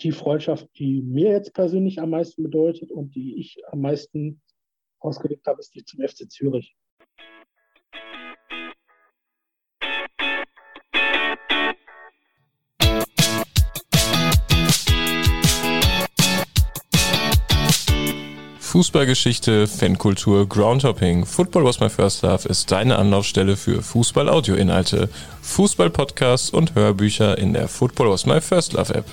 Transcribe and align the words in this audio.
die 0.00 0.12
Freundschaft, 0.12 0.68
die 0.78 1.02
mir 1.02 1.32
jetzt 1.32 1.54
persönlich 1.54 2.00
am 2.00 2.10
meisten 2.10 2.42
bedeutet 2.42 2.92
und 2.92 3.14
die 3.14 3.38
ich 3.38 3.60
am 3.70 3.80
meisten 3.80 4.40
ausgelebt 5.00 5.46
habe, 5.46 5.60
ist 5.60 5.74
die 5.74 5.84
zum 5.84 6.00
FC 6.06 6.30
Zürich. 6.30 6.76
Fußballgeschichte, 18.60 19.66
Fankultur, 19.66 20.46
Groundhopping. 20.46 21.24
Football 21.24 21.64
was 21.64 21.80
my 21.80 21.88
first 21.88 22.22
love 22.22 22.46
ist 22.48 22.70
deine 22.70 22.96
Anlaufstelle 22.96 23.56
für 23.56 23.82
Fußball-Audio-Inhalte, 23.82 25.08
Fußball-Podcasts 25.40 26.50
und 26.50 26.74
Hörbücher 26.76 27.38
in 27.38 27.54
der 27.54 27.66
Football 27.66 28.10
was 28.10 28.26
my 28.26 28.40
first 28.40 28.74
love 28.74 28.94
App. 28.94 29.06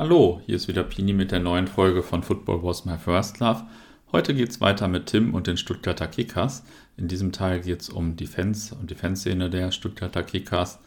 Hallo, 0.00 0.40
hier 0.46 0.56
ist 0.56 0.66
wieder 0.66 0.82
Pini 0.82 1.12
mit 1.12 1.30
der 1.30 1.40
neuen 1.40 1.66
Folge 1.66 2.02
von 2.02 2.22
Football 2.22 2.62
was 2.62 2.86
my 2.86 2.96
first 2.96 3.38
love. 3.38 3.64
Heute 4.12 4.34
geht 4.34 4.48
es 4.48 4.58
weiter 4.62 4.88
mit 4.88 5.04
Tim 5.04 5.34
und 5.34 5.46
den 5.46 5.58
Stuttgarter 5.58 6.06
Kickers. 6.06 6.64
In 6.96 7.06
diesem 7.06 7.32
Teil 7.32 7.60
geht 7.60 7.82
es 7.82 7.90
um 7.90 8.16
die 8.16 8.26
Fans 8.26 8.72
und 8.72 8.90
die 8.90 8.94
Fanszene 8.94 9.50
der 9.50 9.72
Stuttgarter 9.72 10.22
Kickers. 10.22 10.78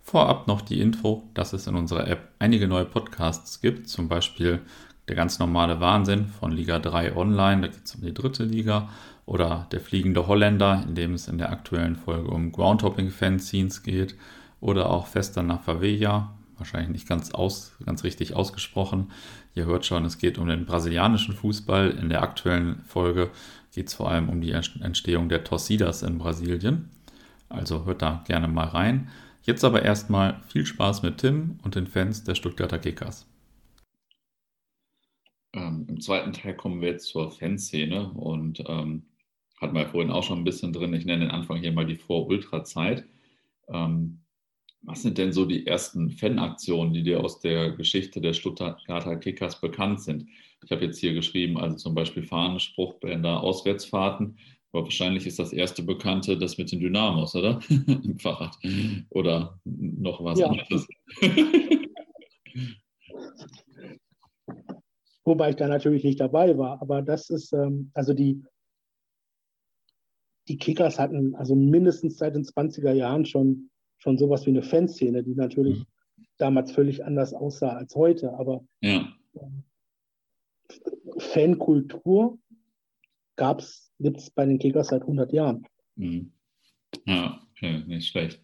Vorab 0.00 0.46
noch 0.46 0.62
die 0.62 0.80
Info, 0.80 1.22
dass 1.34 1.52
es 1.52 1.66
in 1.66 1.74
unserer 1.74 2.08
App 2.08 2.30
einige 2.38 2.66
neue 2.66 2.86
Podcasts 2.86 3.60
gibt, 3.60 3.90
zum 3.90 4.08
Beispiel 4.08 4.62
der 5.06 5.16
ganz 5.16 5.38
normale 5.38 5.78
Wahnsinn 5.80 6.28
von 6.28 6.50
Liga 6.50 6.78
3 6.78 7.14
Online, 7.14 7.60
da 7.60 7.68
geht 7.68 7.84
es 7.84 7.94
um 7.94 8.00
die 8.00 8.14
dritte 8.14 8.44
Liga, 8.44 8.88
oder 9.26 9.66
der 9.70 9.80
fliegende 9.80 10.26
Holländer, 10.26 10.82
in 10.88 10.94
dem 10.94 11.12
es 11.12 11.28
in 11.28 11.36
der 11.36 11.52
aktuellen 11.52 11.96
Folge 11.96 12.30
um 12.30 12.52
Groundhopping-Fanzines 12.52 13.82
geht, 13.82 14.16
oder 14.62 14.88
auch 14.88 15.08
Fester 15.08 15.42
nach 15.42 15.60
Favela, 15.60 16.32
wahrscheinlich 16.56 16.90
nicht 16.90 17.08
ganz, 17.08 17.32
aus, 17.32 17.72
ganz 17.84 18.04
richtig 18.04 18.34
ausgesprochen. 18.34 19.10
Ihr 19.54 19.66
hört 19.66 19.86
schon, 19.86 20.04
es 20.04 20.18
geht 20.18 20.38
um 20.38 20.48
den 20.48 20.66
brasilianischen 20.66 21.34
Fußball. 21.34 21.90
In 21.90 22.08
der 22.08 22.22
aktuellen 22.22 22.82
Folge 22.84 23.30
geht 23.72 23.88
es 23.88 23.94
vor 23.94 24.10
allem 24.10 24.28
um 24.28 24.40
die 24.40 24.52
Entstehung 24.52 25.28
der 25.28 25.44
Torcidas 25.44 26.02
in 26.02 26.18
Brasilien. 26.18 26.90
Also 27.48 27.84
hört 27.84 28.02
da 28.02 28.22
gerne 28.26 28.48
mal 28.48 28.68
rein. 28.68 29.10
Jetzt 29.42 29.64
aber 29.64 29.82
erstmal 29.82 30.40
viel 30.48 30.64
Spaß 30.64 31.02
mit 31.02 31.18
Tim 31.18 31.58
und 31.62 31.74
den 31.74 31.86
Fans 31.86 32.24
der 32.24 32.34
Stuttgarter 32.34 32.78
Kickers. 32.78 33.26
Ähm, 35.52 35.86
Im 35.88 36.00
zweiten 36.00 36.32
Teil 36.32 36.54
kommen 36.54 36.80
wir 36.80 36.88
jetzt 36.88 37.08
zur 37.08 37.30
Fanszene 37.30 38.10
und 38.12 38.62
ähm, 38.66 39.04
hatten 39.60 39.74
wir 39.74 39.86
vorhin 39.86 40.10
auch 40.10 40.22
schon 40.22 40.38
ein 40.38 40.44
bisschen 40.44 40.72
drin. 40.72 40.94
Ich 40.94 41.04
nenne 41.04 41.26
den 41.26 41.30
Anfang 41.30 41.58
hier 41.58 41.72
mal 41.72 41.86
die 41.86 41.96
Vor-Ultra-Zeit. 41.96 43.04
Ähm, 43.68 44.20
was 44.82 45.02
sind 45.02 45.18
denn 45.18 45.32
so 45.32 45.44
die 45.44 45.66
ersten 45.66 46.10
Fanaktionen, 46.10 46.92
die 46.92 47.02
dir 47.02 47.22
aus 47.22 47.40
der 47.40 47.70
Geschichte 47.70 48.20
der 48.20 48.32
Stuttgarter 48.32 49.16
Kickers 49.16 49.60
bekannt 49.60 50.00
sind? 50.00 50.26
Ich 50.64 50.70
habe 50.70 50.84
jetzt 50.84 50.98
hier 50.98 51.14
geschrieben, 51.14 51.56
also 51.56 51.76
zum 51.76 51.94
Beispiel 51.94 52.24
Fahnen, 52.24 52.60
Spruchbänder, 52.60 53.42
Auswärtsfahrten. 53.42 54.38
Aber 54.72 54.84
wahrscheinlich 54.84 55.26
ist 55.26 55.38
das 55.38 55.52
erste 55.52 55.82
Bekannte 55.82 56.38
das 56.38 56.56
mit 56.58 56.72
den 56.72 56.80
Dynamos, 56.80 57.34
oder? 57.34 57.60
Im 57.68 58.18
Fahrrad. 58.18 58.58
Oder 59.10 59.60
noch 59.64 60.24
was 60.24 60.38
ja. 60.38 60.46
anderes. 60.48 60.88
Wobei 65.24 65.50
ich 65.50 65.56
da 65.56 65.68
natürlich 65.68 66.02
nicht 66.04 66.20
dabei 66.20 66.56
war. 66.58 66.80
Aber 66.82 67.02
das 67.02 67.30
ist, 67.30 67.52
ähm, 67.52 67.90
also 67.94 68.14
die, 68.14 68.42
die 70.48 70.58
Kickers 70.58 70.98
hatten 70.98 71.36
also 71.36 71.54
mindestens 71.54 72.18
seit 72.18 72.34
den 72.34 72.44
20er 72.44 72.92
Jahren 72.92 73.24
schon, 73.24 73.70
schon 74.02 74.18
sowas 74.18 74.44
wie 74.46 74.50
eine 74.50 74.62
Fanszene, 74.62 75.22
die 75.22 75.34
natürlich 75.34 75.78
mhm. 75.78 76.26
damals 76.38 76.72
völlig 76.72 77.04
anders 77.04 77.32
aussah 77.32 77.70
als 77.70 77.94
heute. 77.94 78.32
Aber 78.34 78.64
ja. 78.80 79.12
Fankultur 81.18 82.38
gab 83.36 83.60
es 83.60 83.92
gibt 84.00 84.18
es 84.18 84.30
bei 84.30 84.44
den 84.44 84.58
Kickers 84.58 84.88
seit 84.88 85.02
100 85.02 85.32
Jahren. 85.32 85.64
Mhm. 85.94 86.32
Ja, 87.06 87.40
okay, 87.52 87.84
nicht 87.86 88.08
schlecht. 88.08 88.42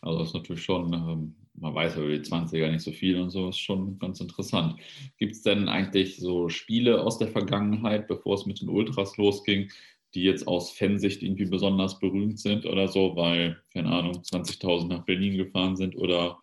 Also 0.00 0.20
das 0.20 0.28
ist 0.28 0.34
natürlich 0.34 0.62
schon, 0.62 0.92
ähm, 0.92 1.34
man 1.54 1.74
weiß 1.74 1.96
über 1.96 2.08
die 2.08 2.20
20er 2.20 2.70
nicht 2.70 2.82
so 2.82 2.92
viel 2.92 3.20
und 3.20 3.30
so, 3.30 3.48
ist 3.48 3.58
schon 3.58 3.98
ganz 3.98 4.20
interessant. 4.20 4.76
Gibt 5.18 5.32
es 5.32 5.42
denn 5.42 5.68
eigentlich 5.68 6.18
so 6.18 6.48
Spiele 6.48 7.02
aus 7.02 7.18
der 7.18 7.28
Vergangenheit, 7.28 8.06
bevor 8.06 8.34
es 8.34 8.46
mit 8.46 8.60
den 8.60 8.68
Ultras 8.68 9.16
losging, 9.16 9.70
die 10.14 10.22
jetzt 10.22 10.48
aus 10.48 10.72
Fansicht 10.72 11.22
irgendwie 11.22 11.46
besonders 11.46 11.98
berühmt 11.98 12.38
sind 12.38 12.66
oder 12.66 12.88
so, 12.88 13.14
weil, 13.16 13.56
keine 13.72 13.90
Ahnung, 13.90 14.14
20.000 14.14 14.88
nach 14.88 15.04
Berlin 15.04 15.36
gefahren 15.36 15.76
sind 15.76 15.96
oder 15.96 16.38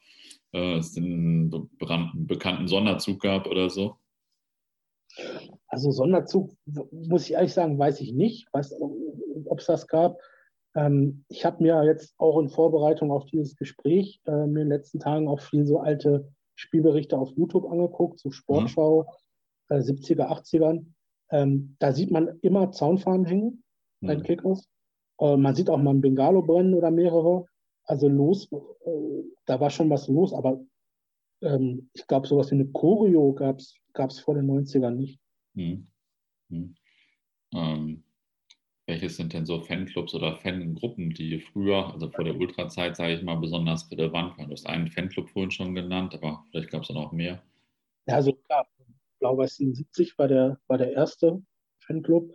äh, 0.53 0.77
es 0.77 0.95
einen 0.95 1.69
bekannten 1.79 2.67
Sonderzug 2.67 3.21
gab 3.21 3.47
oder 3.47 3.69
so? 3.69 3.97
Also 5.67 5.91
Sonderzug, 5.91 6.51
muss 6.91 7.25
ich 7.25 7.33
ehrlich 7.33 7.53
sagen, 7.53 7.77
weiß 7.77 8.01
ich 8.01 8.13
nicht, 8.13 8.47
ob 8.53 9.59
es 9.59 9.65
das 9.65 9.87
gab. 9.87 10.17
Ähm, 10.75 11.25
ich 11.27 11.43
habe 11.43 11.63
mir 11.63 11.83
jetzt 11.83 12.13
auch 12.17 12.39
in 12.39 12.49
Vorbereitung 12.49 13.11
auf 13.11 13.25
dieses 13.25 13.55
Gespräch 13.55 14.21
äh, 14.25 14.31
mir 14.31 14.45
in 14.45 14.55
den 14.55 14.69
letzten 14.69 14.99
Tagen 14.99 15.27
auch 15.27 15.41
viel 15.41 15.65
so 15.65 15.79
alte 15.79 16.31
Spielberichte 16.55 17.17
auf 17.17 17.31
YouTube 17.35 17.69
angeguckt, 17.69 18.19
so 18.19 18.31
Sportschau 18.31 19.07
mhm. 19.69 19.75
äh, 19.75 19.79
70er, 19.79 20.27
80ern. 20.29 20.85
Ähm, 21.31 21.75
da 21.79 21.91
sieht 21.91 22.11
man 22.11 22.39
immer 22.41 22.71
Zaunfahnen 22.71 23.25
hängen 23.25 23.63
mhm. 24.01 24.07
bei 24.07 24.15
den 24.15 24.23
Kickers. 24.23 24.67
Äh, 25.19 25.37
man 25.37 25.55
sieht 25.55 25.69
auch 25.69 25.77
mal 25.77 25.93
ein 25.93 26.01
Bengalo 26.01 26.41
brennen 26.41 26.73
oder 26.73 26.91
mehrere. 26.91 27.45
Also 27.83 28.07
los, 28.07 28.51
äh, 28.51 29.23
da 29.45 29.59
war 29.59 29.69
schon 29.69 29.89
was 29.89 30.07
los, 30.07 30.33
aber 30.33 30.59
ähm, 31.41 31.89
ich 31.93 32.05
glaube, 32.07 32.27
sowas 32.27 32.51
wie 32.51 32.55
eine 32.55 32.67
Choreo 32.67 33.33
gab 33.33 33.59
es 33.59 34.19
vor 34.19 34.35
den 34.35 34.49
90ern 34.49 34.91
nicht. 34.91 35.19
Hm. 35.55 35.87
Hm. 36.49 36.75
Ähm, 37.53 38.03
welches 38.87 39.17
sind 39.17 39.33
denn 39.33 39.45
so 39.45 39.59
Fanclubs 39.59 40.13
oder 40.15 40.37
Fangruppen, 40.37 41.09
die 41.11 41.39
früher, 41.39 41.93
also 41.93 42.09
vor 42.09 42.23
der 42.23 42.37
Ultrazeit, 42.37 42.95
sage 42.95 43.15
ich 43.15 43.23
mal, 43.23 43.35
besonders 43.35 43.91
relevant 43.91 44.37
waren? 44.37 44.47
Du 44.47 44.53
hast 44.53 44.65
einen 44.65 44.87
Fanclub 44.87 45.29
vorhin 45.29 45.51
schon 45.51 45.75
genannt, 45.75 46.15
aber 46.15 46.45
vielleicht 46.49 46.71
gab 46.71 46.83
es 46.83 46.87
dann 46.87 46.97
auch 46.97 47.11
mehr. 47.11 47.41
Ja, 48.07 48.15
also 48.15 48.31
klar, 48.33 48.65
Blau-Weiß 49.19 49.55
77 49.55 50.17
war 50.17 50.27
der, 50.27 50.59
war 50.67 50.77
der 50.77 50.93
erste 50.93 51.41
Fanclub. 51.85 52.33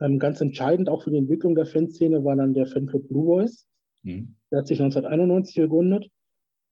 Ähm, 0.00 0.18
ganz 0.18 0.40
entscheidend 0.40 0.88
auch 0.88 1.02
für 1.02 1.10
die 1.10 1.18
Entwicklung 1.18 1.54
der 1.54 1.66
Fanszene 1.66 2.24
war 2.24 2.36
dann 2.36 2.54
der 2.54 2.66
Fanclub 2.66 3.08
Blue 3.08 3.24
Boys. 3.24 3.68
Hm. 4.02 4.36
Der 4.50 4.60
hat 4.60 4.66
sich 4.66 4.80
1991 4.80 5.54
gegründet. 5.54 6.10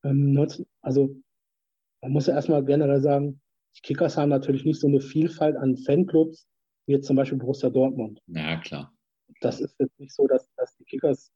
Ähm, 0.05 0.33
19, 0.33 0.67
also 0.81 1.15
man 2.01 2.13
muss 2.13 2.27
ja 2.27 2.35
erstmal 2.35 2.65
generell 2.65 3.01
sagen, 3.01 3.41
die 3.77 3.81
Kickers 3.83 4.17
haben 4.17 4.29
natürlich 4.29 4.65
nicht 4.65 4.81
so 4.81 4.89
eine 4.89 5.01
Vielfalt 5.01 5.57
an 5.57 5.77
Fanclubs 5.77 6.49
wie 6.87 6.93
jetzt 6.93 7.07
zum 7.07 7.17
Beispiel 7.17 7.39
Borussia 7.39 7.71
Dortmund. 7.71 8.21
Ja, 8.27 8.57
klar. 8.59 8.93
Das 9.41 9.61
ist 9.61 9.79
jetzt 9.79 9.99
nicht 9.99 10.13
so, 10.13 10.27
dass, 10.27 10.53
dass 10.57 10.77
die 10.77 10.85
Kickers 10.85 11.33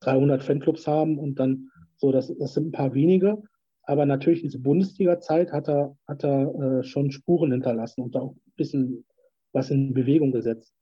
300 0.00 0.42
Fanclubs 0.42 0.86
haben 0.86 1.18
und 1.18 1.38
dann 1.38 1.70
so, 1.96 2.10
das, 2.10 2.34
das 2.38 2.54
sind 2.54 2.68
ein 2.68 2.72
paar 2.72 2.94
wenige. 2.94 3.42
Aber 3.84 4.06
natürlich 4.06 4.42
diese 4.42 4.60
Bundesliga-Zeit 4.60 5.52
hat 5.52 5.68
er, 5.68 5.96
hat 6.06 6.24
er 6.24 6.54
äh, 6.54 6.84
schon 6.84 7.10
Spuren 7.10 7.50
hinterlassen 7.52 8.02
und 8.02 8.16
auch 8.16 8.32
ein 8.32 8.52
bisschen 8.56 9.04
was 9.52 9.70
in 9.70 9.92
Bewegung 9.92 10.32
gesetzt. 10.32 10.74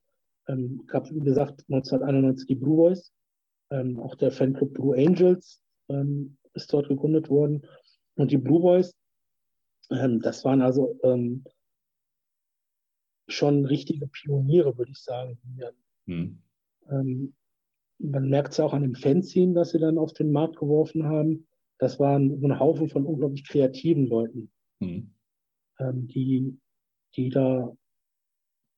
Ähm, 0.49 0.85
gab, 0.87 1.11
wie 1.11 1.21
gesagt, 1.21 1.65
1991 1.69 2.47
die 2.47 2.55
Blue 2.55 2.77
Boys, 2.77 3.13
ähm, 3.71 3.99
auch 4.01 4.15
der 4.17 4.33
Fanclub 4.33 4.75
Blue 4.75 4.97
Angels 4.97 5.63
ähm, 5.89 6.37
ist 6.55 6.73
dort 6.73 6.89
gegründet 6.89 7.31
worden. 7.31 7.67
Und 8.17 8.33
die 8.33 8.39
Blue 8.39 8.61
Boys, 8.61 8.95
ähm, 9.91 10.21
das 10.21 10.45
waren 10.45 10.61
also 10.61 10.99
ähm, 11.03 11.45
schon 13.29 13.65
richtige 13.65 14.09
Pioniere, 14.09 14.77
würde 14.77 14.93
ich 14.93 15.03
sagen. 15.03 15.39
Hm. 16.07 16.43
Ähm, 16.91 17.35
man 17.99 18.29
merkt 18.29 18.53
es 18.53 18.61
auch 18.61 18.73
an 18.73 18.83
dem 18.83 18.95
Fanzine, 18.95 19.55
das 19.55 19.71
sie 19.71 19.79
dann 19.79 19.99
auf 19.99 20.13
den 20.13 20.33
Markt 20.33 20.57
geworfen 20.57 21.05
haben. 21.05 21.47
Das 21.81 21.99
waren 21.99 22.39
so 22.39 22.47
ein 22.47 22.61
Haufen 22.61 22.91
von 22.91 23.07
unglaublich 23.07 23.49
kreativen 23.49 24.07
Leuten, 24.07 24.53
hm. 24.83 25.15
ähm, 25.79 26.07
die, 26.09 26.59
die 27.17 27.31
da, 27.31 27.75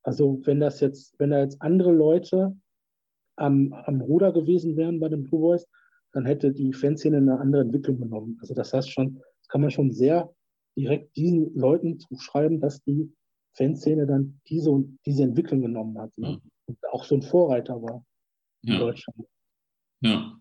also 0.04 0.40
wenn 0.44 0.60
das 0.60 0.78
jetzt, 0.78 1.18
wenn 1.18 1.30
da 1.30 1.40
jetzt 1.40 1.60
andere 1.60 1.92
Leute 1.92 2.56
am, 3.36 3.72
am 3.72 4.00
Ruder 4.00 4.32
gewesen 4.32 4.76
wären 4.76 5.00
bei 5.00 5.08
den 5.08 5.24
Blue 5.24 5.40
Boys, 5.40 5.66
dann 6.12 6.26
hätte 6.26 6.52
die 6.52 6.72
Fanszene 6.72 7.16
eine 7.16 7.40
andere 7.40 7.62
Entwicklung 7.62 7.98
genommen. 7.98 8.38
Also 8.40 8.54
das 8.54 8.72
heißt 8.72 8.90
schon, 8.90 9.14
das 9.40 9.48
kann 9.48 9.62
man 9.62 9.72
schon 9.72 9.90
sehr 9.90 10.32
direkt 10.76 11.16
diesen 11.16 11.52
Leuten 11.56 11.98
zuschreiben, 11.98 12.60
dass 12.60 12.84
die 12.84 13.12
Fanszene 13.54 14.06
dann 14.06 14.40
diese 14.48 14.70
und 14.70 14.98
diese 15.06 15.24
Entwicklung 15.24 15.62
genommen 15.62 15.98
hat. 15.98 16.16
Ne? 16.16 16.28
Ja. 16.28 16.40
Und 16.66 16.78
auch 16.92 17.04
so 17.04 17.16
ein 17.16 17.22
Vorreiter 17.22 17.82
war 17.82 18.04
in 18.62 18.74
ja. 18.74 18.78
Deutschland. 18.78 19.26
Ja, 20.02 20.40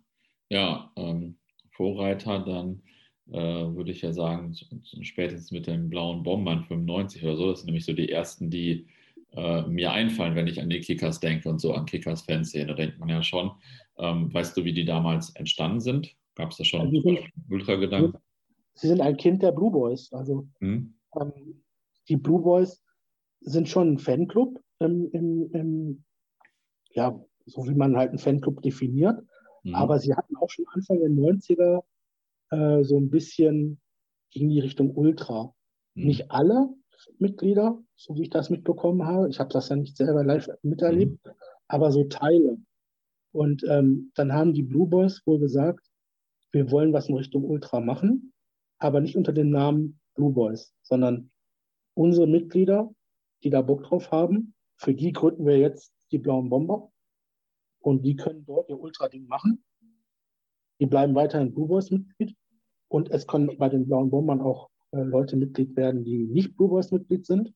ja 0.49 0.91
ähm, 0.95 1.39
Vorreiter 1.81 2.39
dann 2.45 2.83
äh, 3.31 3.75
würde 3.75 3.89
ich 3.91 4.03
ja 4.03 4.13
sagen, 4.13 4.53
spätestens 5.01 5.51
mit 5.51 5.65
den 5.65 5.89
blauen 5.89 6.21
Bombern 6.21 6.63
95 6.65 7.23
oder 7.23 7.35
so, 7.35 7.49
das 7.49 7.59
sind 7.61 7.67
nämlich 7.67 7.85
so 7.85 7.93
die 7.93 8.11
ersten, 8.11 8.51
die 8.51 8.85
äh, 9.31 9.63
mir 9.63 9.91
einfallen, 9.91 10.35
wenn 10.35 10.45
ich 10.45 10.61
an 10.61 10.69
die 10.69 10.79
Kickers 10.79 11.19
denke 11.19 11.49
und 11.49 11.59
so 11.59 11.73
an 11.73 11.87
Kickers-Fanszene, 11.87 12.75
denkt 12.75 12.99
man 12.99 13.09
ja 13.09 13.23
schon. 13.23 13.49
Ähm, 13.97 14.31
weißt 14.31 14.55
du, 14.55 14.63
wie 14.63 14.73
die 14.73 14.85
damals 14.85 15.31
entstanden 15.35 15.79
sind? 15.79 16.15
Gab 16.35 16.51
es 16.51 16.57
da 16.57 16.65
schon 16.65 16.93
ja, 16.93 17.19
Ultra-Gedanken? 17.49 18.19
Sie 18.75 18.87
sind 18.87 19.01
ein 19.01 19.17
Kind 19.17 19.41
der 19.41 19.51
Blue 19.51 19.71
Boys. 19.71 20.13
Also 20.13 20.47
hm. 20.59 20.93
ähm, 21.19 21.63
die 22.09 22.17
Blue 22.17 22.43
Boys 22.43 22.83
sind 23.39 23.67
schon 23.67 23.93
ein 23.93 23.97
Fanclub, 23.97 24.61
im, 24.77 25.09
im, 25.13 25.51
im, 25.53 26.03
ja, 26.93 27.19
so 27.47 27.67
wie 27.67 27.73
man 27.73 27.97
halt 27.97 28.09
einen 28.09 28.19
Fanclub 28.19 28.61
definiert. 28.61 29.19
Mhm. 29.63 29.75
Aber 29.75 29.99
sie 29.99 30.13
hatten 30.13 30.35
auch 30.37 30.49
schon 30.49 30.65
Anfang 30.73 30.99
der 30.99 31.09
90er 31.09 31.83
äh, 32.51 32.83
so 32.83 32.97
ein 32.97 33.09
bisschen 33.09 33.79
in 34.33 34.49
die 34.49 34.59
Richtung 34.59 34.95
Ultra. 34.95 35.53
Mhm. 35.95 36.05
Nicht 36.05 36.31
alle 36.31 36.69
Mitglieder, 37.17 37.79
so 37.95 38.15
wie 38.15 38.23
ich 38.23 38.29
das 38.29 38.49
mitbekommen 38.49 39.05
habe. 39.05 39.29
Ich 39.29 39.39
habe 39.39 39.51
das 39.51 39.69
ja 39.69 39.75
nicht 39.75 39.97
selber 39.97 40.23
live 40.23 40.49
miterlebt, 40.61 41.25
mhm. 41.25 41.31
aber 41.67 41.91
so 41.91 42.03
Teile. 42.05 42.57
Und 43.31 43.63
ähm, 43.67 44.11
dann 44.15 44.33
haben 44.33 44.53
die 44.53 44.63
Blue 44.63 44.87
Boys 44.87 45.21
wohl 45.25 45.39
gesagt, 45.39 45.87
wir 46.51 46.69
wollen 46.69 46.91
was 46.91 47.07
in 47.07 47.15
Richtung 47.15 47.45
Ultra 47.45 47.79
machen, 47.79 48.33
aber 48.77 48.99
nicht 48.99 49.15
unter 49.15 49.31
dem 49.31 49.51
Namen 49.51 49.99
Blue 50.15 50.33
Boys, 50.33 50.73
sondern 50.81 51.31
unsere 51.93 52.27
Mitglieder, 52.27 52.93
die 53.43 53.49
da 53.49 53.61
Bock 53.61 53.83
drauf 53.83 54.11
haben, 54.11 54.53
für 54.75 54.93
die 54.93 55.13
gründen 55.13 55.45
wir 55.45 55.57
jetzt 55.57 55.93
die 56.11 56.17
blauen 56.17 56.49
Bomber 56.49 56.90
und 57.81 58.03
die 58.03 58.15
können 58.15 58.45
dort 58.45 58.69
ihr 58.69 58.79
Ultra-Ding 58.79 59.27
machen. 59.27 59.63
Die 60.79 60.85
bleiben 60.85 61.15
weiterhin 61.15 61.53
Blue 61.53 61.67
Boys 61.67 61.91
Mitglied 61.91 62.35
und 62.87 63.11
es 63.11 63.27
können 63.27 63.55
bei 63.57 63.69
den 63.69 63.87
blauen 63.87 64.09
Bombern 64.09 64.41
auch 64.41 64.69
äh, 64.91 65.01
Leute 65.01 65.35
Mitglied 65.35 65.75
werden, 65.75 66.03
die 66.03 66.27
nicht 66.27 66.55
Blue 66.55 66.69
Boys 66.69 66.91
Mitglied 66.91 67.25
sind. 67.25 67.53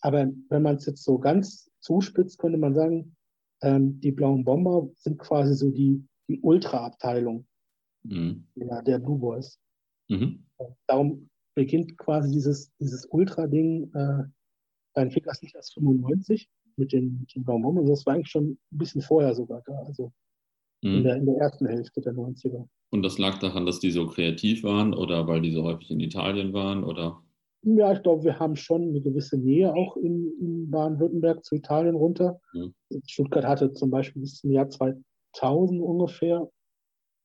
Aber 0.00 0.30
wenn 0.48 0.62
man 0.62 0.76
es 0.76 0.86
jetzt 0.86 1.04
so 1.04 1.18
ganz 1.18 1.70
zuspitzt, 1.80 2.38
könnte 2.38 2.58
man 2.58 2.74
sagen, 2.74 3.16
ähm, 3.62 4.00
die 4.00 4.12
blauen 4.12 4.44
Bomber 4.44 4.88
sind 4.96 5.18
quasi 5.18 5.54
so 5.54 5.70
die, 5.70 6.02
die 6.28 6.40
Ultra-Abteilung 6.40 7.46
mhm. 8.02 8.46
der, 8.54 8.82
der 8.82 8.98
Blue 8.98 9.18
Boys. 9.18 9.58
Mhm. 10.08 10.46
Darum 10.86 11.28
beginnt 11.54 11.98
quasi 11.98 12.30
dieses, 12.30 12.72
dieses 12.78 13.06
Ultra-Ding 13.06 13.92
äh, 13.94 14.24
bei 14.94 15.04
den 15.04 15.10
Kickers 15.10 15.42
nicht 15.42 15.54
erst 15.54 15.74
95 15.74 16.48
mit 16.80 16.92
den, 16.92 17.18
mit 17.20 17.34
den 17.34 17.44
blauen 17.44 17.62
Bombern, 17.62 17.84
sondern 17.84 17.94
das 17.94 18.06
war 18.06 18.14
eigentlich 18.14 18.30
schon 18.30 18.58
ein 18.72 18.78
bisschen 18.78 19.02
vorher 19.02 19.34
sogar 19.34 19.62
da. 19.66 19.74
Also 19.86 20.12
mhm. 20.82 20.96
in, 20.96 21.04
der, 21.04 21.16
in 21.16 21.26
der 21.26 21.36
ersten 21.36 21.66
Hälfte 21.66 22.00
der 22.00 22.14
90er. 22.14 22.66
Und 22.90 23.02
das 23.02 23.18
lag 23.18 23.38
daran, 23.38 23.66
dass 23.66 23.78
die 23.78 23.90
so 23.90 24.06
kreativ 24.06 24.64
waren 24.64 24.94
oder 24.94 25.28
weil 25.28 25.40
die 25.40 25.52
so 25.52 25.62
häufig 25.62 25.90
in 25.90 26.00
Italien 26.00 26.52
waren 26.52 26.82
oder? 26.82 27.22
Ja, 27.62 27.92
ich 27.92 28.02
glaube, 28.02 28.24
wir 28.24 28.38
haben 28.38 28.56
schon 28.56 28.88
eine 28.88 29.00
gewisse 29.00 29.36
Nähe 29.38 29.72
auch 29.72 29.96
in, 29.96 30.32
in 30.40 30.70
Baden-Württemberg 30.70 31.44
zu 31.44 31.56
Italien 31.56 31.94
runter. 31.94 32.40
Mhm. 32.54 32.74
Stuttgart 33.06 33.44
hatte 33.44 33.72
zum 33.72 33.90
Beispiel 33.90 34.22
bis 34.22 34.38
zum 34.38 34.50
Jahr 34.50 34.70
2000 34.70 35.80
ungefähr, 35.80 36.50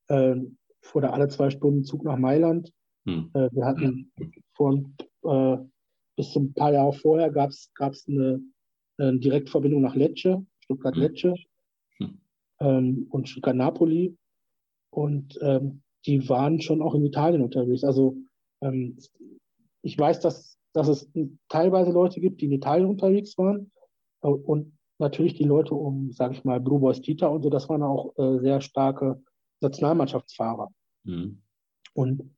äh, 0.08 0.36
fuhr 0.82 1.00
da 1.00 1.10
alle 1.10 1.28
zwei 1.28 1.50
Stunden 1.50 1.84
Zug 1.84 2.04
nach 2.04 2.18
Mailand. 2.18 2.70
Mhm. 3.06 3.30
Äh, 3.32 3.48
wir 3.50 3.64
hatten 3.64 4.12
ja. 4.18 4.26
vor, 4.54 4.84
äh, 5.24 5.58
bis 6.16 6.32
zum 6.32 6.52
paar 6.52 6.72
Jahre 6.72 6.92
vorher 6.92 7.30
gab 7.30 7.50
es 7.50 7.70
eine, 8.06 8.40
eine 8.98 9.18
Direktverbindung 9.18 9.82
nach 9.82 9.94
Lecce, 9.94 10.44
Stuttgart-Lecce 10.60 11.34
mhm. 11.98 12.20
ähm, 12.60 13.06
und 13.10 13.28
Stuttgart-Napoli. 13.28 14.16
Und 14.90 15.38
ähm, 15.42 15.82
die 16.06 16.28
waren 16.28 16.60
schon 16.60 16.82
auch 16.82 16.94
in 16.94 17.04
Italien 17.04 17.42
unterwegs. 17.42 17.84
Also 17.84 18.16
ähm, 18.62 18.98
ich 19.82 19.98
weiß, 19.98 20.20
dass, 20.20 20.58
dass 20.72 20.88
es 20.88 21.10
teilweise 21.48 21.92
Leute 21.92 22.20
gibt, 22.20 22.40
die 22.40 22.46
in 22.46 22.52
Italien 22.52 22.88
unterwegs 22.88 23.36
waren. 23.38 23.70
Äh, 24.22 24.28
und 24.28 24.76
natürlich 24.98 25.34
die 25.34 25.44
Leute 25.44 25.74
um, 25.74 26.12
sage 26.12 26.34
ich 26.34 26.44
mal, 26.44 26.60
Blue 26.60 26.80
Boys 26.80 27.00
Tita 27.00 27.26
und 27.26 27.42
so, 27.42 27.50
das 27.50 27.68
waren 27.68 27.82
auch 27.82 28.16
äh, 28.18 28.38
sehr 28.40 28.60
starke 28.60 29.22
Nationalmannschaftsfahrer. 29.60 30.68
Mhm. 31.04 31.42
Und 31.94 32.34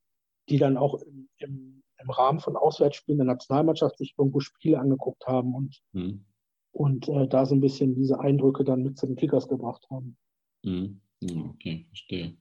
die 0.49 0.57
dann 0.57 0.77
auch 0.77 1.01
im, 1.01 1.29
im, 1.37 1.83
im, 2.01 2.09
Rahmen 2.09 2.39
von 2.39 2.55
Auswärtsspielen 2.55 3.19
der 3.19 3.27
Nationalmannschaft 3.27 3.97
sich 3.97 4.15
irgendwo 4.17 4.39
Spiele 4.39 4.79
angeguckt 4.79 5.27
haben 5.27 5.53
und, 5.53 5.81
mhm. 5.93 6.25
Und 6.71 7.07
äh, 7.09 7.27
da 7.27 7.45
so 7.45 7.55
ein 7.55 7.61
bisschen 7.61 7.95
diese 7.95 8.19
Eindrücke 8.19 8.63
dann 8.63 8.83
mit 8.83 8.97
zu 8.97 9.07
den 9.07 9.15
Kickers 9.15 9.47
gebracht 9.47 9.85
haben. 9.89 10.17
Mhm. 10.63 11.01
Okay, 11.21 11.85
verstehe. 11.89 12.37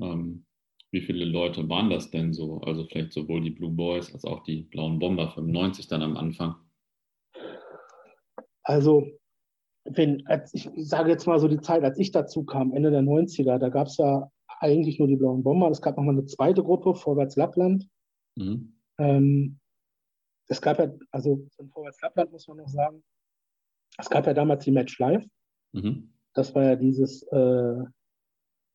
Ähm, 0.00 0.44
wie 0.90 1.00
viele 1.00 1.24
Leute 1.24 1.68
waren 1.68 1.90
das 1.90 2.10
denn 2.10 2.32
so? 2.32 2.60
Also 2.60 2.84
vielleicht 2.84 3.12
sowohl 3.12 3.40
die 3.40 3.50
Blue 3.50 3.70
Boys 3.70 4.12
als 4.12 4.24
auch 4.24 4.42
die 4.42 4.62
Blauen 4.62 4.98
Bomber 4.98 5.30
95 5.30 5.88
dann 5.88 6.02
am 6.02 6.16
Anfang? 6.16 6.54
Also, 8.62 9.06
wenn, 9.84 10.26
als 10.26 10.52
ich 10.54 10.68
sage 10.76 11.10
jetzt 11.10 11.26
mal 11.26 11.40
so 11.40 11.48
die 11.48 11.60
Zeit, 11.60 11.82
als 11.82 11.98
ich 11.98 12.12
dazu 12.12 12.44
kam, 12.44 12.72
Ende 12.72 12.90
der 12.90 13.02
90er, 13.02 13.58
da 13.58 13.68
gab 13.68 13.86
es 13.86 13.96
ja 13.96 14.30
eigentlich 14.60 14.98
nur 14.98 15.08
die 15.08 15.16
Blauen 15.16 15.42
Bomber. 15.42 15.70
Es 15.70 15.82
gab 15.82 15.96
nochmal 15.96 16.14
eine 16.14 16.26
zweite 16.26 16.62
Gruppe, 16.62 16.94
Vorwärts 16.94 17.36
Lappland. 17.36 17.88
Mhm. 18.36 18.76
Ähm, 18.98 19.58
es 20.48 20.60
gab 20.60 20.78
ja, 20.78 20.92
also 21.10 21.46
von 21.56 21.68
Vorwärts 21.70 22.00
Lappland 22.02 22.30
muss 22.30 22.46
man 22.46 22.58
noch 22.58 22.68
sagen, 22.68 23.02
es 23.98 24.10
gab 24.10 24.26
ja 24.26 24.34
damals 24.34 24.64
die 24.64 24.72
Match 24.72 24.98
Live. 24.98 25.24
Mhm. 25.72 26.12
Das 26.34 26.54
war 26.54 26.64
ja 26.64 26.76
dieses, 26.76 27.22
äh, 27.24 27.84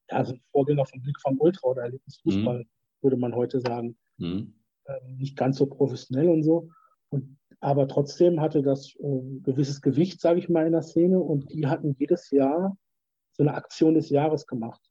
ja, 0.10 0.25
so 0.25 0.36
Vorgänger 0.52 0.86
vom 0.86 1.02
Blick 1.02 1.19
vom 1.22 1.40
Ultra 1.40 1.68
oder 1.68 1.84
Erlebnisfußball, 1.84 2.60
mhm. 2.60 2.68
würde 3.02 3.18
man 3.18 3.36
heute 3.36 3.60
sagen. 3.60 3.98
Mhm. 4.18 4.54
Ähm, 4.86 5.18
nicht 5.18 5.36
ganz 5.36 5.58
so 5.58 5.66
professionell 5.66 6.30
und 6.30 6.44
so. 6.44 6.69
Und, 7.10 7.38
aber 7.60 7.88
trotzdem 7.88 8.40
hatte 8.40 8.62
das 8.62 8.96
äh, 8.96 9.40
gewisses 9.44 9.81
Gewicht, 9.81 10.22
sage 10.22 10.40
ich 10.40 10.50
mal, 10.50 10.66
in 10.66 10.74
der 10.74 10.84
Szene. 10.84 11.20
Und 11.20 11.52
die 11.52 11.68
hatten 11.68 11.96
jedes 11.98 12.30
Jahr 12.31 12.78
so 13.31 13.44
eine 13.44 13.56
Aktion 13.56 13.96
des 13.96 14.10
Jahres 14.10 14.46
gemacht. 14.46 14.81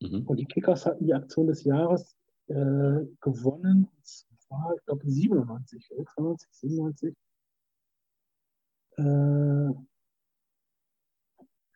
Mhm. 0.00 0.22
Und 0.26 0.38
die 0.38 0.46
Kickers 0.46 0.86
hatten 0.86 1.06
die 1.06 1.14
Aktion 1.14 1.46
des 1.46 1.64
Jahres 1.64 2.16
äh, 2.48 3.06
gewonnen. 3.20 3.88
Und 3.90 4.06
zwar, 4.06 4.74
ich 4.76 4.84
glaube, 4.84 5.10
97, 5.10 5.88
96, 5.88 6.48
97. 6.52 7.14
Äh, 9.00 9.74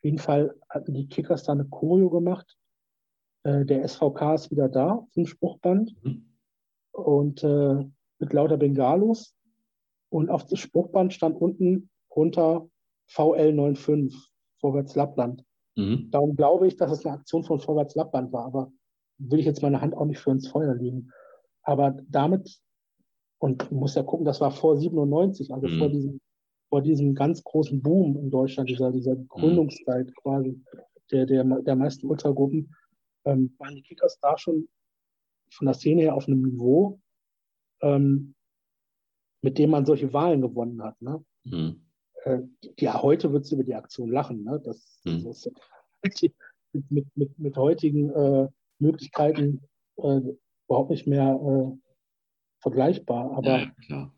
jeden 0.04 0.18
Fall 0.18 0.54
hatten 0.68 0.92
die 0.92 1.08
Kickers 1.08 1.44
da 1.44 1.52
eine 1.52 1.64
Choreo 1.64 2.10
gemacht. 2.10 2.56
Äh, 3.42 3.64
der 3.64 3.88
SVK 3.88 4.34
ist 4.34 4.50
wieder 4.50 4.68
da 4.68 5.04
zum 5.12 5.26
Spruchband 5.26 5.96
mhm. 6.04 6.36
und 6.92 7.42
äh, 7.42 7.84
mit 8.18 8.32
lauter 8.32 8.58
Bengalos. 8.58 9.34
Und 10.10 10.30
auf 10.30 10.44
das 10.46 10.60
Spruchband 10.60 11.12
stand 11.12 11.40
unten 11.40 11.90
runter 12.14 12.68
VL95, 13.10 14.14
Vorwärts 14.60 14.94
Lappland. 14.94 15.44
Mhm. 15.74 16.10
Darum 16.10 16.36
glaube 16.36 16.68
ich, 16.68 16.76
dass 16.76 16.92
es 16.92 17.04
eine 17.04 17.16
Aktion 17.16 17.42
von 17.42 17.58
Vorwärts 17.58 17.94
Lappland 17.96 18.32
war, 18.32 18.44
aber 18.44 18.70
will 19.18 19.40
ich 19.40 19.46
jetzt 19.46 19.62
meine 19.62 19.80
Hand 19.80 19.96
auch 19.96 20.04
nicht 20.04 20.20
für 20.20 20.30
ins 20.30 20.48
Feuer 20.48 20.74
legen. 20.74 21.10
Aber 21.62 21.96
damit, 22.08 22.60
und 23.38 23.72
muss 23.72 23.94
ja 23.94 24.02
gucken, 24.02 24.26
das 24.26 24.40
war 24.40 24.50
vor 24.50 24.76
97, 24.76 25.52
also 25.52 25.66
mhm. 25.66 25.78
vor 25.78 25.88
diesem 25.88 26.20
vor 26.74 26.82
diesem 26.82 27.14
ganz 27.14 27.44
großen 27.44 27.80
Boom 27.80 28.16
in 28.16 28.30
Deutschland, 28.30 28.68
dieser, 28.68 28.90
dieser 28.90 29.14
mhm. 29.14 29.28
Gründungszeit 29.28 30.12
quasi 30.16 30.60
der, 31.12 31.24
der, 31.24 31.44
der 31.44 31.76
meisten 31.76 32.04
Ultragruppen, 32.08 32.74
ähm, 33.24 33.54
waren 33.58 33.76
die 33.76 33.82
Kickers 33.82 34.18
da 34.20 34.36
schon 34.36 34.68
von 35.52 35.66
der 35.66 35.74
Szene 35.74 36.02
her 36.02 36.16
auf 36.16 36.26
einem 36.26 36.42
Niveau, 36.42 37.00
ähm, 37.80 38.34
mit 39.40 39.56
dem 39.56 39.70
man 39.70 39.86
solche 39.86 40.12
Wahlen 40.12 40.40
gewonnen 40.40 40.82
hat. 40.82 41.00
Ne? 41.00 41.24
Mhm. 41.44 41.86
Äh, 42.24 42.40
ja, 42.80 43.00
heute 43.00 43.32
wird 43.32 43.44
es 43.44 43.52
über 43.52 43.62
die 43.62 43.76
Aktion 43.76 44.10
lachen. 44.10 44.42
Ne? 44.42 44.60
Das, 44.64 45.00
mhm. 45.04 45.22
das 45.22 45.46
ist 46.02 46.34
mit, 46.90 47.06
mit, 47.14 47.38
mit 47.38 47.56
heutigen 47.56 48.10
äh, 48.10 48.48
Möglichkeiten 48.80 49.62
äh, 49.98 50.20
überhaupt 50.66 50.90
nicht 50.90 51.06
mehr 51.06 51.38
äh, 51.40 51.78
vergleichbar. 52.58 53.30
Aber 53.30 53.70
ja, 53.86 54.12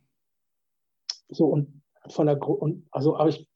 so 1.29 1.49
und 1.49 1.76
von 2.13 2.27
der 2.27 2.41
und 2.43 2.87
also 2.91 3.17
aber 3.17 3.31
ich 3.31 3.49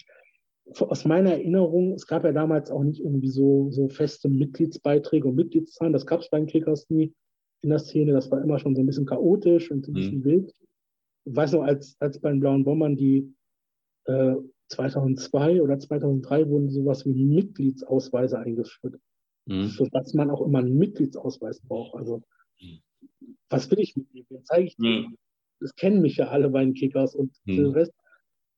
aus 0.79 1.05
meiner 1.05 1.33
Erinnerung, 1.33 1.95
es 1.95 2.07
gab 2.07 2.25
ja 2.25 2.33
damals 2.33 2.71
auch 2.71 2.83
nicht 2.83 3.01
irgendwie 3.01 3.29
so, 3.29 3.71
so 3.71 3.89
feste 3.89 4.29
Mitgliedsbeiträge 4.29 5.27
und 5.27 5.35
Mitgliedszahlen. 5.35 5.93
Das 5.93 6.07
gab 6.07 6.21
es 6.21 6.31
bei 6.31 6.39
den 6.39 6.47
Kickers 6.47 6.89
nie 6.91 7.13
in 7.63 7.71
der 7.71 7.79
Szene. 7.79 8.13
Das 8.13 8.31
war 8.31 8.41
immer 8.43 8.59
schon 8.59 8.75
so 8.77 8.83
ein 8.83 8.87
bisschen 8.87 9.07
chaotisch 9.07 9.71
und 9.71 9.85
so 9.85 9.91
ein 9.91 9.95
bisschen 9.95 10.19
mhm. 10.21 10.25
wild. 10.25 10.55
Ich 11.25 11.37
weiß 11.37 11.53
noch, 11.53 11.63
als, 11.63 11.97
als 11.99 12.21
bei 12.21 12.31
den 12.31 12.41
Blauen 12.41 12.65
Bombern 12.65 12.97
die 12.97 13.35
äh, 14.05 14.37
2002 14.69 15.61
oder 15.61 15.79
2003 15.79 16.49
wurden 16.49 16.71
sowas 16.71 17.05
wie 17.05 17.15
Mitgliedsausweise 17.15 18.39
eingeführt. 18.39 18.97
Mhm. 19.47 19.67
So 19.67 19.87
dass 19.87 20.15
man 20.15 20.31
auch 20.31 20.43
immer 20.43 20.61
einen 20.61 20.79
Mitgliedsausweis 20.79 21.61
braucht. 21.63 21.97
Also, 21.97 22.23
was 23.49 23.71
will 23.71 23.81
ich 23.81 23.97
mit 23.97 24.07
dem? 24.15 24.45
Zeige 24.45 24.67
ich 24.69 24.77
dir. 24.77 25.09
Mhm. 25.09 25.17
Das 25.61 25.75
kennen 25.75 26.01
mich 26.01 26.17
ja 26.17 26.29
alle 26.29 26.49
bei 26.49 26.65
den 26.65 26.75
Kickers 26.75 27.15
und 27.15 27.37
mhm. 27.45 27.57
Silvester 27.57 28.00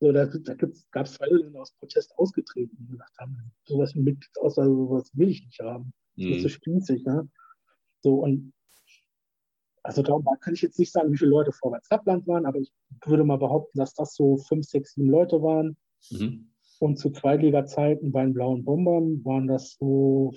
so, 0.03 0.11
da, 0.11 0.27
da 0.27 0.55
gab 0.91 1.07
es 1.07 1.13
zwei, 1.13 1.29
die 1.29 1.45
sind 1.45 1.57
aus 1.57 1.71
Protest 1.75 2.13
ausgetreten 2.19 2.77
und 2.81 2.91
gesagt 2.91 3.17
haben, 3.21 3.53
sowas 3.63 3.95
mit 3.95 4.19
außer 4.41 4.65
sowas 4.65 5.09
will 5.15 5.29
ich 5.29 5.45
nicht 5.45 5.61
haben. 5.61 5.93
Das 6.17 6.27
mhm. 6.27 6.33
ist 6.33 6.43
so 6.43 6.49
spießig, 6.49 7.05
ne? 7.05 7.31
So, 8.01 8.17
und 8.17 8.53
also 9.85 10.03
darum 10.03 10.27
kann 10.41 10.55
ich 10.55 10.63
jetzt 10.63 10.81
nicht 10.81 10.91
sagen, 10.91 11.13
wie 11.13 11.17
viele 11.19 11.31
Leute 11.31 11.53
vorwärts 11.53 11.89
Lappland 11.89 12.27
waren, 12.27 12.47
aber 12.47 12.59
ich 12.59 12.73
würde 13.05 13.23
mal 13.23 13.39
behaupten, 13.39 13.79
dass 13.79 13.95
das 13.95 14.17
so 14.17 14.39
fünf, 14.39 14.67
sechs, 14.67 14.95
sieben 14.95 15.09
Leute 15.09 15.41
waren. 15.41 15.77
Mhm. 16.11 16.51
Und 16.81 16.97
zu 16.97 17.11
Zweitliga-Zeiten 17.11 18.11
bei 18.11 18.25
den 18.25 18.35
Blauen 18.35 18.65
Bombern 18.65 19.25
waren 19.25 19.47
das 19.47 19.77
so 19.79 20.33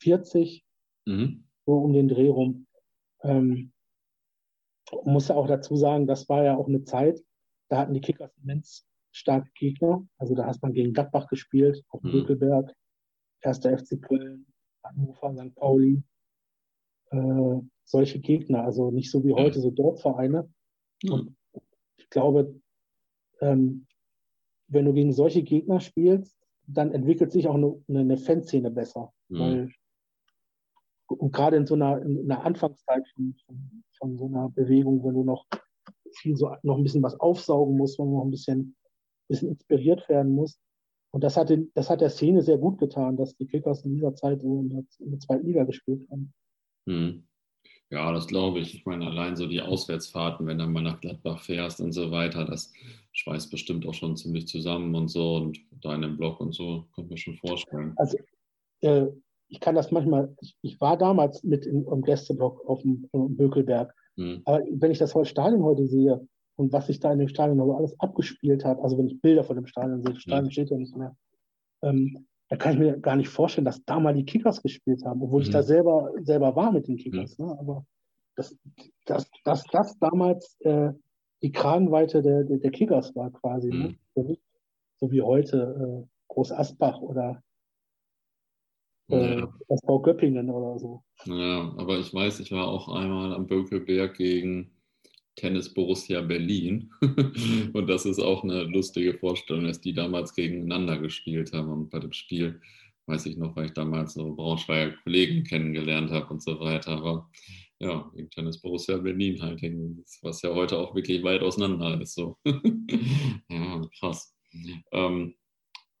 40, 0.00 0.64
mhm. 1.04 1.44
so 1.66 1.76
um 1.76 1.92
den 1.92 2.08
Dreh 2.08 2.30
rum. 2.30 2.66
Ähm, 3.22 3.72
muss 5.04 5.28
ja 5.28 5.34
auch 5.34 5.46
dazu 5.46 5.76
sagen, 5.76 6.06
das 6.06 6.26
war 6.30 6.42
ja 6.44 6.56
auch 6.56 6.68
eine 6.68 6.84
Zeit, 6.84 7.22
da 7.68 7.78
hatten 7.78 7.94
die 7.94 8.00
Kickers 8.00 8.36
immens 8.38 8.86
starke 9.12 9.50
Gegner. 9.54 10.06
Also 10.18 10.34
da 10.34 10.46
hast 10.46 10.62
man 10.62 10.72
gegen 10.72 10.92
Gladbach 10.92 11.28
gespielt, 11.28 11.84
auf 11.88 12.00
dem 12.00 12.10
mhm. 12.10 12.12
Bökelberg, 12.20 12.74
1. 13.42 13.58
FC 13.58 14.00
Köln, 14.00 14.46
Hannover, 14.82 15.34
St. 15.34 15.54
Pauli. 15.54 16.02
Äh, 17.10 17.60
solche 17.84 18.20
Gegner, 18.20 18.64
also 18.64 18.90
nicht 18.90 19.10
so 19.10 19.24
wie 19.24 19.32
heute, 19.32 19.60
so 19.60 19.70
Dorfvereine. 19.70 20.48
Mhm. 21.02 21.10
Und 21.10 21.36
ich 21.96 22.10
glaube, 22.10 22.60
ähm, 23.40 23.86
wenn 24.68 24.84
du 24.84 24.92
gegen 24.92 25.12
solche 25.12 25.42
Gegner 25.42 25.80
spielst, 25.80 26.36
dann 26.66 26.92
entwickelt 26.92 27.32
sich 27.32 27.48
auch 27.48 27.54
eine, 27.54 27.80
eine 27.88 28.16
Fanszene 28.18 28.70
besser. 28.70 29.12
Mhm. 29.28 29.38
Weil, 29.38 29.70
und 31.06 31.32
gerade 31.32 31.56
in 31.56 31.66
so 31.66 31.74
einer, 31.74 32.02
in 32.02 32.30
einer 32.30 32.44
Anfangszeit 32.44 33.08
von, 33.14 33.34
von, 33.46 33.84
von, 33.96 34.18
so 34.18 34.26
einer 34.26 34.50
Bewegung, 34.50 35.02
wenn 35.04 35.14
du 35.14 35.24
noch 35.24 35.46
viel 36.16 36.36
so 36.36 36.54
noch 36.62 36.76
ein 36.76 36.82
bisschen 36.82 37.02
was 37.02 37.18
aufsaugen 37.20 37.76
musst, 37.76 37.98
wenn 37.98 38.06
du 38.06 38.16
noch 38.16 38.24
ein 38.24 38.30
bisschen, 38.30 38.76
bisschen 39.28 39.50
inspiriert 39.50 40.08
werden 40.08 40.32
musst. 40.32 40.60
Und 41.10 41.24
das 41.24 41.36
hat, 41.36 41.50
den, 41.50 41.70
das 41.74 41.88
hat 41.88 42.00
der 42.00 42.10
Szene 42.10 42.42
sehr 42.42 42.58
gut 42.58 42.78
getan, 42.78 43.16
dass 43.16 43.36
die 43.36 43.46
Kickers 43.46 43.84
in 43.84 43.94
dieser 43.94 44.14
Zeit 44.14 44.42
so 44.42 44.60
in 44.60 44.68
der, 44.68 44.84
in 44.98 45.10
der 45.10 45.20
zweiten 45.20 45.46
Liga 45.46 45.64
gespielt 45.64 46.06
haben. 46.10 46.32
Mhm. 46.86 47.24
Ja, 47.90 48.12
das 48.12 48.26
glaube 48.26 48.58
ich. 48.58 48.74
Ich 48.74 48.84
meine, 48.84 49.06
allein 49.06 49.34
so 49.36 49.46
die 49.46 49.62
Auswärtsfahrten, 49.62 50.46
wenn 50.46 50.58
du 50.58 50.66
mal 50.66 50.82
nach 50.82 51.00
Gladbach 51.00 51.40
fährst 51.40 51.80
und 51.80 51.92
so 51.92 52.10
weiter, 52.10 52.44
das 52.44 52.70
schweißt 53.12 53.50
bestimmt 53.50 53.86
auch 53.86 53.94
schon 53.94 54.16
ziemlich 54.16 54.46
zusammen 54.46 54.94
und 54.94 55.08
so 55.08 55.36
und 55.36 55.58
da 55.80 55.94
in 55.94 56.02
dem 56.02 56.18
Blog 56.18 56.40
und 56.40 56.54
so, 56.54 56.84
könnte 56.94 57.12
mir 57.12 57.16
schon 57.16 57.36
vorstellen. 57.36 57.94
Also, 57.96 58.18
äh, 58.82 59.06
ich 59.48 59.60
kann 59.60 59.74
das 59.74 59.90
manchmal, 59.90 60.36
ich, 60.42 60.56
ich 60.60 60.80
war 60.80 60.98
damals 60.98 61.42
mit 61.42 61.64
im, 61.64 61.86
im 61.86 62.02
Gästeblock 62.02 62.68
auf 62.68 62.82
dem, 62.82 63.08
Bökelberg, 63.12 63.94
hm. 64.18 64.42
aber 64.44 64.62
wenn 64.70 64.90
ich 64.90 64.98
das 64.98 65.14
Stadion 65.24 65.62
heute 65.62 65.86
sehe 65.86 66.26
und 66.56 66.72
was 66.72 66.88
sich 66.88 67.00
da 67.00 67.12
in 67.12 67.18
dem 67.18 67.28
Stadion 67.28 67.60
alles 67.70 67.98
abgespielt 68.00 68.64
hat, 68.64 68.78
also 68.80 68.98
wenn 68.98 69.06
ich 69.06 69.20
Bilder 69.20 69.44
von 69.44 69.56
dem 69.56 69.66
Stadion 69.66 70.02
sehe, 70.02 70.12
das 70.12 70.22
Stadion 70.22 70.46
hm. 70.46 70.50
steht 70.50 70.70
ja 70.70 70.76
nicht 70.76 70.96
mehr, 70.96 71.16
ähm, 71.82 72.26
da 72.48 72.56
kann 72.56 72.72
ich 72.72 72.78
mir 72.78 72.98
gar 72.98 73.16
nicht 73.16 73.28
vorstellen, 73.28 73.66
dass 73.66 73.84
da 73.84 74.00
mal 74.00 74.14
die 74.14 74.24
Kickers 74.24 74.62
gespielt 74.62 75.04
haben, 75.04 75.22
obwohl 75.22 75.40
mhm. 75.40 75.46
ich 75.46 75.50
da 75.50 75.62
selber, 75.62 76.12
selber 76.22 76.56
war 76.56 76.72
mit 76.72 76.88
den 76.88 76.96
Kickers. 76.96 77.38
Mhm. 77.38 77.46
Ne? 77.46 77.58
Aber 77.58 77.86
dass 78.36 78.56
das, 79.04 79.30
das, 79.44 79.64
das 79.70 79.98
damals 79.98 80.56
äh, 80.60 80.92
die 81.42 81.52
Kragenweite 81.52 82.22
der, 82.22 82.44
der, 82.44 82.70
Kickers 82.70 83.14
war 83.14 83.30
quasi. 83.30 83.70
Mhm. 83.70 83.98
Ne? 84.14 84.38
So 84.98 85.10
wie 85.12 85.22
heute 85.22 86.06
äh, 86.06 86.08
Groß 86.28 86.52
Asbach 86.52 87.00
oder 87.00 87.42
äh, 89.08 89.38
ja. 89.38 89.54
SV 89.68 90.00
Göppingen 90.00 90.50
oder 90.50 90.78
so. 90.78 91.02
Ja, 91.26 91.74
aber 91.76 91.98
ich 91.98 92.12
weiß, 92.12 92.40
ich 92.40 92.52
war 92.52 92.68
auch 92.68 92.88
einmal 92.88 93.34
am 93.34 93.46
Bökelberg 93.46 94.16
gegen 94.16 94.70
Tennis 95.36 95.72
Borussia 95.72 96.20
Berlin. 96.20 96.90
und 97.72 97.86
das 97.88 98.04
ist 98.04 98.18
auch 98.18 98.44
eine 98.44 98.64
lustige 98.64 99.14
Vorstellung, 99.14 99.64
dass 99.64 99.80
die 99.80 99.94
damals 99.94 100.34
gegeneinander 100.34 100.98
gespielt 100.98 101.52
haben. 101.52 101.70
Und 101.70 101.90
bei 101.90 102.00
dem 102.00 102.12
Spiel 102.12 102.60
weiß 103.06 103.26
ich 103.26 103.36
noch, 103.36 103.56
weil 103.56 103.66
ich 103.66 103.72
damals 103.72 104.14
so 104.14 104.34
Braunschweiger 104.34 104.94
Kollegen 105.02 105.44
kennengelernt 105.44 106.10
habe 106.10 106.28
und 106.28 106.42
so 106.42 106.60
weiter. 106.60 106.90
Aber 106.92 107.30
ja, 107.78 108.10
gegen 108.14 108.30
Tennis 108.30 108.60
Borussia 108.60 108.96
Berlin 108.98 109.40
halt, 109.40 109.62
was 110.22 110.42
ja 110.42 110.54
heute 110.54 110.76
auch 110.78 110.94
wirklich 110.94 111.22
weit 111.22 111.42
auseinander 111.42 112.00
ist. 112.00 112.14
So. 112.14 112.36
ja, 113.48 113.82
krass. 113.98 114.34
Ähm, 114.92 115.34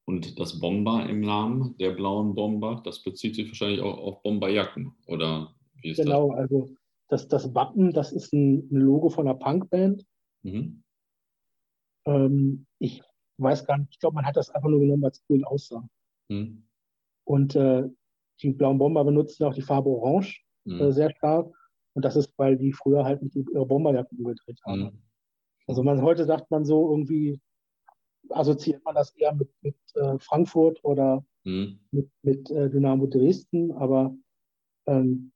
und 0.08 0.40
das 0.40 0.58
Bomber 0.58 1.06
im 1.06 1.20
Namen, 1.20 1.76
der 1.76 1.90
blauen 1.90 2.34
Bomber, 2.34 2.80
das 2.82 3.02
bezieht 3.02 3.34
sich 3.34 3.48
wahrscheinlich 3.48 3.82
auch 3.82 3.98
auf 3.98 4.22
Bomberjacken, 4.22 4.96
oder 5.06 5.54
wie 5.82 5.90
ist 5.90 5.98
genau, 5.98 6.30
das? 6.30 6.48
Genau, 6.48 6.62
also 6.62 6.74
das, 7.08 7.28
das 7.28 7.54
Wappen, 7.54 7.92
das 7.92 8.12
ist 8.12 8.32
ein, 8.32 8.66
Logo 8.70 9.10
von 9.10 9.28
einer 9.28 9.38
Punkband. 9.38 10.06
Mhm. 10.44 10.82
Ähm, 12.06 12.66
ich 12.78 13.02
weiß 13.36 13.66
gar 13.66 13.76
nicht, 13.76 13.90
ich 13.90 13.98
glaube, 14.00 14.14
man 14.14 14.24
hat 14.24 14.38
das 14.38 14.48
einfach 14.48 14.70
nur 14.70 14.80
genommen, 14.80 15.02
weil 15.02 15.10
es 15.10 15.22
cool 15.28 15.44
aussah. 15.44 15.86
Mhm. 16.28 16.66
Und 17.24 17.54
äh, 17.54 17.86
die 18.40 18.52
blauen 18.52 18.78
Bomber 18.78 19.04
benutzen 19.04 19.44
auch 19.44 19.54
die 19.54 19.60
Farbe 19.60 19.90
Orange 19.90 20.42
mhm. 20.64 20.80
äh, 20.80 20.92
sehr 20.92 21.10
stark. 21.10 21.54
Und 21.92 22.02
das 22.06 22.16
ist, 22.16 22.32
weil 22.38 22.56
die 22.56 22.72
früher 22.72 23.04
halt 23.04 23.22
nicht 23.22 23.36
ihre 23.36 23.66
Bomberjacken 23.66 24.16
umgedreht 24.16 24.58
haben. 24.64 24.80
Mhm. 24.84 25.02
Also 25.66 25.82
man 25.82 26.00
heute 26.00 26.24
sagt 26.24 26.50
man 26.50 26.64
so 26.64 26.90
irgendwie, 26.92 27.42
assoziiert 28.30 28.84
man 28.84 28.94
das 28.94 29.10
eher 29.16 29.34
mit, 29.34 29.50
mit 29.62 29.76
äh, 29.94 30.18
Frankfurt 30.18 30.82
oder 30.84 31.24
mhm. 31.44 31.78
mit, 31.90 32.10
mit 32.22 32.50
äh, 32.50 32.70
Dynamo 32.70 33.06
Dresden, 33.06 33.72
aber 33.72 34.14
ähm, 34.86 35.32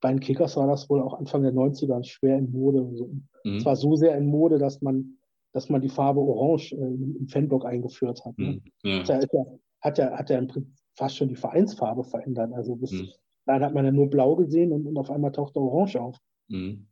bei 0.00 0.10
den 0.10 0.20
Kickers 0.20 0.56
war 0.56 0.66
das 0.66 0.90
wohl 0.90 1.00
auch 1.00 1.14
Anfang 1.14 1.42
der 1.42 1.52
90er 1.52 2.02
schwer 2.04 2.36
in 2.36 2.50
Mode. 2.50 2.90
So. 2.94 3.06
Mhm. 3.44 3.56
Es 3.56 3.64
war 3.64 3.76
so 3.76 3.96
sehr 3.96 4.16
in 4.18 4.26
Mode, 4.26 4.58
dass 4.58 4.82
man, 4.82 5.16
dass 5.52 5.68
man 5.68 5.80
die 5.80 5.88
Farbe 5.88 6.20
Orange 6.20 6.72
äh, 6.72 6.76
im 6.76 7.28
Fanblock 7.28 7.64
eingeführt 7.64 8.24
hat. 8.24 8.36
Ne? 8.38 8.60
Mhm. 8.82 8.90
Ja. 8.90 8.98
Hat, 8.98 9.32
ja, 9.32 9.44
hat, 9.80 9.98
ja, 9.98 10.18
hat 10.18 10.30
ja 10.30 10.38
im 10.38 10.48
Prinzip 10.48 10.74
fast 10.94 11.16
schon 11.16 11.28
die 11.28 11.36
Vereinsfarbe 11.36 12.04
verändert. 12.04 12.52
Also 12.52 12.76
bis 12.76 12.92
mhm. 12.92 13.08
dahin 13.46 13.62
hat 13.62 13.74
man 13.74 13.84
ja 13.84 13.92
nur 13.92 14.10
blau 14.10 14.36
gesehen 14.36 14.72
und, 14.72 14.86
und 14.86 14.98
auf 14.98 15.10
einmal 15.10 15.32
taucht 15.32 15.56
Orange 15.56 16.00
auf. 16.00 16.18
Mhm. 16.48 16.88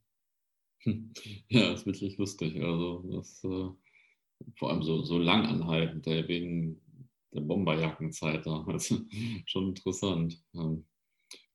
Ja, 1.49 1.75
ist 1.75 1.85
wirklich 1.85 2.16
lustig. 2.16 2.62
Also 2.62 3.04
das 3.12 3.44
äh, 3.44 3.68
vor 4.56 4.70
allem 4.70 4.82
so, 4.82 5.02
so 5.02 5.18
lang 5.18 5.47
anhaltend, 5.47 6.06
wegen 6.06 6.80
der 7.32 7.40
Bomberjackenzeit. 7.40 8.47
Also, 8.47 8.97
schon 9.47 9.68
interessant. 9.68 10.42
Ähm, 10.54 10.85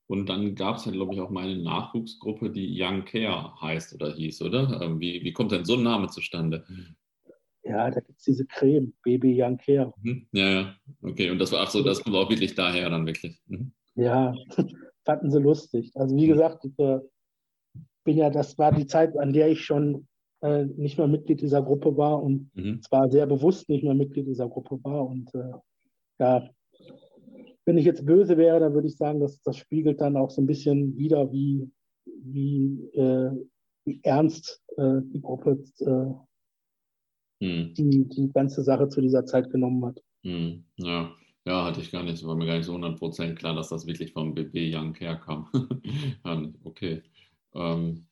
und 0.08 0.28
dann 0.28 0.54
gab 0.54 0.76
es 0.76 0.84
ja, 0.84 0.92
glaube 0.92 1.14
ich, 1.14 1.20
auch 1.20 1.30
mal 1.30 1.44
eine 1.44 1.62
Nachwuchsgruppe, 1.62 2.50
die 2.50 2.80
Young 2.80 3.04
Care 3.04 3.60
heißt 3.60 3.94
oder 3.94 4.14
hieß, 4.14 4.42
oder? 4.42 4.80
Ähm, 4.80 5.00
wie, 5.00 5.22
wie 5.24 5.32
kommt 5.32 5.52
denn 5.52 5.64
so 5.64 5.74
ein 5.74 5.82
Name 5.82 6.08
zustande? 6.08 6.64
Ja, 7.64 7.90
da 7.90 7.98
gibt 7.98 8.18
es 8.18 8.24
diese 8.24 8.46
Creme, 8.46 8.92
Baby 9.02 9.42
Young 9.42 9.56
Care. 9.56 9.92
Mhm. 10.00 10.28
Ja, 10.30 10.48
ja, 10.48 10.76
okay. 11.02 11.30
Und 11.30 11.40
das 11.40 11.50
war 11.50 11.64
auch 11.64 11.70
so, 11.70 11.82
das 11.82 12.02
kommt 12.02 12.14
auch 12.14 12.30
wirklich 12.30 12.54
daher 12.54 12.88
dann 12.88 13.06
wirklich. 13.06 13.40
Mhm. 13.46 13.72
Ja, 13.96 14.34
fanden 15.04 15.30
sie 15.30 15.40
lustig. 15.40 15.90
Also 15.94 16.16
wie 16.16 16.26
mhm. 16.26 16.32
gesagt, 16.32 16.64
ich 16.64 16.78
äh, 16.78 17.00
bin 18.04 18.18
ja, 18.18 18.30
das 18.30 18.56
war 18.58 18.72
die 18.72 18.86
Zeit, 18.86 19.18
an 19.18 19.32
der 19.32 19.48
ich 19.48 19.64
schon 19.64 20.06
äh, 20.42 20.64
nicht 20.64 20.98
mehr 20.98 21.08
Mitglied 21.08 21.40
dieser 21.40 21.62
Gruppe 21.62 21.96
war 21.96 22.22
und 22.22 22.50
mhm. 22.54 22.82
zwar 22.82 23.10
sehr 23.10 23.26
bewusst 23.26 23.68
nicht 23.68 23.84
mehr 23.84 23.94
Mitglied 23.94 24.26
dieser 24.26 24.48
Gruppe 24.48 24.78
war. 24.82 25.06
Und 25.06 25.34
äh, 25.34 25.52
ja, 26.18 26.48
wenn 27.64 27.78
ich 27.78 27.84
jetzt 27.84 28.06
böse 28.06 28.36
wäre, 28.36 28.60
dann 28.60 28.74
würde 28.74 28.88
ich 28.88 28.96
sagen, 28.96 29.20
dass 29.20 29.42
das 29.42 29.56
spiegelt 29.56 30.00
dann 30.00 30.16
auch 30.16 30.30
so 30.30 30.40
ein 30.40 30.46
bisschen 30.46 30.96
wieder, 30.96 31.32
wie, 31.32 31.70
wie, 32.04 32.84
äh, 32.94 33.30
wie 33.84 34.00
ernst 34.02 34.62
äh, 34.76 35.00
die 35.02 35.20
Gruppe 35.20 35.64
äh, 35.80 37.44
hm. 37.44 37.74
die, 37.74 38.08
die 38.08 38.30
ganze 38.32 38.62
Sache 38.62 38.88
zu 38.88 39.00
dieser 39.00 39.26
Zeit 39.26 39.50
genommen 39.50 39.84
hat. 39.84 40.02
Hm. 40.22 40.64
Ja. 40.76 41.10
ja, 41.44 41.64
hatte 41.64 41.80
ich 41.80 41.90
gar 41.90 42.02
nicht, 42.02 42.24
war 42.24 42.36
mir 42.36 42.46
gar 42.46 42.56
nicht 42.56 42.66
so 42.66 42.74
100% 42.74 43.34
klar, 43.34 43.54
dass 43.54 43.68
das 43.68 43.86
wirklich 43.86 44.12
vom 44.12 44.34
BB 44.34 44.74
Young 44.74 44.94
herkam. 44.94 45.48
okay. 46.64 47.02
Ähm, 47.54 48.06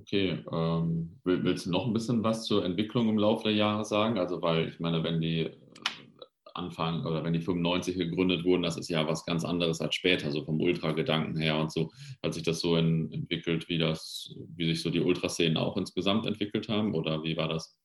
okay. 0.00 0.44
Ähm, 0.52 1.20
willst 1.24 1.66
du 1.66 1.70
noch 1.70 1.86
ein 1.86 1.92
bisschen 1.92 2.22
was 2.22 2.44
zur 2.44 2.64
Entwicklung 2.64 3.08
im 3.08 3.18
Laufe 3.18 3.44
der 3.44 3.54
Jahre 3.54 3.84
sagen? 3.84 4.18
Also, 4.18 4.40
weil 4.42 4.68
ich 4.68 4.80
meine, 4.80 5.02
wenn 5.02 5.20
die 5.20 5.50
Anfang 6.58 7.06
oder 7.06 7.24
wenn 7.24 7.32
die 7.32 7.40
95 7.40 7.96
gegründet 7.96 8.44
wurden, 8.44 8.62
das 8.62 8.76
ist 8.76 8.88
ja 8.88 9.06
was 9.06 9.24
ganz 9.24 9.44
anderes 9.44 9.80
als 9.80 9.94
später, 9.94 10.30
so 10.30 10.44
vom 10.44 10.60
Ultra-Gedanken 10.60 11.36
her 11.38 11.58
und 11.58 11.72
so. 11.72 11.90
Hat 12.22 12.34
sich 12.34 12.42
das 12.42 12.60
so 12.60 12.76
in, 12.76 13.10
entwickelt, 13.12 13.68
wie 13.68 13.78
das, 13.78 14.34
wie 14.56 14.66
sich 14.66 14.82
so 14.82 14.90
die 14.90 15.00
Ultraszenen 15.00 15.56
auch 15.56 15.76
insgesamt 15.76 16.26
entwickelt 16.26 16.68
haben 16.68 16.94
oder 16.94 17.22
wie 17.22 17.36
war 17.36 17.48
das? 17.48 17.78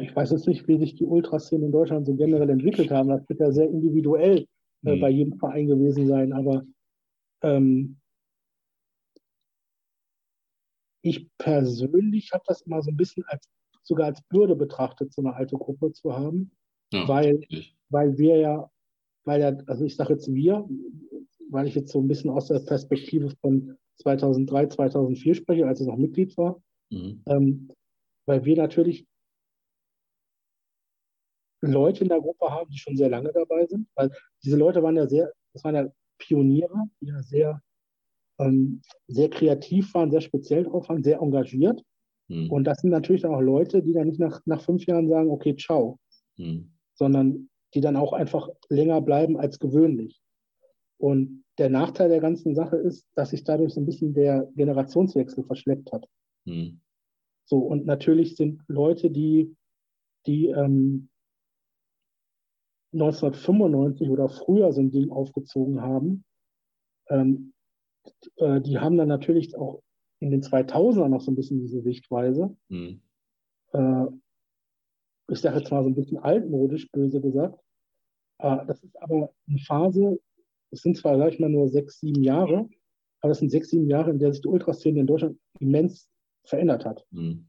Ich 0.00 0.14
weiß 0.14 0.30
jetzt 0.30 0.48
nicht, 0.48 0.66
wie 0.68 0.78
sich 0.78 0.94
die 0.94 1.04
Ultraszenen 1.04 1.66
in 1.66 1.72
Deutschland 1.72 2.06
so 2.06 2.14
generell 2.14 2.48
entwickelt 2.48 2.90
haben. 2.90 3.10
Das 3.10 3.28
wird 3.28 3.40
ja 3.40 3.52
sehr 3.52 3.68
individuell 3.68 4.46
äh, 4.84 4.92
hm. 4.92 5.00
bei 5.00 5.10
jedem 5.10 5.38
Verein 5.38 5.66
gewesen 5.66 6.08
sein, 6.08 6.32
aber 6.32 6.64
ähm, 7.42 8.00
ich 11.02 11.28
persönlich 11.38 12.30
habe 12.32 12.44
das 12.46 12.62
immer 12.62 12.82
so 12.82 12.90
ein 12.90 12.96
bisschen 12.96 13.24
als 13.26 13.48
sogar 13.82 14.06
als 14.06 14.22
Bürde 14.22 14.56
betrachtet, 14.56 15.12
so 15.12 15.22
eine 15.22 15.34
alte 15.34 15.56
Gruppe 15.56 15.92
zu 15.92 16.14
haben, 16.14 16.52
ja, 16.92 17.06
weil, 17.08 17.40
weil 17.88 18.16
wir 18.16 18.36
ja, 18.36 18.70
weil 19.24 19.40
ja, 19.40 19.56
also 19.66 19.84
ich 19.84 19.96
sage 19.96 20.14
jetzt 20.14 20.32
wir, 20.32 20.68
weil 21.50 21.66
ich 21.66 21.74
jetzt 21.74 21.92
so 21.92 22.00
ein 22.00 22.08
bisschen 22.08 22.30
aus 22.30 22.46
der 22.46 22.60
Perspektive 22.60 23.30
von 23.40 23.76
2003, 23.96 24.68
2004 24.68 25.34
spreche, 25.34 25.66
als 25.66 25.80
ich 25.80 25.86
noch 25.86 25.96
Mitglied 25.96 26.36
war, 26.36 26.62
mhm. 26.90 27.22
ähm, 27.26 27.70
weil 28.26 28.44
wir 28.44 28.56
natürlich 28.56 29.06
Leute 31.60 32.02
in 32.02 32.08
der 32.08 32.20
Gruppe 32.20 32.50
haben, 32.50 32.70
die 32.70 32.78
schon 32.78 32.96
sehr 32.96 33.08
lange 33.08 33.32
dabei 33.32 33.66
sind, 33.66 33.88
weil 33.94 34.10
diese 34.44 34.56
Leute 34.56 34.82
waren 34.82 34.96
ja 34.96 35.06
sehr, 35.06 35.32
das 35.52 35.62
waren 35.64 35.74
ja 35.74 35.88
Pioniere, 36.18 36.84
die 37.00 37.06
ja 37.06 37.22
sehr, 37.22 37.62
ähm, 38.38 38.82
sehr 39.08 39.30
kreativ 39.30 39.94
waren, 39.94 40.10
sehr 40.10 40.20
speziell 40.20 40.64
drauf 40.64 40.88
waren, 40.88 41.02
sehr 41.02 41.20
engagiert. 41.20 41.82
Mhm. 42.28 42.50
Und 42.50 42.64
das 42.64 42.78
sind 42.78 42.90
natürlich 42.90 43.24
auch 43.26 43.40
Leute, 43.40 43.82
die 43.82 43.92
dann 43.92 44.08
nicht 44.08 44.20
nach, 44.20 44.40
nach 44.46 44.62
fünf 44.62 44.86
Jahren 44.86 45.08
sagen, 45.08 45.30
okay, 45.30 45.56
ciao, 45.56 45.98
mhm. 46.36 46.72
sondern 46.94 47.48
die 47.74 47.80
dann 47.80 47.96
auch 47.96 48.12
einfach 48.12 48.48
länger 48.68 49.00
bleiben 49.00 49.38
als 49.38 49.58
gewöhnlich. 49.58 50.20
Und 50.98 51.44
der 51.58 51.68
Nachteil 51.68 52.08
der 52.08 52.20
ganzen 52.20 52.54
Sache 52.54 52.76
ist, 52.76 53.06
dass 53.14 53.30
sich 53.30 53.44
dadurch 53.44 53.74
so 53.74 53.80
ein 53.80 53.86
bisschen 53.86 54.14
der 54.14 54.48
Generationswechsel 54.56 55.44
verschleppt 55.44 55.92
hat. 55.92 56.06
Mhm. 56.44 56.80
So, 57.44 57.58
und 57.58 57.86
natürlich 57.86 58.36
sind 58.36 58.62
Leute, 58.68 59.10
die, 59.10 59.54
die 60.26 60.46
ähm, 60.46 61.08
1995 62.92 64.10
oder 64.10 64.28
früher 64.28 64.72
so 64.72 64.80
ein 64.80 64.90
Ding 64.90 65.10
aufgezogen 65.10 65.80
haben, 65.80 66.24
ähm, 67.08 67.52
äh, 68.36 68.60
die 68.60 68.78
haben 68.78 68.96
dann 68.96 69.08
natürlich 69.08 69.56
auch 69.56 69.82
in 70.20 70.30
den 70.30 70.42
2000ern 70.42 71.08
noch 71.08 71.20
so 71.20 71.30
ein 71.30 71.36
bisschen 71.36 71.60
diese 71.60 71.80
Sichtweise. 71.82 72.56
Mhm. 72.68 73.02
Äh, 73.72 74.06
ich 75.28 75.40
sage 75.40 75.58
jetzt 75.58 75.70
mal 75.70 75.82
so 75.82 75.90
ein 75.90 75.94
bisschen 75.94 76.18
altmodisch, 76.18 76.90
böse 76.90 77.20
gesagt. 77.20 77.58
Äh, 78.38 78.66
das 78.66 78.82
ist 78.82 79.00
aber 79.02 79.32
eine 79.48 79.58
Phase, 79.58 80.20
es 80.70 80.82
sind 80.82 80.96
zwar, 80.96 81.18
sag 81.18 81.32
ich 81.32 81.38
mal, 81.38 81.50
nur 81.50 81.68
sechs, 81.68 82.00
sieben 82.00 82.22
Jahre, 82.22 82.68
aber 83.20 83.32
es 83.32 83.38
sind 83.38 83.50
sechs, 83.50 83.68
sieben 83.68 83.88
Jahre, 83.88 84.10
in 84.10 84.18
der 84.18 84.32
sich 84.32 84.42
die 84.42 84.48
Ultraszene 84.48 85.00
in 85.00 85.06
Deutschland 85.06 85.38
immens 85.60 86.08
verändert 86.44 86.84
hat. 86.84 87.04
Mhm. 87.10 87.46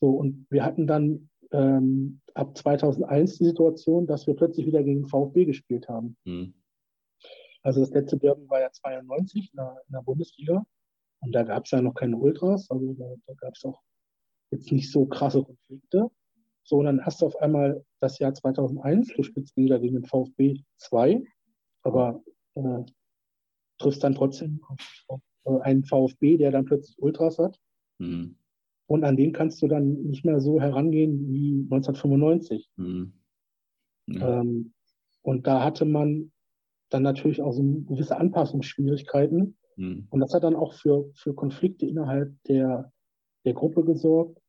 So, 0.00 0.10
und 0.10 0.46
wir 0.50 0.64
hatten 0.64 0.86
dann 0.86 1.30
ähm, 1.52 2.20
ab 2.34 2.56
2001 2.56 3.38
die 3.38 3.44
Situation, 3.44 4.06
dass 4.06 4.26
wir 4.26 4.34
plötzlich 4.34 4.66
wieder 4.66 4.82
gegen 4.82 5.06
VfB 5.06 5.44
gespielt 5.44 5.88
haben. 5.88 6.16
Mhm. 6.24 6.54
Also 7.64 7.80
das 7.80 7.90
letzte 7.90 8.18
Derby 8.18 8.48
war 8.48 8.60
ja 8.60 8.70
92 8.70 9.50
in 9.52 9.56
der, 9.56 9.82
in 9.86 9.92
der 9.92 10.02
Bundesliga. 10.02 10.64
Und 11.20 11.32
da 11.32 11.42
gab 11.42 11.64
es 11.64 11.70
ja 11.70 11.80
noch 11.80 11.94
keine 11.94 12.16
Ultras, 12.16 12.70
also 12.70 12.92
da, 12.92 13.14
da 13.26 13.34
gab 13.34 13.54
es 13.54 13.64
auch 13.64 13.80
jetzt 14.50 14.70
nicht 14.70 14.92
so 14.92 15.06
krasse 15.06 15.42
Konflikte. 15.42 16.10
So, 16.62 16.76
und 16.76 16.84
dann 16.84 17.04
hast 17.04 17.22
du 17.22 17.26
auf 17.26 17.36
einmal 17.36 17.84
das 18.00 18.18
Jahr 18.18 18.34
2001, 18.34 19.08
du 19.16 19.22
spielst 19.22 19.56
wieder 19.56 19.78
gegen 19.80 19.94
den 19.94 20.04
VfB 20.04 20.62
2, 20.76 21.22
aber 21.82 22.22
äh, 22.54 22.84
triffst 23.78 24.04
dann 24.04 24.14
trotzdem 24.14 24.60
auf, 24.68 25.04
auf, 25.08 25.20
äh, 25.44 25.60
einen 25.60 25.84
VfB, 25.84 26.36
der 26.36 26.50
dann 26.50 26.66
plötzlich 26.66 27.00
Ultras 27.00 27.38
hat. 27.38 27.58
Mhm. 27.98 28.36
Und 28.86 29.04
an 29.04 29.16
den 29.16 29.32
kannst 29.32 29.62
du 29.62 29.68
dann 29.68 30.02
nicht 30.04 30.24
mehr 30.24 30.40
so 30.40 30.60
herangehen 30.60 31.26
wie 31.28 31.62
1995. 31.70 32.68
Mhm. 32.76 33.14
Ja. 34.06 34.40
Ähm, 34.40 34.74
und 35.22 35.46
da 35.46 35.64
hatte 35.64 35.86
man 35.86 36.32
dann 36.90 37.02
natürlich 37.02 37.42
auch 37.42 37.52
so 37.52 37.62
gewisse 37.62 38.16
Anpassungsschwierigkeiten. 38.16 39.56
Mhm. 39.76 40.06
Und 40.10 40.20
das 40.20 40.32
hat 40.34 40.44
dann 40.44 40.56
auch 40.56 40.74
für, 40.74 41.10
für 41.14 41.34
Konflikte 41.34 41.86
innerhalb 41.86 42.32
der, 42.44 42.92
der 43.44 43.54
Gruppe 43.54 43.84
gesorgt. 43.84 44.40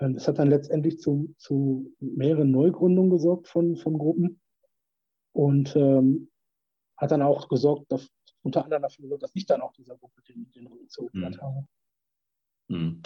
Ähm, 0.00 0.14
das 0.14 0.26
hat 0.28 0.38
dann 0.38 0.48
letztendlich 0.48 0.98
zu, 0.98 1.34
zu 1.38 1.92
mehreren 2.00 2.50
Neugründungen 2.50 3.10
gesorgt 3.10 3.48
von, 3.48 3.76
von 3.76 3.98
Gruppen 3.98 4.40
und 5.32 5.74
ähm, 5.76 6.30
hat 6.96 7.10
dann 7.10 7.22
auch 7.22 7.48
gesorgt, 7.48 7.90
dass, 7.90 8.08
unter 8.42 8.64
anderem 8.64 8.82
dafür 8.82 9.02
gesorgt, 9.02 9.22
dass 9.22 9.34
ich 9.34 9.46
dann 9.46 9.60
auch 9.60 9.72
dieser 9.72 9.96
Gruppe 9.96 10.22
den, 10.22 10.50
den 10.52 10.66
Rücken 10.66 10.88
zugekehrt 10.88 11.36
mhm. 11.36 11.40
habe. 11.40 11.66
Mhm. 12.68 13.02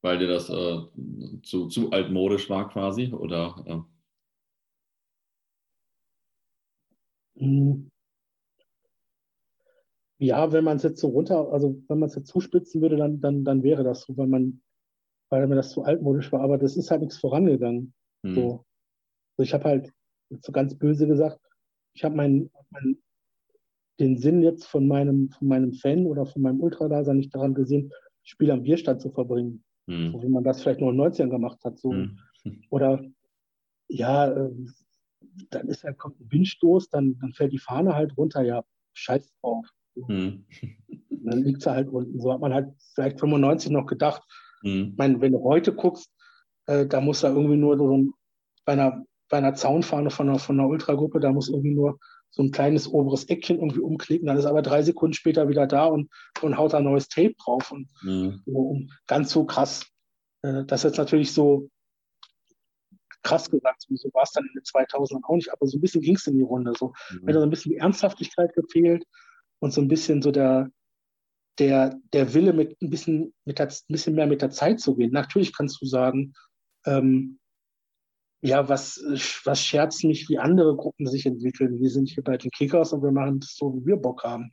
Weil 0.00 0.18
dir 0.18 0.28
das 0.28 0.48
äh, 0.48 1.42
zu, 1.42 1.68
zu 1.68 1.90
altmodisch 1.90 2.48
war 2.48 2.68
quasi, 2.68 3.12
oder? 3.12 3.64
Äh? 3.66 3.80
Ja, 10.18 10.52
wenn 10.52 10.64
man 10.64 10.78
es 10.78 10.82
jetzt 10.82 11.00
so 11.00 11.08
runter, 11.08 11.52
also 11.52 11.80
wenn 11.88 11.98
man 11.98 12.08
es 12.08 12.16
jetzt 12.16 12.28
zuspitzen 12.28 12.82
würde, 12.82 12.96
dann, 12.96 13.20
dann, 13.20 13.44
dann 13.44 13.62
wäre 13.62 13.84
das 13.84 14.02
so, 14.02 14.16
weil 14.16 14.26
man, 14.26 14.60
weil 15.30 15.46
mir 15.46 15.54
das 15.54 15.70
zu 15.70 15.82
altmodisch 15.82 16.32
war, 16.32 16.40
aber 16.40 16.58
das 16.58 16.76
ist 16.76 16.90
halt 16.90 17.02
nichts 17.02 17.18
vorangegangen. 17.18 17.94
Hm. 18.24 18.34
So. 18.34 18.64
Also 19.36 19.44
ich 19.44 19.54
habe 19.54 19.64
halt, 19.64 19.92
so 20.42 20.52
ganz 20.52 20.74
böse 20.74 21.06
gesagt, 21.06 21.40
ich 21.94 22.04
habe 22.04 22.16
meinen 22.16 22.50
mein, 22.70 22.98
den 23.98 24.18
Sinn 24.18 24.42
jetzt 24.42 24.66
von 24.66 24.86
meinem, 24.86 25.30
von 25.30 25.48
meinem 25.48 25.72
Fan 25.72 26.06
oder 26.06 26.26
von 26.26 26.42
meinem 26.42 26.60
Ultradasein 26.60 27.16
nicht 27.16 27.34
daran 27.34 27.54
gesehen, 27.54 27.92
Spiel 28.22 28.50
am 28.50 28.62
Bierstand 28.62 29.00
zu 29.00 29.10
verbringen. 29.10 29.64
Hm. 29.86 30.12
So 30.12 30.22
wie 30.22 30.28
man 30.28 30.44
das 30.44 30.60
vielleicht 30.60 30.80
nur 30.80 30.90
in 30.90 30.98
den 30.98 31.12
90ern 31.12 31.30
gemacht 31.30 31.64
hat. 31.64 31.78
So. 31.78 31.92
Hm. 31.92 32.18
Oder 32.70 33.02
ja, 33.88 34.30
äh, 34.30 34.50
dann 35.50 35.68
ist 35.68 35.84
halt, 35.84 35.98
kommt 35.98 36.20
ein 36.20 36.30
Windstoß, 36.30 36.90
dann, 36.90 37.18
dann 37.20 37.32
fällt 37.32 37.52
die 37.52 37.58
Fahne 37.58 37.94
halt 37.94 38.16
runter, 38.16 38.42
ja, 38.42 38.64
scheiß 38.94 39.32
drauf. 39.40 39.66
Hm. 40.06 40.44
Dann 41.10 41.42
liegt 41.42 41.62
sie 41.62 41.70
halt 41.70 41.88
unten. 41.88 42.20
So 42.20 42.32
hat 42.32 42.40
man 42.40 42.54
halt 42.54 42.68
vielleicht 42.94 43.20
95 43.20 43.70
noch 43.70 43.86
gedacht. 43.86 44.22
Hm. 44.62 44.90
Ich 44.92 44.96
meine, 44.96 45.20
wenn 45.20 45.32
du 45.32 45.42
heute 45.42 45.74
guckst, 45.74 46.12
äh, 46.66 46.86
da 46.86 47.00
muss 47.00 47.20
da 47.20 47.28
irgendwie 47.28 47.56
nur 47.56 47.76
so 47.76 47.96
ein, 47.96 48.12
bei 48.64 48.72
einer, 48.72 49.04
bei 49.28 49.38
einer 49.38 49.54
Zaunfahne 49.54 50.10
von 50.10 50.28
einer, 50.28 50.38
von 50.38 50.58
einer 50.58 50.68
Ultragruppe, 50.68 51.20
da 51.20 51.32
muss 51.32 51.48
irgendwie 51.48 51.74
nur 51.74 51.98
so 52.30 52.42
ein 52.42 52.50
kleines 52.50 52.88
oberes 52.88 53.24
Eckchen 53.24 53.56
irgendwie 53.56 53.80
umklicken, 53.80 54.26
dann 54.26 54.36
ist 54.36 54.44
aber 54.44 54.62
drei 54.62 54.82
Sekunden 54.82 55.14
später 55.14 55.48
wieder 55.48 55.66
da 55.66 55.86
und, 55.86 56.10
und 56.42 56.58
haut 56.58 56.74
da 56.74 56.80
neues 56.80 57.08
Tape 57.08 57.34
drauf. 57.42 57.72
Und, 57.72 57.88
mhm. 58.02 58.42
und 58.44 58.92
ganz 59.06 59.30
so 59.30 59.44
krass. 59.44 59.86
Äh, 60.42 60.64
das 60.64 60.80
ist 60.80 60.90
jetzt 60.90 60.98
natürlich 60.98 61.32
so 61.32 61.68
krass 63.22 63.50
gesagt, 63.50 63.84
so 63.88 64.10
war 64.14 64.22
es 64.22 64.32
dann 64.32 64.44
in 64.44 64.52
den 64.54 64.62
2000ern 64.62 65.24
auch 65.24 65.34
nicht, 65.34 65.52
aber 65.52 65.66
so 65.66 65.76
ein 65.76 65.80
bisschen 65.80 66.00
ging 66.00 66.16
es 66.16 66.26
in 66.26 66.36
die 66.36 66.42
Runde. 66.42 66.72
So. 66.78 66.92
Mhm. 67.10 67.20
Wenn 67.22 67.34
da 67.34 67.40
so 67.40 67.46
ein 67.46 67.50
bisschen 67.50 67.72
die 67.72 67.78
Ernsthaftigkeit 67.78 68.54
gefehlt 68.54 69.04
und 69.60 69.72
so 69.72 69.80
ein 69.80 69.88
bisschen 69.88 70.22
so 70.22 70.30
der, 70.30 70.70
der, 71.58 71.98
der 72.12 72.34
Wille, 72.34 72.52
mit 72.52 72.80
ein 72.80 72.90
bisschen, 72.90 73.34
mit 73.44 73.58
der, 73.58 73.68
ein 73.68 73.92
bisschen 73.92 74.14
mehr 74.14 74.26
mit 74.26 74.42
der 74.42 74.50
Zeit 74.50 74.80
zu 74.80 74.94
gehen. 74.94 75.12
Natürlich 75.12 75.54
kannst 75.54 75.80
du 75.82 75.86
sagen, 75.86 76.34
ähm, 76.86 77.38
ja, 78.40 78.68
was, 78.68 79.02
was 79.44 79.64
scherzt 79.64 80.04
mich, 80.04 80.28
wie 80.28 80.38
andere 80.38 80.76
Gruppen 80.76 81.08
sich 81.08 81.26
entwickeln. 81.26 81.80
Wir 81.80 81.90
sind 81.90 82.08
hier 82.08 82.22
bei 82.22 82.36
den 82.36 82.52
Kickers 82.52 82.92
und 82.92 83.02
wir 83.02 83.10
machen 83.10 83.40
das 83.40 83.56
so, 83.56 83.74
wie 83.74 83.86
wir 83.86 83.96
Bock 83.96 84.22
haben. 84.22 84.52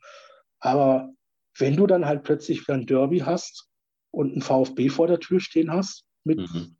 Aber 0.59 1.11
wenn 1.59 1.77
du 1.77 1.85
dann 1.85 2.05
halt 2.05 2.23
plötzlich 2.23 2.61
wieder 2.61 2.73
ein 2.73 2.87
Derby 2.87 3.19
hast 3.19 3.69
und 4.09 4.35
ein 4.35 4.41
VfB 4.41 4.89
vor 4.89 5.05
der 5.05 5.19
Tür 5.19 5.39
stehen 5.39 5.71
hast 5.71 6.03
mit 6.23 6.39
mhm 6.39 6.74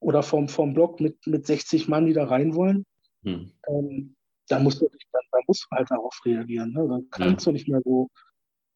oder 0.00 0.22
vom, 0.22 0.48
vom 0.48 0.74
Block 0.74 1.00
mit, 1.00 1.26
mit 1.26 1.46
60 1.46 1.88
Mann, 1.88 2.06
die 2.06 2.12
da 2.12 2.24
rein 2.24 2.54
wollen, 2.54 2.84
hm. 3.22 3.52
ähm, 3.68 4.16
dann 4.48 4.64
musst 4.64 4.80
du 4.80 4.88
dann, 5.12 5.22
dann 5.30 5.42
musst 5.46 5.66
du 5.70 5.76
halt 5.76 5.90
darauf 5.90 6.18
reagieren. 6.24 6.72
Ne? 6.72 6.86
Dann 6.88 7.06
kannst 7.10 7.46
ja. 7.46 7.52
du 7.52 7.54
nicht 7.54 7.68
mehr 7.68 7.80
so, 7.84 8.08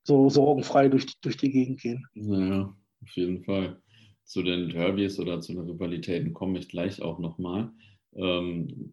so 0.04 0.28
sorgenfrei 0.28 0.88
durch, 0.88 1.06
durch 1.20 1.36
die 1.36 1.50
Gegend 1.50 1.80
gehen. 1.80 2.06
Ja, 2.14 2.74
auf 3.02 3.10
jeden 3.16 3.42
Fall. 3.44 3.80
Zu 4.24 4.42
den 4.42 4.70
Derbys 4.70 5.18
oder 5.18 5.40
zu 5.40 5.52
den 5.52 5.68
Rivalitäten 5.68 6.32
komme 6.32 6.58
ich 6.58 6.68
gleich 6.68 7.02
auch 7.02 7.18
nochmal. 7.18 7.72
Ähm, 8.16 8.92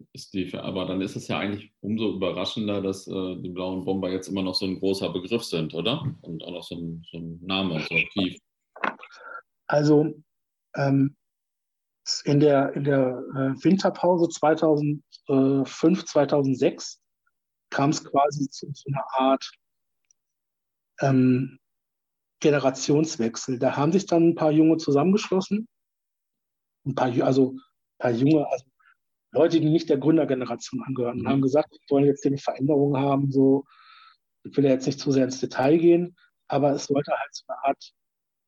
aber 0.54 0.86
dann 0.86 1.02
ist 1.02 1.15
es 1.15 1.28
ja 1.28 1.38
eigentlich 1.38 1.72
umso 1.82 2.15
überraschender, 2.15 2.82
dass 2.82 3.08
äh, 3.08 3.36
die 3.38 3.50
blauen 3.50 3.86
Bomber 3.86 4.12
jetzt 4.12 4.28
immer 4.28 4.41
noch 4.41 4.56
so 4.56 4.65
ein 4.65 4.80
großer 4.80 5.13
Begriff 5.13 5.44
sind, 5.44 5.74
oder? 5.74 6.04
Und 6.22 6.44
auch 6.44 6.52
noch 6.52 6.63
so 6.63 6.76
ein, 6.76 7.06
so 7.12 7.17
ein 7.20 7.39
Name, 7.44 7.80
so 7.88 7.96
aktiv. 7.96 8.38
Also 9.67 10.15
ähm, 10.76 11.15
in 12.26 12.40
der, 12.40 12.74
in 12.74 12.84
der 12.84 13.24
äh, 13.36 13.64
Winterpause 13.64 14.30
2005, 14.30 16.06
2006 16.06 17.00
kam 17.70 17.92
es 17.92 18.04
quasi 18.04 18.50
zu, 18.50 18.72
zu, 18.72 18.90
einer 18.90 19.06
Art 19.14 19.52
ähm, 21.02 21.60
Generationswechsel. 22.40 23.60
Da 23.60 23.78
haben 23.78 23.92
sich 23.92 24.06
dann 24.06 24.30
ein 24.30 24.36
paar 24.36 24.52
Junge 24.52 24.78
zusammengeschlossen. 24.78 25.68
Ein 26.86 26.96
paar, 26.96 27.12
also 27.24 27.52
ein 27.52 27.60
paar 28.00 28.12
junge, 28.12 28.48
also 28.50 28.66
Leute, 29.32 29.60
die 29.60 29.70
nicht 29.70 29.90
der 29.90 29.98
Gründergeneration 29.98 30.84
angehören, 30.84 31.20
mhm. 31.20 31.28
haben 31.28 31.42
gesagt, 31.42 31.72
wir 31.72 31.80
wollen 31.90 32.06
jetzt 32.06 32.26
eine 32.26 32.38
Veränderung 32.38 32.98
haben. 32.98 33.32
So, 33.32 33.66
ich 34.44 34.56
will 34.58 34.66
ja 34.66 34.72
jetzt 34.72 34.88
nicht 34.88 35.00
zu 35.00 35.12
sehr 35.12 35.26
ins 35.26 35.40
Detail 35.40 35.78
gehen, 35.78 36.18
aber 36.48 36.74
es 36.74 36.86
sollte 36.86 37.12
halt 37.12 37.34
so 37.34 37.44
eine 37.48 37.64
Art 37.64 37.92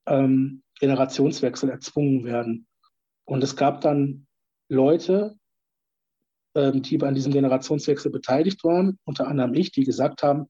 ähm, 0.07 0.63
Generationswechsel 0.79 1.69
erzwungen 1.69 2.25
werden. 2.25 2.67
Und 3.25 3.43
es 3.43 3.55
gab 3.55 3.81
dann 3.81 4.27
Leute, 4.69 5.37
ähm, 6.55 6.81
die 6.81 7.01
an 7.01 7.15
diesem 7.15 7.31
Generationswechsel 7.31 8.11
beteiligt 8.11 8.63
waren, 8.63 8.99
unter 9.05 9.27
anderem 9.27 9.53
ich, 9.53 9.71
die 9.71 9.83
gesagt 9.83 10.23
haben, 10.23 10.47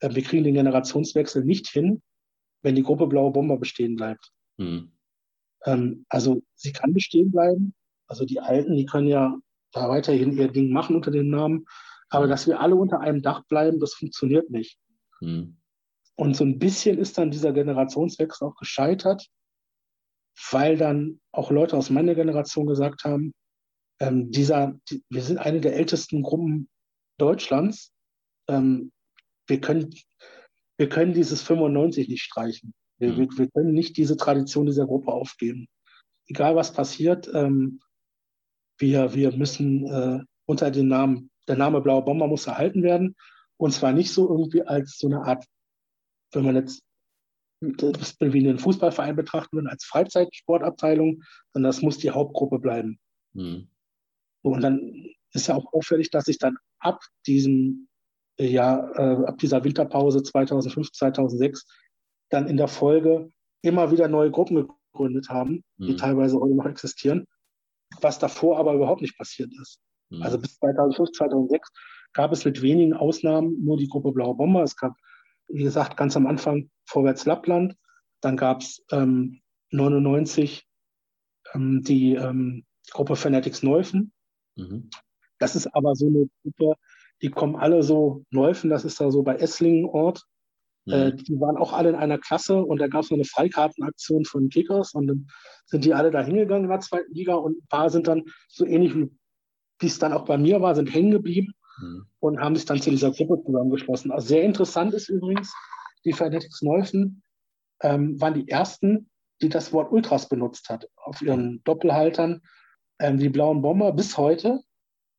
äh, 0.00 0.14
wir 0.14 0.22
kriegen 0.22 0.44
den 0.44 0.54
Generationswechsel 0.54 1.44
nicht 1.44 1.68
hin, 1.68 2.02
wenn 2.62 2.74
die 2.74 2.82
Gruppe 2.82 3.06
Blaue 3.06 3.32
Bomber 3.32 3.58
bestehen 3.58 3.96
bleibt. 3.96 4.30
Hm. 4.58 4.92
Ähm, 5.64 6.04
also 6.08 6.42
sie 6.54 6.72
kann 6.72 6.92
bestehen 6.92 7.30
bleiben. 7.30 7.74
Also 8.06 8.24
die 8.24 8.40
Alten, 8.40 8.76
die 8.76 8.86
können 8.86 9.08
ja 9.08 9.36
da 9.72 9.88
weiterhin 9.88 10.36
ihr 10.36 10.48
Ding 10.48 10.72
machen 10.72 10.96
unter 10.96 11.10
dem 11.10 11.30
Namen. 11.30 11.66
Aber 12.10 12.24
hm. 12.24 12.30
dass 12.30 12.46
wir 12.46 12.60
alle 12.60 12.76
unter 12.76 13.00
einem 13.00 13.22
Dach 13.22 13.44
bleiben, 13.48 13.80
das 13.80 13.94
funktioniert 13.94 14.50
nicht. 14.50 14.78
Hm. 15.20 15.56
Und 16.16 16.36
so 16.36 16.44
ein 16.44 16.58
bisschen 16.58 16.98
ist 16.98 17.16
dann 17.16 17.30
dieser 17.30 17.52
Generationswechsel 17.52 18.46
auch 18.46 18.56
gescheitert, 18.56 19.26
weil 20.50 20.76
dann 20.76 21.20
auch 21.32 21.50
Leute 21.50 21.76
aus 21.76 21.90
meiner 21.90 22.14
Generation 22.14 22.66
gesagt 22.66 23.04
haben, 23.04 23.32
ähm, 24.00 24.30
dieser, 24.30 24.78
die, 24.88 25.04
wir 25.10 25.22
sind 25.22 25.38
eine 25.38 25.60
der 25.60 25.76
ältesten 25.76 26.22
Gruppen 26.22 26.68
Deutschlands. 27.18 27.92
Ähm, 28.48 28.92
wir, 29.46 29.60
können, 29.60 29.94
wir 30.78 30.88
können 30.88 31.12
dieses 31.12 31.42
95 31.42 32.08
nicht 32.08 32.22
streichen. 32.22 32.72
Wir, 32.98 33.12
mhm. 33.12 33.36
wir, 33.36 33.50
können 33.50 33.74
nicht 33.74 33.96
diese 33.96 34.16
Tradition 34.16 34.66
dieser 34.66 34.86
Gruppe 34.86 35.12
aufgeben. 35.12 35.68
Egal 36.26 36.56
was 36.56 36.72
passiert, 36.72 37.30
ähm, 37.34 37.80
wir, 38.78 39.14
wir 39.14 39.36
müssen 39.36 39.86
äh, 39.86 40.20
unter 40.46 40.70
dem 40.70 40.88
Namen, 40.88 41.30
der 41.46 41.56
Name 41.56 41.80
Blaue 41.80 42.02
Bomber 42.02 42.26
muss 42.26 42.46
erhalten 42.46 42.82
werden. 42.82 43.14
Und 43.58 43.72
zwar 43.72 43.92
nicht 43.92 44.12
so 44.12 44.28
irgendwie 44.28 44.62
als 44.62 44.96
so 44.98 45.06
eine 45.08 45.22
Art, 45.22 45.44
wenn 46.32 46.44
man 46.44 46.56
jetzt 46.56 46.82
das 47.60 48.16
wie 48.20 48.48
einen 48.48 48.58
Fußballverein 48.58 49.16
betrachten 49.16 49.56
würde, 49.56 49.70
als 49.70 49.84
Freizeitsportabteilung, 49.84 51.22
sondern 51.52 51.68
das 51.68 51.82
muss 51.82 51.98
die 51.98 52.10
Hauptgruppe 52.10 52.58
bleiben. 52.58 52.98
Mhm. 53.34 53.68
Und 54.42 54.62
dann 54.62 55.06
ist 55.32 55.48
ja 55.48 55.54
auch 55.54 55.72
auffällig, 55.72 56.10
dass 56.10 56.24
sich 56.24 56.38
dann 56.38 56.56
ab 56.78 57.00
diesem 57.26 57.88
Jahr, 58.38 58.98
äh, 58.98 59.26
ab 59.26 59.38
dieser 59.38 59.62
Winterpause 59.64 60.22
2005, 60.22 60.92
2006 60.92 61.66
dann 62.30 62.48
in 62.48 62.56
der 62.56 62.68
Folge 62.68 63.30
immer 63.62 63.90
wieder 63.90 64.08
neue 64.08 64.30
Gruppen 64.30 64.68
gegründet 64.92 65.28
haben, 65.28 65.62
mhm. 65.76 65.86
die 65.86 65.96
teilweise 65.96 66.40
heute 66.40 66.54
noch 66.54 66.66
existieren, 66.66 67.26
was 68.00 68.18
davor 68.18 68.58
aber 68.58 68.74
überhaupt 68.74 69.02
nicht 69.02 69.18
passiert 69.18 69.52
ist. 69.60 69.80
Mhm. 70.08 70.22
Also 70.22 70.38
bis 70.38 70.56
2005, 70.58 71.12
2006 71.12 71.70
gab 72.12 72.32
es 72.32 72.44
mit 72.44 72.62
wenigen 72.62 72.94
Ausnahmen 72.94 73.62
nur 73.62 73.76
die 73.76 73.88
Gruppe 73.88 74.12
Blaue 74.12 74.34
Bomber. 74.34 74.62
Es 74.62 74.76
gab, 74.76 74.94
wie 75.52 75.62
gesagt, 75.62 75.96
ganz 75.96 76.16
am 76.16 76.26
Anfang 76.26 76.70
Vorwärts 76.86 77.26
Lappland. 77.26 77.76
Dann 78.20 78.36
gab 78.36 78.60
es 78.60 78.84
ähm, 78.90 79.40
99 79.70 80.66
ähm, 81.54 81.82
die 81.82 82.14
ähm, 82.14 82.64
Gruppe 82.90 83.16
Fanatics 83.16 83.62
Neufen. 83.62 84.12
Mhm. 84.56 84.90
Das 85.38 85.56
ist 85.56 85.66
aber 85.68 85.94
so 85.94 86.06
eine 86.06 86.28
Gruppe, 86.42 86.74
die 87.22 87.30
kommen 87.30 87.56
alle 87.56 87.82
so, 87.82 88.24
Neufen, 88.30 88.70
das 88.70 88.84
ist 88.84 89.00
da 89.00 89.10
so 89.10 89.22
bei 89.22 89.36
Esslingen 89.36 89.86
Ort. 89.86 90.24
Mhm. 90.86 90.92
Äh, 90.92 91.14
die 91.14 91.40
waren 91.40 91.56
auch 91.56 91.72
alle 91.72 91.90
in 91.90 91.94
einer 91.94 92.18
Klasse 92.18 92.62
und 92.62 92.78
da 92.78 92.88
gab 92.88 93.02
es 93.02 93.10
noch 93.10 93.16
eine 93.16 93.24
Freikartenaktion 93.24 94.24
von 94.24 94.48
Kickers 94.48 94.94
und 94.94 95.06
dann 95.06 95.26
sind 95.66 95.84
die 95.84 95.94
alle 95.94 96.10
da 96.10 96.22
hingegangen 96.22 96.64
in 96.64 96.70
der 96.70 96.80
zweiten 96.80 97.12
Liga 97.12 97.34
und 97.34 97.58
ein 97.58 97.66
paar 97.68 97.90
sind 97.90 98.08
dann 98.08 98.24
so 98.48 98.66
ähnlich 98.66 98.94
wie 99.78 99.86
es 99.86 99.98
dann 99.98 100.12
auch 100.12 100.26
bei 100.26 100.36
mir 100.36 100.60
war, 100.60 100.74
sind 100.74 100.92
hängen 100.92 101.10
geblieben 101.10 101.54
mhm. 101.80 102.06
und 102.20 102.40
haben 102.40 102.56
sich 102.56 102.64
dann 102.64 102.80
zu 102.80 102.90
dieser 102.90 103.10
Gruppe 103.10 103.42
zusammengeschlossen. 103.44 104.10
Also 104.10 104.28
sehr 104.28 104.42
interessant 104.42 104.94
ist 104.94 105.08
übrigens, 105.08 105.54
die 106.04 106.12
Fanatics 106.12 106.62
Neufen 106.62 107.22
ähm, 107.82 108.20
waren 108.20 108.34
die 108.34 108.48
ersten, 108.48 109.10
die 109.42 109.48
das 109.48 109.72
Wort 109.72 109.92
Ultras 109.92 110.28
benutzt 110.28 110.68
hat 110.68 110.88
auf 110.96 111.22
ihren 111.22 111.62
Doppelhaltern. 111.64 112.42
Ähm, 112.98 113.18
die 113.18 113.28
blauen 113.28 113.62
Bomber 113.62 113.92
bis 113.92 114.16
heute 114.16 114.60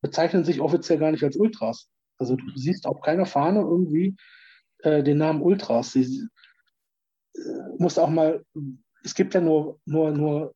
bezeichnen 0.00 0.44
sich 0.44 0.60
offiziell 0.60 0.98
gar 0.98 1.10
nicht 1.12 1.24
als 1.24 1.36
Ultras. 1.36 1.88
Also 2.18 2.36
du 2.36 2.44
siehst 2.54 2.86
auf 2.86 3.00
keiner 3.00 3.26
Fahne 3.26 3.60
irgendwie 3.60 4.16
äh, 4.78 5.02
den 5.02 5.18
Namen 5.18 5.42
Ultras. 5.42 5.92
Sie 5.92 6.28
äh, 7.34 7.40
musst 7.78 7.98
auch 7.98 8.10
mal, 8.10 8.44
es 9.02 9.14
gibt 9.14 9.34
ja 9.34 9.40
nur, 9.40 9.80
nur, 9.84 10.10
nur 10.12 10.54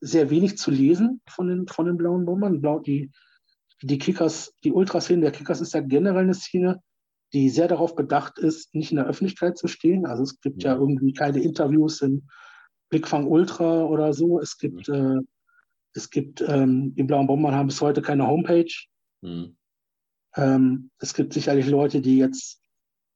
sehr 0.00 0.30
wenig 0.30 0.56
zu 0.56 0.70
lesen 0.70 1.20
von 1.28 1.48
den, 1.48 1.66
von 1.68 1.86
den 1.86 1.96
blauen 1.96 2.24
Bombern. 2.24 2.60
Blau, 2.60 2.78
die, 2.78 3.10
die 3.82 3.98
Kickers, 3.98 4.54
die 4.64 4.72
Ultraszene 4.72 5.22
der 5.22 5.32
Kickers 5.32 5.60
ist 5.60 5.74
ja 5.74 5.80
generell 5.80 6.24
eine 6.24 6.34
Szene, 6.34 6.82
die 7.32 7.48
sehr 7.48 7.68
darauf 7.68 7.94
bedacht 7.94 8.38
ist, 8.38 8.74
nicht 8.74 8.90
in 8.90 8.96
der 8.96 9.06
Öffentlichkeit 9.06 9.56
zu 9.56 9.68
stehen. 9.68 10.06
Also 10.06 10.22
es 10.24 10.40
gibt 10.40 10.62
ja, 10.62 10.72
ja 10.72 10.78
irgendwie 10.78 11.12
keine 11.12 11.40
Interviews 11.40 12.00
in 12.02 12.28
Blickfang 12.88 13.26
Ultra 13.26 13.84
oder 13.84 14.12
so. 14.12 14.40
Es 14.40 14.58
gibt, 14.58 14.88
äh, 14.88 15.20
es 15.92 16.10
gibt, 16.10 16.42
ähm, 16.46 16.94
die 16.94 17.04
Blauen 17.04 17.26
Bombern 17.26 17.54
haben 17.54 17.68
bis 17.68 17.80
heute 17.80 18.02
keine 18.02 18.26
Homepage. 18.26 18.72
Mhm. 19.22 19.56
Ähm, 20.34 20.90
es 20.98 21.14
gibt 21.14 21.32
sicherlich 21.32 21.66
Leute, 21.66 22.00
die 22.00 22.18
jetzt 22.18 22.60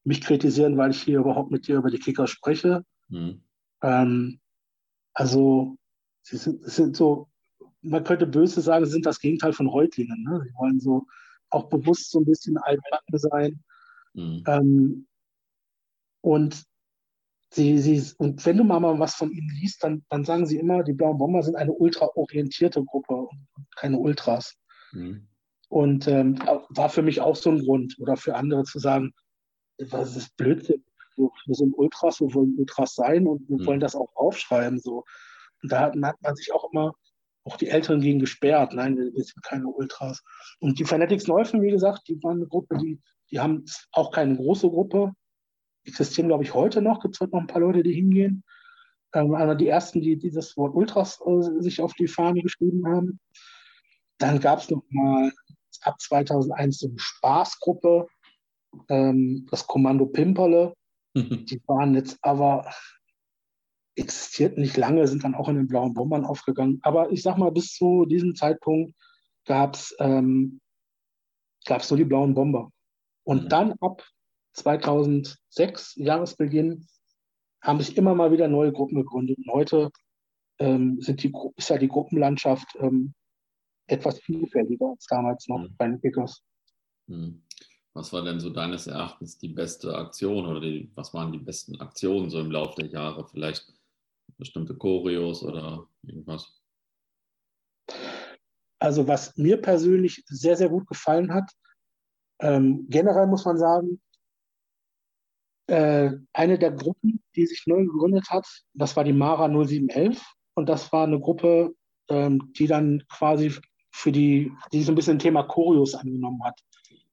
mich 0.04 0.20
kritisieren, 0.20 0.76
weil 0.76 0.90
ich 0.90 1.02
hier 1.02 1.18
überhaupt 1.18 1.50
mit 1.50 1.66
dir 1.66 1.76
über 1.76 1.90
die 1.90 1.98
Kicker 1.98 2.26
spreche. 2.26 2.84
Mhm. 3.08 3.42
Ähm, 3.82 4.40
also, 5.12 5.76
sie 6.22 6.36
sind, 6.36 6.62
sind, 6.64 6.96
so, 6.96 7.28
man 7.84 8.04
könnte 8.04 8.26
böse 8.26 8.60
sagen, 8.60 8.84
sie 8.84 8.92
sind 8.92 9.06
das 9.06 9.20
Gegenteil 9.20 9.52
von 9.52 9.66
Reutlingen. 9.66 10.22
Ne? 10.22 10.40
Sie 10.44 10.54
wollen 10.54 10.80
so 10.80 11.06
auch 11.50 11.68
bewusst 11.68 12.10
so 12.10 12.20
ein 12.20 12.24
bisschen 12.24 12.56
altbacken 12.56 13.18
sein. 13.18 13.64
Mhm. 14.14 14.42
Ähm, 14.46 15.06
und 16.20 16.64
sie, 17.52 17.78
sie, 17.78 18.02
und 18.18 18.44
wenn 18.44 18.56
du 18.56 18.64
mal, 18.64 18.80
mal 18.80 18.98
was 18.98 19.14
von 19.14 19.30
ihnen 19.30 19.50
liest, 19.60 19.84
dann, 19.84 20.04
dann 20.08 20.24
sagen 20.24 20.46
sie 20.46 20.58
immer, 20.58 20.82
die 20.82 20.92
Blauen 20.92 21.18
Bomber 21.18 21.42
sind 21.42 21.56
eine 21.56 21.72
ultra-orientierte 21.72 22.82
Gruppe 22.84 23.14
und 23.14 23.46
keine 23.76 23.98
Ultras. 23.98 24.56
Mhm. 24.92 25.28
Und 25.68 26.08
ähm, 26.08 26.38
war 26.70 26.88
für 26.88 27.02
mich 27.02 27.20
auch 27.20 27.36
so 27.36 27.50
ein 27.50 27.64
Grund 27.64 27.96
oder 27.98 28.16
für 28.16 28.36
andere 28.36 28.64
zu 28.64 28.78
sagen, 28.78 29.12
was 29.78 30.16
ist 30.16 30.36
Blödsinn. 30.36 30.84
Wir 31.16 31.54
sind 31.54 31.74
Ultras, 31.76 32.20
wir 32.20 32.32
wollen 32.34 32.56
Ultras 32.58 32.94
sein 32.94 33.26
und 33.26 33.48
wir 33.48 33.58
mhm. 33.58 33.66
wollen 33.66 33.80
das 33.80 33.94
auch 33.94 34.14
aufschreiben. 34.14 34.78
So. 34.80 35.04
Und 35.62 35.72
da 35.72 35.80
hat, 35.80 35.94
hat, 36.02 36.22
man 36.22 36.36
sich 36.36 36.52
auch 36.52 36.70
immer, 36.72 36.92
auch 37.44 37.56
die 37.56 37.68
Älteren 37.68 38.00
gegen 38.00 38.18
gesperrt. 38.18 38.72
Nein, 38.72 38.96
wir 38.96 39.24
sind 39.24 39.42
keine 39.42 39.66
Ultras. 39.66 40.22
Und 40.60 40.78
die 40.78 40.84
Fanatics 40.84 41.26
Neufen, 41.26 41.62
wie 41.62 41.70
gesagt, 41.70 42.08
die 42.08 42.22
waren 42.22 42.38
eine 42.38 42.46
Gruppe, 42.46 42.78
die, 42.78 43.00
die 43.30 43.40
haben 43.40 43.64
auch 43.92 44.10
keine 44.10 44.36
große 44.36 44.68
Gruppe. 44.68 45.12
Existieren, 45.84 46.28
glaube 46.28 46.44
ich, 46.44 46.54
heute 46.54 46.80
noch. 46.80 47.00
Gibt 47.00 47.14
es 47.14 47.20
heute 47.20 47.32
noch 47.32 47.40
ein 47.40 47.46
paar 47.46 47.60
Leute, 47.60 47.82
die 47.82 47.92
hingehen. 47.92 48.44
Ähm, 49.14 49.34
aber 49.34 49.54
die 49.54 49.68
ersten, 49.68 50.00
die 50.00 50.16
dieses 50.16 50.56
Wort 50.56 50.74
Ultras 50.74 51.20
äh, 51.24 51.62
sich 51.62 51.80
auf 51.80 51.92
die 51.94 52.08
Fahne 52.08 52.42
geschrieben 52.42 52.86
haben. 52.86 53.20
Dann 54.18 54.40
gab 54.40 54.60
es 54.60 54.70
noch 54.70 54.82
mal 54.90 55.30
ab 55.82 56.00
2001 56.00 56.78
so 56.78 56.88
eine 56.88 56.98
Spaßgruppe, 56.98 58.06
ähm, 58.88 59.46
das 59.50 59.66
Kommando 59.66 60.06
Pimperle. 60.06 60.74
Mhm. 61.14 61.44
Die 61.46 61.62
waren 61.66 61.94
jetzt 61.94 62.18
aber 62.22 62.70
existiert 63.96 64.58
nicht 64.58 64.76
lange, 64.76 65.06
sind 65.06 65.24
dann 65.24 65.34
auch 65.34 65.48
in 65.48 65.56
den 65.56 65.68
blauen 65.68 65.94
Bombern 65.94 66.24
aufgegangen. 66.24 66.80
Aber 66.82 67.10
ich 67.12 67.22
sag 67.22 67.38
mal, 67.38 67.52
bis 67.52 67.74
zu 67.74 68.06
diesem 68.06 68.34
Zeitpunkt 68.34 68.94
gab 69.44 69.74
es 69.74 69.94
ähm, 70.00 70.60
gab's 71.64 71.90
nur 71.90 71.98
die 71.98 72.04
blauen 72.04 72.34
Bomber. 72.34 72.70
Und 73.24 73.44
mhm. 73.44 73.48
dann 73.48 73.72
ab 73.80 74.02
2006, 74.52 75.94
Jahresbeginn, 75.96 76.86
haben 77.62 77.80
sich 77.80 77.96
immer 77.96 78.14
mal 78.14 78.30
wieder 78.30 78.48
neue 78.48 78.72
Gruppen 78.72 78.96
gegründet. 78.96 79.38
Und 79.38 79.52
heute 79.52 79.90
ähm, 80.58 81.00
sind 81.00 81.22
die, 81.22 81.32
ist 81.56 81.70
ja 81.70 81.78
die 81.78 81.88
Gruppenlandschaft 81.88 82.76
ähm, 82.78 83.14
etwas 83.86 84.20
vielfältiger 84.20 84.90
als 84.90 85.06
damals 85.06 85.48
noch 85.48 85.60
mhm. 85.60 85.74
bei 85.76 85.88
den 85.88 86.00
Kickers. 86.00 86.42
Mhm. 87.06 87.42
Was 87.94 88.12
war 88.12 88.22
denn 88.22 88.40
so 88.40 88.50
deines 88.50 88.88
Erachtens 88.88 89.38
die 89.38 89.48
beste 89.48 89.96
Aktion 89.96 90.46
oder 90.46 90.60
die, 90.60 90.90
was 90.96 91.14
waren 91.14 91.30
die 91.32 91.38
besten 91.38 91.80
Aktionen 91.80 92.28
so 92.28 92.40
im 92.40 92.50
Laufe 92.50 92.82
der 92.82 92.90
Jahre? 92.90 93.26
Vielleicht 93.28 93.72
bestimmte 94.38 94.76
Choreos 94.76 95.42
oder 95.42 95.88
irgendwas? 96.02 96.60
Also 98.78 99.08
was 99.08 99.36
mir 99.36 99.60
persönlich 99.60 100.22
sehr, 100.26 100.56
sehr 100.56 100.68
gut 100.68 100.86
gefallen 100.86 101.32
hat, 101.32 101.50
ähm, 102.40 102.86
generell 102.88 103.26
muss 103.26 103.44
man 103.44 103.58
sagen, 103.58 104.00
äh, 105.66 106.10
eine 106.32 106.58
der 106.58 106.72
Gruppen, 106.72 107.22
die 107.34 107.46
sich 107.46 107.64
neu 107.66 107.84
gegründet 107.84 108.28
hat, 108.28 108.46
das 108.74 108.96
war 108.96 109.04
die 109.04 109.12
Mara 109.12 109.48
0711 109.48 110.22
und 110.54 110.68
das 110.68 110.92
war 110.92 111.06
eine 111.06 111.20
Gruppe, 111.20 111.74
ähm, 112.08 112.52
die 112.52 112.66
dann 112.66 113.02
quasi 113.08 113.54
für 113.92 114.12
die, 114.12 114.52
die 114.72 114.82
so 114.82 114.92
ein 114.92 114.96
bisschen 114.96 115.18
Thema 115.18 115.44
Choreos 115.44 115.94
angenommen 115.94 116.42
hat. 116.44 116.60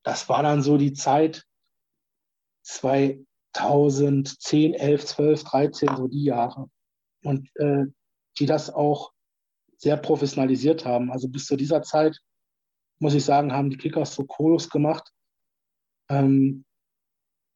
Das 0.03 0.27
war 0.27 0.43
dann 0.43 0.61
so 0.61 0.77
die 0.77 0.93
Zeit 0.93 1.45
2010, 2.63 4.73
11, 4.73 5.05
12, 5.05 5.43
13, 5.43 5.95
so 5.95 6.07
die 6.07 6.25
Jahre. 6.25 6.69
Und 7.23 7.49
äh, 7.55 7.85
die 8.39 8.45
das 8.45 8.69
auch 8.69 9.11
sehr 9.77 9.97
professionalisiert 9.97 10.85
haben. 10.85 11.11
Also 11.11 11.27
bis 11.27 11.45
zu 11.45 11.55
dieser 11.55 11.81
Zeit, 11.81 12.17
muss 12.99 13.13
ich 13.13 13.25
sagen, 13.25 13.51
haben 13.51 13.69
die 13.69 13.77
Kickers 13.77 14.13
so 14.13 14.25
Choreos 14.25 14.69
gemacht, 14.69 15.11
ähm, 16.09 16.65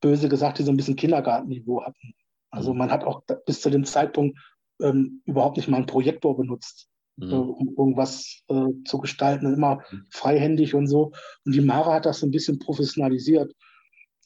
böse 0.02 0.28
gesagt, 0.28 0.60
die 0.60 0.64
so 0.64 0.72
ein 0.72 0.78
bisschen 0.78 0.96
Kindergartenniveau 0.96 1.84
hatten. 1.84 2.14
Also 2.50 2.74
mhm. 2.74 2.80
man 2.80 2.92
hat 2.92 3.04
auch 3.04 3.24
bis 3.46 3.62
zu 3.62 3.70
dem 3.70 3.86
Zeitpunkt 3.86 4.38
ähm, 4.82 5.22
überhaupt 5.26 5.58
nicht 5.58 5.70
mal 5.70 5.78
einen 5.78 5.86
Projektor 5.86 6.36
benutzt 6.36 6.90
mhm. 7.18 7.32
äh, 7.32 7.36
um 7.36 7.76
irgendwas 7.78 8.44
äh, 8.50 8.84
zu 8.86 9.00
gestalten, 9.00 9.54
immer 9.54 9.78
mhm. 9.92 10.06
freihändig 10.10 10.74
und 10.74 10.88
so. 10.88 11.12
Und 11.46 11.56
die 11.56 11.62
Mara 11.62 11.94
hat 11.96 12.06
das 12.06 12.20
so 12.20 12.28
ein 12.28 12.32
bisschen 12.32 12.60
professionalisiert. 12.60 13.54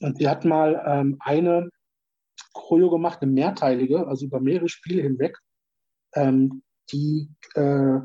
Und 0.00 0.18
sie 0.18 0.28
hat 0.28 0.44
mal 0.44 0.82
ähm, 0.86 1.16
eine 1.20 1.68
Choreo 2.52 2.90
gemacht, 2.90 3.20
eine 3.22 3.30
mehrteilige, 3.30 4.06
also 4.06 4.26
über 4.26 4.40
mehrere 4.40 4.68
Spiele 4.68 5.02
hinweg, 5.02 5.38
ähm, 6.14 6.62
die, 6.92 7.30
äh, 7.54 7.98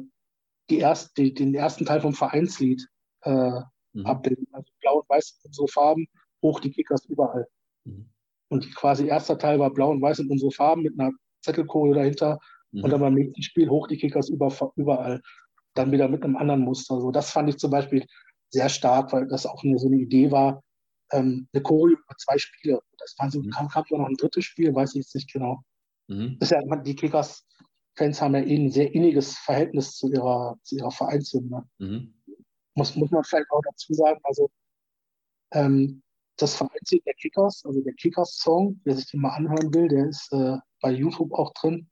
die 0.69 0.79
erst, 0.79 1.17
die, 1.17 1.33
den 1.33 1.55
ersten 1.55 1.85
Teil 1.85 2.01
vom 2.01 2.13
Vereinslied 2.13 2.87
äh, 3.23 3.59
mhm. 3.93 4.05
abbilden. 4.05 4.47
Also 4.51 4.71
blau 4.81 4.99
und 4.99 5.09
weiß 5.09 5.39
in 5.43 5.49
unsere 5.49 5.67
Farben, 5.67 6.07
hoch 6.41 6.59
die 6.59 6.71
Kickers 6.71 7.05
überall. 7.05 7.47
Mhm. 7.83 8.09
Und 8.49 8.75
quasi 8.75 9.07
erster 9.07 9.37
Teil 9.37 9.59
war 9.59 9.71
blau 9.71 9.91
und 9.91 10.01
weiß 10.01 10.19
in 10.19 10.29
unsere 10.29 10.51
Farben 10.51 10.83
mit 10.83 10.99
einer 10.99 11.11
Zettelchoreo 11.41 11.93
dahinter 11.93 12.39
Mhm. 12.75 12.83
Und 12.83 12.89
dann 12.91 13.01
beim 13.01 13.13
nächsten 13.13 13.41
Spiel 13.41 13.69
hoch 13.69 13.87
die 13.87 13.97
Kickers 13.97 14.29
über, 14.29 14.51
überall. 14.75 15.21
Dann 15.73 15.91
wieder 15.91 16.07
mit 16.07 16.23
einem 16.23 16.37
anderen 16.37 16.61
Muster. 16.61 16.99
So, 16.99 17.11
das 17.11 17.31
fand 17.31 17.49
ich 17.49 17.57
zum 17.57 17.71
Beispiel 17.71 18.05
sehr 18.49 18.69
stark, 18.69 19.11
weil 19.13 19.27
das 19.27 19.45
auch 19.45 19.63
eine, 19.63 19.77
so 19.79 19.87
eine 19.87 19.97
Idee 19.97 20.31
war, 20.31 20.63
ähm, 21.11 21.47
eine 21.53 21.63
Choreo 21.63 21.97
über 21.97 22.15
zwei 22.17 22.37
Spiele. 22.37 22.81
Das 22.97 23.15
waren 23.17 23.31
so, 23.31 23.41
mhm. 23.41 23.49
kam, 23.49 23.67
kam 23.67 23.85
noch 23.89 24.07
ein 24.07 24.15
drittes 24.15 24.45
Spiel, 24.45 24.73
weiß 24.73 24.91
ich 24.91 25.03
jetzt 25.03 25.15
nicht 25.15 25.31
genau. 25.31 25.61
Mhm. 26.07 26.37
Ja, 26.41 26.61
die 26.77 26.95
Kickers-Fans 26.95 28.21
haben 28.21 28.35
ja 28.35 28.41
eh 28.41 28.55
ein 28.55 28.71
sehr 28.71 28.93
inniges 28.93 29.37
Verhältnis 29.37 29.95
zu 29.95 30.11
ihrer, 30.11 30.57
zu 30.63 30.75
ihrer 30.75 30.91
Vereinshymne. 30.91 31.67
Mhm. 31.79 32.13
Muss, 32.75 32.95
muss 32.95 33.11
man 33.11 33.23
vielleicht 33.23 33.49
auch 33.51 33.61
dazu 33.63 33.93
sagen, 33.93 34.19
also 34.23 34.49
ähm, 35.53 36.03
das 36.37 36.55
Vereinslied 36.55 37.05
der 37.05 37.13
Kickers, 37.13 37.63
also 37.65 37.81
der 37.81 37.93
Kickers-Song, 37.93 38.81
wer 38.83 38.95
sich 38.95 39.09
den 39.09 39.21
mal 39.21 39.35
anhören 39.35 39.73
will, 39.73 39.87
der 39.87 40.09
ist 40.09 40.31
äh, 40.33 40.57
bei 40.81 40.91
YouTube 40.91 41.31
auch 41.33 41.53
drin, 41.53 41.89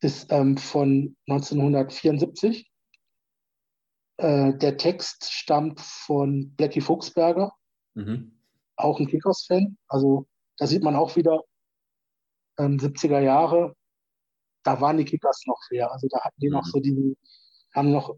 ist 0.00 0.32
ähm, 0.32 0.56
von 0.56 1.16
1974. 1.28 2.70
Äh, 4.18 4.54
der 4.54 4.78
Text 4.78 5.30
stammt 5.30 5.80
von 5.80 6.54
Blackie 6.56 6.80
Fuchsberger, 6.80 7.52
mhm. 7.94 8.35
Auch 8.76 9.00
ein 9.00 9.06
Kickers-Fan. 9.06 9.76
Also 9.88 10.26
da 10.58 10.66
sieht 10.66 10.82
man 10.82 10.96
auch 10.96 11.16
wieder 11.16 11.42
ähm, 12.58 12.78
70er 12.78 13.20
Jahre, 13.20 13.74
da 14.66 14.80
waren 14.80 14.96
die 14.96 15.04
Kickers 15.04 15.42
noch 15.46 15.60
fair. 15.68 15.90
Also 15.92 16.08
da 16.10 16.20
hatten 16.20 16.40
die 16.40 16.48
mhm. 16.48 16.54
noch 16.54 16.64
so 16.64 16.80
die, 16.80 17.16
haben 17.72 17.92
noch, 17.92 18.16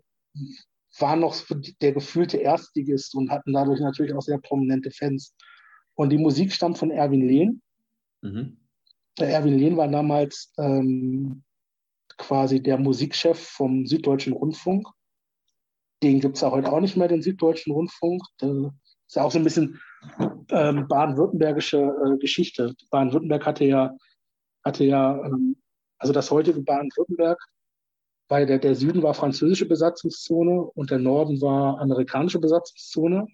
waren 0.99 1.21
noch 1.21 1.37
der 1.81 1.93
gefühlte 1.93 2.39
Erstligist 2.39 3.15
und 3.15 3.31
hatten 3.31 3.53
dadurch 3.53 3.81
natürlich 3.81 4.15
auch 4.15 4.23
sehr 4.23 4.39
prominente 4.39 4.91
Fans. 4.91 5.35
Und 5.95 6.11
die 6.11 6.19
Musik 6.19 6.53
stammt 6.53 6.79
von 6.79 6.91
Erwin 6.91 7.27
Lehn. 7.27 7.63
Mhm. 8.23 8.59
Der 9.19 9.31
Erwin 9.31 9.59
Lehn 9.59 9.77
war 9.77 9.89
damals 9.89 10.53
ähm, 10.59 11.43
quasi 12.17 12.63
der 12.63 12.79
Musikchef 12.79 13.39
vom 13.39 13.87
Süddeutschen 13.87 14.33
Rundfunk. 14.33 14.89
Den 16.03 16.21
gibt 16.21 16.37
es 16.37 16.43
ja 16.43 16.51
heute 16.51 16.73
auch 16.73 16.81
nicht 16.81 16.97
mehr, 16.97 17.09
den 17.09 17.23
Süddeutschen 17.23 17.73
Rundfunk. 17.73 18.23
Das 18.39 18.73
ist 19.09 19.17
ja 19.17 19.23
auch 19.23 19.33
so 19.33 19.39
ein 19.39 19.45
bisschen 19.45 19.81
ähm, 20.51 20.87
baden-württembergische 20.87 21.79
äh, 21.79 22.19
Geschichte. 22.19 22.75
Baden-Württemberg 22.91 23.45
hatte 23.45 23.65
ja 23.65 23.97
hatte 24.65 24.85
ja, 24.85 25.25
ähm, 25.25 25.57
also 25.99 26.13
das 26.13 26.31
heutige 26.31 26.61
Baden-Württemberg, 26.61 27.39
weil 28.29 28.47
der, 28.47 28.59
der 28.59 28.75
Süden 28.75 29.03
war 29.03 29.15
französische 29.15 29.67
Besatzungszone 29.67 30.61
und 30.61 30.91
der 30.91 30.99
Norden 30.99 31.41
war 31.41 31.81
amerikanische 31.81 32.39
Besatzungszone. 32.39 33.27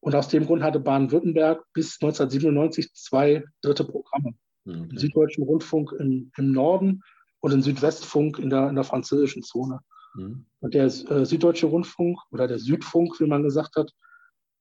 Und 0.00 0.14
aus 0.14 0.28
dem 0.28 0.44
Grund 0.46 0.62
hatte 0.62 0.80
Baden-Württemberg 0.80 1.64
bis 1.72 1.94
1997 2.00 2.92
zwei 2.94 3.44
dritte 3.62 3.84
Programme. 3.84 4.34
Mhm. 4.64 4.88
Den 4.88 4.98
Süddeutschen 4.98 5.44
Rundfunk 5.44 5.92
im, 5.98 6.30
im 6.36 6.52
Norden 6.52 7.02
und 7.40 7.52
den 7.52 7.62
Südwestfunk 7.62 8.38
in 8.38 8.50
der, 8.50 8.68
in 8.68 8.74
der 8.74 8.84
französischen 8.84 9.42
Zone. 9.42 9.80
Mhm. 10.14 10.46
Und 10.60 10.74
der 10.74 10.86
äh, 10.86 11.24
Süddeutsche 11.24 11.66
Rundfunk 11.66 12.18
oder 12.30 12.48
der 12.48 12.58
Südfunk, 12.58 13.18
wie 13.20 13.26
man 13.26 13.42
gesagt 13.42 13.76
hat, 13.76 13.92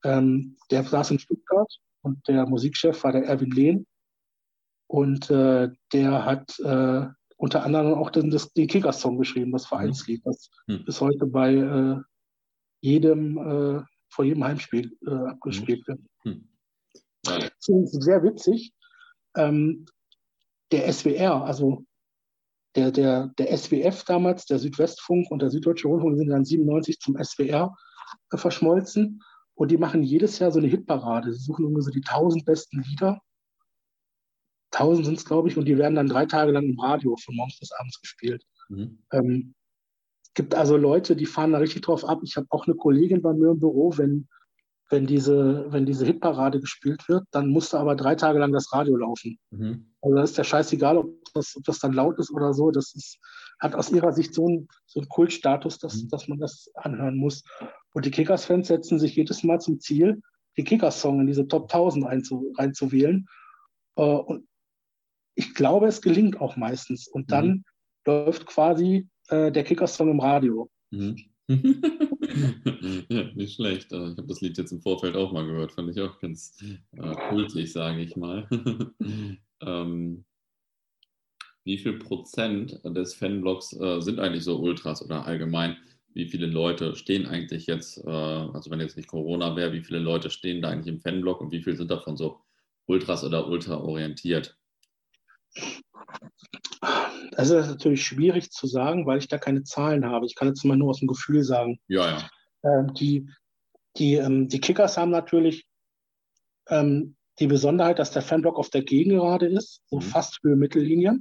ähm, 0.04 0.58
der 0.72 0.84
saß 0.84 1.12
in 1.12 1.20
Stuttgart 1.20 1.72
und 2.02 2.28
der 2.28 2.46
Musikchef 2.46 3.04
war 3.04 3.12
der 3.12 3.26
Erwin 3.26 3.52
Lehn. 3.52 3.88
Und 4.88 5.30
äh, 5.30 5.70
der 5.92 6.26
hat 6.26 6.60
äh, 6.60 7.08
unter 7.38 7.64
anderem 7.64 7.94
auch 7.96 8.10
den, 8.10 8.30
das, 8.30 8.54
den 8.54 8.68
Kickers-Song 8.68 9.18
geschrieben, 9.18 9.52
das 9.52 9.66
Vereinslied, 9.66 10.26
das 10.26 10.50
mhm. 10.68 10.86
bis 10.86 11.02
heute 11.02 11.26
bei 11.26 11.54
äh, 11.56 12.02
jedem, 12.82 13.38
äh, 13.38 13.82
vor 14.10 14.26
jedem 14.26 14.44
Heimspiel 14.44 14.96
äh, 15.08 15.30
abgespielt 15.30 15.88
wird. 15.88 16.00
Mhm. 16.24 16.48
Ja. 17.26 17.50
Sehr 17.60 18.24
witzig. 18.24 18.74
Ähm, 19.36 19.86
der 20.72 20.92
SWR, 20.92 21.44
also 21.44 21.86
der, 22.76 22.92
der, 22.92 23.28
der 23.38 23.58
SWF 23.58 24.04
damals, 24.04 24.46
der 24.46 24.60
Südwestfunk 24.60 25.30
und 25.32 25.42
der 25.42 25.50
Süddeutsche 25.50 25.88
Rundfunk 25.88 26.18
sind 26.18 26.30
dann 26.30 26.46
97 26.46 27.00
zum 27.00 27.18
SWR 27.24 27.76
äh, 28.32 28.38
verschmolzen. 28.38 29.22
Und 29.56 29.72
die 29.72 29.78
machen 29.78 30.04
jedes 30.04 30.40
Jahr 30.40 30.52
so 30.52 30.60
eine 30.60 30.68
Hitparade. 30.68 31.32
Sie 31.32 31.44
suchen 31.44 31.66
irgendwie 31.66 31.84
so 31.84 31.92
die 31.92 32.04
1000 32.06 32.46
besten 32.46 32.82
Lieder 32.82 33.22
1000 34.74 35.06
sind 35.06 35.18
es, 35.18 35.26
glaube 35.26 35.48
ich, 35.48 35.58
und 35.58 35.66
die 35.66 35.78
werden 35.78 35.96
dann 35.96 36.08
drei 36.08 36.26
Tage 36.26 36.52
lang 36.52 36.66
im 36.66 36.80
Radio 36.80 37.16
von 37.24 37.36
morgens 37.36 37.60
bis 37.60 37.72
abends 37.72 38.00
gespielt. 38.02 38.44
Mhm. 38.70 39.00
Ähm, 39.12 39.54
gibt 40.34 40.56
also 40.56 40.78
Leute, 40.78 41.16
die 41.16 41.26
fahren 41.26 41.52
da 41.52 41.60
richtig 41.60 41.84
drauf 41.84 42.04
ab. 42.06 42.22
Ich 42.24 42.36
habe 42.38 42.48
auch 42.50 42.66
eine 42.66 42.76
Kollegin 42.76 43.22
bei 43.22 43.34
mir 43.34 43.52
im 43.52 43.60
Büro, 43.60 43.98
wenn, 43.98 44.28
wenn, 44.90 45.06
diese, 45.06 45.72
wenn 45.72 45.86
diese 45.86 46.06
Hitparade 46.06 46.60
gespielt 46.60 47.08
wird, 47.08 47.26
dann 47.32 47.50
musste 47.50 47.80
aber 47.80 47.96
drei 47.96 48.16
Tage 48.16 48.40
lang 48.40 48.52
das 48.52 48.74
Radio 48.74 48.98
laufen. 48.98 49.38
Mhm. 49.52 49.94
Also 50.02 50.16
da 50.16 50.24
ist 50.24 50.38
der 50.38 50.44
Scheißegal, 50.44 50.98
ob 50.98 51.12
das, 51.34 51.56
ob 51.56 51.64
das 51.64 51.80
dann 51.80 51.94
laut 51.94 52.18
ist 52.18 52.32
oder 52.32 52.54
so. 52.54 52.72
Das 52.72 52.96
ist, 52.96 53.20
hat 53.64 53.76
aus 53.76 53.90
ihrer 53.92 54.12
Sicht 54.12 54.34
so 54.34 54.46
einen, 54.46 54.68
so 54.86 55.00
einen 55.00 55.08
Kultstatus, 55.10 55.80
dass, 55.80 56.04
mhm. 56.04 56.10
dass 56.10 56.28
man 56.28 56.38
das 56.38 56.70
anhören 56.76 57.16
muss. 57.16 57.44
Und 57.94 58.06
die 58.06 58.12
Kickers-Fans 58.12 58.68
setzen 58.68 59.00
sich 59.00 59.16
jedes 59.16 59.44
Mal 59.44 59.62
zum 59.62 59.80
Ziel, 59.80 60.22
die 60.58 60.66
Kickers-Song 60.66 61.22
in 61.22 61.28
diese 61.28 61.48
Top 61.48 61.64
1000 61.74 62.06
einzu, 62.06 62.54
reinzuwählen. 62.58 63.26
Äh, 63.96 64.04
und 64.04 64.46
ich 65.36 65.56
glaube, 65.56 65.88
es 65.88 66.02
gelingt 66.02 66.42
auch 66.42 66.58
meistens. 66.58 67.08
Und 67.08 67.32
dann 67.32 67.48
mhm. 67.48 67.64
läuft 68.06 68.46
quasi 68.46 69.08
äh, 69.30 69.50
der 69.52 69.64
Kicker-Song 69.64 70.12
im 70.12 70.20
Radio. 70.20 70.70
Mhm. 70.92 71.16
ja, 73.10 73.24
nicht 73.34 73.56
schlecht. 73.56 73.94
Also 73.94 74.12
ich 74.12 74.18
habe 74.18 74.28
das 74.28 74.42
Lied 74.42 74.58
jetzt 74.58 74.74
im 74.74 74.82
Vorfeld 74.82 75.16
auch 75.16 75.32
mal 75.32 75.46
gehört, 75.46 75.72
fand 75.72 75.90
ich 75.90 76.02
auch 76.02 76.20
ganz 76.20 76.62
äh, 76.62 77.16
kultlich, 77.30 77.72
sage 77.72 78.02
ich 78.02 78.18
mal. 78.18 78.48
ähm, 79.62 80.26
wie 81.64 81.78
viel 81.78 82.00
Prozent 82.00 82.80
des 82.84 83.14
Fanblogs 83.16 83.74
äh, 83.74 84.02
sind 84.02 84.20
eigentlich 84.20 84.44
so 84.44 84.60
Ultras 84.60 85.04
oder 85.04 85.26
allgemein? 85.26 85.78
Wie 86.14 86.28
viele 86.28 86.46
Leute 86.46 86.96
stehen 86.96 87.26
eigentlich 87.26 87.68
jetzt, 87.68 87.98
äh, 88.06 88.10
also 88.10 88.70
wenn 88.70 88.80
jetzt 88.80 88.98
nicht 88.98 89.08
Corona 89.08 89.56
wäre, 89.56 89.74
wie 89.74 89.84
viele 89.84 90.00
Leute 90.00 90.30
stehen 90.30 90.62
da 90.62 90.70
eigentlich 90.70 90.94
im 90.94 91.02
Fanblog 91.02 91.42
und 91.42 91.52
wie 91.52 91.64
viele 91.64 91.76
sind 91.76 91.90
davon 91.90 92.18
so 92.18 92.42
Ultras 92.86 93.24
oder 93.24 93.48
ultra 93.48 93.78
orientiert? 93.78 94.58
Das 97.32 97.50
ist 97.50 97.68
natürlich 97.68 98.06
schwierig 98.06 98.52
zu 98.52 98.68
sagen, 98.68 99.08
weil 99.08 99.18
ich 99.18 99.28
da 99.28 99.38
keine 99.38 99.64
Zahlen 99.64 100.06
habe. 100.06 100.26
Ich 100.26 100.36
kann 100.36 100.50
jetzt 100.50 100.64
mal 100.66 100.78
nur 100.78 100.90
aus 100.90 101.00
dem 101.00 101.08
Gefühl 101.08 101.44
sagen. 101.44 101.80
Ja, 101.88 102.12
ja. 102.12 102.30
Ähm, 102.64 102.94
die, 102.94 103.28
die, 103.98 104.16
ähm, 104.16 104.50
die 104.50 104.60
Kickers 104.60 104.98
haben 104.98 105.12
natürlich 105.12 105.66
ähm, 106.68 107.16
die 107.40 107.48
Besonderheit, 107.48 108.00
dass 108.00 108.12
der 108.12 108.22
Fanblock 108.22 108.58
auf 108.58 108.70
der 108.70 108.84
Gegengerade 108.84 109.48
ist, 109.48 109.82
so 109.88 109.98
mhm. 109.98 110.02
fast 110.02 110.40
Höhe 110.44 110.56
Mittellinie. 110.56 111.18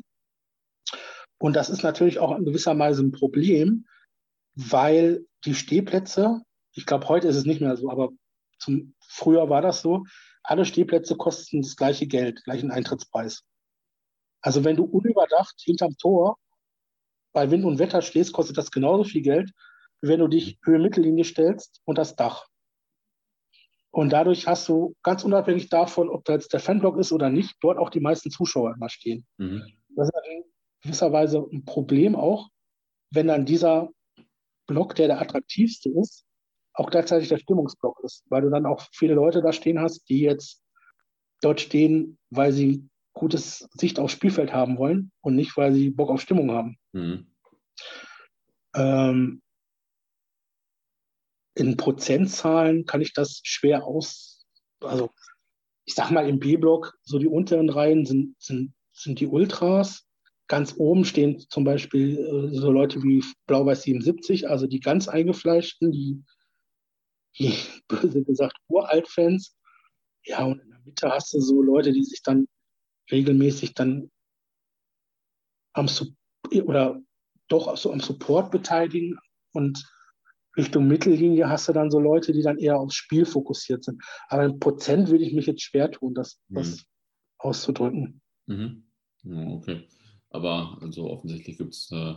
Und 1.38 1.54
das 1.56 1.70
ist 1.70 1.82
natürlich 1.82 2.18
auch 2.18 2.36
in 2.36 2.44
gewisser 2.44 2.78
Weise 2.78 3.02
ein 3.02 3.12
Problem, 3.12 3.86
weil 4.54 5.26
die 5.44 5.54
Stehplätze, 5.54 6.42
ich 6.72 6.86
glaube, 6.86 7.08
heute 7.08 7.28
ist 7.28 7.36
es 7.36 7.44
nicht 7.44 7.60
mehr 7.60 7.76
so, 7.76 7.90
aber 7.90 8.10
zum, 8.58 8.94
früher 9.08 9.50
war 9.50 9.60
das 9.60 9.82
so, 9.82 10.04
alle 10.44 10.64
Stehplätze 10.64 11.16
kosten 11.16 11.62
das 11.62 11.76
gleiche 11.76 12.06
Geld, 12.06 12.44
gleichen 12.44 12.70
Eintrittspreis. 12.70 13.42
Also 14.40 14.64
wenn 14.64 14.76
du 14.76 14.84
unüberdacht 14.84 15.54
hinterm 15.58 15.96
Tor 15.98 16.38
bei 17.32 17.50
Wind 17.50 17.64
und 17.64 17.78
Wetter 17.78 18.02
stehst, 18.02 18.32
kostet 18.32 18.58
das 18.58 18.70
genauso 18.70 19.04
viel 19.04 19.22
Geld, 19.22 19.50
wie 20.00 20.08
wenn 20.08 20.20
du 20.20 20.28
dich 20.28 20.58
Höhe 20.64 20.78
Mittellinie 20.78 21.24
stellst 21.24 21.80
und 21.84 21.96
das 21.98 22.16
Dach. 22.16 22.46
Und 23.90 24.10
dadurch 24.10 24.46
hast 24.46 24.68
du 24.68 24.94
ganz 25.02 25.22
unabhängig 25.22 25.68
davon, 25.68 26.08
ob 26.08 26.24
da 26.24 26.32
jetzt 26.32 26.52
der 26.52 26.60
Fanblock 26.60 26.98
ist 26.98 27.12
oder 27.12 27.30
nicht, 27.30 27.56
dort 27.60 27.78
auch 27.78 27.90
die 27.90 28.00
meisten 28.00 28.30
Zuschauer 28.30 28.74
immer 28.74 28.88
stehen. 28.88 29.26
Mhm. 29.36 29.62
Das 29.94 30.08
ist 30.08 30.14
in 30.30 30.51
gewisser 30.82 31.12
Weise 31.12 31.46
ein 31.52 31.64
Problem 31.64 32.14
auch, 32.16 32.48
wenn 33.10 33.28
dann 33.28 33.46
dieser 33.46 33.90
Block, 34.66 34.94
der 34.94 35.08
der 35.08 35.20
attraktivste 35.20 35.90
ist, 35.90 36.24
auch 36.74 36.90
gleichzeitig 36.90 37.28
der 37.28 37.38
Stimmungsblock 37.38 38.00
ist, 38.02 38.24
weil 38.28 38.42
du 38.42 38.50
dann 38.50 38.66
auch 38.66 38.86
viele 38.92 39.14
Leute 39.14 39.42
da 39.42 39.52
stehen 39.52 39.80
hast, 39.80 40.08
die 40.08 40.20
jetzt 40.20 40.62
dort 41.40 41.60
stehen, 41.60 42.18
weil 42.30 42.52
sie 42.52 42.88
gutes 43.12 43.68
Sicht 43.74 43.98
aufs 43.98 44.14
Spielfeld 44.14 44.52
haben 44.52 44.78
wollen 44.78 45.12
und 45.20 45.34
nicht, 45.36 45.56
weil 45.56 45.72
sie 45.74 45.90
Bock 45.90 46.10
auf 46.10 46.20
Stimmung 46.20 46.50
haben. 46.50 46.78
Mhm. 46.92 47.26
Ähm, 48.74 49.42
in 51.54 51.76
Prozentzahlen 51.76 52.86
kann 52.86 53.02
ich 53.02 53.12
das 53.12 53.40
schwer 53.44 53.84
aus, 53.84 54.46
also 54.80 55.10
ich 55.84 55.94
sag 55.94 56.10
mal 56.10 56.28
im 56.28 56.38
B-Block, 56.38 56.94
so 57.02 57.18
die 57.18 57.26
unteren 57.26 57.68
Reihen 57.68 58.06
sind, 58.06 58.36
sind, 58.38 58.72
sind 58.92 59.20
die 59.20 59.26
Ultras. 59.26 60.06
Ganz 60.52 60.74
oben 60.76 61.06
stehen 61.06 61.38
zum 61.48 61.64
Beispiel 61.64 62.18
äh, 62.18 62.54
so 62.54 62.70
Leute 62.70 63.02
wie 63.02 63.24
Blau-Weiß 63.46 63.84
77, 63.84 64.50
also 64.50 64.66
die 64.66 64.80
ganz 64.80 65.08
eingefleischten, 65.08 65.90
die, 65.90 66.22
die 67.38 67.54
böse 67.88 68.22
gesagt 68.22 68.58
Uralt-Fans. 68.68 69.56
Ja, 70.26 70.44
und 70.44 70.60
in 70.60 70.68
der 70.68 70.80
Mitte 70.80 71.08
hast 71.08 71.32
du 71.32 71.40
so 71.40 71.62
Leute, 71.62 71.94
die 71.94 72.04
sich 72.04 72.22
dann 72.22 72.48
regelmäßig 73.10 73.72
dann 73.72 74.10
am 75.72 75.88
oder 76.64 77.00
doch 77.48 77.74
so 77.78 77.90
am 77.90 78.00
Support 78.00 78.50
beteiligen 78.50 79.18
und 79.54 79.90
Richtung 80.54 80.86
Mittellinie 80.86 81.48
hast 81.48 81.66
du 81.66 81.72
dann 81.72 81.90
so 81.90 81.98
Leute, 81.98 82.34
die 82.34 82.42
dann 82.42 82.58
eher 82.58 82.78
aufs 82.78 82.96
Spiel 82.96 83.24
fokussiert 83.24 83.84
sind. 83.84 84.04
Aber 84.28 84.44
im 84.44 84.58
Prozent 84.58 85.08
würde 85.08 85.24
ich 85.24 85.32
mich 85.32 85.46
jetzt 85.46 85.62
schwer 85.62 85.90
tun, 85.90 86.12
das, 86.12 86.38
mhm. 86.48 86.56
das 86.56 86.84
auszudrücken. 87.38 88.20
Mhm. 88.44 88.84
okay. 89.24 89.88
Aber 90.32 90.78
also 90.80 91.10
offensichtlich 91.10 91.58
gibt 91.58 91.74
es 91.74 91.90
äh, 91.92 92.14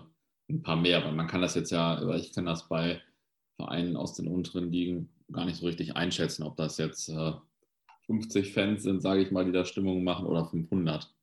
ein 0.50 0.62
paar 0.62 0.78
mehr, 0.78 1.04
weil 1.04 1.14
man 1.14 1.28
kann 1.28 1.42
das 1.42 1.56
jetzt 1.56 1.72
ja, 1.72 2.16
ich 2.16 2.34
kann 2.34 2.46
das 2.46 2.68
bei 2.68 3.02
Vereinen 3.58 3.98
aus 3.98 4.14
den 4.14 4.28
unteren 4.28 4.72
Ligen 4.72 5.10
gar 5.32 5.46
nicht 5.46 5.58
so 5.58 5.66
richtig 5.66 5.96
einschätzen, 5.96 6.44
ob 6.44 6.56
das 6.56 6.78
jetzt 6.78 7.10
äh, 7.10 7.34
50 8.06 8.54
Fans 8.54 8.84
sind, 8.84 9.02
sage 9.02 9.22
ich 9.22 9.32
mal, 9.32 9.46
die 9.46 9.52
da 9.52 9.66
Stimmung 9.66 10.04
machen 10.04 10.28
oder 10.28 10.46
500. 10.46 11.14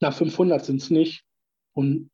Na, 0.00 0.10
500 0.10 0.64
sind 0.64 0.82
es 0.82 0.90
nicht. 0.90 1.24
Und 1.72 2.10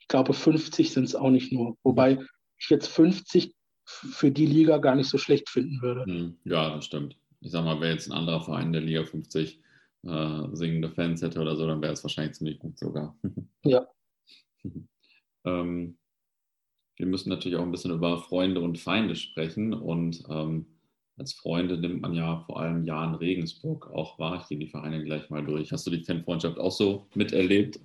ich 0.00 0.08
glaube, 0.08 0.34
50 0.34 0.92
sind 0.92 1.04
es 1.04 1.14
auch 1.14 1.30
nicht 1.30 1.52
nur. 1.52 1.76
Wobei 1.82 2.18
ich 2.58 2.70
jetzt 2.70 2.88
50 2.88 3.54
für 3.84 4.30
die 4.30 4.46
Liga 4.46 4.78
gar 4.78 4.96
nicht 4.96 5.08
so 5.08 5.16
schlecht 5.16 5.48
finden 5.48 5.80
würde. 5.80 6.04
Hm, 6.04 6.38
ja, 6.44 6.74
das 6.74 6.86
stimmt. 6.86 7.16
Ich 7.40 7.52
sag 7.52 7.64
mal, 7.64 7.80
wer 7.80 7.92
jetzt 7.92 8.08
ein 8.08 8.18
anderer 8.18 8.42
Verein 8.42 8.72
der 8.72 8.82
Liga 8.82 9.04
50 9.04 9.62
äh, 10.04 10.42
singende 10.52 10.90
Fans 10.90 11.22
hätte 11.22 11.40
oder 11.40 11.56
so, 11.56 11.66
dann 11.66 11.82
wäre 11.82 11.92
es 11.92 12.04
wahrscheinlich 12.04 12.36
ziemlich 12.36 12.58
gut 12.58 12.78
sogar. 12.78 13.16
Ja. 13.64 13.86
ähm, 15.44 15.98
wir 16.96 17.06
müssen 17.06 17.28
natürlich 17.28 17.56
auch 17.56 17.62
ein 17.62 17.70
bisschen 17.70 17.92
über 17.92 18.18
Freunde 18.18 18.60
und 18.60 18.78
Feinde 18.78 19.14
sprechen. 19.14 19.72
Und 19.72 20.24
ähm, 20.28 20.66
als 21.16 21.32
Freunde 21.32 21.78
nimmt 21.78 22.02
man 22.02 22.14
ja 22.14 22.40
vor 22.46 22.60
allem 22.60 22.84
Jan 22.84 23.14
Regensburg 23.14 23.90
auch 23.92 24.18
wahr. 24.18 24.40
Ich 24.40 24.48
gehe 24.48 24.58
die 24.58 24.68
Vereine 24.68 25.04
gleich 25.04 25.30
mal 25.30 25.44
durch. 25.44 25.72
Hast 25.72 25.86
du 25.86 25.90
die 25.90 26.04
Fanfreundschaft 26.04 26.58
auch 26.58 26.72
so 26.72 27.06
miterlebt? 27.14 27.78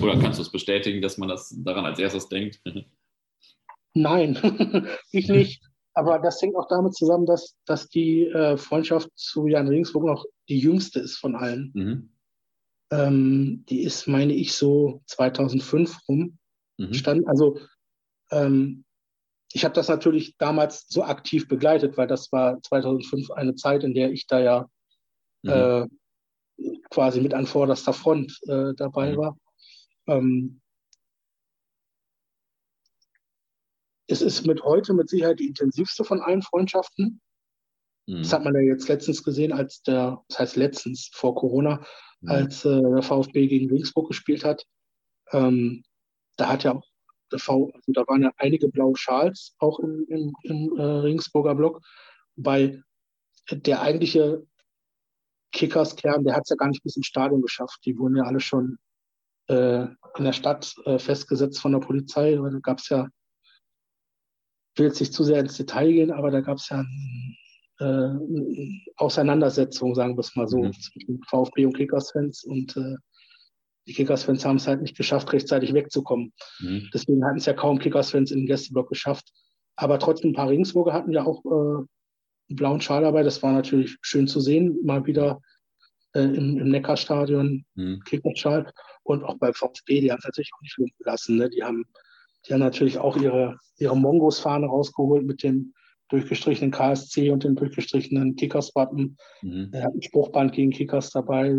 Oder 0.00 0.18
kannst 0.18 0.38
du 0.38 0.42
es 0.42 0.50
bestätigen, 0.50 1.02
dass 1.02 1.18
man 1.18 1.28
das 1.28 1.54
daran 1.62 1.84
als 1.84 1.98
erstes 1.98 2.28
denkt? 2.28 2.60
Nein, 3.94 4.38
ich 5.12 5.28
nicht. 5.28 5.62
Aber 5.94 6.18
das 6.18 6.42
hängt 6.42 6.56
auch 6.56 6.68
damit 6.68 6.94
zusammen, 6.94 7.24
dass, 7.24 7.56
dass 7.66 7.88
die 7.88 8.26
äh, 8.26 8.56
Freundschaft 8.56 9.08
zu 9.14 9.46
Jan 9.46 9.68
Regensburg 9.68 10.04
noch 10.04 10.24
die 10.48 10.58
jüngste 10.58 11.00
ist 11.00 11.16
von 11.16 11.36
allen. 11.36 11.70
Mhm. 11.74 12.10
Ähm, 12.90 13.64
die 13.68 13.82
ist, 13.82 14.06
meine 14.08 14.34
ich, 14.34 14.52
so 14.54 15.02
2005 15.06 16.00
rum. 16.08 16.38
Mhm. 16.78 16.94
Stand, 16.94 17.28
also 17.28 17.58
ähm, 18.30 18.84
ich 19.52 19.64
habe 19.64 19.74
das 19.74 19.88
natürlich 19.88 20.36
damals 20.36 20.86
so 20.88 21.04
aktiv 21.04 21.46
begleitet, 21.46 21.96
weil 21.96 22.08
das 22.08 22.32
war 22.32 22.60
2005 22.60 23.30
eine 23.30 23.54
Zeit, 23.54 23.84
in 23.84 23.94
der 23.94 24.10
ich 24.10 24.26
da 24.26 24.40
ja 24.40 24.68
mhm. 25.42 25.50
äh, 25.50 25.86
quasi 26.90 27.20
mit 27.20 27.34
an 27.34 27.46
vorderster 27.46 27.92
Front 27.92 28.40
äh, 28.48 28.74
dabei 28.74 29.12
mhm. 29.12 29.16
war. 29.16 29.38
Ähm, 30.08 30.60
es 34.06 34.22
ist 34.22 34.46
mit 34.46 34.62
heute 34.62 34.94
mit 34.94 35.08
Sicherheit 35.08 35.40
die 35.40 35.48
intensivste 35.48 36.04
von 36.04 36.20
allen 36.20 36.42
Freundschaften. 36.42 37.20
Mhm. 38.06 38.22
Das 38.22 38.32
hat 38.32 38.44
man 38.44 38.54
ja 38.54 38.60
jetzt 38.60 38.88
letztens 38.88 39.22
gesehen, 39.22 39.52
als 39.52 39.82
der, 39.82 40.22
das 40.28 40.38
heißt 40.38 40.56
letztens 40.56 41.10
vor 41.12 41.34
Corona, 41.34 41.84
mhm. 42.20 42.30
als 42.30 42.64
äh, 42.64 42.80
der 42.80 43.02
VfB 43.02 43.46
gegen 43.46 43.70
Regensburg 43.70 44.08
gespielt 44.08 44.44
hat. 44.44 44.64
Ähm, 45.32 45.84
da 46.36 46.48
hat 46.48 46.64
ja 46.64 46.72
auch 46.72 46.84
der 47.32 47.38
V, 47.38 47.70
also 47.74 47.92
da 47.92 48.02
waren 48.06 48.22
ja 48.22 48.32
einige 48.36 48.68
blaue 48.68 48.96
Schals 48.96 49.54
auch 49.58 49.78
im, 49.80 50.04
im, 50.08 50.34
im 50.42 50.78
äh, 50.78 50.82
Regensburger 50.82 51.54
Block, 51.54 51.80
weil 52.36 52.84
der 53.50 53.80
eigentliche 53.80 54.46
Kickers-Kern, 55.52 56.24
der 56.24 56.34
hat 56.34 56.42
es 56.44 56.50
ja 56.50 56.56
gar 56.56 56.68
nicht 56.68 56.82
bis 56.82 56.96
ins 56.96 57.06
Stadion 57.06 57.40
geschafft. 57.40 57.80
Die 57.84 57.96
wurden 57.96 58.16
ja 58.16 58.24
alle 58.24 58.40
schon 58.40 58.78
äh, 59.48 59.82
in 60.16 60.24
der 60.24 60.32
Stadt 60.32 60.74
äh, 60.84 60.98
festgesetzt 60.98 61.60
von 61.60 61.72
der 61.72 61.78
Polizei. 61.78 62.34
Da 62.34 62.58
gab 62.60 62.78
es 62.78 62.88
ja 62.88 63.08
ich 64.74 64.80
will 64.80 64.86
jetzt 64.86 65.00
nicht 65.00 65.12
zu 65.12 65.22
sehr 65.22 65.40
ins 65.40 65.56
Detail 65.56 65.92
gehen, 65.92 66.10
aber 66.10 66.30
da 66.32 66.40
gab 66.40 66.58
es 66.58 66.68
ja 66.68 66.84
äh, 67.78 67.84
eine 67.84 68.80
Auseinandersetzung, 68.96 69.94
sagen 69.94 70.16
wir 70.16 70.20
es 70.20 70.34
mal 70.34 70.48
so, 70.48 70.58
mhm. 70.58 70.72
zwischen 70.72 71.22
VfB 71.28 71.66
und 71.66 71.76
Kickers-Fans 71.76 72.44
und 72.44 72.76
äh, 72.76 72.96
die 73.86 73.92
Kickers-Fans 73.92 74.44
haben 74.44 74.56
es 74.56 74.66
halt 74.66 74.82
nicht 74.82 74.96
geschafft, 74.96 75.32
rechtzeitig 75.32 75.74
wegzukommen. 75.74 76.32
Mhm. 76.58 76.88
Deswegen 76.92 77.24
hatten 77.24 77.38
es 77.38 77.46
ja 77.46 77.52
kaum 77.52 77.78
Kickers-Fans 77.78 78.32
in 78.32 78.40
den 78.40 78.46
Gästeblock 78.46 78.88
geschafft. 78.88 79.30
Aber 79.76 79.98
trotzdem, 79.98 80.30
ein 80.30 80.34
paar 80.34 80.48
Regensburger 80.48 80.92
hatten 80.92 81.12
ja 81.12 81.24
auch 81.24 81.44
äh, 81.44 81.48
einen 81.48 82.56
blauen 82.56 82.80
Schal 82.80 83.02
dabei. 83.02 83.22
Das 83.22 83.42
war 83.42 83.52
natürlich 83.52 83.96
schön 84.00 84.26
zu 84.26 84.40
sehen, 84.40 84.78
mal 84.82 85.06
wieder 85.06 85.40
äh, 86.14 86.20
im, 86.20 86.58
im 86.58 86.68
Neckarstadion, 86.68 87.64
mhm. 87.74 88.00
Kickers-Schal. 88.04 88.72
Und 89.02 89.22
auch 89.22 89.38
beim 89.38 89.52
VfB, 89.52 90.00
die 90.00 90.10
haben 90.10 90.18
es 90.18 90.24
natürlich 90.24 90.50
auch 90.56 90.62
nicht 90.62 90.98
gelassen. 90.98 91.36
Ne? 91.36 91.50
Die 91.50 91.62
haben 91.62 91.84
die 92.46 92.52
haben 92.52 92.60
natürlich 92.60 92.98
auch 92.98 93.16
ihre, 93.16 93.58
ihre 93.78 93.96
Mongos-Fahne 93.96 94.66
rausgeholt 94.66 95.24
mit 95.24 95.42
dem 95.42 95.74
durchgestrichenen 96.08 96.70
KSC 96.70 97.30
und 97.30 97.44
dem 97.44 97.56
durchgestrichenen 97.56 98.36
Kickers-Wappen. 98.36 99.16
Mhm. 99.42 99.70
Er 99.72 99.84
hat 99.84 99.94
ein 99.94 100.02
Spruchband 100.02 100.52
gegen 100.52 100.70
Kickers 100.70 101.10
dabei, 101.10 101.54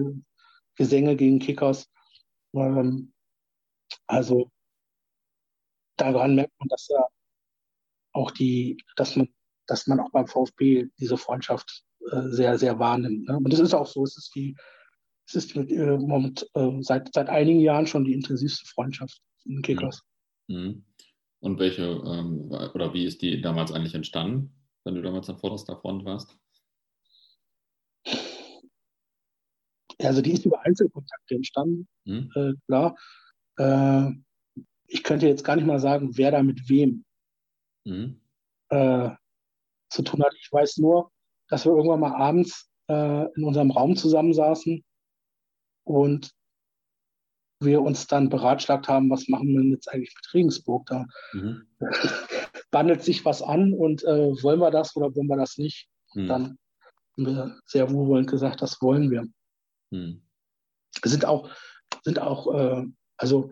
Gesänge 0.75 1.15
gegen 1.15 1.39
Kickers. 1.39 1.89
Ähm, 2.53 3.13
also 4.07 4.51
daran 5.97 6.35
merkt 6.35 6.53
man, 6.59 6.67
dass 6.69 6.87
ja 6.87 7.05
auch 8.13 8.31
die, 8.31 8.77
dass 8.95 9.15
man, 9.15 9.29
dass 9.67 9.87
man 9.87 9.99
auch 9.99 10.11
beim 10.11 10.27
VfB 10.27 10.87
diese 10.99 11.17
Freundschaft 11.17 11.83
äh, 12.11 12.29
sehr, 12.29 12.57
sehr 12.57 12.79
wahrnimmt. 12.79 13.27
Ne? 13.27 13.37
Und 13.37 13.51
das 13.51 13.59
ist 13.59 13.73
auch 13.73 13.87
so, 13.87 14.03
es 14.03 14.15
ist 14.17 14.33
die, 14.35 14.55
es 15.27 15.35
ist 15.35 15.55
äh, 15.55 15.97
moment, 15.97 16.47
äh, 16.53 16.71
seit, 16.81 17.13
seit 17.13 17.29
einigen 17.29 17.59
Jahren 17.59 17.87
schon 17.87 18.05
die 18.05 18.13
intensivste 18.13 18.67
Freundschaft 18.67 19.21
in 19.45 19.61
Kickers. 19.61 20.01
Mhm. 20.47 20.85
Und 21.39 21.59
welche, 21.59 21.83
ähm, 21.83 22.51
oder 22.73 22.93
wie 22.93 23.05
ist 23.05 23.21
die 23.21 23.41
damals 23.41 23.71
eigentlich 23.71 23.93
entstanden, 23.93 24.53
wenn 24.83 24.95
du 24.95 25.01
damals 25.01 25.29
an 25.29 25.37
vorderster 25.37 25.77
Front 25.77 26.05
warst? 26.05 26.37
Also 29.99 30.21
die 30.21 30.31
ist 30.31 30.45
über 30.45 30.61
Einzelkontakte 30.65 31.35
entstanden, 31.35 31.87
mhm. 32.05 32.31
äh, 32.35 32.53
klar. 32.67 32.95
Äh, 33.57 34.11
ich 34.87 35.03
könnte 35.03 35.27
jetzt 35.27 35.43
gar 35.43 35.55
nicht 35.55 35.65
mal 35.65 35.79
sagen, 35.79 36.17
wer 36.17 36.31
da 36.31 36.43
mit 36.43 36.69
wem 36.69 37.05
mhm. 37.85 38.21
äh, 38.69 39.09
zu 39.89 40.01
tun 40.03 40.23
hat. 40.23 40.33
Ich 40.39 40.51
weiß 40.51 40.77
nur, 40.77 41.11
dass 41.47 41.65
wir 41.65 41.71
irgendwann 41.71 41.99
mal 41.99 42.15
abends 42.15 42.69
äh, 42.87 43.25
in 43.35 43.43
unserem 43.43 43.71
Raum 43.71 43.95
zusammensaßen 43.95 44.83
und 45.85 46.31
wir 47.59 47.81
uns 47.81 48.07
dann 48.07 48.29
beratschlagt 48.29 48.87
haben, 48.87 49.09
was 49.09 49.27
machen 49.27 49.47
wir 49.47 49.63
jetzt 49.63 49.87
eigentlich 49.87 50.13
mit 50.15 50.33
Regensburg 50.33 50.85
da? 50.87 51.05
Mhm. 51.33 51.67
Wandelt 52.71 53.03
sich 53.03 53.23
was 53.23 53.41
an 53.41 53.73
und 53.73 54.03
äh, 54.03 54.31
wollen 54.43 54.59
wir 54.59 54.71
das 54.71 54.95
oder 54.95 55.15
wollen 55.15 55.27
wir 55.27 55.37
das 55.37 55.57
nicht? 55.57 55.87
Mhm. 56.13 56.27
Dann 56.27 56.43
haben 57.17 57.25
wir 57.25 57.59
sehr 57.65 57.89
wohlwollend 57.91 58.29
gesagt, 58.29 58.61
das 58.61 58.81
wollen 58.81 59.09
wir. 59.09 59.25
Mhm. 59.91 60.21
Sind 61.03 61.25
auch, 61.25 61.49
sind 62.03 62.19
auch 62.19 62.53
äh, 62.53 62.85
also 63.17 63.49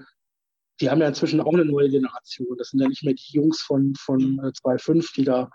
die 0.82 0.90
haben 0.90 1.02
ja 1.02 1.08
inzwischen 1.08 1.40
auch 1.40 1.54
eine 1.54 1.66
neue 1.66 1.90
Generation. 1.90 2.58
Das 2.58 2.70
sind 2.70 2.82
ja 2.82 2.88
nicht 2.88 3.04
mehr 3.04 3.14
die 3.14 3.32
Jungs 3.34 3.62
von, 3.62 3.94
von 3.96 4.34
mhm. 4.34 4.40
äh, 4.40 4.48
2.5, 4.48 5.14
die 5.16 5.24
da 5.24 5.50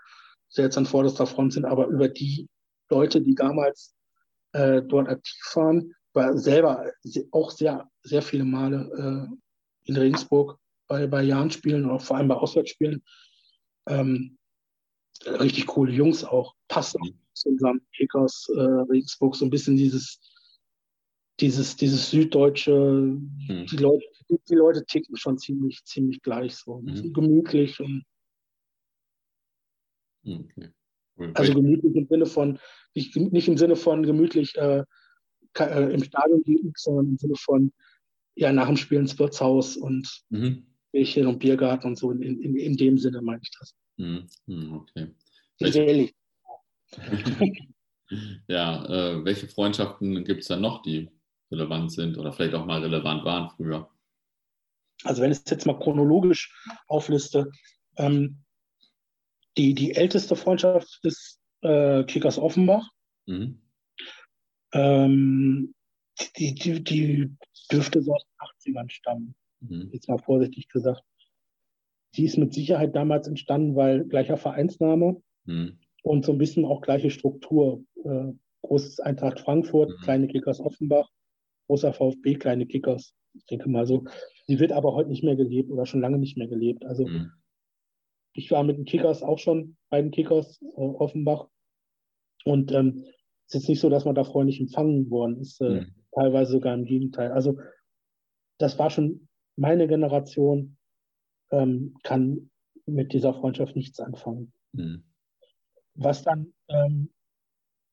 jetzt 0.51 0.77
an 0.77 0.85
vorderster 0.85 1.27
Front 1.27 1.53
sind, 1.53 1.65
aber 1.65 1.87
über 1.87 2.09
die 2.09 2.47
Leute, 2.89 3.21
die 3.21 3.35
damals 3.35 3.93
äh, 4.53 4.81
dort 4.81 5.07
aktiv 5.07 5.39
waren, 5.53 5.93
war 6.19 6.37
selber 6.37 6.91
auch 7.31 7.49
sehr, 7.51 7.89
sehr 8.03 8.21
viele 8.21 8.43
Male 8.43 9.29
äh, 9.31 9.89
in 9.89 9.97
Regensburg 9.97 10.59
bei, 10.87 11.07
bei 11.07 11.23
Jahn-Spielen 11.23 11.85
und 11.85 11.91
auch 11.91 12.01
vor 12.01 12.17
allem 12.17 12.27
bei 12.27 12.35
Auswärtsspielen. 12.35 13.01
Ähm, 13.87 14.37
richtig 15.25 15.67
coole 15.67 15.91
Jungs 15.91 16.23
auch. 16.23 16.55
Passt 16.67 16.95
auch 16.99 17.07
zu 17.33 17.49
unserem 17.49 17.81
Kickers 17.95 18.49
äh, 18.55 18.61
Regensburg 18.61 19.35
so 19.35 19.45
ein 19.45 19.49
bisschen 19.49 19.77
dieses, 19.77 20.19
dieses, 21.39 21.75
dieses 21.77 22.11
süddeutsche, 22.11 22.73
mhm. 22.73 23.65
die, 23.65 23.77
Leute, 23.77 24.05
die, 24.29 24.37
die, 24.49 24.55
Leute 24.55 24.85
ticken 24.85 25.15
schon 25.15 25.37
ziemlich, 25.37 25.83
ziemlich 25.85 26.21
gleich 26.21 26.55
so. 26.55 26.81
Mhm. 26.81 27.13
Gemütlich 27.13 27.79
und 27.79 28.03
okay. 30.25 30.69
Also 31.33 31.53
gemütlich 31.53 31.95
im 31.95 32.07
Sinne 32.07 32.25
von, 32.25 32.59
nicht, 32.93 33.15
nicht 33.15 33.47
im 33.47 33.57
Sinne 33.57 33.75
von 33.75 34.03
gemütlich 34.03 34.55
äh, 34.57 34.83
äh, 35.57 35.93
im 35.93 36.03
Stadion 36.03 36.41
liegen, 36.45 36.73
sondern 36.75 37.07
im 37.07 37.17
Sinne 37.17 37.35
von 37.35 37.71
ja, 38.35 38.53
nach 38.53 38.67
dem 38.67 38.77
Spiel 38.77 38.99
ins 38.99 39.17
Wirtshaus 39.19 39.75
und 39.75 40.23
mhm. 40.29 40.65
Bierchen 40.91 41.27
und 41.27 41.39
Biergarten 41.39 41.87
und 41.87 41.97
so. 41.97 42.11
In, 42.11 42.21
in, 42.21 42.55
in 42.55 42.77
dem 42.77 42.97
Sinne 42.97 43.21
meine 43.21 43.41
ich 43.41 43.51
das. 43.59 43.75
Mhm. 43.97 44.27
mhm 44.45 44.73
okay. 44.73 45.13
Welche, 45.59 46.09
ja, 48.47 48.85
äh, 48.85 49.25
welche 49.25 49.47
Freundschaften 49.47 50.23
gibt 50.23 50.41
es 50.41 50.47
dann 50.47 50.61
noch, 50.61 50.81
die 50.81 51.09
relevant 51.51 51.91
sind 51.91 52.17
oder 52.17 52.31
vielleicht 52.31 52.53
auch 52.53 52.65
mal 52.65 52.81
relevant 52.81 53.25
waren 53.25 53.49
früher? 53.49 53.89
Also 55.03 55.21
wenn 55.21 55.31
ich 55.31 55.39
es 55.39 55.49
jetzt 55.49 55.65
mal 55.65 55.77
chronologisch 55.77 56.53
aufliste, 56.87 57.51
ähm, 57.97 58.43
die, 59.57 59.73
die 59.73 59.95
älteste 59.95 60.35
Freundschaft 60.35 60.99
ist 61.03 61.39
äh, 61.61 62.03
Kickers 62.05 62.37
Offenbach. 62.37 62.89
Mhm. 63.25 63.61
Ähm, 64.73 65.73
die, 66.37 66.53
die, 66.53 66.83
die 66.83 67.31
dürfte 67.71 68.01
so 68.01 68.13
aus 68.13 68.25
den 68.25 68.75
80ern 68.75 68.89
stammen. 68.89 69.35
Mhm. 69.61 69.89
Jetzt 69.91 70.09
mal 70.09 70.17
vorsichtig 70.17 70.67
gesagt. 70.69 71.03
Die 72.15 72.25
ist 72.25 72.37
mit 72.37 72.53
Sicherheit 72.53 72.95
damals 72.95 73.27
entstanden, 73.27 73.75
weil 73.75 74.05
gleicher 74.05 74.37
Vereinsname 74.37 75.21
mhm. 75.45 75.79
und 76.03 76.25
so 76.25 76.31
ein 76.31 76.37
bisschen 76.37 76.65
auch 76.65 76.81
gleiche 76.81 77.11
Struktur. 77.11 77.83
Äh, 78.03 78.33
großes 78.63 78.99
Eintracht 78.99 79.39
Frankfurt, 79.39 79.89
mhm. 79.89 80.03
kleine 80.03 80.27
Kickers 80.27 80.59
Offenbach, 80.59 81.09
großer 81.67 81.93
VfB, 81.93 82.35
kleine 82.35 82.65
Kickers. 82.65 83.13
Ich 83.33 83.45
denke 83.45 83.69
mal 83.69 83.85
so. 83.85 84.05
Die 84.47 84.59
wird 84.59 84.71
aber 84.71 84.93
heute 84.93 85.09
nicht 85.09 85.23
mehr 85.23 85.35
gelebt 85.35 85.71
oder 85.71 85.85
schon 85.85 86.01
lange 86.01 86.17
nicht 86.17 86.37
mehr 86.37 86.47
gelebt. 86.47 86.83
Also 86.85 87.07
mhm. 87.07 87.31
ich 88.33 88.49
war 88.51 88.63
mit 88.63 88.77
den 88.77 88.85
Kickers 88.85 89.23
auch 89.23 89.39
schon 89.39 89.77
bei 89.89 90.01
den 90.01 90.11
Kickers 90.11 90.61
äh, 90.61 90.81
Offenbach 90.81 91.47
und 92.45 92.71
ähm, 92.71 93.05
ist 93.49 93.61
jetzt 93.61 93.69
nicht 93.69 93.79
so, 93.79 93.89
dass 93.89 94.05
man 94.05 94.15
da 94.15 94.23
freundlich 94.23 94.59
empfangen 94.59 95.09
worden 95.09 95.39
ist. 95.41 95.59
Äh, 95.61 95.81
mhm. 95.81 95.95
teilweise 96.13 96.51
sogar 96.51 96.73
im 96.75 96.85
Gegenteil. 96.85 97.31
Also 97.31 97.59
das 98.59 98.77
war 98.77 98.89
schon 98.89 99.27
meine 99.55 99.87
Generation, 99.87 100.77
ähm, 101.51 101.95
kann 102.03 102.51
mit 102.85 103.13
dieser 103.13 103.33
Freundschaft 103.33 103.75
nichts 103.75 103.99
anfangen. 103.99 104.53
Mhm. 104.73 105.03
Was 105.95 106.23
dann 106.23 106.53
ähm, 106.67 107.09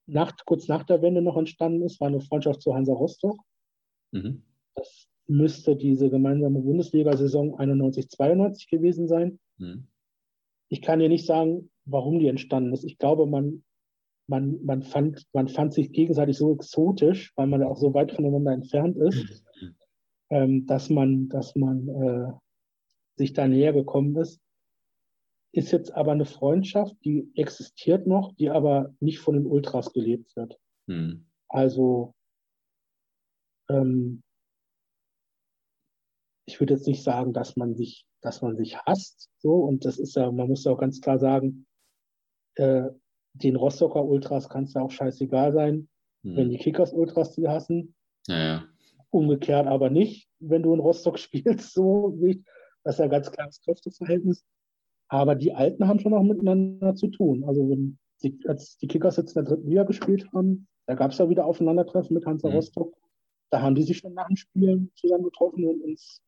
nach, 0.06 0.36
kurz 0.44 0.68
nach 0.68 0.84
der 0.84 1.02
Wende 1.02 1.22
noch 1.22 1.36
entstanden 1.36 1.82
ist, 1.82 2.00
war 2.00 2.08
eine 2.08 2.20
Freundschaft 2.20 2.62
zu 2.62 2.74
Hansa 2.74 2.92
Rostock. 2.92 3.36
Mhm. 4.12 4.42
Das 4.74 5.08
müsste 5.26 5.74
diese 5.74 6.10
gemeinsame 6.10 6.60
Bundesliga-Saison 6.60 7.58
91-92 7.58 8.70
gewesen 8.70 9.08
sein. 9.08 9.40
Mhm. 9.56 9.88
Ich 10.68 10.82
kann 10.82 10.98
dir 10.98 11.08
nicht 11.08 11.26
sagen, 11.26 11.70
warum 11.84 12.18
die 12.18 12.28
entstanden 12.28 12.72
ist. 12.72 12.84
Ich 12.84 12.98
glaube, 12.98 13.26
man, 13.26 13.64
man, 14.28 14.64
man, 14.64 14.82
fand, 14.82 15.24
man 15.32 15.48
fand 15.48 15.72
sich 15.72 15.92
gegenseitig 15.92 16.36
so 16.36 16.52
exotisch, 16.54 17.32
weil 17.36 17.46
man 17.46 17.62
auch 17.62 17.76
so 17.76 17.94
weit 17.94 18.12
voneinander 18.12 18.52
entfernt 18.52 18.96
ist, 18.96 19.44
ähm, 20.30 20.66
dass 20.66 20.90
man, 20.90 21.28
dass 21.28 21.54
man 21.54 21.88
äh, 21.88 22.32
sich 23.16 23.32
da 23.32 23.46
näher 23.46 23.72
gekommen 23.72 24.16
ist. 24.16 24.40
Ist 25.52 25.72
jetzt 25.72 25.92
aber 25.94 26.12
eine 26.12 26.26
Freundschaft, 26.26 26.96
die 27.04 27.30
existiert 27.34 28.06
noch, 28.06 28.34
die 28.34 28.50
aber 28.50 28.94
nicht 29.00 29.20
von 29.20 29.34
den 29.34 29.46
Ultras 29.46 29.92
gelebt 29.92 30.34
wird. 30.36 30.58
Mhm. 30.86 31.26
Also 31.48 32.14
ähm, 33.70 34.22
ich 36.46 36.60
würde 36.60 36.74
jetzt 36.74 36.86
nicht 36.86 37.02
sagen, 37.02 37.32
dass 37.32 37.56
man 37.56 37.74
sich, 37.74 38.06
dass 38.20 38.42
man 38.42 38.56
sich 38.56 38.76
hasst, 38.78 39.30
so 39.38 39.64
und 39.64 39.84
das 39.84 39.98
ist 39.98 40.14
ja, 40.16 40.30
man 40.30 40.48
muss 40.48 40.64
ja 40.64 40.72
auch 40.72 40.78
ganz 40.78 41.00
klar 41.00 41.18
sagen, 41.18 41.66
äh, 42.56 42.90
den 43.42 43.56
Rostocker 43.56 44.04
Ultras 44.04 44.48
kann 44.48 44.64
es 44.64 44.74
ja 44.74 44.82
auch 44.82 44.90
scheißegal 44.90 45.52
sein, 45.52 45.88
hm. 46.22 46.36
wenn 46.36 46.50
die 46.50 46.58
Kickers 46.58 46.92
Ultras 46.92 47.32
die 47.32 47.48
hassen. 47.48 47.94
Ja, 48.26 48.38
ja. 48.38 48.64
Umgekehrt 49.10 49.66
aber 49.66 49.90
nicht, 49.90 50.28
wenn 50.40 50.62
du 50.62 50.74
in 50.74 50.80
Rostock 50.80 51.18
spielst, 51.18 51.72
so 51.72 52.08
nicht. 52.10 52.44
Das 52.84 52.96
ist 52.96 53.00
ja 53.00 53.08
ganz 53.08 53.30
klares 53.30 53.60
Kräfteverhältnis. 53.62 54.44
Aber 55.08 55.34
die 55.34 55.52
Alten 55.52 55.86
haben 55.86 56.00
schon 56.00 56.14
auch 56.14 56.22
miteinander 56.22 56.94
zu 56.94 57.08
tun. 57.08 57.44
Also 57.44 57.68
wenn 57.68 57.98
die, 58.22 58.38
als 58.46 58.76
die 58.78 58.86
Kickers 58.86 59.16
jetzt 59.16 59.36
in 59.36 59.44
der 59.44 59.54
dritten 59.54 59.68
Liga 59.68 59.84
gespielt 59.84 60.26
haben, 60.32 60.68
da 60.86 60.94
gab 60.94 61.12
es 61.12 61.18
ja 61.18 61.28
wieder 61.28 61.46
Aufeinandertreffen 61.46 62.14
mit 62.14 62.26
Hansa 62.26 62.48
mhm. 62.48 62.54
Rostock. 62.54 62.94
Da 63.50 63.60
haben 63.60 63.74
die 63.74 63.82
sich 63.82 63.98
schon 63.98 64.14
nach 64.14 64.26
dem 64.26 64.36
Spielen 64.36 64.90
zusammen 64.96 65.24
getroffen 65.24 65.64
und 65.64 65.80
ins 65.82 66.22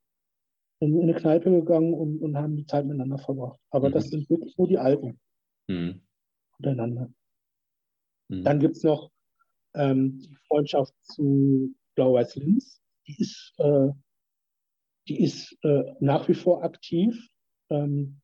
in, 0.80 1.00
eine 1.00 1.14
Kneipe 1.14 1.50
gegangen 1.50 1.94
und, 1.94 2.20
und 2.20 2.36
haben 2.36 2.56
die 2.56 2.66
Zeit 2.66 2.86
miteinander 2.86 3.18
verbracht. 3.18 3.58
Aber 3.70 3.88
mhm. 3.88 3.92
das 3.94 4.08
sind 4.08 4.28
wirklich 4.30 4.56
nur 4.56 4.68
die 4.68 4.78
Alten 4.78 5.18
mhm. 5.68 6.02
Untereinander. 6.58 7.12
Mhm. 8.28 8.44
Dann 8.44 8.60
gibt 8.60 8.76
es 8.76 8.82
noch 8.82 9.10
ähm, 9.74 10.18
die 10.18 10.34
Freundschaft 10.46 10.94
zu 11.02 11.74
Blau-Weiß 11.94 12.36
Linz. 12.36 12.80
Die 13.06 13.16
ist, 13.18 13.54
äh, 13.58 13.88
die 15.08 15.22
ist 15.22 15.56
äh, 15.62 15.94
nach 16.00 16.28
wie 16.28 16.34
vor 16.34 16.62
aktiv. 16.62 17.28
Ähm, 17.70 18.20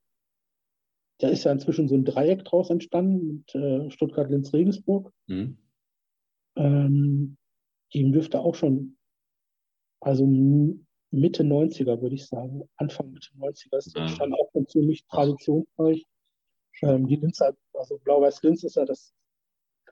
da 1.18 1.28
ist 1.28 1.45
ja 1.45 1.53
inzwischen 1.53 1.89
so 1.89 1.95
ein 1.95 2.05
Dreieck 2.05 2.45
draus 2.45 2.70
entstanden 2.70 3.26
mit 3.28 3.55
äh, 3.55 3.91
Stuttgart, 3.91 4.30
Linz, 4.30 4.53
Regensburg. 4.53 5.12
Mhm. 5.26 5.59
Ähm, 6.57 7.37
die 7.93 8.11
dürfte 8.11 8.41
auch 8.41 8.55
schon, 8.55 8.97
also 10.01 10.26
Mitte 10.26 11.45
90er, 11.45 12.01
würde 12.03 12.16
ich 12.16 12.26
sagen. 12.26 12.68
Anfang 12.76 13.12
Mitte 13.12 13.30
90er 13.39 13.76
ist 13.76 13.97
ja. 13.97 14.07
dann 14.18 14.35
auch 14.35 14.51
schon 14.53 14.66
ziemlich 14.66 15.07
traditionsreich. 15.07 16.05
Ähm, 16.83 17.07
die 17.07 17.16
Linz, 17.16 17.41
also 17.72 17.99
Blau-Weiß-Linz 17.99 18.64
ist 18.64 18.77
ja 18.77 18.85
das 18.85 19.14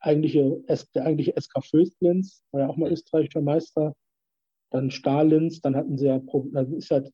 eigentliche, 0.00 0.62
der 0.94 1.04
eigentliche 1.04 1.34
SK 1.40 1.64
Föst-Linz, 1.64 2.42
war 2.50 2.62
ja 2.62 2.68
auch 2.68 2.76
mal 2.76 2.90
österreichischer 2.90 3.40
Meister. 3.40 3.94
Dann 4.70 4.90
Stahl-Linz, 4.90 5.60
dann 5.60 5.76
hatten 5.76 5.96
sie 5.98 6.06
ja, 6.06 6.20
dann 6.52 6.72
ist 6.74 6.90
halt 6.90 7.12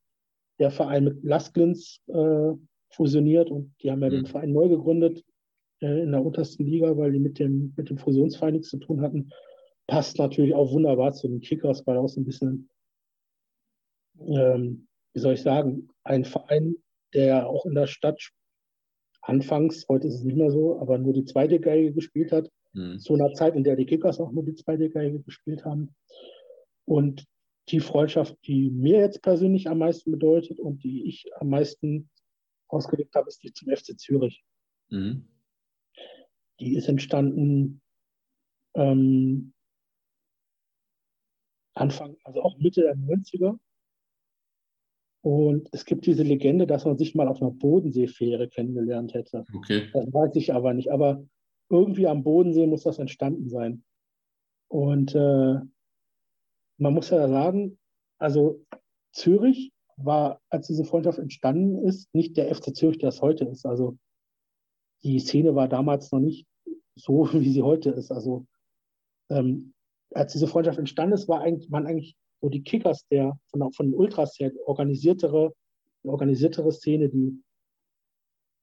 der 0.59 0.71
Verein 0.71 1.05
mit 1.05 1.23
Lask-Linz 1.23 2.01
äh, 2.09 2.53
fusioniert 2.91 3.51
und 3.51 3.75
die 3.83 3.91
haben 3.91 4.03
ja 4.03 4.09
mhm. 4.09 4.14
den 4.14 4.27
Verein 4.27 4.53
neu 4.53 4.69
gegründet 4.69 5.25
äh, 5.81 6.03
in 6.03 6.12
der 6.12 6.25
untersten 6.25 6.66
Liga, 6.66 6.97
weil 6.97 7.12
die 7.12 7.19
mit 7.19 7.39
dem, 7.39 7.75
mit 7.77 7.91
dem 7.91 7.99
Fusionsverein 7.99 8.55
nichts 8.55 8.71
zu 8.71 8.79
tun 8.79 9.03
hatten. 9.03 9.31
Passt 9.87 10.19
natürlich 10.19 10.55
auch 10.55 10.73
wunderbar 10.73 11.12
zu 11.12 11.29
den 11.29 11.41
Kickers, 11.41 11.87
weil 11.87 11.97
auch 11.97 12.09
so 12.09 12.21
ein 12.21 12.25
bisschen 12.25 12.69
ähm, 14.21 14.89
wie 15.14 15.21
soll 15.21 15.35
ich 15.35 15.43
sagen, 15.43 15.89
ein 16.05 16.25
Verein, 16.25 16.77
der 17.14 17.49
auch 17.49 17.66
in 17.66 17.75
der 17.75 17.87
Stadt 17.87 18.31
anfangs, 19.21 19.87
heute 19.89 20.09
ist 20.09 20.14
es 20.14 20.25
nicht 20.25 20.37
mehr 20.37 20.51
so, 20.51 20.81
aber 20.81 20.99
nur 20.99 21.12
die 21.12 21.25
zweite 21.25 21.61
Geige 21.61 21.93
gespielt 21.93 22.33
hat, 22.33 22.51
mhm. 22.73 22.99
zu 22.99 23.14
einer 23.14 23.33
Zeit, 23.35 23.55
in 23.55 23.64
der 23.64 23.77
die 23.77 23.87
Kickers 23.87 24.21
auch 24.21 24.33
nur 24.33 24.45
die 24.45 24.55
zweite 24.55 24.91
Geige 24.91 25.21
gespielt 25.21 25.64
haben. 25.64 25.95
Und 26.85 27.27
die 27.69 27.81
Freundschaft, 27.81 28.37
die 28.47 28.71
mir 28.71 29.01
jetzt 29.01 29.23
persönlich 29.23 29.69
am 29.69 29.79
meisten 29.79 30.11
bedeutet 30.11 30.59
und 30.59 30.83
die 30.85 31.07
ich 31.07 31.31
am 31.37 31.51
meisten 31.51 32.09
ausgelegt 32.69 33.14
habe, 33.14 33.29
ist 33.29 33.43
die 33.43 33.53
zum 33.53 33.69
FC 33.69 33.99
Zürich. 33.99 34.45
Mhm. 34.91 35.29
Die 36.61 36.77
ist 36.77 36.89
entstanden 36.89 37.81
ähm, 38.75 39.53
Anfang, 41.75 42.16
also 42.25 42.43
auch 42.43 42.59
Mitte 42.59 42.83
der 42.83 42.97
90er. 42.97 43.59
Und 45.21 45.69
es 45.73 45.85
gibt 45.85 46.07
diese 46.07 46.23
Legende, 46.23 46.66
dass 46.66 46.85
man 46.85 46.97
sich 46.97 47.14
mal 47.14 47.29
auf 47.29 47.43
einer 47.43 47.51
Bodenseefähre 47.51 48.49
kennengelernt 48.49 49.14
hätte. 49.14 49.45
Okay. 49.55 49.89
Das 49.93 50.07
weiß 50.12 50.37
ich 50.37 50.55
aber 50.55 50.75
nicht. 50.75 50.93
Aber 50.93 51.25
irgendwie 51.71 52.07
am 52.07 52.23
Bodensee 52.23 52.66
muss 52.66 52.85
das 52.85 52.99
entstanden 52.99 53.49
sein. 53.49 53.85
Und 54.69 55.14
äh, 55.14 55.61
man 56.79 56.95
muss 56.95 57.11
ja 57.11 57.29
sagen, 57.29 57.79
also 58.19 58.64
Zürich 59.12 59.73
war, 59.97 60.41
als 60.51 60.69
diese 60.69 60.85
Freundschaft 60.85 61.19
entstanden 61.19 61.85
ist, 61.85 62.14
nicht 62.14 62.37
der 62.37 62.55
FC 62.55 62.75
Zürich, 62.75 62.99
der 62.99 63.09
es 63.09 63.21
heute 63.21 63.45
ist. 63.45 63.66
Also 63.66 63.99
die 65.03 65.19
Szene 65.19 65.55
war 65.55 65.69
damals 65.69 66.12
noch 66.12 66.21
nicht 66.21 66.47
so, 66.95 67.29
wie 67.33 67.51
sie 67.51 67.62
heute 67.62 67.91
ist. 67.91 68.12
Also 68.12 68.47
ähm, 69.31 69.75
als 70.14 70.33
diese 70.33 70.47
Freundschaft 70.47 70.79
entstanden 70.79 71.14
ist, 71.14 71.29
war 71.29 71.41
eigentlich, 71.41 71.71
waren 71.71 71.87
eigentlich 71.87 72.16
wo 72.41 72.49
die 72.49 72.62
Kickers 72.62 73.07
der 73.09 73.39
von, 73.51 73.72
von 73.72 73.86
den 73.86 73.95
Ultras 73.95 74.39
her 74.39 74.53
organisiertere, 74.66 75.55
organisiertere 76.05 76.72
Szene, 76.72 77.09
die, 77.09 77.43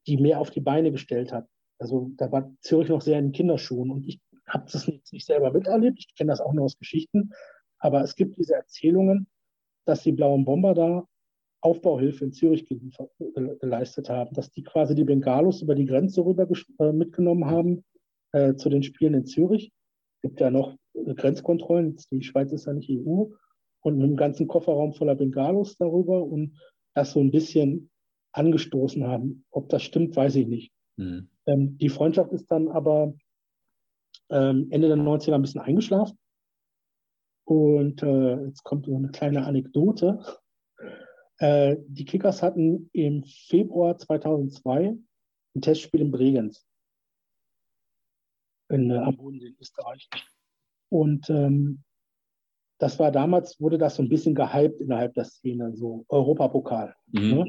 die 0.08 0.18
mehr 0.18 0.40
auf 0.40 0.52
die 0.52 0.62
Beine 0.62 0.92
gestellt 0.92 1.32
hat. 1.32 1.48
Also 1.80 2.12
da 2.16 2.32
war 2.32 2.54
Zürich 2.62 2.90
noch 2.90 3.02
sehr 3.02 3.20
in 3.20 3.32
Kinderschuhen 3.32 3.92
und 3.92 4.08
ich 4.08 4.22
habe 4.48 4.70
das 4.72 4.88
nicht, 4.88 5.12
nicht 5.12 5.26
selber 5.26 5.52
miterlebt, 5.52 6.00
ich 6.00 6.16
kenne 6.16 6.32
das 6.32 6.40
auch 6.40 6.54
nur 6.54 6.66
aus 6.66 6.78
Geschichten, 6.78 7.32
aber 7.80 8.02
es 8.02 8.16
gibt 8.16 8.38
diese 8.38 8.56
Erzählungen, 8.56 9.28
dass 9.86 10.04
die 10.04 10.12
blauen 10.12 10.46
Bomber 10.46 10.74
da 10.74 11.08
Aufbauhilfe 11.62 12.26
in 12.26 12.32
Zürich 12.32 12.68
geleistet 13.60 14.08
haben, 14.10 14.34
dass 14.36 14.52
die 14.52 14.64
quasi 14.64 14.94
die 14.94 15.04
Bengalos 15.04 15.64
über 15.64 15.74
die 15.74 15.86
Grenze 15.86 16.24
rüber 16.24 16.48
äh, 16.80 16.92
mitgenommen 16.92 17.46
haben 17.46 17.84
äh, 18.34 18.54
zu 18.54 18.70
den 18.70 18.84
Spielen 18.84 19.16
in 19.16 19.26
Zürich. 19.26 19.72
Es 20.18 20.22
gibt 20.30 20.40
ja 20.40 20.52
noch 20.52 20.78
Grenzkontrollen, 20.94 21.98
die 22.12 22.22
Schweiz 22.22 22.52
ist 22.52 22.68
ja 22.68 22.74
nicht 22.74 22.90
EU 22.92 23.26
und 23.86 23.98
mit 23.98 24.06
einem 24.06 24.18
ganzen 24.18 24.48
Kofferraum 24.48 24.94
voller 24.94 25.16
Bengalos 25.16 25.78
darüber 25.78 26.24
und 26.24 26.60
das 26.96 27.12
so 27.12 27.20
ein 27.20 27.32
bisschen 27.32 27.92
angestoßen 28.32 29.06
haben. 29.06 29.46
Ob 29.52 29.70
das 29.70 29.84
stimmt, 29.84 30.16
weiß 30.16 30.36
ich 30.36 30.48
nicht. 30.48 30.74
Mhm. 30.98 31.30
Ähm, 31.46 31.78
die 31.78 31.90
Freundschaft 31.90 32.32
ist 32.32 32.50
dann 32.52 32.68
aber 32.68 33.14
ähm, 34.30 34.68
Ende 34.72 34.88
der 34.88 34.98
90er 34.98 35.36
ein 35.36 35.42
bisschen 35.42 35.62
eingeschlafen. 35.62 36.18
Und 37.48 38.02
äh, 38.02 38.46
jetzt 38.46 38.64
kommt 38.64 38.88
so 38.88 38.96
eine 38.96 39.10
kleine 39.10 39.46
Anekdote. 39.46 40.20
Äh, 41.38 41.78
die 41.88 42.06
Kickers 42.06 42.42
hatten 42.42 42.90
im 42.92 43.24
Februar 43.24 43.98
2002 43.98 44.98
ein 45.56 45.62
Testspiel 45.62 46.02
in 46.02 46.12
Bregenz 46.12 46.66
in, 48.70 48.90
äh, 48.90 48.98
am 48.98 49.16
Bodensee 49.16 49.50
in 49.50 49.58
Österreich. 49.60 50.10
Und 50.90 51.30
ähm, 51.30 51.84
das 52.78 53.00
war 53.00 53.12
damals, 53.12 53.60
wurde 53.60 53.78
das 53.78 53.96
so 53.96 54.04
ein 54.04 54.10
bisschen 54.10 54.36
gehypt 54.36 54.82
innerhalb 54.82 55.14
der 55.14 55.26
Szene, 55.26 55.76
so 55.76 56.06
Europapokal. 56.10 56.96
Mhm. 57.08 57.30
Ne? 57.30 57.46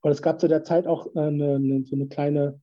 Und 0.00 0.10
es 0.10 0.22
gab 0.22 0.40
zu 0.40 0.48
der 0.48 0.64
Zeit 0.64 0.86
auch 0.86 1.06
äh, 1.14 1.20
eine, 1.20 1.56
eine, 1.56 1.84
so 1.84 1.96
eine 1.96 2.08
kleine, 2.08 2.60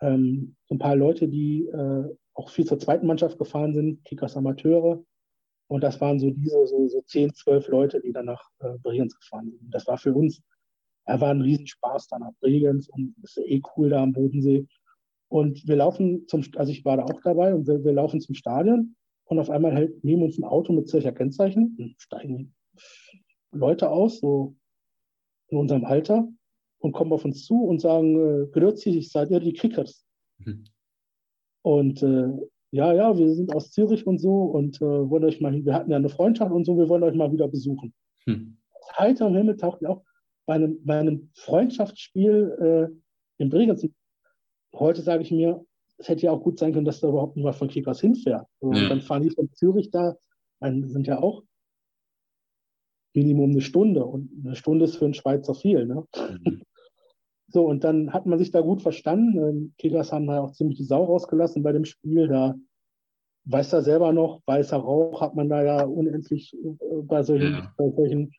ähm, 0.00 0.56
so 0.66 0.74
ein 0.74 0.78
paar 0.78 0.96
Leute, 0.96 1.28
die 1.28 1.66
äh, 1.66 2.16
auch 2.34 2.50
viel 2.50 2.66
zur 2.66 2.78
zweiten 2.78 3.06
Mannschaft 3.06 3.38
gefahren 3.38 3.74
sind, 3.74 4.04
Kickers 4.04 4.36
Amateure. 4.36 5.02
Und 5.68 5.84
das 5.84 6.00
waren 6.00 6.18
so 6.18 6.30
diese, 6.30 6.66
so, 6.66 6.88
so 6.88 7.02
10, 7.02 7.34
12 7.34 7.68
Leute, 7.68 8.00
die 8.00 8.12
dann 8.12 8.26
nach 8.26 8.42
äh, 8.60 8.76
Bregenz 8.82 9.14
gefahren 9.14 9.50
sind. 9.50 9.72
Das 9.72 9.86
war 9.86 9.98
für 9.98 10.14
uns, 10.14 10.42
er 11.04 11.20
war 11.20 11.30
ein 11.30 11.42
Riesenspaß 11.42 12.08
da 12.08 12.18
nach 12.18 12.32
Bregenz 12.40 12.88
und 12.88 13.14
es 13.22 13.36
ist 13.36 13.46
eh 13.46 13.62
cool 13.76 13.90
da 13.90 14.02
am 14.02 14.12
Bodensee. 14.12 14.66
Und 15.28 15.66
wir 15.68 15.76
laufen 15.76 16.26
zum, 16.26 16.44
also 16.56 16.72
ich 16.72 16.84
war 16.84 16.96
da 16.96 17.04
auch 17.04 17.20
dabei 17.22 17.54
und 17.54 17.66
wir, 17.68 17.84
wir 17.84 17.92
laufen 17.92 18.20
zum 18.20 18.34
Stadion 18.34 18.96
und 19.30 19.38
auf 19.38 19.48
einmal 19.48 19.72
hält 19.72 20.02
neben 20.02 20.22
uns 20.22 20.38
ein 20.38 20.44
Auto 20.44 20.72
mit 20.72 20.88
solcher 20.88 21.12
Kennzeichen 21.12 21.94
steigen 21.98 22.52
Leute 23.52 23.88
aus, 23.88 24.18
so 24.18 24.56
in 25.48 25.58
unserem 25.58 25.84
Alter, 25.84 26.28
und 26.78 26.92
kommen 26.92 27.12
auf 27.12 27.24
uns 27.24 27.44
zu 27.44 27.62
und 27.64 27.80
sagen, 27.80 28.16
äh, 28.16 28.46
grüezi, 28.46 29.00
seid 29.02 29.30
ihr 29.30 29.38
die 29.38 29.52
Kickers? 29.52 30.04
Mhm. 30.38 30.64
Und 31.62 32.02
äh, 32.02 32.28
ja, 32.72 32.92
ja, 32.92 33.16
wir 33.16 33.34
sind 33.34 33.54
aus 33.54 33.70
Zürich 33.70 34.06
und 34.06 34.18
so 34.18 34.44
und 34.44 34.80
äh, 34.80 35.10
wollen 35.10 35.24
euch 35.24 35.40
mal, 35.40 35.64
wir 35.64 35.74
hatten 35.74 35.90
ja 35.90 35.96
eine 35.96 36.08
Freundschaft 36.08 36.52
und 36.52 36.64
so, 36.64 36.76
wir 36.76 36.88
wollen 36.88 37.02
euch 37.02 37.14
mal 37.14 37.32
wieder 37.32 37.48
besuchen. 37.48 37.92
Hm. 38.24 38.56
Heiter 38.98 39.26
am 39.26 39.36
Himmel 39.36 39.56
taucht 39.56 39.82
ja 39.82 39.90
auch 39.90 40.02
bei 40.46 40.54
einem, 40.54 40.84
bei 40.84 40.98
einem 40.98 41.30
Freundschaftsspiel 41.34 42.90
äh, 42.90 43.42
in 43.42 43.50
Bregenz. 43.50 43.86
Heute 44.74 45.02
sage 45.02 45.22
ich 45.22 45.30
mir, 45.30 45.64
es 46.00 46.08
hätte 46.08 46.22
ja 46.22 46.32
auch 46.32 46.42
gut 46.42 46.58
sein 46.58 46.72
können, 46.72 46.86
dass 46.86 47.00
da 47.00 47.08
überhaupt 47.08 47.36
niemand 47.36 47.56
von 47.56 47.68
Kickers 47.68 48.00
hinfährt. 48.00 48.46
Ja. 48.60 48.68
Und 48.68 48.88
dann 48.88 49.00
fahren 49.02 49.22
die 49.22 49.30
von 49.30 49.52
Zürich 49.52 49.90
da, 49.90 50.16
meine, 50.60 50.88
sind 50.88 51.06
ja 51.06 51.20
auch 51.20 51.42
Minimum 53.14 53.50
eine 53.50 53.60
Stunde 53.60 54.04
und 54.04 54.30
eine 54.44 54.56
Stunde 54.56 54.84
ist 54.84 54.96
für 54.96 55.04
einen 55.04 55.14
Schweizer 55.14 55.54
viel. 55.54 55.86
Ne? 55.86 56.04
Mhm. 56.44 56.62
So, 57.52 57.66
und 57.66 57.82
dann 57.82 58.12
hat 58.12 58.26
man 58.26 58.38
sich 58.38 58.52
da 58.52 58.60
gut 58.60 58.80
verstanden. 58.80 59.36
Ähm, 59.36 59.74
Kickers 59.76 60.12
haben 60.12 60.28
da 60.28 60.40
auch 60.40 60.52
ziemlich 60.52 60.78
die 60.78 60.84
Sau 60.84 61.02
rausgelassen 61.02 61.64
bei 61.64 61.72
dem 61.72 61.84
Spiel. 61.84 62.28
Da 62.28 62.54
weiß 63.46 63.72
er 63.72 63.82
selber 63.82 64.12
noch, 64.12 64.40
weißer 64.46 64.76
Rauch 64.76 65.20
hat 65.20 65.34
man 65.34 65.48
da 65.48 65.64
ja 65.64 65.82
unendlich 65.82 66.54
äh, 66.54 67.02
bei 67.02 67.24
solchen, 67.24 67.54
ja. 67.54 67.74
bei 67.76 67.90
solchen 67.90 68.30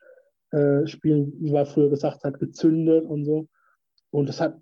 äh, 0.52 0.86
Spielen, 0.86 1.34
wie 1.40 1.52
man 1.52 1.66
früher 1.66 1.90
gesagt 1.90 2.24
hat, 2.24 2.38
gezündet 2.38 3.04
und 3.04 3.26
so. 3.26 3.48
Und 4.12 4.28
das 4.28 4.40
hat 4.40 4.60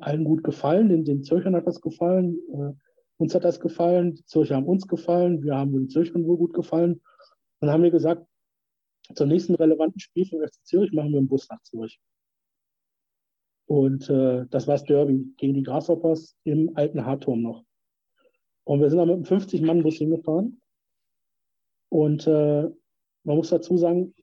allen 0.00 0.24
gut 0.24 0.42
gefallen. 0.42 0.88
Den, 0.88 1.04
den 1.04 1.22
Zürchern 1.22 1.54
hat 1.54 1.66
das 1.66 1.80
gefallen. 1.80 2.38
Äh, 2.52 2.72
uns 3.18 3.34
hat 3.34 3.44
das 3.44 3.60
gefallen. 3.60 4.14
Die 4.14 4.24
Zürcher 4.24 4.56
haben 4.56 4.66
uns 4.66 4.88
gefallen. 4.88 5.42
Wir 5.42 5.54
haben 5.54 5.72
den 5.72 5.88
Zürchern 5.90 6.26
wohl 6.26 6.38
gut 6.38 6.54
gefallen. 6.54 7.02
Dann 7.60 7.70
haben 7.70 7.82
wir 7.82 7.90
gesagt, 7.90 8.26
zum 9.14 9.28
nächsten 9.28 9.54
relevanten 9.54 10.00
Spiel 10.00 10.26
von 10.26 10.40
FC 10.40 10.64
Zürich 10.64 10.92
machen 10.92 11.10
wir 11.10 11.18
einen 11.18 11.28
Bus 11.28 11.48
nach 11.50 11.60
Zürich. 11.62 12.00
Und 13.66 14.08
äh, 14.08 14.46
das 14.48 14.66
war 14.66 14.74
das 14.74 14.84
Derby 14.84 15.32
gegen 15.36 15.54
die 15.54 15.62
Grasshoppers 15.62 16.36
im 16.44 16.76
alten 16.76 17.04
Harturm 17.04 17.42
noch. 17.42 17.64
Und 18.64 18.80
wir 18.80 18.88
sind 18.88 18.98
dann 18.98 19.08
mit 19.08 19.30
einem 19.30 19.40
50-Mann-Bus 19.40 19.96
hingefahren. 19.96 20.60
Und 21.90 22.26
äh, 22.26 22.70
man 23.24 23.36
muss 23.36 23.50
dazu 23.50 23.76
sagen, 23.76 24.14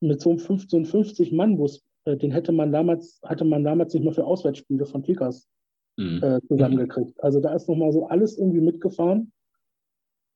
mit 0.00 0.20
so 0.20 0.30
einem 0.30 0.38
50-Mann-Bus, 0.38 1.82
äh, 2.04 2.16
den 2.16 2.30
hätte 2.30 2.52
man 2.52 2.72
damals, 2.72 3.20
hatte 3.24 3.44
man 3.44 3.64
damals 3.64 3.94
nicht 3.94 4.04
mehr 4.04 4.12
für 4.12 4.24
Auswärtsspiele 4.24 4.86
von 4.86 5.02
Kickers 5.02 5.48
mhm. 5.96 6.20
äh, 6.22 6.40
zusammengekriegt. 6.48 7.22
Also 7.22 7.40
da 7.40 7.54
ist 7.54 7.68
nochmal 7.68 7.92
so 7.92 8.06
alles 8.06 8.38
irgendwie 8.38 8.60
mitgefahren. 8.60 9.32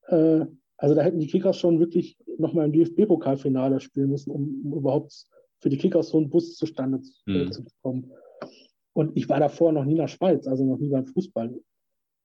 Äh, 0.07 0.45
also 0.77 0.95
da 0.95 1.01
hätten 1.01 1.19
die 1.19 1.27
Kickers 1.27 1.57
schon 1.57 1.79
wirklich 1.79 2.17
nochmal 2.37 2.65
im 2.65 2.73
DFB-Pokalfinale 2.73 3.79
spielen 3.79 4.09
müssen, 4.09 4.31
um, 4.31 4.61
um, 4.65 4.77
überhaupt 4.77 5.25
für 5.59 5.69
die 5.69 5.77
Kickers 5.77 6.09
so 6.09 6.17
einen 6.17 6.29
Bus 6.29 6.55
zustande 6.55 7.01
mhm. 7.25 7.51
zu 7.51 7.63
bekommen. 7.63 8.11
Und 8.93 9.17
ich 9.17 9.27
war 9.29 9.39
davor 9.39 9.71
noch 9.71 9.85
nie 9.85 9.91
in 9.91 9.97
der 9.97 10.07
Schweiz, 10.07 10.47
also 10.47 10.65
noch 10.65 10.77
nie 10.77 10.89
beim 10.89 11.05
Fußball. 11.05 11.55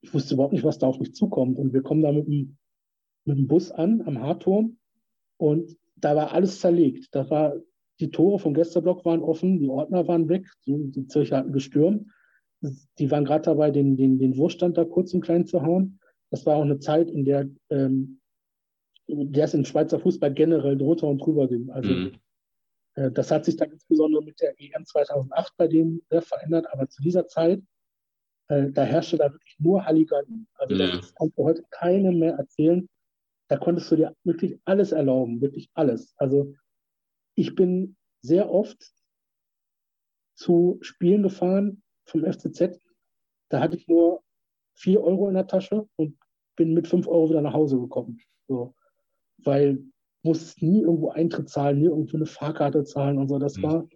Ich 0.02 0.12
wusste 0.12 0.34
überhaupt 0.34 0.52
nicht, 0.52 0.64
was 0.64 0.78
da 0.78 0.86
auf 0.86 0.98
mich 0.98 1.14
zukommt. 1.14 1.58
Und 1.58 1.72
wir 1.72 1.82
kommen 1.82 2.02
da 2.02 2.12
mit 2.12 2.26
dem, 2.26 2.56
mit 3.24 3.38
dem 3.38 3.46
Bus 3.46 3.70
an 3.70 4.02
am 4.02 4.20
Harturm 4.20 4.78
und 5.38 5.76
da 5.96 6.16
war 6.16 6.32
alles 6.32 6.60
zerlegt. 6.60 7.14
Da 7.14 7.28
war, 7.30 7.54
die 8.02 8.10
Tore 8.10 8.38
vom 8.38 8.54
Gästeblock 8.54 9.04
waren 9.04 9.22
offen, 9.22 9.58
die 9.58 9.68
Ordner 9.68 10.06
waren 10.08 10.28
weg, 10.28 10.46
die, 10.66 10.90
die 10.90 11.06
Zürcher 11.06 11.38
hatten 11.38 11.52
gestürmt. 11.52 12.06
Die 12.98 13.10
waren 13.10 13.24
gerade 13.24 13.42
dabei, 13.42 13.70
den, 13.70 13.96
den, 13.96 14.18
den 14.18 14.36
Wurfstand 14.36 14.76
da 14.76 14.84
kurz 14.84 15.14
und 15.14 15.22
klein 15.22 15.46
zu 15.46 15.62
hauen. 15.62 15.98
Das 16.30 16.46
war 16.46 16.56
auch 16.56 16.62
eine 16.62 16.78
Zeit, 16.78 17.10
in 17.10 17.24
der 17.24 17.48
ähm, 17.70 18.20
der 19.08 19.44
es 19.44 19.54
im 19.54 19.64
Schweizer 19.64 19.98
Fußball 19.98 20.32
generell 20.32 20.76
drunter 20.76 21.08
und 21.08 21.18
drüber 21.18 21.48
ging. 21.48 21.70
Also 21.70 21.90
mhm. 21.90 22.12
äh, 22.94 23.10
das 23.10 23.30
hat 23.30 23.44
sich 23.44 23.56
dann 23.56 23.70
insbesondere 23.70 24.22
mit 24.22 24.40
der 24.40 24.54
EM 24.58 24.84
2008 24.84 25.52
bei 25.56 25.68
denen 25.68 26.02
äh, 26.10 26.20
verändert, 26.20 26.66
aber 26.72 26.88
zu 26.88 27.02
dieser 27.02 27.26
Zeit, 27.26 27.62
äh, 28.48 28.70
da 28.70 28.84
herrschte 28.84 29.16
da 29.16 29.32
wirklich 29.32 29.56
nur 29.58 29.84
Halligalli. 29.84 30.46
Also 30.54 30.74
ja. 30.74 30.96
das 30.96 31.14
kannst 31.14 31.36
du 31.36 31.44
heute 31.44 31.64
keinem 31.70 32.18
mehr 32.18 32.34
erzählen. 32.34 32.88
Da 33.48 33.58
konntest 33.58 33.90
du 33.90 33.96
dir 33.96 34.16
wirklich 34.24 34.58
alles 34.64 34.92
erlauben, 34.92 35.40
wirklich 35.40 35.68
alles. 35.74 36.14
Also 36.16 36.54
ich 37.34 37.54
bin 37.54 37.96
sehr 38.20 38.50
oft 38.50 38.92
zu 40.34 40.78
Spielen 40.80 41.22
gefahren 41.22 41.82
vom 42.06 42.24
FCZ. 42.24 42.78
Da 43.48 43.60
hatte 43.60 43.76
ich 43.76 43.88
nur 43.88 44.22
vier 44.74 45.02
Euro 45.02 45.28
in 45.28 45.34
der 45.34 45.46
Tasche 45.46 45.88
und 45.96 46.18
bin 46.56 46.74
mit 46.74 46.88
fünf 46.88 47.06
Euro 47.06 47.30
wieder 47.30 47.42
nach 47.42 47.54
Hause 47.54 47.78
gekommen. 47.78 48.20
So 48.48 48.74
weil 49.44 49.82
muss 50.22 50.60
nie 50.60 50.82
irgendwo 50.82 51.10
Eintritt 51.10 51.48
zahlen, 51.48 51.80
nie 51.80 51.86
irgendwo 51.86 52.16
eine 52.16 52.26
Fahrkarte 52.26 52.84
zahlen 52.84 53.18
und 53.18 53.28
so. 53.28 53.38
Das 53.38 53.56
mhm. 53.56 53.62
war 53.62 53.88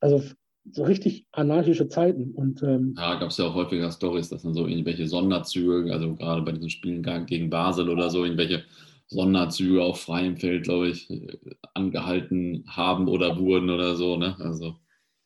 also 0.00 0.22
so 0.70 0.84
richtig 0.84 1.26
anarchische 1.32 1.88
Zeiten. 1.88 2.32
Und, 2.32 2.62
ähm, 2.62 2.94
ja, 2.96 3.18
gab 3.18 3.30
es 3.30 3.38
ja 3.38 3.46
auch 3.46 3.54
häufiger 3.54 3.90
Stories, 3.90 4.28
dass 4.28 4.42
dann 4.42 4.54
so 4.54 4.66
irgendwelche 4.66 5.06
Sonderzüge, 5.06 5.92
also 5.92 6.14
gerade 6.16 6.42
bei 6.42 6.52
diesen 6.52 6.70
Spielen 6.70 7.02
gegen 7.26 7.48
Basel 7.48 7.88
oder 7.88 8.10
so, 8.10 8.24
irgendwelche 8.24 8.64
Sonderzüge 9.08 9.82
auf 9.82 10.00
freiem 10.00 10.36
Feld, 10.36 10.64
glaube 10.64 10.88
ich, 10.88 11.08
angehalten 11.74 12.64
haben 12.68 13.08
oder 13.08 13.38
wurden 13.38 13.70
oder 13.70 13.96
so. 13.96 14.16
Ne? 14.16 14.36
Also, 14.38 14.76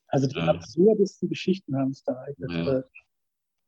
also 0.07 0.29
die 0.29 0.39
äh, 0.39 0.43
absurdesten 0.43 1.29
Geschichten 1.29 1.77
haben 1.77 1.91
es 1.91 2.05
da 2.05 2.15
eigentlich. 2.15 2.67
Ja. 2.67 2.79
Äh, 2.79 2.83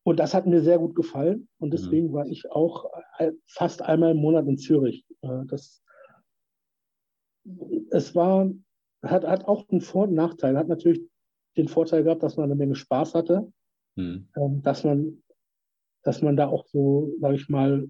und 0.05 0.21
das 0.21 0.35
hat 0.35 0.47
mir 0.47 0.63
sehr 0.63 0.79
gut 0.79 0.95
gefallen. 0.95 1.49
Und 1.59 1.69
mhm. 1.69 1.73
deswegen 1.73 2.09
mhm. 2.09 2.13
war 2.13 2.27
ich 2.27 2.51
auch 2.51 2.91
äh, 3.19 3.33
fast 3.47 3.83
einmal 3.83 4.13
im 4.13 4.19
Monat 4.19 4.47
in 4.47 4.59
Zürich. 4.59 5.05
Äh, 5.23 5.47
das, 5.47 5.83
es 7.91 8.15
war, 8.15 8.51
hat, 9.03 9.27
hat 9.27 9.47
auch 9.47 9.69
einen 9.69 9.81
Vor- 9.81 10.07
und 10.07 10.15
Nachteil. 10.15 10.57
Hat 10.57 10.69
natürlich 10.69 11.03
den 11.57 11.69
Vorteil 11.69 12.05
gehabt, 12.05 12.23
dass 12.23 12.37
man 12.37 12.45
eine 12.45 12.55
Menge 12.55 12.77
Spaß 12.77 13.15
hatte. 13.15 13.53
Mhm. 13.97 14.29
Ähm, 14.37 14.63
dass 14.63 14.85
man, 14.85 15.23
dass 16.03 16.23
man 16.23 16.37
da 16.37 16.49
auch 16.49 16.67
so, 16.67 17.13
sage 17.21 17.37
ich 17.37 17.49
mal, 17.49 17.89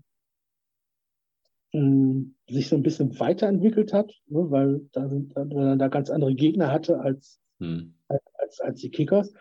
sich 2.49 2.69
so 2.69 2.77
ein 2.77 2.85
bisschen 2.85 3.19
weiterentwickelt 3.19 3.93
hat, 3.93 4.13
ne, 4.27 4.49
weil 4.51 4.89
da, 4.93 5.09
sind, 5.09 5.37
da, 5.37 5.75
da 5.75 5.89
ganz 5.89 6.09
andere 6.09 6.35
Gegner 6.35 6.71
hatte 6.71 7.01
als, 7.01 7.41
mhm. 7.59 7.95
als, 8.09 8.61
als, 8.61 8.81
die 8.81 8.91
Kickers. 8.91 9.35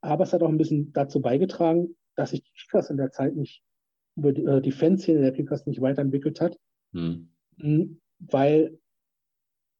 Aber 0.00 0.22
es 0.22 0.32
hat 0.32 0.42
auch 0.42 0.48
ein 0.48 0.58
bisschen 0.58 0.92
dazu 0.92 1.20
beigetragen, 1.20 1.96
dass 2.14 2.30
sich 2.30 2.42
die 2.42 2.52
Kickers 2.52 2.90
in 2.90 2.96
der 2.96 3.10
Zeit 3.10 3.34
nicht, 3.34 3.64
über 4.16 4.32
die, 4.32 4.44
äh, 4.44 4.60
die 4.60 4.70
Fanszene 4.70 5.20
der 5.20 5.32
Kickers 5.32 5.66
nicht 5.66 5.80
weiterentwickelt 5.80 6.40
hat, 6.40 6.56
hm. 6.92 7.30
hm. 7.58 8.00
weil 8.20 8.78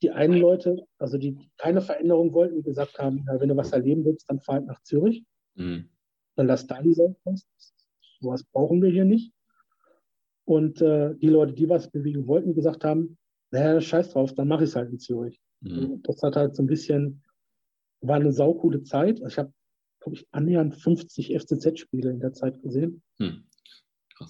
die 0.03 0.11
einen 0.11 0.35
Leute, 0.35 0.87
also 0.99 1.17
die 1.17 1.39
keine 1.59 1.81
Veränderung 1.81 2.33
wollten, 2.33 2.57
die 2.57 2.63
gesagt 2.63 2.99
haben, 2.99 3.23
na, 3.25 3.39
wenn 3.41 3.49
du 3.49 3.57
was 3.57 3.71
erleben 3.71 4.05
willst, 4.05 4.29
dann 4.29 4.41
fahr 4.41 4.57
halt 4.57 4.67
nach 4.67 4.83
Zürich. 4.83 5.25
Hm. 5.55 5.89
Dann 6.35 6.49
lass 6.49 6.67
da 6.67 6.83
die 6.83 6.95
raus. 6.95 7.47
Sowas 8.21 8.43
brauchen 8.43 8.83
wir 8.83 8.91
hier 8.91 9.05
nicht. 9.05 9.34
Und 10.45 10.81
äh, 10.83 11.15
die 11.17 11.29
Leute, 11.29 11.55
die 11.55 11.69
was 11.69 11.91
bewegen 11.91 12.27
wollten, 12.27 12.49
die 12.49 12.55
gesagt 12.55 12.85
haben, 12.85 13.17
naja, 13.51 13.81
scheiß 13.81 14.11
drauf, 14.11 14.35
dann 14.35 14.49
mache 14.49 14.65
ich 14.65 14.71
es 14.71 14.77
halt 14.77 14.91
in 14.91 14.99
Zürich. 14.99 15.41
Mhm. 15.61 16.03
Das 16.03 16.23
hat 16.23 16.37
halt 16.37 16.55
so 16.55 16.63
ein 16.63 16.67
bisschen, 16.67 17.23
war 18.01 18.17
eine 18.17 18.33
saukoole 18.33 18.83
Zeit. 18.83 19.21
Ich 19.27 19.39
habe 19.39 19.53
glaube 20.05 20.17
ich, 20.17 20.27
annähernd 20.31 20.77
50 20.77 21.35
FCZ-Spiele 21.35 22.11
in 22.11 22.21
der 22.21 22.33
Zeit 22.33 22.63
gesehen. 22.63 23.03
Hm. 23.19 23.45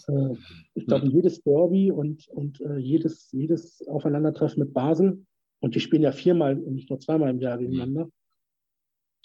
Äh, 0.09 0.37
ich 0.75 0.87
glaube, 0.87 1.07
hm. 1.07 1.11
jedes 1.11 1.43
Derby 1.43 1.91
und, 1.91 2.27
und 2.29 2.61
äh, 2.61 2.79
jedes, 2.79 3.31
jedes 3.33 3.87
Aufeinandertreffen 3.89 4.63
mit 4.63 4.73
Basel. 4.73 5.27
Und 5.61 5.75
die 5.75 5.81
spielen 5.81 6.03
ja 6.03 6.13
viermal 6.13 6.59
und 6.59 6.75
nicht 6.75 6.91
nur 6.91 7.01
zweimal 7.01 7.31
im 7.31 7.41
Jahr 7.41 7.59
gegeneinander. 7.59 8.05
Hm. 8.05 8.13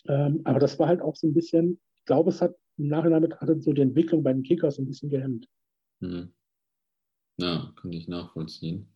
Ähm, 0.07 0.41
aber 0.43 0.59
das 0.59 0.79
war 0.79 0.87
halt 0.87 1.01
auch 1.01 1.15
so 1.15 1.27
ein 1.27 1.33
bisschen, 1.33 1.79
ich 1.95 2.05
glaube, 2.05 2.29
es 2.29 2.41
hat 2.41 2.55
im 2.77 2.87
Nachhinein 2.87 3.21
betrachtet 3.21 3.63
so 3.63 3.71
die 3.71 3.81
Entwicklung 3.81 4.23
bei 4.23 4.33
den 4.33 4.43
Kickers 4.43 4.79
ein 4.79 4.87
bisschen 4.87 5.09
gehemmt. 5.09 5.47
Hm. 6.01 6.33
Ja, 7.39 7.71
kann 7.81 7.93
ich 7.93 8.09
nachvollziehen. 8.09 8.89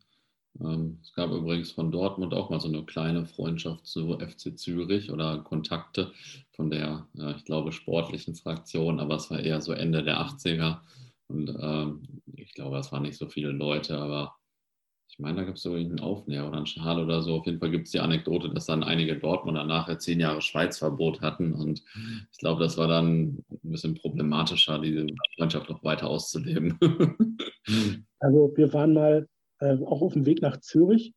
Ähm, 0.60 1.00
es 1.02 1.14
gab 1.14 1.32
übrigens 1.32 1.72
von 1.72 1.92
Dortmund 1.92 2.34
auch 2.34 2.50
mal 2.50 2.60
so 2.60 2.68
eine 2.68 2.84
kleine 2.84 3.26
Freundschaft 3.26 3.88
zu 3.88 4.20
FC 4.20 4.58
Zürich 4.58 5.12
oder 5.12 5.40
Kontakte 5.40 6.12
von 6.52 6.70
der, 6.70 7.08
ich 7.38 7.46
glaube, 7.46 7.72
sportlichen 7.72 8.36
Fraktion, 8.36 9.00
aber 9.00 9.16
es 9.16 9.32
war 9.32 9.40
eher 9.40 9.62
so 9.62 9.72
Ende 9.72 10.04
der 10.04 10.20
80er. 10.20 10.82
Und 11.28 11.56
ähm, 11.58 12.22
ich 12.36 12.54
glaube, 12.54 12.78
es 12.78 12.92
waren 12.92 13.04
nicht 13.04 13.18
so 13.18 13.30
viele 13.30 13.52
Leute, 13.52 13.98
aber 13.98 14.36
ich 15.10 15.20
meine, 15.20 15.38
da 15.38 15.44
gab 15.44 15.56
es 15.56 15.62
so 15.62 15.74
einen 15.76 16.00
Aufnäher 16.02 16.46
oder 16.48 16.58
einen 16.58 16.66
Schal 16.66 17.00
oder 17.02 17.22
so. 17.22 17.36
Auf 17.36 17.46
jeden 17.46 17.60
Fall 17.60 17.72
gibt 17.72 17.86
es 17.86 17.92
die 17.92 18.00
Anekdote, 18.00 18.50
dass 18.50 18.66
dann 18.66 18.84
einige 18.84 19.18
Dortmunder 19.18 19.64
nachher 19.64 20.00
zehn 20.00 20.20
Jahre 20.20 20.42
Schweizverbot 20.42 21.22
hatten. 21.22 21.54
Und 21.54 21.84
ich 22.32 22.38
glaube, 22.40 22.64
das 22.64 22.78
war 22.78 22.88
dann 22.88 23.44
ein 23.52 23.72
bisschen 23.72 23.96
problematischer, 23.96 24.80
diese 24.80 25.08
Freundschaft 25.38 25.70
noch 25.70 25.84
weiter 25.84 26.08
auszuleben. 26.08 26.78
Also 28.24 28.54
wir 28.56 28.72
waren 28.72 28.94
mal 28.94 29.28
äh, 29.60 29.78
auch 29.84 30.02
auf 30.02 30.14
dem 30.14 30.26
Weg 30.26 30.42
nach 30.42 30.58
Zürich 30.62 31.14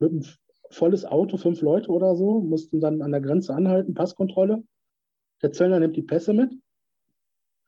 mit 0.00 0.10
einem 0.10 0.24
volles 0.70 1.04
Auto, 1.04 1.36
fünf 1.36 1.62
Leute 1.62 1.90
oder 1.90 2.16
so, 2.16 2.40
mussten 2.40 2.80
dann 2.80 3.00
an 3.00 3.12
der 3.12 3.20
Grenze 3.20 3.54
anhalten, 3.54 3.94
Passkontrolle. 3.94 4.64
Der 5.40 5.52
Zöllner 5.52 5.78
nimmt 5.78 5.96
die 5.96 6.02
Pässe 6.02 6.32
mit, 6.32 6.52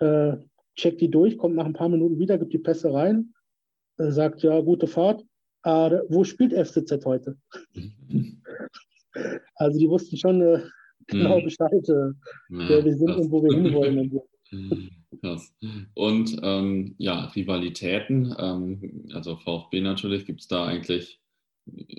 äh, 0.00 0.36
checkt 0.74 1.00
die 1.00 1.10
durch, 1.10 1.38
kommt 1.38 1.54
nach 1.54 1.66
ein 1.66 1.72
paar 1.72 1.88
Minuten 1.88 2.18
wieder, 2.18 2.36
gibt 2.36 2.52
die 2.52 2.58
Pässe 2.58 2.92
rein, 2.92 3.32
äh, 3.98 4.10
sagt, 4.10 4.42
ja, 4.42 4.60
gute 4.60 4.88
Fahrt. 4.88 5.24
Ah, 5.62 6.00
wo 6.08 6.24
spielt 6.24 6.52
FCZ 6.52 7.04
heute? 7.04 7.36
also 9.54 9.78
die 9.78 9.88
wussten 9.88 10.16
schon 10.16 10.42
äh, 10.42 10.62
genau 11.06 11.36
hm. 11.36 11.44
Bescheid, 11.44 11.88
äh, 11.88 12.12
wer 12.48 12.84
wir 12.84 12.96
sind 12.96 13.14
und 13.14 13.30
wo 13.30 13.40
wir 13.44 13.56
hinwollen. 13.56 14.20
Krass. 15.18 15.52
Und 15.94 16.38
ähm, 16.42 16.94
ja, 16.98 17.24
Rivalitäten, 17.26 18.34
ähm, 18.38 19.08
also 19.12 19.36
VfB 19.36 19.80
natürlich, 19.80 20.24
gibt 20.24 20.40
es 20.40 20.48
da 20.48 20.66
eigentlich, 20.66 21.20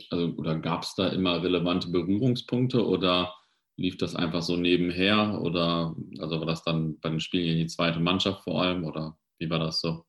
also 0.09 0.33
oder 0.37 0.57
gab 0.59 0.83
es 0.83 0.95
da 0.95 1.09
immer 1.09 1.43
relevante 1.43 1.89
Berührungspunkte 1.89 2.85
oder 2.87 3.33
lief 3.75 3.97
das 3.97 4.15
einfach 4.15 4.41
so 4.41 4.55
nebenher 4.55 5.41
oder 5.41 5.95
also 6.19 6.39
war 6.39 6.45
das 6.45 6.63
dann 6.63 6.99
bei 6.99 7.09
den 7.09 7.19
Spielen 7.19 7.45
gegen 7.45 7.59
die 7.59 7.67
zweite 7.67 7.99
Mannschaft 7.99 8.43
vor 8.43 8.61
allem 8.61 8.85
oder 8.85 9.17
wie 9.39 9.49
war 9.49 9.59
das 9.59 9.81
so? 9.81 10.05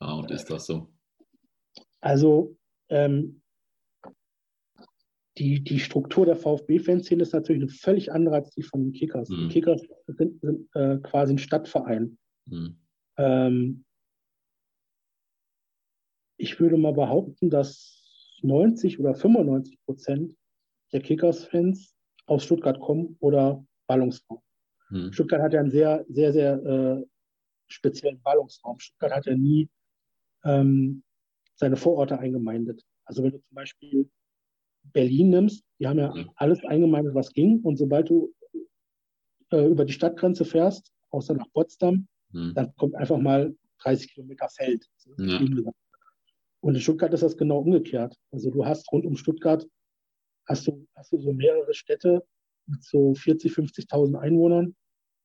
Ah, 0.00 0.14
und 0.14 0.30
ist 0.30 0.46
das 0.46 0.66
so? 0.66 0.92
Also 2.00 2.56
ähm, 2.88 3.41
die, 5.38 5.62
die 5.64 5.78
Struktur 5.78 6.26
der 6.26 6.36
VfB-Fanszene 6.36 7.22
ist 7.22 7.32
natürlich 7.32 7.62
eine 7.62 7.70
völlig 7.70 8.12
andere 8.12 8.36
als 8.36 8.50
die 8.50 8.62
von 8.62 8.82
den 8.82 8.92
Kickers. 8.92 9.28
Mhm. 9.28 9.36
Die 9.36 9.48
Kickers 9.48 9.82
sind, 10.06 10.40
sind 10.40 10.68
äh, 10.74 10.98
quasi 10.98 11.34
ein 11.34 11.38
Stadtverein. 11.38 12.18
Mhm. 12.46 12.76
Ähm, 13.16 13.84
ich 16.36 16.60
würde 16.60 16.76
mal 16.76 16.92
behaupten, 16.92 17.50
dass 17.50 18.38
90 18.42 18.98
oder 18.98 19.14
95 19.14 19.78
Prozent 19.84 20.36
der 20.92 21.00
Kickers-Fans 21.00 21.94
aus 22.26 22.44
Stuttgart 22.44 22.78
kommen 22.80 23.16
oder 23.20 23.64
Ballungsraum. 23.86 24.42
Mhm. 24.90 25.12
Stuttgart 25.12 25.40
hat 25.40 25.54
ja 25.54 25.60
einen 25.60 25.70
sehr, 25.70 26.04
sehr, 26.08 26.32
sehr 26.32 26.54
äh, 26.64 27.06
speziellen 27.68 28.20
Ballungsraum. 28.20 28.78
Stuttgart 28.80 29.12
hat 29.12 29.26
ja 29.26 29.34
nie 29.34 29.70
ähm, 30.44 31.02
seine 31.54 31.76
Vororte 31.76 32.18
eingemeindet. 32.18 32.84
Also 33.04 33.22
wenn 33.22 33.32
du 33.32 33.38
zum 33.38 33.54
Beispiel 33.54 34.10
Berlin 34.84 35.30
nimmst, 35.30 35.64
die 35.78 35.86
haben 35.86 35.98
ja 35.98 36.14
mhm. 36.14 36.30
alles 36.36 36.64
eingemeindet, 36.64 37.14
was 37.14 37.32
ging. 37.32 37.60
Und 37.62 37.76
sobald 37.76 38.08
du 38.10 38.32
äh, 39.50 39.66
über 39.66 39.84
die 39.84 39.92
Stadtgrenze 39.92 40.44
fährst, 40.44 40.92
außer 41.10 41.34
nach 41.34 41.50
Potsdam, 41.52 42.08
mhm. 42.32 42.54
dann 42.54 42.74
kommt 42.76 42.94
einfach 42.94 43.18
mal 43.18 43.54
30 43.82 44.14
Kilometer 44.14 44.48
Feld. 44.48 44.86
Ja. 45.18 45.40
Und 46.60 46.74
in 46.74 46.80
Stuttgart 46.80 47.12
ist 47.12 47.22
das 47.22 47.36
genau 47.36 47.58
umgekehrt. 47.58 48.16
Also 48.30 48.50
du 48.50 48.64
hast 48.64 48.90
rund 48.92 49.04
um 49.04 49.16
Stuttgart 49.16 49.66
hast 50.46 50.66
du, 50.66 50.86
hast 50.94 51.12
du 51.12 51.20
so 51.20 51.32
mehrere 51.32 51.74
Städte 51.74 52.24
mit 52.66 52.82
so 52.84 53.14
40, 53.14 53.52
50.000 53.52 54.18
Einwohnern. 54.18 54.74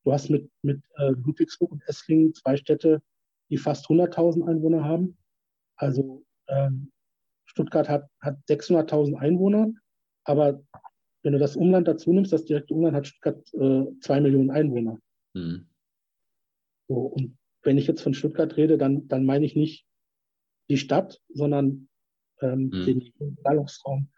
Du 0.04 0.12
hast 0.12 0.30
mit, 0.30 0.50
mit 0.62 0.82
äh, 0.96 1.10
Ludwigsburg 1.10 1.70
und 1.70 1.82
Esslingen 1.86 2.34
zwei 2.34 2.56
Städte, 2.56 3.02
die 3.50 3.56
fast 3.56 3.86
100.000 3.86 4.46
Einwohner 4.46 4.84
haben. 4.84 5.16
Also 5.76 6.24
ähm, 6.48 6.90
Stuttgart 7.48 7.88
hat, 7.88 8.08
hat 8.20 8.36
600.000 8.48 9.16
Einwohner, 9.16 9.72
aber 10.24 10.62
wenn 11.22 11.32
du 11.32 11.38
das 11.38 11.56
Umland 11.56 11.88
dazu 11.88 12.12
nimmst, 12.12 12.32
das 12.32 12.44
direkte 12.44 12.74
Umland 12.74 12.94
hat 12.94 13.06
Stuttgart 13.06 13.54
äh, 13.54 13.86
zwei 14.00 14.20
Millionen 14.20 14.50
Einwohner. 14.50 14.98
Mhm. 15.34 15.68
So, 16.88 16.94
und 16.94 17.36
wenn 17.62 17.78
ich 17.78 17.86
jetzt 17.86 18.02
von 18.02 18.14
Stuttgart 18.14 18.56
rede, 18.56 18.78
dann, 18.78 19.08
dann 19.08 19.26
meine 19.26 19.44
ich 19.44 19.56
nicht 19.56 19.86
die 20.70 20.78
Stadt, 20.78 21.20
sondern 21.28 21.88
ähm, 22.40 22.70
mhm. 22.72 23.12
den 23.18 23.36
Ballungsraum. 23.42 24.10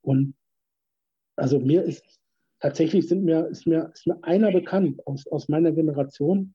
Und 0.00 0.34
also 1.36 1.58
mir 1.60 1.82
ist 1.82 2.04
tatsächlich 2.60 3.08
sind 3.08 3.24
mir, 3.24 3.46
ist, 3.46 3.66
mir, 3.66 3.90
ist 3.92 4.06
mir 4.06 4.22
einer 4.22 4.52
bekannt 4.52 5.06
aus, 5.06 5.26
aus 5.26 5.48
meiner 5.48 5.72
Generation 5.72 6.54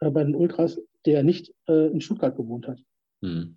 äh, 0.00 0.10
bei 0.10 0.24
den 0.24 0.34
Ultras, 0.34 0.80
der 1.06 1.22
nicht 1.22 1.54
äh, 1.68 1.90
in 1.90 2.00
Stuttgart 2.00 2.36
gewohnt 2.36 2.68
hat. 2.68 2.80
Mhm. 3.20 3.56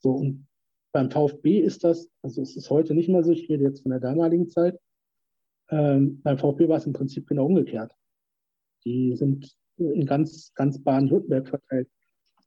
So, 0.00 0.12
und 0.12 0.46
beim 0.92 1.10
VfB 1.10 1.60
ist 1.60 1.84
das, 1.84 2.08
also 2.22 2.42
es 2.42 2.56
ist 2.56 2.70
heute 2.70 2.94
nicht 2.94 3.08
mehr 3.08 3.22
so, 3.22 3.32
ich 3.32 3.48
rede 3.48 3.64
jetzt 3.64 3.82
von 3.82 3.90
der 3.90 4.00
damaligen 4.00 4.48
Zeit, 4.48 4.78
ähm, 5.70 6.20
beim 6.22 6.38
VfB 6.38 6.68
war 6.68 6.78
es 6.78 6.86
im 6.86 6.92
Prinzip 6.92 7.26
genau 7.26 7.46
umgekehrt. 7.46 7.94
Die 8.84 9.14
sind 9.16 9.56
in 9.76 10.04
ganz, 10.04 10.52
ganz 10.54 10.82
Baden-Württemberg 10.82 11.48
verteilt. 11.48 11.88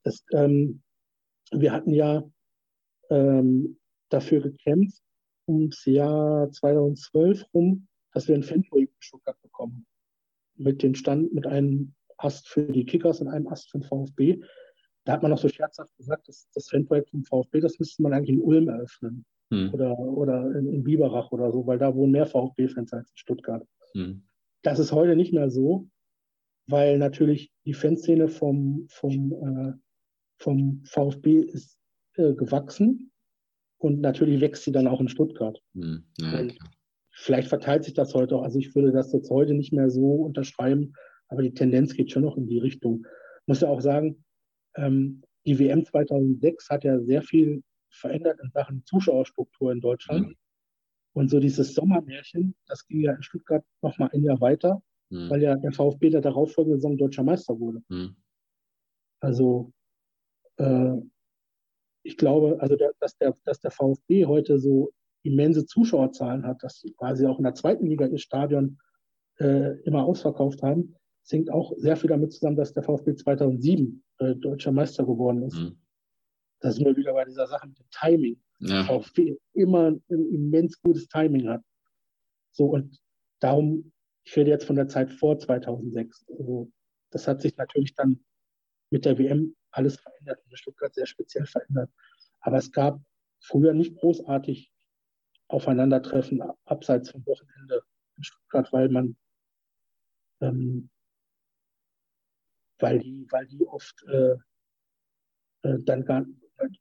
Das, 0.03 0.25
ähm, 0.33 0.81
wir 1.51 1.71
hatten 1.71 1.93
ja 1.93 2.23
ähm, 3.09 3.79
dafür 4.09 4.41
gekämpft, 4.41 5.01
ums 5.47 5.85
Jahr 5.85 6.51
2012 6.51 7.45
rum, 7.53 7.87
dass 8.11 8.27
wir 8.27 8.35
ein 8.35 8.43
Fanprojekt 8.43 8.93
in 8.93 9.01
Stuttgart 9.01 9.41
bekommen. 9.41 9.85
Mit 10.55 10.83
dem 10.83 10.95
Stand, 10.95 11.33
mit 11.33 11.47
einem 11.47 11.95
Ast 12.17 12.47
für 12.47 12.63
die 12.63 12.85
Kickers 12.85 13.21
und 13.21 13.27
einem 13.27 13.47
Ast 13.47 13.71
für 13.71 13.79
den 13.79 13.87
VfB. 13.87 14.41
Da 15.05 15.13
hat 15.13 15.21
man 15.21 15.31
noch 15.31 15.37
so 15.37 15.49
scherzhaft 15.49 15.95
gesagt, 15.97 16.27
dass 16.27 16.47
das 16.53 16.69
Fanprojekt 16.69 17.09
vom 17.09 17.23
VfB, 17.23 17.59
das 17.59 17.77
müsste 17.79 18.01
man 18.01 18.13
eigentlich 18.13 18.37
in 18.37 18.41
Ulm 18.41 18.69
eröffnen. 18.69 19.25
Hm. 19.51 19.73
Oder, 19.73 19.97
oder 19.99 20.55
in, 20.55 20.67
in, 20.67 20.83
Biberach 20.83 21.31
oder 21.31 21.51
so, 21.51 21.67
weil 21.67 21.77
da 21.77 21.93
wohnen 21.93 22.13
mehr 22.13 22.25
VfB-Fans 22.25 22.93
als 22.93 23.09
in 23.09 23.17
Stuttgart. 23.17 23.67
Hm. 23.93 24.23
Das 24.63 24.79
ist 24.79 24.91
heute 24.91 25.15
nicht 25.15 25.33
mehr 25.33 25.49
so, 25.49 25.89
weil 26.67 26.97
natürlich 26.97 27.51
die 27.65 27.73
Fanszene 27.73 28.29
vom, 28.29 28.87
vom, 28.89 29.31
äh, 29.33 29.73
vom 30.37 30.83
VfB 30.85 31.41
ist 31.41 31.77
äh, 32.15 32.33
gewachsen 32.33 33.11
und 33.77 33.99
natürlich 33.99 34.39
wächst 34.39 34.63
sie 34.63 34.71
dann 34.71 34.87
auch 34.87 35.01
in 35.01 35.09
Stuttgart. 35.09 35.61
Hm. 35.75 36.05
Ja, 36.17 36.47
vielleicht 37.11 37.49
verteilt 37.49 37.83
sich 37.83 37.93
das 37.93 38.13
heute 38.13 38.37
auch. 38.37 38.43
Also 38.43 38.57
ich 38.59 38.73
würde 38.73 38.91
das 38.91 39.11
jetzt 39.11 39.29
heute 39.29 39.53
nicht 39.53 39.73
mehr 39.73 39.89
so 39.89 40.13
unterschreiben, 40.13 40.93
aber 41.27 41.43
die 41.43 41.53
Tendenz 41.53 41.93
geht 41.93 42.11
schon 42.11 42.23
noch 42.23 42.37
in 42.37 42.47
die 42.47 42.59
Richtung. 42.59 43.05
Ich 43.41 43.47
muss 43.47 43.61
ja 43.61 43.67
auch 43.67 43.81
sagen, 43.81 44.23
ähm, 44.75 45.23
die 45.45 45.59
WM 45.59 45.85
2006 45.85 46.69
hat 46.69 46.83
ja 46.83 46.99
sehr 47.01 47.21
viel 47.21 47.63
verändert 47.89 48.39
in 48.41 48.49
Sachen 48.51 48.83
Zuschauerstruktur 48.85 49.71
in 49.71 49.81
Deutschland. 49.81 50.29
Mhm. 50.29 50.35
Und 51.13 51.29
so 51.29 51.39
dieses 51.39 51.75
Sommermärchen, 51.75 52.55
das 52.65 52.87
ging 52.87 53.01
ja 53.01 53.13
in 53.13 53.21
Stuttgart 53.21 53.63
nochmal 53.81 54.09
ein 54.13 54.23
Jahr 54.23 54.41
weiter, 54.41 54.81
mhm. 55.09 55.29
weil 55.29 55.43
ja 55.43 55.55
der 55.55 55.71
VfB 55.71 56.09
der 56.09 56.21
darauffolgende 56.21 56.77
Saison 56.77 56.97
deutscher 56.97 57.23
Meister 57.23 57.59
wurde. 57.59 57.83
Mhm. 57.89 58.15
Also 59.19 59.71
äh, 60.57 60.95
ich 62.03 62.17
glaube, 62.17 62.57
also 62.59 62.75
der, 62.75 62.91
dass, 62.99 63.15
der, 63.17 63.37
dass 63.45 63.59
der 63.59 63.71
VfB 63.71 64.25
heute 64.25 64.59
so 64.59 64.91
immense 65.21 65.65
Zuschauerzahlen 65.65 66.45
hat, 66.45 66.63
dass 66.63 66.79
sie 66.79 66.91
quasi 66.93 67.25
auch 67.25 67.37
in 67.37 67.45
der 67.45 67.53
zweiten 67.53 67.85
Liga 67.85 68.05
ihr 68.07 68.17
Stadion 68.17 68.79
äh, 69.39 69.79
immer 69.83 70.03
ausverkauft 70.03 70.61
haben, 70.63 70.95
das 71.23 71.31
hängt 71.31 71.51
auch 71.51 71.73
sehr 71.77 71.95
viel 71.95 72.09
damit 72.09 72.33
zusammen, 72.33 72.57
dass 72.57 72.73
der 72.73 72.83
VfB 72.83 73.15
2007 73.15 74.03
äh, 74.23 74.35
deutscher 74.35 74.71
Meister 74.71 75.05
geworden 75.05 75.43
ist. 75.43 75.55
Mhm. 75.55 75.77
Da 76.59 76.71
sind 76.71 76.85
wir 76.85 76.95
wieder 76.95 77.13
bei 77.13 77.25
dieser 77.25 77.47
Sache 77.47 77.67
mit 77.67 77.77
dem 77.77 77.89
Timing. 77.91 78.41
Ja. 78.59 78.83
VfB 78.85 79.35
immer 79.53 79.89
ein 79.89 80.01
immens 80.07 80.79
gutes 80.81 81.07
Timing 81.07 81.49
hat. 81.49 81.61
So, 82.51 82.65
und 82.67 82.97
darum, 83.39 83.91
ich 84.23 84.35
rede 84.37 84.51
jetzt 84.51 84.65
von 84.65 84.77
der 84.77 84.87
Zeit 84.87 85.11
vor 85.11 85.37
2006. 85.37 86.25
Also, 86.29 86.71
das 87.11 87.27
hat 87.27 87.41
sich 87.41 87.57
natürlich 87.57 87.93
dann 87.95 88.23
mit 88.89 89.05
der 89.05 89.17
WM 89.17 89.55
alles 89.71 89.97
verändert 89.99 90.39
und 90.45 90.57
Stuttgart 90.57 90.93
sehr 90.93 91.07
speziell 91.07 91.45
verändert. 91.45 91.91
Aber 92.39 92.57
es 92.57 92.71
gab 92.71 93.01
früher 93.41 93.73
nicht 93.73 93.97
großartig 93.97 94.71
Aufeinandertreffen 95.47 96.41
abseits 96.65 97.09
vom 97.09 97.25
Wochenende 97.25 97.83
in 98.17 98.23
Stuttgart, 98.23 98.71
weil 98.71 98.89
man 98.89 99.17
ähm, 100.41 100.89
weil 102.83 102.99
die, 102.99 103.25
weil 103.31 103.47
die 103.47 103.65
oft 103.65 104.03
äh, 104.07 104.35
äh, 105.63 105.79
dann 105.85 106.03
gar, 106.03 106.25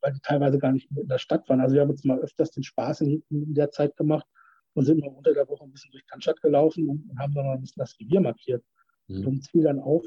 weil 0.00 0.12
die 0.12 0.20
teilweise 0.20 0.59
gar 0.59 0.72
nicht 0.72 0.90
in 0.90 1.09
der 1.09 1.18
Stadt 1.18 1.48
waren. 1.48 1.61
Also 1.61 1.74
wir 1.74 1.82
haben 1.82 1.90
jetzt 1.90 2.05
mal 2.05 2.18
öfters 2.18 2.50
den 2.50 2.64
Spaß 2.64 3.03
in, 3.03 3.22
in 3.30 3.55
der 3.55 3.70
Zeit 3.70 3.96
gemacht 3.96 4.26
und 4.74 4.84
sind 4.84 5.00
mal 5.00 5.09
unter 5.09 5.32
der 5.32 5.48
Woche 5.48 5.64
ein 5.64 5.70
bisschen 5.70 5.92
durch 5.92 6.05
Cannstatt 6.07 6.42
gelaufen 6.42 6.88
und, 6.88 7.09
und, 7.09 7.18
haben 7.18 7.34
dann 7.34 7.46
mal 7.46 7.55
ein 7.55 7.61
bisschen 7.61 7.80
das 7.80 7.96
Revier 8.00 8.20
markiert. 8.20 8.64
Mhm. 9.07 9.18
Und 9.18 9.26
uns 9.28 9.48
fiel 9.48 9.62
dann 9.62 9.78
auf, 9.78 10.05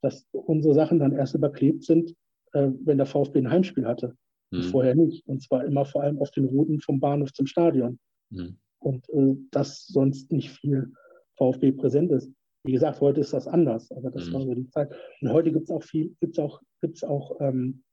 dass 0.00 0.26
unsere 0.32 0.74
Sachen 0.74 0.98
dann 0.98 1.12
erst 1.12 1.34
überklebt 1.34 1.84
sind, 1.84 2.14
äh, 2.52 2.70
wenn 2.84 2.96
der 2.96 3.06
VfB 3.06 3.40
ein 3.40 3.50
Heimspiel 3.50 3.86
hatte. 3.86 4.16
Mhm. 4.50 4.62
Vorher 4.62 4.94
nicht. 4.94 5.26
Und 5.26 5.42
zwar 5.42 5.66
immer 5.66 5.84
vor 5.84 6.02
allem 6.04 6.18
auf 6.20 6.30
den 6.30 6.46
Routen 6.46 6.80
vom 6.80 7.00
Bahnhof 7.00 7.34
zum 7.34 7.46
Stadion. 7.46 7.98
Mhm. 8.30 8.56
Und 8.78 9.06
äh, 9.10 9.36
dass 9.50 9.86
sonst 9.88 10.32
nicht 10.32 10.50
viel 10.50 10.90
VfB 11.36 11.72
präsent 11.72 12.12
ist. 12.12 12.30
Wie 12.64 12.72
gesagt, 12.72 13.00
heute 13.00 13.20
ist 13.20 13.34
das 13.34 13.46
anders, 13.46 13.92
aber 13.92 14.10
das 14.10 14.28
mhm. 14.28 14.32
war 14.32 14.40
so 14.42 14.54
die 14.54 14.68
Zeit. 14.70 14.90
Und 15.20 15.32
heute 15.32 15.52
gibt 15.52 15.64
es 15.64 15.70
auch 15.70 15.82
viel, 15.82 16.16
gibt 16.20 16.32
es 16.32 16.38
auch, 16.38 16.62
gibt's 16.80 17.04
auch, 17.04 17.38
ähm, 17.40 17.84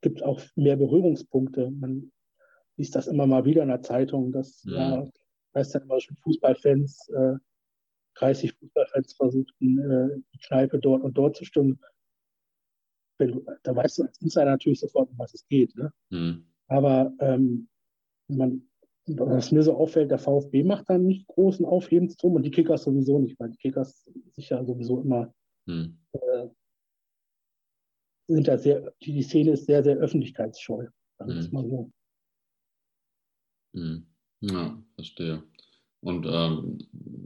gibt 0.00 0.22
auch 0.22 0.40
mehr 0.56 0.76
Berührungspunkte. 0.76 1.70
Man 1.70 2.10
liest 2.78 2.94
das 2.94 3.06
immer 3.06 3.26
mal 3.26 3.44
wieder 3.44 3.62
in 3.62 3.68
der 3.68 3.82
Zeitung, 3.82 4.32
dass, 4.32 4.64
mhm. 4.64 4.72
ja, 4.72 5.10
weißt 5.52 5.74
du, 5.74 5.78
immer 5.80 6.00
schon 6.00 6.16
Fußballfans, 6.16 7.08
äh, 7.10 7.34
30 8.14 8.54
Fußballfans 8.54 9.12
versuchten, 9.14 9.78
äh, 9.78 10.20
die 10.32 10.38
Kneipe 10.38 10.78
dort 10.78 11.02
und 11.02 11.12
dort 11.18 11.36
zu 11.36 11.44
stimmen. 11.44 11.78
Du, 13.18 13.44
da 13.62 13.76
weißt 13.76 13.98
du 13.98 14.02
als 14.04 14.20
Insider 14.22 14.46
natürlich 14.46 14.80
sofort, 14.80 15.10
um 15.10 15.18
was 15.18 15.34
es 15.34 15.46
geht. 15.48 15.76
Ne? 15.76 15.92
Mhm. 16.10 16.46
Aber 16.68 17.12
ähm, 17.20 17.68
man, 18.28 18.67
was 19.16 19.52
mir 19.52 19.62
so 19.62 19.74
auffällt, 19.74 20.10
der 20.10 20.18
VfB 20.18 20.64
macht 20.64 20.88
da 20.88 20.98
nicht 20.98 21.26
großen 21.26 21.64
Aufhebens 21.64 22.16
drum 22.16 22.34
und 22.34 22.42
die 22.42 22.50
Kickers 22.50 22.84
sowieso 22.84 23.18
nicht, 23.18 23.38
weil 23.40 23.50
die 23.50 23.56
Kickers 23.56 24.08
sich 24.32 24.50
ja 24.50 24.64
sowieso 24.64 25.00
immer 25.00 25.32
hm. 25.66 25.98
äh, 26.12 26.48
sind 28.28 28.46
da 28.46 28.58
sehr, 28.58 28.92
die 29.00 29.22
Szene 29.22 29.52
ist 29.52 29.66
sehr, 29.66 29.82
sehr 29.82 29.96
öffentlichkeitsscheu. 29.96 30.86
Hm. 31.20 31.42
So. 31.42 31.90
Hm. 33.74 34.06
Ja, 34.40 34.82
verstehe. 34.94 35.42
Und 36.00 36.26
ähm, 36.26 36.78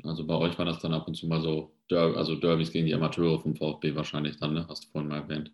also 0.04 0.26
bei 0.26 0.36
euch 0.36 0.58
war 0.58 0.64
das 0.64 0.80
dann 0.80 0.94
ab 0.94 1.06
und 1.06 1.14
zu 1.14 1.26
mal 1.26 1.42
so 1.42 1.74
Der, 1.90 2.16
also 2.16 2.36
Derbys 2.36 2.72
gegen 2.72 2.86
die 2.86 2.94
Amateure 2.94 3.38
vom 3.40 3.54
VfB 3.54 3.94
wahrscheinlich 3.94 4.38
dann, 4.38 4.54
ne? 4.54 4.66
Hast 4.68 4.84
du 4.84 4.88
vorhin 4.88 5.10
mal 5.10 5.20
erwähnt. 5.20 5.52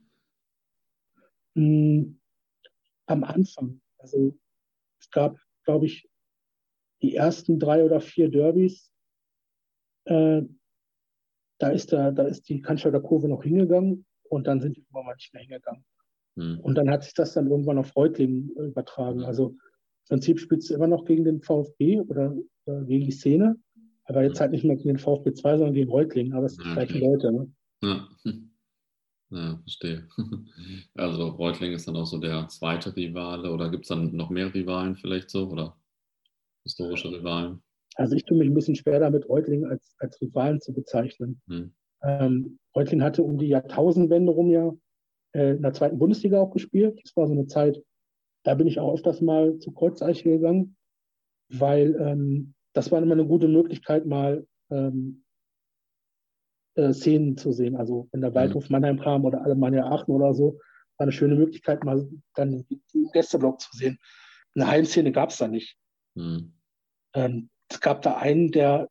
Mm, 1.55 2.15
am 3.07 3.25
Anfang. 3.25 3.81
Also 3.99 4.39
es 5.01 5.11
gab, 5.11 5.37
glaube 5.65 5.87
ich, 5.87 6.08
die 7.03 7.15
ersten 7.15 7.59
drei 7.59 7.85
oder 7.85 8.01
vier 8.01 8.31
Derbys. 8.31 8.91
Äh, 10.05 10.43
da 11.59 11.71
ist 11.71 11.93
der, 11.93 12.13
da 12.13 12.25
ist 12.25 12.49
die 12.49 12.61
Cannstatter 12.61 13.01
Kurve 13.01 13.29
noch 13.29 13.43
hingegangen 13.43 14.07
und 14.29 14.47
dann 14.47 14.61
sind 14.61 14.77
die 14.77 14.81
irgendwann 14.81 15.07
mal 15.07 15.15
nicht 15.15 15.33
mehr 15.35 15.43
hingegangen. 15.43 15.85
Hm. 16.37 16.61
Und 16.61 16.75
dann 16.77 16.91
hat 16.91 17.05
sich 17.05 17.15
das 17.15 17.35
dann 17.35 17.51
irgendwann 17.51 17.79
auf 17.79 17.95
Reutlingen 17.97 18.51
übertragen. 18.51 19.25
Also 19.25 19.51
im 19.51 19.59
Prinzip 20.09 20.39
spielst 20.39 20.71
du 20.71 20.75
immer 20.75 20.87
noch 20.87 21.05
gegen 21.05 21.25
den 21.25 21.43
VfB 21.43 22.01
oder, 22.01 22.37
oder 22.67 22.85
gegen 22.85 23.05
die 23.05 23.13
Szene, 23.13 23.57
aber 24.05 24.23
jetzt 24.23 24.37
hm. 24.37 24.41
halt 24.41 24.53
nicht 24.53 24.65
mehr 24.65 24.77
gegen 24.77 24.89
den 24.89 24.99
VfB 24.99 25.33
2, 25.33 25.59
sondern 25.59 25.75
gegen 25.75 25.91
Reutlingen, 25.91 26.33
aber 26.33 26.47
es 26.47 26.55
sind 26.55 26.65
die 26.65 26.71
okay. 26.71 26.87
gleichen 26.87 27.01
Leute. 27.01 27.33
Ne? 27.33 27.53
Ja. 27.83 28.09
ja, 29.31 29.59
verstehe. 29.59 30.09
Also 30.95 31.29
Reutlingen 31.29 31.77
ist 31.77 31.87
dann 31.87 31.97
auch 31.97 32.07
so 32.07 32.19
der 32.19 32.49
zweite 32.49 32.95
Rivale 32.95 33.53
oder 33.53 33.71
gibt 33.71 33.85
es 33.85 33.89
dann 33.89 34.15
noch 34.17 34.31
mehr 34.31 34.53
Rivalen 34.53 34.97
vielleicht 34.97 35.31
so 35.31 35.49
oder 35.49 35.77
historische 36.69 37.09
Rivalen? 37.09 37.63
Also 37.97 38.15
ich 38.15 38.25
tue 38.25 38.37
mich 38.37 38.49
ein 38.49 38.55
bisschen 38.55 38.77
schwer 38.77 39.01
damit, 39.01 39.29
Reutlingen 39.29 39.71
als, 39.71 39.95
als 39.99 40.21
Rivalen 40.21 40.61
zu 40.61 40.73
bezeichnen. 40.73 41.41
Hm. 41.49 41.75
Ähm, 42.03 42.59
Reutlingen 42.77 43.05
hatte 43.05 43.23
um 43.23 43.39
die 43.39 43.49
Jahrtausendwende 43.49 44.31
rum 44.31 44.51
ja 44.51 44.73
äh, 45.35 45.57
in 45.57 45.63
der 45.63 45.73
zweiten 45.73 45.99
Bundesliga 45.99 46.41
auch 46.41 46.53
gespielt. 46.53 47.01
Das 47.03 47.17
war 47.17 47.27
so 47.27 47.33
eine 47.33 47.47
Zeit, 47.47 47.83
da 48.45 48.55
bin 48.55 48.67
ich 48.67 48.79
auch 48.79 48.95
öfters 48.95 49.21
mal 49.21 49.59
zu 49.59 49.73
Kreuzeiche 49.73 50.31
gegangen, 50.31 50.77
weil 51.49 51.97
ähm, 52.01 52.55
das 52.75 52.93
war 52.93 53.03
immer 53.03 53.15
eine 53.15 53.27
gute 53.27 53.49
Möglichkeit, 53.49 54.07
mal 54.07 54.47
ähm, 54.71 55.25
äh, 56.77 56.93
Szenen 56.93 57.37
zu 57.37 57.51
sehen. 57.53 57.77
Also 57.77 58.09
wenn 58.13 58.21
der 58.21 58.35
Waldhof 58.35 58.69
mhm. 58.69 58.75
Mannheim 58.75 59.01
kam 59.01 59.25
oder 59.25 59.43
Alemannia 59.43 59.87
Aachen 59.87 60.15
oder 60.15 60.35
so, 60.35 60.61
war 60.99 61.05
eine 61.05 61.13
schöne 61.13 61.35
Möglichkeit, 61.35 61.83
mal 61.83 62.09
dann 62.35 62.65
den 62.95 63.11
Gästeblock 63.13 63.61
zu 63.61 63.77
sehen. 63.77 63.99
Eine 64.55 64.69
Heimszene 64.69 65.11
gab 65.11 65.31
es 65.31 65.39
da 65.39 65.49
nicht. 65.49 65.77
Mhm. 66.15 66.53
Ähm, 67.15 67.51
es 67.69 67.81
gab 67.81 68.03
da 68.03 68.17
einen, 68.17 68.51
der, 68.51 68.89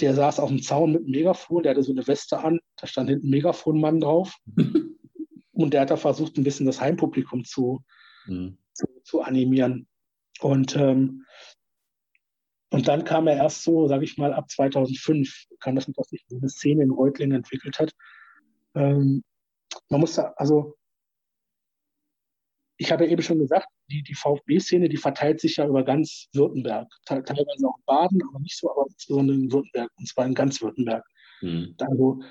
der 0.00 0.14
saß 0.14 0.40
auf 0.40 0.48
dem 0.48 0.62
Zaun 0.62 0.92
mit 0.92 1.02
einem 1.02 1.10
Megafon, 1.10 1.62
der 1.62 1.70
hatte 1.70 1.82
so 1.82 1.92
eine 1.92 2.06
Weste 2.06 2.38
an, 2.38 2.60
da 2.76 2.86
stand 2.86 3.10
hinten 3.10 3.26
ein 3.26 3.30
Megafonmann 3.30 4.00
drauf. 4.00 4.36
Und 5.52 5.72
der 5.72 5.82
hat 5.82 5.90
da 5.90 5.96
versucht, 5.96 6.36
ein 6.36 6.44
bisschen 6.44 6.66
das 6.66 6.80
Heimpublikum 6.80 7.44
zu, 7.44 7.84
mhm. 8.26 8.58
zu, 8.72 8.86
zu, 9.04 9.20
animieren. 9.22 9.86
Und, 10.40 10.74
ähm, 10.76 11.24
und 12.70 12.88
dann 12.88 13.04
kam 13.04 13.28
er 13.28 13.36
erst 13.36 13.62
so, 13.62 13.86
sage 13.86 14.04
ich 14.04 14.18
mal, 14.18 14.34
ab 14.34 14.50
2005 14.50 15.44
kam 15.60 15.76
das, 15.76 15.86
dass 15.86 16.08
sich 16.08 16.26
eine 16.28 16.48
Szene 16.48 16.82
in 16.82 16.90
Reutlingen 16.90 17.36
entwickelt 17.36 17.78
hat. 17.78 17.92
Ähm, 18.74 19.22
man 19.88 20.00
muss 20.00 20.16
da, 20.16 20.34
also 20.36 20.74
ich 22.76 22.90
habe 22.90 23.04
ja 23.04 23.10
eben 23.10 23.22
schon 23.22 23.38
gesagt, 23.38 23.68
die, 23.90 24.02
die 24.02 24.14
VfB-Szene, 24.14 24.88
die 24.88 24.96
verteilt 24.96 25.40
sich 25.40 25.56
ja 25.56 25.66
über 25.66 25.84
ganz 25.84 26.28
Württemberg. 26.32 26.88
Teilweise 27.04 27.68
auch 27.68 27.78
in 27.78 27.84
Baden, 27.86 28.22
aber 28.28 28.40
nicht 28.40 28.56
so, 28.56 28.70
aber 28.70 28.86
insbesondere 28.88 29.36
in 29.36 29.52
Württemberg, 29.52 29.90
und 29.96 30.08
zwar 30.08 30.26
in 30.26 30.34
ganz 30.34 30.60
Württemberg. 30.60 31.04
Mhm. 31.40 31.74
Also 31.78 32.22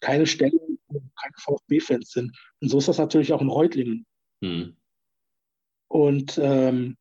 keine 0.00 0.26
Stellen, 0.26 0.78
wo 0.88 1.00
keine 1.20 1.34
VfB-Fans 1.38 2.10
sind. 2.10 2.36
Und 2.60 2.68
so 2.68 2.78
ist 2.78 2.88
das 2.88 2.98
natürlich 2.98 3.32
auch 3.32 3.42
in 3.42 3.50
Reutlingen. 3.50 4.06
Mhm. 4.40 4.76
Und 5.88 6.38
ähm, 6.42 6.96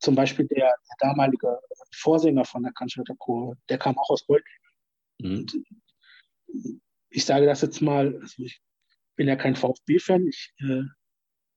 zum 0.00 0.14
Beispiel 0.14 0.46
der, 0.46 0.66
der, 0.66 0.96
damalige 0.98 1.58
Vorsänger 1.92 2.44
von 2.44 2.62
der 2.62 2.72
Cannstatter 2.72 3.16
Chor, 3.16 3.56
der 3.68 3.78
kam 3.78 3.98
auch 3.98 4.10
aus 4.10 4.26
Reutlingen. 4.28 4.60
Mhm. 5.20 5.46
ich 7.10 7.24
sage 7.24 7.46
das 7.46 7.62
jetzt 7.62 7.80
mal, 7.80 8.18
also 8.20 8.42
ich 8.42 8.60
bin 9.16 9.28
ja 9.28 9.36
kein 9.36 9.54
VfB-Fan, 9.54 10.26
ich 10.26 10.52
äh, 10.58 10.82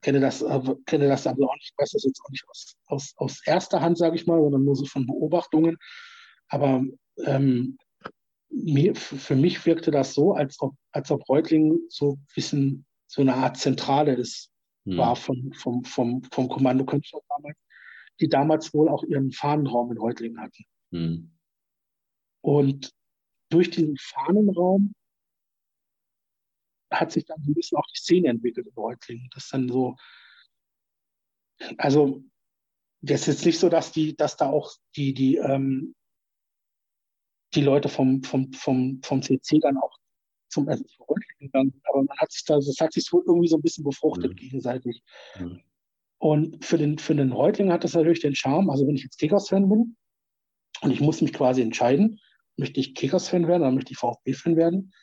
kenne 0.01 0.19
das, 0.19 0.43
kenne 0.85 1.07
das 1.07 1.27
aber 1.27 1.49
auch 1.49 1.55
nicht, 1.55 1.73
weiß 1.77 1.91
das 1.91 2.03
jetzt 2.03 2.21
auch 2.23 2.29
nicht 2.29 2.45
aus, 2.49 2.75
aus, 2.87 3.13
aus 3.17 3.41
erster 3.45 3.81
Hand, 3.81 3.97
sage 3.97 4.15
ich 4.15 4.27
mal, 4.27 4.39
sondern 4.39 4.63
nur 4.63 4.75
so 4.75 4.85
von 4.85 5.05
Beobachtungen. 5.05 5.77
Aber 6.49 6.83
ähm, 7.25 7.77
mir, 8.49 8.95
für 8.95 9.35
mich 9.35 9.65
wirkte 9.65 9.91
das 9.91 10.13
so, 10.13 10.33
als 10.33 10.59
ob, 10.61 10.75
als 10.91 11.11
ob 11.11 11.27
Reutlingen 11.27 11.79
so 11.89 12.17
bisschen 12.33 12.85
so 13.07 13.21
eine 13.21 13.35
Art 13.35 13.57
Zentrale 13.57 14.13
ist, 14.13 14.51
hm. 14.85 14.97
war 14.97 15.15
vom, 15.15 15.51
vom, 15.53 15.83
vom, 15.83 16.23
vom 16.31 16.47
Kommando 16.47 16.85
Königstadt 16.85 17.23
damals, 17.29 17.57
die 18.19 18.29
damals 18.29 18.73
wohl 18.73 18.89
auch 18.89 19.03
ihren 19.03 19.31
Fahnenraum 19.31 19.91
in 19.91 19.97
Reutlingen 19.97 20.39
hatten. 20.39 20.63
Hm. 20.91 21.31
Und 22.41 22.91
durch 23.49 23.69
diesen 23.69 23.97
Fahnenraum 23.97 24.93
hat 26.91 27.11
sich 27.11 27.25
dann 27.25 27.41
ein 27.45 27.53
bisschen 27.53 27.77
auch 27.77 27.87
die 27.87 27.99
Szene 27.99 28.29
entwickelt 28.29 28.67
in 28.67 28.73
Reutlingen. 28.73 29.29
Das 29.33 29.45
ist 29.45 29.53
dann 29.53 29.69
so, 29.69 29.95
also 31.77 32.23
das 33.01 33.21
ist 33.21 33.27
jetzt 33.27 33.45
nicht 33.45 33.59
so, 33.59 33.69
dass 33.69 33.91
die, 33.91 34.15
dass 34.15 34.37
da 34.37 34.49
auch 34.49 34.71
die, 34.95 35.13
die, 35.13 35.37
ähm, 35.37 35.95
die 37.53 37.61
Leute 37.61 37.89
vom, 37.89 38.23
vom, 38.23 38.51
vom, 38.53 39.01
vom 39.03 39.21
CC 39.21 39.59
dann 39.59 39.77
auch 39.77 39.97
zum 40.49 40.67
Essen 40.67 40.87
gegangen 41.39 41.71
sind. 41.71 41.87
Aber 41.87 42.03
man 42.03 42.17
hat 42.17 42.31
sich 42.31 42.43
da, 42.45 42.55
das 42.55 42.77
hat 42.79 42.93
sich 42.93 43.11
wohl 43.11 43.23
irgendwie 43.25 43.47
so 43.47 43.57
ein 43.57 43.61
bisschen 43.61 43.83
befruchtet 43.83 44.31
mhm. 44.31 44.35
gegenseitig. 44.35 45.03
Mhm. 45.39 45.61
Und 46.19 46.65
für 46.65 46.77
den, 46.77 46.97
für 46.97 47.15
den 47.15 47.31
Reutling 47.31 47.71
hat 47.71 47.83
das 47.83 47.93
natürlich 47.93 48.21
den 48.21 48.35
Charme, 48.35 48.69
also 48.69 48.87
wenn 48.87 48.95
ich 48.95 49.03
jetzt 49.03 49.19
Kickers-Fan 49.19 49.69
bin 49.69 49.95
und 50.81 50.91
ich 50.91 50.99
muss 50.99 51.21
mich 51.21 51.33
quasi 51.33 51.61
entscheiden, 51.61 52.19
möchte 52.55 52.79
ich 52.79 52.95
Kickers-Fan 52.95 53.47
werden 53.47 53.61
oder 53.61 53.71
möchte 53.71 53.91
ich 53.91 53.99
VfB-Fan 53.99 54.55
werden, 54.55 54.93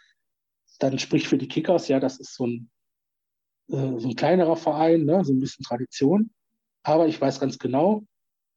dann 0.79 0.99
spricht 0.99 1.27
für 1.27 1.39
die 1.39 1.49
Kickers, 1.49 1.89
ja, 1.89 2.01
das 2.01 2.18
ist 2.18 2.35
so 2.35 2.47
ein, 2.47 2.70
äh, 3.68 3.99
so 3.99 4.09
ein 4.09 4.16
kleinerer 4.16 4.57
Verein, 4.57 5.05
ne, 5.05 5.25
so 5.25 5.33
ein 5.33 5.41
bisschen 5.41 5.64
Tradition. 5.64 6.31
Aber 6.83 7.09
ich 7.09 7.20
weiß 7.20 7.41
ganz 7.41 7.59
genau, 7.59 8.05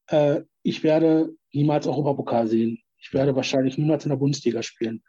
äh, 0.08 0.42
ich 0.62 0.82
werde 0.82 1.34
niemals 1.52 1.86
Europapokal 1.86 2.46
sehen 2.48 2.82
ich 2.98 3.12
werde 3.14 3.34
wahrscheinlich 3.36 3.78
niemals 3.78 4.04
in 4.04 4.10
der 4.10 4.16
Bundesliga 4.16 4.62
spielen. 4.62 5.02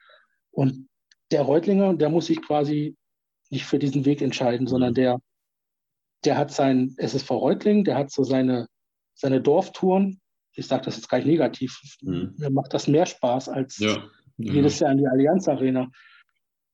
Und 0.52 0.88
der 1.32 1.42
Reutlinger, 1.42 1.96
der 1.96 2.10
muss 2.10 2.28
sich 2.28 2.42
quasi 2.42 2.96
nicht 3.50 3.66
für 3.66 3.80
diesen 3.80 4.06
Weg 4.06 4.22
entscheiden, 4.22 4.68
sondern 4.68 4.94
der, 4.94 5.20
der 6.24 6.38
hat 6.38 6.52
sein 6.52 6.94
SSV 6.98 7.32
Reutling, 7.32 7.84
der 7.84 7.98
hat 7.98 8.12
so 8.12 8.24
seine, 8.24 8.68
seine 9.16 9.42
Dorftouren. 9.42 10.22
Ich 10.54 10.68
sage 10.68 10.86
das 10.86 10.98
jetzt 10.98 11.10
gar 11.10 11.18
nicht 11.18 11.28
negativ. 11.28 11.80
Mhm. 12.02 12.36
Mir 12.38 12.50
macht 12.50 12.74
das 12.74 12.88
mehr 12.88 13.06
Spaß 13.06 13.50
als 13.50 13.78
ja. 13.80 14.04
jedes 14.38 14.80
Jahr 14.80 14.92
in 14.92 15.00
die 15.00 15.08
Allianz 15.08 15.48
Arena. 15.48 15.90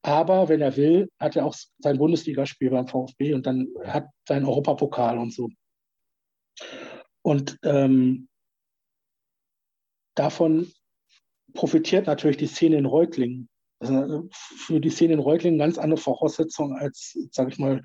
Aber 0.05 0.49
wenn 0.49 0.61
er 0.61 0.77
will, 0.77 1.09
hat 1.19 1.35
er 1.35 1.47
auch 1.47 1.55
sein 1.79 1.97
Bundesligaspiel 1.97 2.69
beim 2.69 2.87
VfB 2.87 3.33
und 3.33 3.47
dann 3.47 3.69
hat 3.85 4.07
sein 4.27 4.45
Europapokal 4.45 5.17
und 5.17 5.33
so. 5.33 5.49
Und 7.23 7.57
ähm, 7.63 8.29
davon 10.13 10.71
profitiert 11.55 12.05
natürlich 12.05 12.37
die 12.37 12.45
Szene 12.45 12.77
in 12.77 12.85
Reutlingen. 12.85 13.49
Also 13.79 14.29
für 14.31 14.79
die 14.79 14.91
Szene 14.91 15.13
in 15.13 15.19
Reutlingen 15.19 15.57
ganz 15.57 15.79
andere 15.79 15.99
Voraussetzungen 15.99 16.77
als, 16.77 17.17
sage 17.31 17.49
ich 17.49 17.57
mal, 17.57 17.81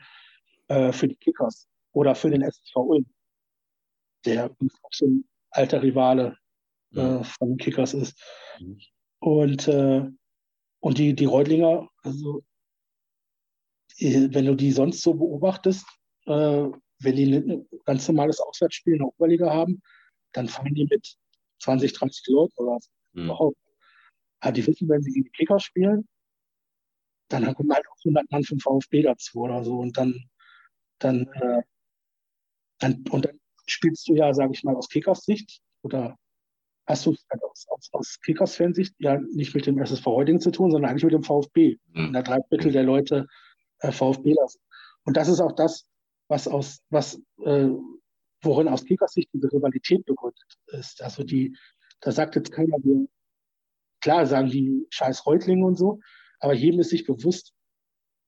äh, 0.68 0.92
für 0.92 1.08
die 1.08 1.16
Kickers 1.16 1.68
oder 1.92 2.14
für 2.14 2.28
den 2.28 2.42
SSV 2.42 2.76
Ulm, 2.76 3.06
der 4.26 4.50
auch 4.50 4.90
so 4.92 5.06
ein 5.06 5.24
alter 5.52 5.82
Rivale 5.82 6.36
äh, 6.92 7.24
von 7.24 7.48
den 7.48 7.56
Kickers 7.56 7.94
ist. 7.94 8.22
Und, 9.20 9.68
äh, 9.68 10.06
und 10.80 10.98
die, 10.98 11.14
die 11.14 11.24
Reutlinger, 11.24 11.89
also 12.02 12.42
wenn 14.00 14.46
du 14.46 14.54
die 14.54 14.72
sonst 14.72 15.02
so 15.02 15.14
beobachtest, 15.14 15.84
äh, 16.26 16.66
wenn 17.00 17.16
die 17.16 17.34
ein 17.34 17.68
ganz 17.84 18.08
normales 18.08 18.40
Auswärtsspiel 18.40 18.94
in 18.94 18.98
der 19.00 19.08
Oberliga 19.08 19.52
haben, 19.52 19.82
dann 20.32 20.48
fahren 20.48 20.74
die 20.74 20.86
mit 20.86 21.16
20, 21.62 21.92
30 21.92 22.26
Leuten 22.28 22.54
oder 22.56 22.78
so 22.80 22.90
mhm. 23.12 23.24
überhaupt. 23.24 23.56
Aber 24.40 24.52
die 24.52 24.66
wissen, 24.66 24.88
wenn 24.88 25.02
sie 25.02 25.12
gegen 25.12 25.24
die 25.24 25.30
Kicker 25.30 25.60
spielen, 25.60 26.08
dann 27.28 27.54
kommen 27.54 27.72
halt 27.72 27.86
auch 27.88 27.96
100 28.04 28.30
Mann 28.30 28.44
vom 28.44 28.58
VfB 28.58 29.02
dazu 29.02 29.40
oder 29.40 29.62
so. 29.64 29.78
Und 29.78 29.96
dann, 29.96 30.28
dann, 30.98 31.26
äh, 31.34 31.62
dann, 32.78 33.04
und 33.10 33.26
dann 33.26 33.40
spielst 33.66 34.08
du 34.08 34.14
ja, 34.14 34.32
sage 34.34 34.52
ich 34.54 34.64
mal, 34.64 34.74
aus 34.74 34.88
Kickers 34.88 35.24
Sicht 35.24 35.60
oder 35.82 36.16
hast 36.90 37.06
du 37.06 37.12
es 37.12 37.24
halt 37.30 37.42
aus, 37.44 37.66
aus, 37.68 37.88
aus 37.92 38.20
Kickers 38.20 38.56
Fansicht 38.56 38.94
ja 38.98 39.18
nicht 39.32 39.54
mit 39.54 39.66
dem 39.66 39.78
SSV 39.78 40.04
Heuding 40.06 40.40
zu 40.40 40.50
tun, 40.50 40.70
sondern 40.70 40.90
eigentlich 40.90 41.04
mit 41.04 41.14
dem 41.14 41.22
VfB. 41.22 41.76
Mhm. 41.92 42.12
Da 42.12 42.22
drei 42.22 42.40
Viertel 42.48 42.72
der 42.72 42.82
Leute 42.82 43.26
äh, 43.78 43.92
VfBler 43.92 44.48
sind. 44.48 44.62
Und 45.04 45.16
das 45.16 45.28
ist 45.28 45.40
auch 45.40 45.52
das, 45.52 45.86
was 46.28 46.48
aus, 46.48 46.80
was, 46.90 47.20
äh, 47.44 47.68
worin 48.42 48.68
aus 48.68 48.84
Kickers 48.84 49.12
Sicht 49.12 49.30
diese 49.32 49.52
Rivalität 49.52 50.04
begründet 50.04 50.42
ist. 50.66 51.02
Also 51.02 51.22
die, 51.22 51.56
da 52.00 52.12
sagt 52.12 52.36
jetzt 52.36 52.52
keiner, 52.52 52.76
wir, 52.82 53.06
klar 54.00 54.26
sagen 54.26 54.50
die 54.50 54.86
scheiß 54.90 55.26
Reutlinge 55.26 55.64
und 55.64 55.76
so, 55.76 56.00
aber 56.40 56.54
jedem 56.54 56.80
ist 56.80 56.90
sich 56.90 57.06
bewusst, 57.06 57.52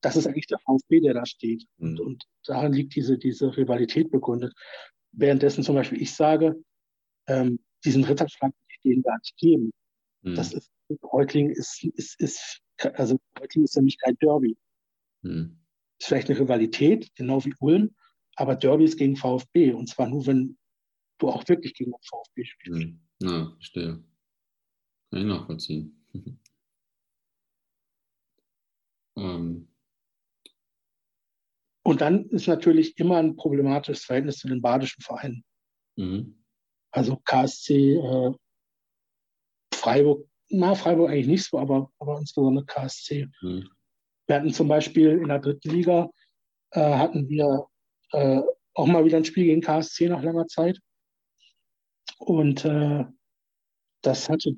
das 0.01 0.15
ist 0.15 0.27
eigentlich 0.27 0.47
der 0.47 0.59
VfB, 0.59 0.99
der 1.01 1.13
da 1.13 1.25
steht. 1.25 1.65
Mhm. 1.77 1.87
Und, 1.87 1.99
und 1.99 2.23
daran 2.45 2.73
liegt 2.73 2.95
diese, 2.95 3.17
diese 3.17 3.55
Rivalität 3.55 4.09
begründet. 4.09 4.53
Währenddessen 5.11 5.63
zum 5.63 5.75
Beispiel 5.75 6.01
ich 6.01 6.15
sage, 6.15 6.55
ähm, 7.27 7.59
diesen 7.85 8.03
Ritterschlag 8.03 8.53
denen 8.83 9.01
gar 9.01 9.17
nicht 9.17 9.35
geben. 9.37 9.71
Mhm. 10.21 10.35
Das 10.35 10.53
ist 10.53 10.71
Reutling 11.01 11.49
ist, 11.49 11.83
ist, 11.83 12.19
ist, 12.19 12.61
also 12.77 13.19
Reutling 13.39 13.63
ist 13.63 13.75
nämlich 13.75 13.97
kein 13.99 14.15
Derby. 14.17 14.57
Hm. 15.23 15.57
Ist 15.99 16.07
vielleicht 16.07 16.29
eine 16.29 16.39
Rivalität, 16.39 17.15
genau 17.15 17.43
wie 17.45 17.55
Ulm, 17.59 17.95
aber 18.35 18.55
Derby 18.55 18.83
ist 18.83 18.97
gegen 18.97 19.15
VfB. 19.15 19.71
Und 19.71 19.87
zwar 19.87 20.07
nur, 20.07 20.27
wenn 20.27 20.57
du 21.19 21.29
auch 21.29 21.47
wirklich 21.47 21.73
gegen 21.73 21.91
den 21.91 22.01
VfB 22.03 22.43
spielst. 22.43 22.83
Hm. 22.83 22.99
Ja, 23.21 23.51
verstehe. 23.53 24.03
Kann 25.09 25.19
ich 25.19 25.25
nachvollziehen. 25.25 26.05
ähm. 29.15 29.69
Und 31.85 32.01
dann 32.01 32.25
ist 32.29 32.47
natürlich 32.47 32.97
immer 32.97 33.17
ein 33.17 33.35
problematisches 33.35 34.05
Verhältnis 34.05 34.37
zu 34.37 34.47
den 34.47 34.61
badischen 34.61 35.01
Vereinen. 35.01 35.43
Mhm. 35.95 36.42
Also 36.93 37.17
KSC, 37.25 37.95
äh, 37.95 38.31
Freiburg, 39.73 40.27
na, 40.49 40.75
Freiburg 40.75 41.09
eigentlich 41.09 41.27
nicht 41.27 41.43
so, 41.45 41.57
aber, 41.57 41.91
aber 41.99 42.19
insbesondere 42.19 42.65
KSC. 42.65 43.27
Mhm. 43.41 43.67
Wir 44.27 44.35
hatten 44.35 44.53
zum 44.53 44.67
Beispiel 44.67 45.17
in 45.17 45.27
der 45.27 45.39
dritten 45.39 45.69
Liga, 45.71 46.09
äh, 46.71 46.79
hatten 46.79 47.27
wir 47.27 47.67
äh, 48.11 48.41
auch 48.75 48.85
mal 48.85 49.05
wieder 49.05 49.17
ein 49.17 49.25
Spiel 49.25 49.45
gegen 49.45 49.61
KSC 49.61 50.07
nach 50.07 50.21
langer 50.21 50.47
Zeit. 50.47 50.79
Und 52.19 52.63
äh, 52.63 53.05
das 54.01 54.29
hatte, 54.29 54.55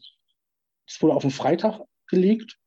das 0.88 1.02
wurde 1.02 1.16
auf 1.16 1.22
den 1.22 1.32
Freitag 1.32 1.82
gelegt 2.08 2.60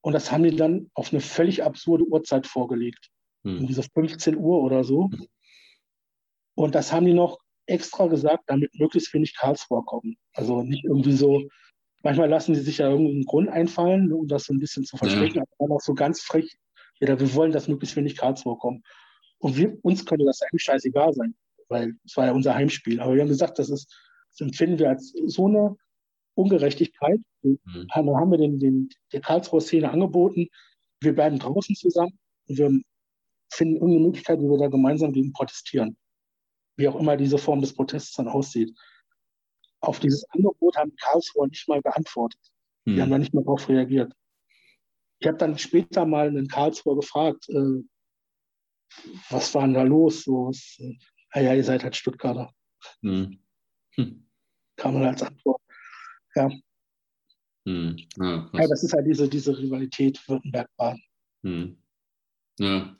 und 0.00 0.12
das 0.12 0.30
haben 0.30 0.44
die 0.44 0.54
dann 0.54 0.90
auf 0.94 1.12
eine 1.12 1.20
völlig 1.20 1.64
absurde 1.64 2.04
Uhrzeit 2.04 2.46
vorgelegt. 2.46 3.10
Hm. 3.44 3.58
Um 3.58 3.66
diese 3.66 3.82
15 3.82 4.36
Uhr 4.36 4.62
oder 4.62 4.84
so. 4.84 5.10
Und 6.54 6.74
das 6.74 6.92
haben 6.92 7.06
die 7.06 7.14
noch 7.14 7.38
extra 7.68 8.06
gesagt, 8.06 8.44
damit 8.46 8.74
möglichst 8.74 9.12
wenig 9.14 9.36
Karlsruher 9.36 9.84
kommen. 9.84 10.16
Also 10.32 10.62
nicht 10.62 10.84
irgendwie 10.84 11.12
so, 11.12 11.42
manchmal 12.02 12.28
lassen 12.28 12.54
sie 12.54 12.62
sich 12.62 12.78
ja 12.78 12.88
irgendeinen 12.88 13.24
Grund 13.24 13.48
einfallen, 13.48 14.12
um 14.12 14.26
das 14.26 14.44
so 14.44 14.54
ein 14.54 14.58
bisschen 14.58 14.84
zu 14.84 14.96
verstecken, 14.96 15.36
ja. 15.36 15.42
aber 15.42 15.50
dann 15.58 15.76
auch 15.76 15.80
so 15.80 15.94
ganz 15.94 16.20
frech, 16.20 16.56
ja, 17.00 17.18
wir 17.18 17.34
wollen, 17.34 17.52
dass 17.52 17.68
möglichst 17.68 17.96
wenig 17.96 18.16
Karlsruher 18.16 18.58
kommen. 18.58 18.82
Und 19.38 19.56
wir, 19.56 19.78
uns 19.82 20.04
könnte 20.04 20.24
das 20.24 20.42
eigentlich 20.42 20.62
scheißegal 20.62 21.12
sein, 21.12 21.34
weil 21.68 21.94
es 22.04 22.16
war 22.16 22.26
ja 22.26 22.32
unser 22.32 22.54
Heimspiel. 22.54 23.00
Aber 23.00 23.14
wir 23.14 23.20
haben 23.20 23.28
gesagt, 23.28 23.58
das 23.58 23.70
ist, 23.70 23.94
das 24.32 24.40
empfinden 24.40 24.78
wir 24.78 24.88
als 24.88 25.12
so 25.26 25.46
eine 25.46 25.76
Ungerechtigkeit. 26.34 27.20
Mhm. 27.42 27.58
Dann 27.94 28.16
haben 28.16 28.30
wir 28.30 28.38
den, 28.38 28.58
den, 28.58 28.88
der 29.12 29.20
Karlsruher 29.20 29.60
Szene 29.60 29.90
angeboten, 29.90 30.48
wir 31.00 31.14
bleiben 31.14 31.38
draußen 31.38 31.76
zusammen 31.76 32.18
und 32.48 32.58
wir 32.58 32.80
finden 33.52 33.76
irgendeine 33.76 34.06
Möglichkeit, 34.06 34.40
wie 34.40 34.48
wir 34.48 34.58
da 34.58 34.68
gemeinsam 34.68 35.12
gegen 35.12 35.32
protestieren. 35.32 35.96
Wie 36.78 36.88
auch 36.88 36.98
immer 36.98 37.16
diese 37.16 37.38
Form 37.38 37.60
des 37.60 37.74
Protests 37.74 38.14
dann 38.14 38.28
aussieht. 38.28 38.74
Auf 39.80 39.98
dieses 39.98 40.24
Angebot 40.30 40.76
haben 40.76 40.94
Karlsruher 40.96 41.48
nicht 41.48 41.68
mal 41.68 41.82
geantwortet. 41.82 42.40
Die 42.86 42.92
mhm. 42.92 43.00
haben 43.02 43.10
da 43.10 43.18
nicht 43.18 43.34
mal 43.34 43.42
darauf 43.42 43.68
reagiert. 43.68 44.12
Ich 45.18 45.26
habe 45.26 45.36
dann 45.36 45.58
später 45.58 46.06
mal 46.06 46.28
einen 46.28 46.46
Karlsruher 46.46 46.96
gefragt, 46.96 47.48
äh, 47.48 47.82
was 49.28 49.54
war 49.54 49.62
denn 49.62 49.74
da 49.74 49.82
los? 49.82 50.22
So, 50.22 50.46
was, 50.46 50.76
äh, 50.78 50.96
ah 51.32 51.40
ja, 51.40 51.54
ihr 51.54 51.64
seid 51.64 51.82
halt 51.82 51.96
Stuttgarter. 51.96 52.52
Mhm. 53.02 53.42
Hm. 53.96 54.28
Kam 54.76 54.94
man 54.94 55.06
als 55.06 55.22
Antwort. 55.22 55.60
Ja. 56.36 56.48
Hm. 57.66 57.96
Ja, 58.16 58.50
ja, 58.52 58.66
das 58.68 58.84
ist 58.84 58.92
halt 58.92 59.06
diese, 59.06 59.28
diese 59.28 59.58
Rivalität 59.58 60.20
Württemberg-Baden. 60.28 61.02
Ja. 62.58 62.94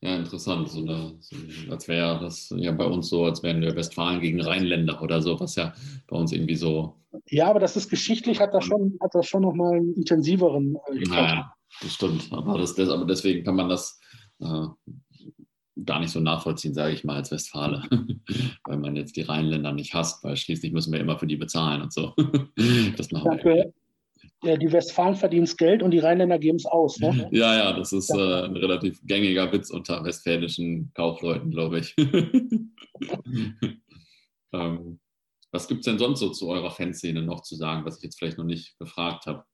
ja, 0.00 0.16
interessant. 0.16 0.68
So 0.68 0.80
eine, 0.80 1.14
so, 1.20 1.36
als 1.70 1.88
wäre 1.88 2.18
das 2.20 2.52
ja 2.56 2.72
bei 2.72 2.84
uns 2.84 3.08
so, 3.08 3.24
als 3.24 3.42
wären 3.42 3.60
wir 3.60 3.76
Westfalen 3.76 4.20
gegen 4.20 4.40
Rheinländer 4.40 5.00
oder 5.02 5.22
so, 5.22 5.38
was 5.40 5.56
ja 5.56 5.72
bei 6.08 6.16
uns 6.16 6.32
irgendwie 6.32 6.56
so. 6.56 6.96
Ja, 7.26 7.48
aber 7.48 7.60
das 7.60 7.76
ist 7.76 7.90
geschichtlich, 7.90 8.40
hat 8.40 8.54
das 8.54 8.64
schon, 8.64 8.98
hat 9.00 9.14
das 9.14 9.26
schon 9.26 9.42
nochmal 9.42 9.76
einen 9.76 9.94
intensiveren. 9.94 10.76
Äh, 10.92 11.04
ja, 11.08 11.54
das 11.80 11.92
stimmt. 11.92 12.32
Aber, 12.32 12.58
das, 12.58 12.74
das, 12.74 12.88
aber 12.88 13.04
deswegen 13.04 13.44
kann 13.44 13.56
man 13.56 13.68
das 13.68 14.00
äh, 14.40 14.66
gar 15.84 16.00
nicht 16.00 16.10
so 16.10 16.20
nachvollziehen, 16.20 16.74
sage 16.74 16.94
ich 16.94 17.04
mal, 17.04 17.16
als 17.16 17.30
Westfale, 17.30 17.82
weil 18.64 18.78
man 18.78 18.96
jetzt 18.96 19.16
die 19.16 19.22
Rheinländer 19.22 19.72
nicht 19.72 19.94
hasst, 19.94 20.22
weil 20.24 20.36
schließlich 20.36 20.72
müssen 20.72 20.92
wir 20.92 21.00
immer 21.00 21.18
für 21.18 21.26
die 21.26 21.36
bezahlen 21.36 21.82
und 21.82 21.92
so. 21.92 22.14
das 22.96 23.10
machen 23.10 23.36
Dafür, 23.36 23.54
wir. 23.54 23.72
Ja, 24.44 24.56
die 24.56 24.70
Westfalen 24.70 25.16
verdienen 25.16 25.44
es 25.44 25.56
Geld 25.56 25.82
und 25.82 25.90
die 25.90 26.00
Rheinländer 26.00 26.38
geben 26.38 26.56
es 26.56 26.66
aus. 26.66 27.00
Ne? 27.00 27.28
Ja, 27.32 27.56
ja, 27.56 27.72
das 27.72 27.92
ist 27.92 28.10
äh, 28.10 28.44
ein 28.44 28.56
relativ 28.56 29.00
gängiger 29.04 29.50
Witz 29.52 29.70
unter 29.70 30.04
westfälischen 30.04 30.92
Kaufleuten, 30.94 31.50
glaube 31.50 31.80
ich. 31.80 31.96
ähm, 34.52 35.00
was 35.50 35.66
gibt 35.68 35.80
es 35.80 35.86
denn 35.86 35.98
sonst 35.98 36.20
so 36.20 36.28
zu 36.30 36.48
eurer 36.48 36.70
Fanszene 36.70 37.22
noch 37.22 37.40
zu 37.42 37.56
sagen, 37.56 37.86
was 37.86 37.96
ich 37.98 38.02
jetzt 38.02 38.18
vielleicht 38.18 38.38
noch 38.38 38.44
nicht 38.44 38.78
gefragt 38.78 39.26
habe? 39.26 39.44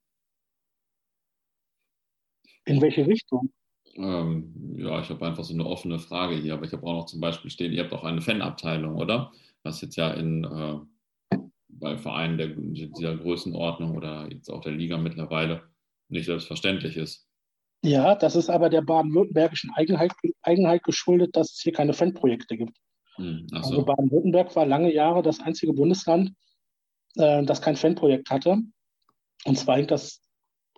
In 2.64 2.80
welche 2.80 3.06
Richtung? 3.06 3.52
Ähm, 3.94 4.74
ja, 4.76 5.00
ich 5.00 5.10
habe 5.10 5.26
einfach 5.26 5.44
so 5.44 5.52
eine 5.52 5.66
offene 5.66 5.98
Frage 5.98 6.36
hier, 6.36 6.54
aber 6.54 6.64
ich 6.64 6.72
habe 6.72 6.86
auch 6.86 6.94
noch 6.94 7.04
zum 7.06 7.20
Beispiel 7.20 7.50
stehen, 7.50 7.72
ihr 7.72 7.82
habt 7.82 7.92
auch 7.92 8.04
eine 8.04 8.22
Fanabteilung, 8.22 8.96
oder? 8.96 9.32
Was 9.62 9.82
jetzt 9.82 9.96
ja 9.96 10.10
in 10.12 10.44
äh, 10.44 10.78
bei 11.80 11.96
Vereinen 11.96 12.38
der, 12.38 12.48
dieser 12.48 13.16
Größenordnung 13.16 13.96
oder 13.96 14.28
jetzt 14.30 14.50
auch 14.50 14.60
der 14.60 14.72
Liga 14.72 14.98
mittlerweile 14.98 15.62
nicht 16.08 16.26
selbstverständlich 16.26 16.96
ist. 16.96 17.26
Ja, 17.82 18.14
das 18.14 18.36
ist 18.36 18.50
aber 18.50 18.68
der 18.68 18.82
baden-württembergischen 18.82 19.70
Eigenheit, 19.74 20.12
Eigenheit, 20.42 20.82
geschuldet, 20.84 21.34
dass 21.34 21.52
es 21.52 21.60
hier 21.60 21.72
keine 21.72 21.94
Fanprojekte 21.94 22.56
gibt. 22.56 22.76
Hm, 23.16 23.46
so. 23.48 23.56
Also 23.56 23.84
Baden-Württemberg 23.84 24.54
war 24.54 24.66
lange 24.66 24.92
Jahre 24.92 25.22
das 25.22 25.40
einzige 25.40 25.72
Bundesland, 25.72 26.32
äh, 27.16 27.42
das 27.44 27.62
kein 27.62 27.76
Fanprojekt 27.76 28.30
hatte. 28.30 28.58
Und 29.46 29.58
zwar 29.58 29.78
hängt 29.78 29.90
das 29.90 30.20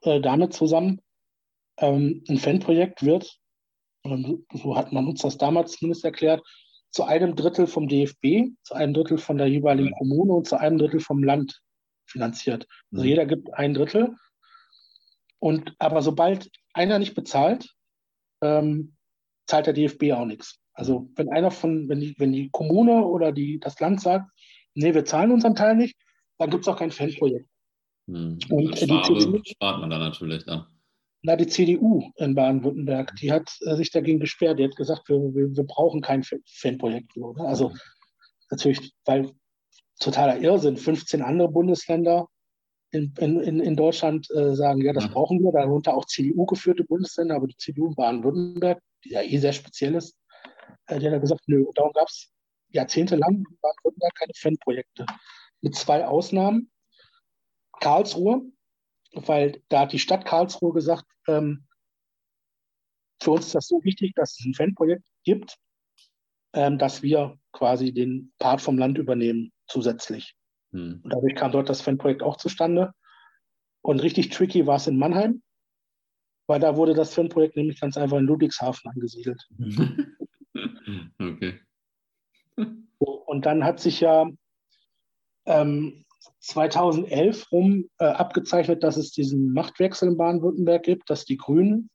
äh, 0.03 0.21
damit 0.21 0.53
zusammen, 0.53 1.01
ähm, 1.79 2.23
ein 2.29 2.39
Fanprojekt 2.39 3.03
wird, 3.03 3.37
so 4.05 4.77
hat 4.77 4.93
man 4.93 5.07
uns 5.07 5.23
das 5.23 5.39
damals 5.39 5.73
zumindest 5.73 6.05
erklärt, 6.05 6.43
zu 6.93 7.05
einem 7.05 7.35
Drittel 7.35 7.67
vom 7.67 7.89
DFB, 7.89 8.53
zu 8.63 8.75
einem 8.75 8.95
Drittel 8.95 9.19
von 9.19 9.39
der 9.39 9.49
jeweiligen 9.49 9.93
Kommune 9.93 10.33
und 10.33 10.47
zu 10.47 10.59
einem 10.59 10.79
Drittel 10.79 11.01
vom 11.01 11.25
Land 11.25 11.61
finanziert. 12.07 12.69
Also 12.93 13.03
mhm. 13.03 13.09
jeder 13.09 13.27
gibt 13.27 13.53
ein 13.55 13.75
Drittel. 13.75 14.15
Und 15.39 15.75
aber 15.79 16.03
sobald 16.03 16.51
einer 16.75 16.99
nicht 16.99 17.15
bezahlt, 17.15 17.75
ähm, 18.43 18.95
zahlt 19.47 19.67
der 19.67 19.73
DFB 19.73 20.13
auch 20.13 20.27
nichts. 20.27 20.61
Also 20.75 21.09
wenn 21.17 21.31
einer 21.31 21.51
von, 21.51 21.89
wenn 21.89 22.01
die, 22.01 22.15
wenn 22.19 22.33
die 22.33 22.51
Kommune 22.51 23.05
oder 23.05 23.33
die, 23.33 23.59
das 23.59 23.81
Land 23.81 24.01
sagt, 24.01 24.31
nee, 24.75 24.95
wir 24.95 25.05
zahlen 25.05 25.33
unseren 25.33 25.55
Teil 25.55 25.77
nicht, 25.77 25.97
dann 26.39 26.51
gibt 26.51 26.63
es 26.63 26.69
auch 26.69 26.79
kein 26.79 26.91
Fanprojekt. 26.91 27.49
Mhm. 28.07 28.39
Und 28.51 28.79
Spare, 28.79 29.43
spart 29.45 29.81
man 29.81 29.91
dann 29.91 30.01
natürlich 30.01 30.45
dann. 30.45 30.67
Na, 31.23 31.37
die 31.37 31.47
CDU 31.47 32.11
in 32.17 32.35
Baden-Württemberg, 32.35 33.15
die 33.17 33.31
hat 33.31 33.57
äh, 33.61 33.77
sich 33.77 33.91
dagegen 33.91 34.19
gesperrt. 34.19 34.59
Die 34.59 34.65
hat 34.65 34.77
gesagt, 34.77 35.09
wir, 35.09 35.19
wir, 35.19 35.57
wir 35.57 35.65
brauchen 35.65 36.01
kein 36.01 36.25
Fanprojekt. 36.25 37.17
Oder? 37.17 37.45
Also 37.45 37.69
mhm. 37.69 37.79
natürlich, 38.51 38.93
weil 39.05 39.31
totaler 40.01 40.39
Irrsinn, 40.39 40.77
15 40.77 41.23
andere 41.23 41.49
Bundesländer 41.49 42.27
in, 42.91 43.15
in, 43.19 43.61
in 43.61 43.77
Deutschland 43.77 44.29
äh, 44.33 44.55
sagen, 44.55 44.83
ja, 44.83 44.93
das 44.93 45.09
mhm. 45.09 45.13
brauchen 45.13 45.39
wir, 45.41 45.53
darunter 45.53 45.95
auch 45.95 46.05
CDU-geführte 46.07 46.85
Bundesländer, 46.85 47.37
aber 47.37 47.47
die 47.47 47.57
CDU 47.57 47.89
in 47.89 47.95
Baden-Württemberg, 47.95 48.83
die 49.05 49.11
ja 49.11 49.23
eh 49.23 49.39
sehr 49.39 49.53
speziell 49.53 49.95
ist, 49.95 50.17
äh, 50.87 50.99
die 50.99 51.09
hat 51.09 51.21
gesagt, 51.21 51.43
nö, 51.47 51.65
darum 51.75 51.93
gab 51.93 52.09
es 52.09 52.33
jahrzehntelang 52.71 53.37
in 53.37 53.59
Baden-Württemberg 53.61 54.15
keine 54.15 54.33
Fanprojekte. 54.37 55.07
Mit 55.61 55.77
zwei 55.77 56.07
Ausnahmen. 56.07 56.71
Karlsruhe, 57.81 58.43
weil 59.15 59.63
da 59.69 59.81
hat 59.81 59.93
die 59.93 59.99
Stadt 59.99 60.25
Karlsruhe 60.25 60.73
gesagt, 60.73 61.07
ähm, 61.29 61.67
für 63.23 63.33
uns 63.33 63.47
ist 63.47 63.55
das 63.55 63.69
so 63.69 63.83
wichtig, 63.85 64.15
dass 64.15 64.39
es 64.39 64.45
ein 64.45 64.55
Fanprojekt 64.55 65.05
gibt, 65.25 65.57
ähm, 66.55 66.79
dass 66.79 67.03
wir 67.03 67.39
quasi 67.53 67.93
den 67.93 68.33
Part 68.39 68.61
vom 68.61 68.79
Land 68.79 68.99
übernehmen 68.99 69.53
zusätzlich. 69.69 70.35
Hm. 70.73 71.01
Und 71.03 71.13
dadurch 71.13 71.35
kam 71.35 71.53
dort 71.53 71.69
das 71.69 71.81
Fanprojekt 71.81 72.23
auch 72.23 72.37
zustande. 72.37 72.93
Und 73.83 74.03
richtig 74.03 74.31
tricky 74.31 74.67
war 74.67 74.77
es 74.77 74.87
in 74.87 74.99
Mannheim, 74.99 75.43
weil 76.47 76.61
da 76.61 76.77
wurde 76.77 76.95
das 76.95 77.15
Fanprojekt 77.15 77.57
nämlich 77.57 77.81
ganz 77.81 77.97
einfach 77.97 78.19
in 78.19 78.27
Ludwigshafen 78.27 78.91
angesiedelt. 78.91 79.43
okay. 81.21 81.61
Und 82.99 83.47
dann 83.47 83.65
hat 83.65 83.81
sich 83.81 84.01
ja 84.01 84.29
ähm, 85.47 86.05
2011 86.41 87.51
rum 87.53 87.89
äh, 87.99 88.05
abgezeichnet, 88.05 88.83
dass 88.83 88.97
es 88.97 89.13
diesen 89.13 89.53
Machtwechsel 89.53 90.09
in 90.09 90.17
Baden-Württemberg 90.17 90.83
gibt, 90.83 91.11
dass 91.11 91.25
die 91.25 91.37
Grünen, 91.37 91.91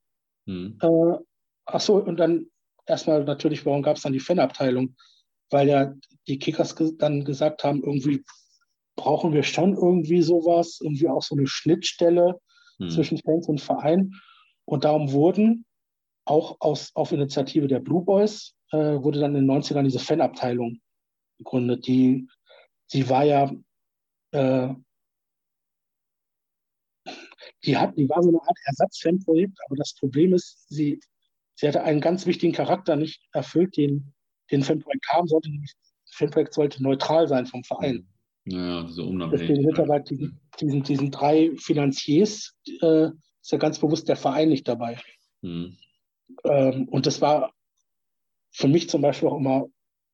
hm. 0.45 0.77
äh, 0.81 1.17
achso, 1.65 1.97
und 1.97 2.17
dann 2.17 2.47
erstmal 2.85 3.23
natürlich, 3.23 3.65
warum 3.65 3.81
gab 3.81 3.97
es 3.97 4.03
dann 4.03 4.13
die 4.13 4.19
Fanabteilung? 4.19 4.95
Weil 5.49 5.67
ja 5.67 5.93
die 6.27 6.39
Kickers 6.39 6.75
ge 6.75 6.91
dann 6.97 7.23
gesagt 7.23 7.63
haben, 7.63 7.83
irgendwie 7.83 8.23
brauchen 8.95 9.33
wir 9.33 9.43
schon 9.43 9.75
irgendwie 9.75 10.21
sowas, 10.21 10.79
irgendwie 10.81 11.07
auch 11.07 11.23
so 11.23 11.35
eine 11.35 11.47
Schnittstelle 11.47 12.39
hm. 12.79 12.89
zwischen 12.89 13.19
Fans 13.19 13.47
und 13.47 13.61
Verein. 13.61 14.13
Und 14.65 14.83
darum 14.83 15.11
wurden 15.11 15.65
auch 16.25 16.57
aus, 16.59 16.91
auf 16.95 17.11
Initiative 17.11 17.67
der 17.67 17.79
Blue 17.79 18.03
Boys, 18.03 18.53
äh, 18.71 18.77
wurde 18.77 19.19
dann 19.19 19.35
in 19.35 19.47
den 19.47 19.51
90ern 19.51 19.83
diese 19.83 19.99
Fanabteilung 19.99 20.79
gegründet. 21.37 21.87
Die, 21.87 22.27
sie 22.87 23.09
war 23.09 23.23
ja 23.23 23.51
äh, 24.37 24.73
die 27.65 27.77
hat, 27.77 27.97
die 27.97 28.07
war 28.07 28.21
so 28.21 28.29
eine 28.29 28.41
Art 28.41 28.57
Ersatzfanprojekt, 28.65 29.57
aber 29.65 29.75
das 29.75 29.93
Problem 29.95 30.33
ist, 30.33 30.67
sie, 30.69 30.99
sie 31.55 31.67
hatte 31.67 31.83
einen 31.83 32.01
ganz 32.01 32.25
wichtigen 32.25 32.53
Charakter 32.53 32.95
nicht 32.95 33.21
erfüllt, 33.33 33.75
den, 33.77 34.13
den 34.51 34.63
Fanprojekt 34.63 35.07
haben 35.09 35.27
sollte, 35.27 35.49
nämlich 35.49 35.73
Fanprojekt 36.11 36.53
sollte 36.53 36.81
neutral 36.81 37.27
sein 37.27 37.45
vom 37.45 37.63
Verein. 37.63 38.07
Ja, 38.45 38.83
diese 38.83 39.03
Unabhängigkeit. 39.03 39.69
Deswegen 39.69 40.03
diesen, 40.09 40.39
diesen, 40.59 40.83
diesen 40.83 41.11
drei 41.11 41.51
Finanziers 41.57 42.55
äh, 42.81 43.07
ist 43.41 43.51
ja 43.51 43.57
ganz 43.57 43.79
bewusst 43.79 44.07
der 44.07 44.15
Verein 44.15 44.49
nicht 44.49 44.67
dabei. 44.67 44.99
Mhm. 45.41 45.77
Ähm, 46.45 46.87
und 46.89 47.05
das 47.05 47.21
war 47.21 47.53
für 48.51 48.67
mich 48.67 48.89
zum 48.89 49.01
Beispiel 49.01 49.29
auch 49.29 49.37
immer 49.37 49.65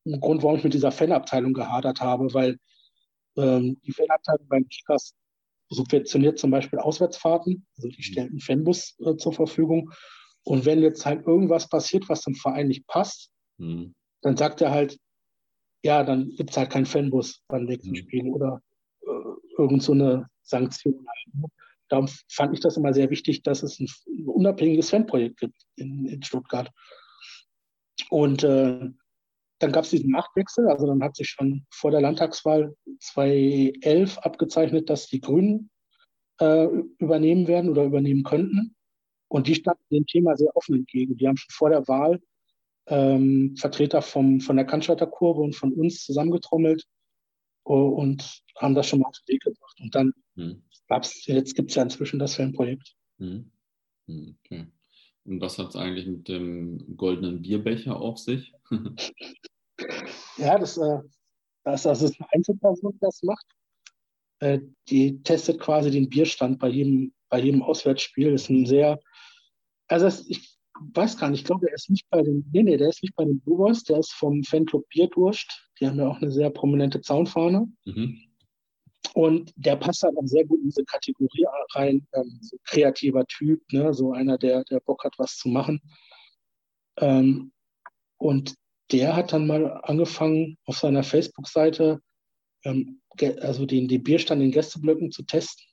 ein 0.05 0.19
Grund, 0.19 0.43
warum 0.43 0.57
ich 0.57 0.63
mit 0.63 0.73
dieser 0.73 0.91
Fanabteilung 0.91 1.53
gehadert 1.53 2.01
habe, 2.01 2.33
weil 2.33 2.57
ähm, 3.37 3.77
die 3.85 3.91
Fanabteilung 3.91 4.47
beim 4.47 4.67
Kickers 4.67 5.13
subventioniert 5.69 6.37
zum 6.37 6.51
Beispiel 6.51 6.79
Auswärtsfahrten, 6.79 7.65
also 7.77 7.87
die 7.87 7.97
mhm. 7.97 8.03
stellt 8.03 8.29
einen 8.29 8.39
Fanbus 8.39 8.95
äh, 8.99 9.15
zur 9.17 9.33
Verfügung. 9.33 9.91
Und 10.43 10.65
wenn 10.65 10.81
jetzt 10.81 11.05
halt 11.05 11.25
irgendwas 11.25 11.69
passiert, 11.69 12.09
was 12.09 12.21
dem 12.21 12.35
Verein 12.35 12.67
nicht 12.67 12.85
passt, 12.87 13.31
mhm. 13.57 13.93
dann 14.21 14.37
sagt 14.37 14.61
er 14.61 14.71
halt, 14.71 14.97
ja, 15.83 16.03
dann 16.03 16.29
gibt 16.35 16.51
es 16.51 16.57
halt 16.57 16.69
keinen 16.69 16.85
Fanbus 16.85 17.41
beim 17.47 17.65
nächsten 17.65 17.91
mhm. 17.91 17.95
Spiel 17.95 18.29
oder 18.29 18.61
äh, 19.01 19.57
irgend 19.57 19.83
so 19.83 19.93
eine 19.93 20.27
Sanktion. 20.43 21.05
Halt, 21.05 21.35
ne? 21.35 21.47
Darum 21.89 22.07
fand 22.29 22.53
ich 22.53 22.59
das 22.59 22.77
immer 22.77 22.93
sehr 22.93 23.09
wichtig, 23.09 23.43
dass 23.43 23.63
es 23.63 23.79
ein, 23.79 23.87
ein 24.07 24.27
unabhängiges 24.27 24.89
Fanprojekt 24.89 25.37
gibt 25.37 25.61
in, 25.75 26.07
in 26.07 26.23
Stuttgart. 26.23 26.69
Und 28.09 28.43
äh, 28.43 28.89
dann 29.59 29.71
gab 29.71 29.85
es 29.85 29.91
diesen 29.91 30.11
Machtwechsel, 30.11 30.67
also 30.67 30.87
dann 30.87 31.03
hat 31.03 31.15
sich 31.15 31.29
schon 31.29 31.65
vor 31.69 31.91
der 31.91 32.01
Landtagswahl 32.01 32.75
2011 32.99 34.17
abgezeichnet, 34.19 34.89
dass 34.89 35.07
die 35.07 35.21
Grünen 35.21 35.69
äh, 36.39 36.65
übernehmen 36.97 37.47
werden 37.47 37.69
oder 37.69 37.85
übernehmen 37.85 38.23
könnten. 38.23 38.75
Und 39.29 39.47
die 39.47 39.55
standen 39.55 39.83
dem 39.89 40.05
Thema 40.05 40.35
sehr 40.35 40.55
offen 40.55 40.75
entgegen. 40.75 41.17
Die 41.17 41.27
haben 41.27 41.37
schon 41.37 41.51
vor 41.51 41.69
der 41.69 41.87
Wahl 41.87 42.21
ähm, 42.87 43.55
Vertreter 43.57 44.01
vom, 44.01 44.41
von 44.41 44.55
der 44.55 44.65
Cannstatter 44.65 45.07
Kurve 45.07 45.41
und 45.41 45.55
von 45.55 45.73
uns 45.73 46.03
zusammengetrommelt 46.03 46.85
uh, 47.65 47.73
und 47.73 48.41
haben 48.57 48.75
das 48.75 48.87
schon 48.87 48.99
mal 48.99 49.07
auf 49.07 49.17
den 49.19 49.33
Weg 49.33 49.41
gebracht. 49.41 49.79
Und 49.81 49.95
dann 49.95 50.13
hm. 50.35 50.63
gab's, 50.87 51.25
jetzt 51.25 51.55
gibt 51.55 51.69
es 51.69 51.75
ja 51.75 51.83
inzwischen 51.83 52.19
das 52.19 52.35
Fanprojekt. 52.35 52.95
Hm. 53.19 53.51
hm. 54.07 54.37
Okay. 54.45 54.67
Und 55.25 55.41
was 55.41 55.57
hat 55.57 55.69
es 55.69 55.75
eigentlich 55.75 56.05
mit 56.05 56.27
dem 56.27 56.97
goldenen 56.97 57.41
Bierbecher 57.41 57.99
auf 57.99 58.17
sich? 58.17 58.53
ja, 60.37 60.57
das, 60.57 60.77
äh, 60.77 60.99
das, 61.63 61.83
das 61.83 62.01
ist 62.01 62.19
eine 62.19 62.27
Einzelperson, 62.33 62.91
die 62.93 62.99
das 62.99 63.23
macht. 63.23 63.45
Äh, 64.39 64.59
die 64.89 65.23
testet 65.23 65.59
quasi 65.59 65.91
den 65.91 66.09
Bierstand 66.09 66.59
bei 66.59 66.67
jedem, 66.67 67.13
bei 67.29 67.39
jedem 67.39 67.63
Auswärtsspiel. 67.63 68.31
Das 68.31 68.43
ist 68.43 68.49
ein 68.49 68.65
sehr, 68.65 68.99
also 69.87 70.05
das, 70.05 70.27
ich 70.27 70.57
weiß 70.93 71.17
gar 71.17 71.29
nicht, 71.29 71.41
ich 71.41 71.45
glaube, 71.45 71.65
der 71.65 71.75
ist 71.75 71.89
nicht 71.89 72.09
bei 72.09 72.21
den, 72.21 72.49
nee, 72.51 72.63
nee, 72.63 72.77
der 72.77 72.89
ist 72.89 73.01
nicht 73.01 73.15
bei 73.15 73.23
den 73.23 73.39
Blue 73.39 73.57
Boys, 73.57 73.83
der 73.83 73.99
ist 73.99 74.11
vom 74.13 74.43
Fanclub 74.43 74.87
Bierdurst. 74.89 75.69
Die 75.79 75.87
haben 75.87 75.97
ja 75.97 76.07
auch 76.07 76.21
eine 76.21 76.31
sehr 76.31 76.49
prominente 76.49 76.99
Zaunfahne. 76.99 77.71
Mhm. 77.85 78.19
Und 79.13 79.53
der 79.55 79.75
passt 79.75 80.03
halt 80.03 80.17
auch 80.17 80.25
sehr 80.25 80.45
gut 80.45 80.59
in 80.59 80.69
diese 80.69 80.83
Kategorie 80.85 81.45
rein, 81.75 82.07
ähm, 82.13 82.39
so 82.41 82.57
kreativer 82.65 83.25
Typ, 83.27 83.61
ne? 83.71 83.93
so 83.93 84.11
einer, 84.11 84.37
der, 84.37 84.63
der 84.65 84.79
Bock 84.79 85.03
hat, 85.03 85.13
was 85.17 85.37
zu 85.37 85.49
machen. 85.49 85.81
Ähm, 86.97 87.51
und 88.17 88.55
der 88.91 89.15
hat 89.15 89.33
dann 89.33 89.47
mal 89.47 89.67
angefangen, 89.83 90.57
auf 90.65 90.77
seiner 90.77 91.03
Facebook-Seite 91.03 92.01
ähm, 92.63 93.01
also 93.41 93.65
den, 93.65 93.87
den 93.87 94.03
Bierstand 94.03 94.41
in 94.41 94.51
Gästeblöcken 94.51 95.11
zu 95.11 95.23
testen. 95.23 95.65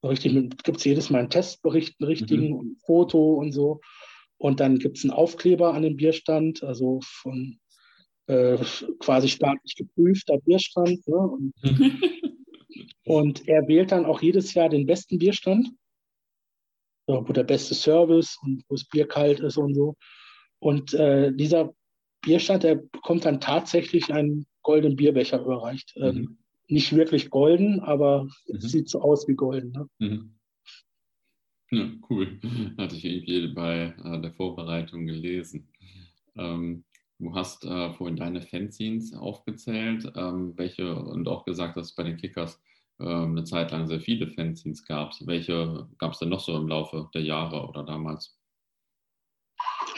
So 0.00 0.08
richtig 0.08 0.32
gibt 0.62 0.78
es 0.78 0.84
jedes 0.84 1.10
Mal 1.10 1.20
einen 1.20 1.30
Testbericht, 1.30 1.96
einen 2.00 2.08
richtigen, 2.08 2.50
mhm. 2.50 2.60
ein 2.60 2.76
Foto 2.86 3.34
und 3.34 3.52
so. 3.52 3.80
Und 4.38 4.60
dann 4.60 4.78
gibt 4.78 4.98
es 4.98 5.04
einen 5.04 5.12
Aufkleber 5.12 5.74
an 5.74 5.82
dem 5.82 5.96
Bierstand, 5.96 6.62
also 6.62 7.00
von 7.02 7.58
äh, 8.28 8.56
quasi 9.00 9.28
staatlich 9.28 9.74
geprüfter 9.74 10.38
Bierstand. 10.38 11.06
Ne? 11.08 11.16
Und 11.16 11.54
Und 13.08 13.48
er 13.48 13.66
wählt 13.68 13.92
dann 13.92 14.04
auch 14.04 14.20
jedes 14.20 14.54
Jahr 14.54 14.68
den 14.68 14.86
besten 14.86 15.18
Bierstand, 15.18 15.70
wo 17.06 17.32
der 17.32 17.44
beste 17.44 17.74
Service 17.74 18.38
und 18.42 18.62
wo 18.68 18.74
das 18.74 18.84
Bier 18.84 19.08
kalt 19.08 19.40
ist 19.40 19.56
und 19.56 19.74
so. 19.74 19.96
Und 20.58 20.92
äh, 20.94 21.32
dieser 21.32 21.72
Bierstand, 22.20 22.64
der 22.64 22.76
bekommt 22.76 23.24
dann 23.24 23.40
tatsächlich 23.40 24.12
einen 24.12 24.46
goldenen 24.62 24.96
Bierbecher 24.96 25.40
überreicht. 25.40 25.94
Ähm, 25.96 26.02
mhm. 26.02 26.18
Ähm, 26.18 26.38
nicht 26.70 26.94
wirklich 26.94 27.30
golden, 27.30 27.80
aber 27.80 28.24
mhm. 28.24 28.56
es 28.56 28.70
sieht 28.70 28.90
so 28.90 29.00
aus 29.00 29.26
wie 29.26 29.34
golden. 29.34 29.72
Ne? 29.72 29.88
Mhm. 29.98 30.34
Ja, 31.70 31.90
cool. 32.10 32.38
Hatte 32.78 32.96
ich 32.96 33.04
irgendwie 33.04 33.54
bei 33.54 33.94
äh, 34.04 34.20
der 34.20 34.32
Vorbereitung 34.32 35.06
gelesen. 35.06 35.68
Ähm, 36.36 36.84
du 37.18 37.34
hast 37.34 37.64
äh, 37.64 37.92
vorhin 37.94 38.16
deine 38.16 38.42
Fanzines 38.42 39.14
aufgezählt, 39.14 40.10
ähm, 40.14 40.52
welche 40.56 40.94
und 40.94 41.28
auch 41.28 41.44
gesagt, 41.44 41.76
dass 41.76 41.94
bei 41.94 42.02
den 42.04 42.16
Kickers 42.16 42.60
eine 42.98 43.44
Zeit 43.44 43.70
lang 43.70 43.86
sehr 43.86 44.00
viele 44.00 44.28
Fanzines 44.28 44.84
gab. 44.84 45.12
Welche 45.26 45.88
gab 45.98 46.12
es 46.12 46.18
denn 46.18 46.30
noch 46.30 46.40
so 46.40 46.56
im 46.56 46.68
Laufe 46.68 47.08
der 47.14 47.22
Jahre 47.22 47.68
oder 47.68 47.84
damals? 47.84 48.36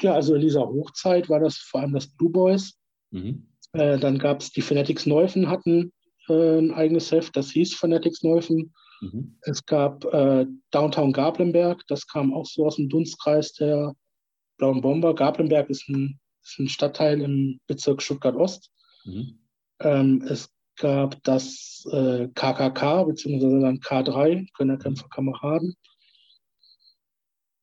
Ja, 0.01 0.15
also 0.15 0.35
in 0.35 0.41
dieser 0.41 0.67
Hochzeit 0.67 1.29
war 1.29 1.41
das 1.41 1.57
vor 1.57 1.81
allem 1.81 1.93
das 1.93 2.07
Blue 2.07 2.31
Boys. 2.31 2.79
Mhm. 3.11 3.49
Äh, 3.73 3.99
dann 3.99 4.19
gab 4.19 4.41
es 4.41 4.51
die 4.51 4.63
Fanatics 4.63 5.07
Neufen 5.07 5.49
hatten 5.49 5.93
äh, 6.29 6.59
ein 6.59 6.73
eigenes 6.73 7.11
Heft, 7.13 7.37
das 7.37 7.51
hieß 7.51 7.75
Fanatics 7.75 8.23
Neufen. 8.23 8.73
Mhm. 9.01 9.37
Es 9.43 9.65
gab 9.65 10.05
äh, 10.13 10.47
Downtown 10.71 11.13
Gablenberg, 11.13 11.87
das 11.89 12.07
kam 12.07 12.35
auch 12.35 12.47
so 12.47 12.67
aus 12.67 12.77
dem 12.77 12.89
Dunstkreis 12.89 13.53
der 13.55 13.95
Blauen 14.59 14.81
Bomber. 14.81 15.15
Gablenberg 15.15 15.71
ist 15.71 15.89
ein, 15.89 16.19
ist 16.43 16.59
ein 16.59 16.69
Stadtteil 16.69 17.21
im 17.23 17.61
Bezirk 17.67 18.03
Stuttgart-Ost. 18.03 18.71
Mhm. 19.05 19.39
Ähm, 19.81 20.23
es 20.29 20.51
gab 20.81 21.23
das 21.23 21.87
äh, 21.93 22.29
KKK, 22.35 23.05
beziehungsweise 23.05 23.61
dann 23.61 23.79
K3, 23.79 24.49
Könnerkämpferkameraden. 24.55 25.77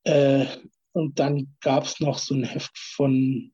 Äh, 0.04 0.46
und 0.94 1.20
dann 1.20 1.56
gab 1.62 1.84
es 1.84 2.00
noch 2.00 2.18
so 2.18 2.34
ein 2.34 2.44
Heft 2.44 2.78
von, 2.78 3.52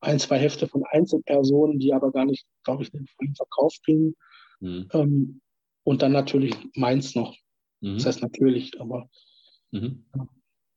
ein, 0.00 0.18
zwei 0.18 0.38
Hefte 0.38 0.66
von 0.66 0.84
Einzelpersonen, 0.90 1.78
die 1.78 1.92
aber 1.92 2.10
gar 2.10 2.24
nicht, 2.24 2.46
glaube 2.64 2.82
ich, 2.82 2.94
in 2.94 3.06
den 3.20 3.34
Verkauf 3.34 3.74
gingen. 3.84 4.16
Mhm. 4.60 4.88
Ähm, 4.92 5.40
und 5.84 6.02
dann 6.02 6.12
natürlich 6.12 6.56
meins 6.74 7.14
noch. 7.14 7.36
Mhm. 7.80 7.94
Das 7.94 8.06
heißt 8.06 8.22
natürlich, 8.22 8.80
aber. 8.80 9.08
Mhm. 9.72 10.04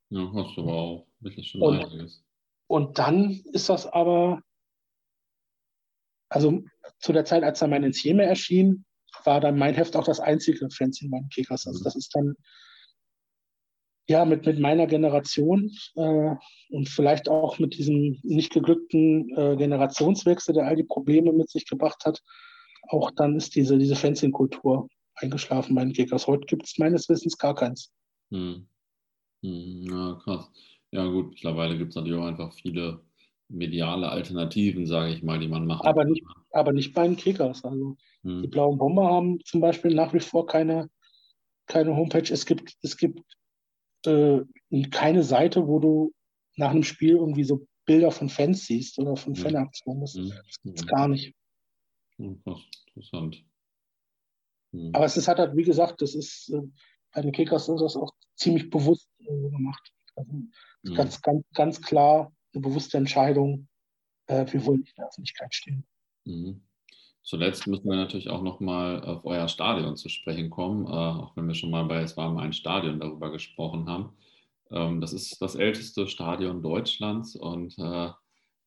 Ja, 0.10 0.32
hast 0.34 0.58
du 0.58 0.62
aber 0.62 0.74
auch 0.74 1.08
wirklich 1.20 1.50
schon 1.50 1.62
und, 1.62 1.78
einiges. 1.78 2.24
Und 2.68 2.98
dann 2.98 3.42
ist 3.54 3.70
das 3.70 3.88
aber 3.88 4.42
also 6.30 6.64
zu 7.00 7.14
der 7.14 7.26
Zeit, 7.26 7.44
als 7.44 7.60
dann 7.60 7.70
mein 7.70 7.84
Insieme 7.84 8.24
erschien, 8.24 8.86
war 9.24 9.40
dann 9.40 9.58
mein 9.58 9.76
Heft 9.76 9.96
auch 9.96 10.04
das 10.04 10.20
einzige 10.20 10.70
Fanzine 10.70 11.10
meinen 11.10 11.30
Kickers. 11.30 11.68
Also 11.68 11.84
das 11.84 11.96
ist 11.96 12.14
dann 12.16 12.36
ja 14.08 14.26
mit, 14.26 14.46
mit 14.46 14.60
meiner 14.60 14.88
Generation 14.88 15.72
äh, 15.96 16.36
und 16.70 16.90
vielleicht 16.90 17.28
auch 17.30 17.58
mit 17.60 17.78
diesem 17.78 18.20
nicht 18.24 18.54
geglückten 18.54 19.30
äh, 19.36 19.56
Generationswechsel, 19.56 20.54
der 20.54 20.68
all 20.68 20.76
die 20.76 20.84
Probleme 20.84 21.32
mit 21.32 21.50
sich 21.50 21.66
gebracht 21.66 22.06
hat, 22.06 22.22
auch 22.90 23.12
dann 23.12 23.36
ist 23.36 23.56
diese, 23.56 23.78
diese 23.78 23.96
Fanzine-Kultur 23.96 24.90
eingeschlafen 25.16 25.76
bei 25.76 25.84
den 25.84 25.94
Kickers. 25.94 26.28
Heute 26.28 26.46
gibt 26.46 26.66
es 26.66 26.78
meines 26.78 27.10
Wissens 27.10 27.38
gar 27.38 27.56
keins. 27.56 27.92
Hm. 28.32 28.68
Hm, 29.42 29.88
ja, 29.90 30.20
krass. 30.24 30.52
Ja, 30.92 31.06
gut, 31.08 31.32
mittlerweile 31.32 31.78
gibt 31.78 31.90
es 31.92 31.96
natürlich 31.96 32.20
auch 32.20 32.26
einfach 32.26 32.54
viele 32.54 33.05
mediale 33.50 34.10
Alternativen, 34.10 34.86
sage 34.86 35.14
ich 35.14 35.24
mal, 35.24 35.40
die 35.40 35.48
man 35.48 35.66
macht. 35.66 35.86
Aber 35.86 36.06
nicht, 36.06 36.24
aber 36.52 36.74
nicht 36.74 36.94
bei 36.94 37.08
den 37.08 37.16
Kickers. 37.16 37.64
Also 37.64 37.96
hm. 38.24 38.42
die 38.42 38.48
Blauen 38.48 38.78
Bomber 38.78 39.06
haben 39.06 39.40
zum 39.46 39.62
Beispiel 39.62 39.94
nach 39.94 40.14
wie 40.14 40.20
vor 40.20 40.48
keine, 40.48 40.90
keine 41.68 41.96
Homepage. 41.96 42.32
Es 42.32 42.46
gibt, 42.46 42.76
es 42.82 42.98
gibt 42.98 43.22
äh, 44.06 44.42
keine 44.92 45.24
Seite, 45.24 45.68
wo 45.68 45.80
du 45.80 46.14
nach 46.56 46.72
einem 46.72 46.84
Spiel 46.84 47.16
irgendwie 47.16 47.44
so 47.44 47.68
Bilder 47.86 48.12
von 48.12 48.30
Fans 48.30 48.66
siehst 48.66 48.98
oder 48.98 49.16
von 49.16 49.36
hm. 49.36 49.44
Fanaktionen. 49.44 50.02
Das, 50.02 50.14
hm. 50.14 50.74
es 50.74 50.88
gar 50.88 51.08
nicht. 51.08 51.36
Hm, 52.18 52.42
interessant. 52.88 53.44
Hm. 54.72 54.92
Aber 54.94 55.06
es 55.06 55.18
ist 55.18 55.28
halt, 55.28 55.56
wie 55.56 55.64
gesagt, 55.64 56.02
das 56.02 56.16
ist 56.16 56.50
äh, 56.50 56.62
bei 57.14 57.22
den 57.22 57.32
Kickers 57.32 57.70
ist 57.70 57.80
das 57.80 57.96
auch 57.96 58.12
ziemlich 58.36 58.70
bewusst 58.70 59.08
äh, 59.20 59.50
gemacht. 59.50 59.92
Also 60.16 60.32
hm. 60.32 60.52
ganz, 60.96 61.22
ganz, 61.22 61.46
ganz 61.54 61.82
klar 61.82 62.35
eine 62.56 62.62
bewusste 62.62 62.98
Entscheidung, 62.98 63.68
äh, 64.28 64.46
wir 64.52 64.66
wollen 64.66 64.82
in 64.82 64.94
der 64.98 65.08
Öffentlichkeit 65.08 65.54
stehen. 65.54 65.86
Mhm. 66.26 66.62
Zuletzt 67.24 67.66
müssen 67.66 67.90
wir 67.90 67.96
natürlich 67.96 68.30
auch 68.30 68.44
nochmal 68.44 69.04
auf 69.04 69.26
euer 69.26 69.48
Stadion 69.48 69.98
zu 69.98 70.10
sprechen 70.10 70.52
kommen, 70.52 70.86
äh, 70.86 70.90
auch 70.90 71.36
wenn 71.36 71.48
wir 71.48 71.56
schon 71.56 71.72
mal 71.72 71.86
bei 71.86 72.02
Es 72.02 72.16
war 72.18 72.32
mal 72.32 72.44
ein 72.44 72.54
Stadion 72.54 73.00
darüber 73.00 73.32
gesprochen 73.32 73.90
haben. 73.90 74.14
Ähm, 74.72 75.02
das 75.02 75.14
ist 75.14 75.42
das 75.42 75.56
älteste 75.56 76.08
Stadion 76.08 76.62
Deutschlands 76.62 77.36
und 77.36 77.78
äh, 77.80 78.10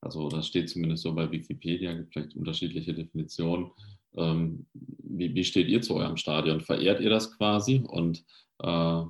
also 0.01 0.29
das 0.29 0.47
steht 0.47 0.69
zumindest 0.69 1.03
so 1.03 1.13
bei 1.13 1.29
Wikipedia, 1.31 1.93
gibt 1.93 2.13
vielleicht 2.13 2.35
unterschiedliche 2.35 2.93
Definitionen. 2.93 3.71
Ähm, 4.15 4.65
wie, 4.73 5.33
wie, 5.35 5.43
steht 5.43 5.67
ihr 5.67 5.81
zu 5.81 5.95
eurem 5.95 6.17
Stadion? 6.17 6.61
Verehrt 6.61 7.01
ihr 7.01 7.09
das 7.09 7.37
quasi 7.37 7.83
und 7.87 8.25
äh, 8.59 9.03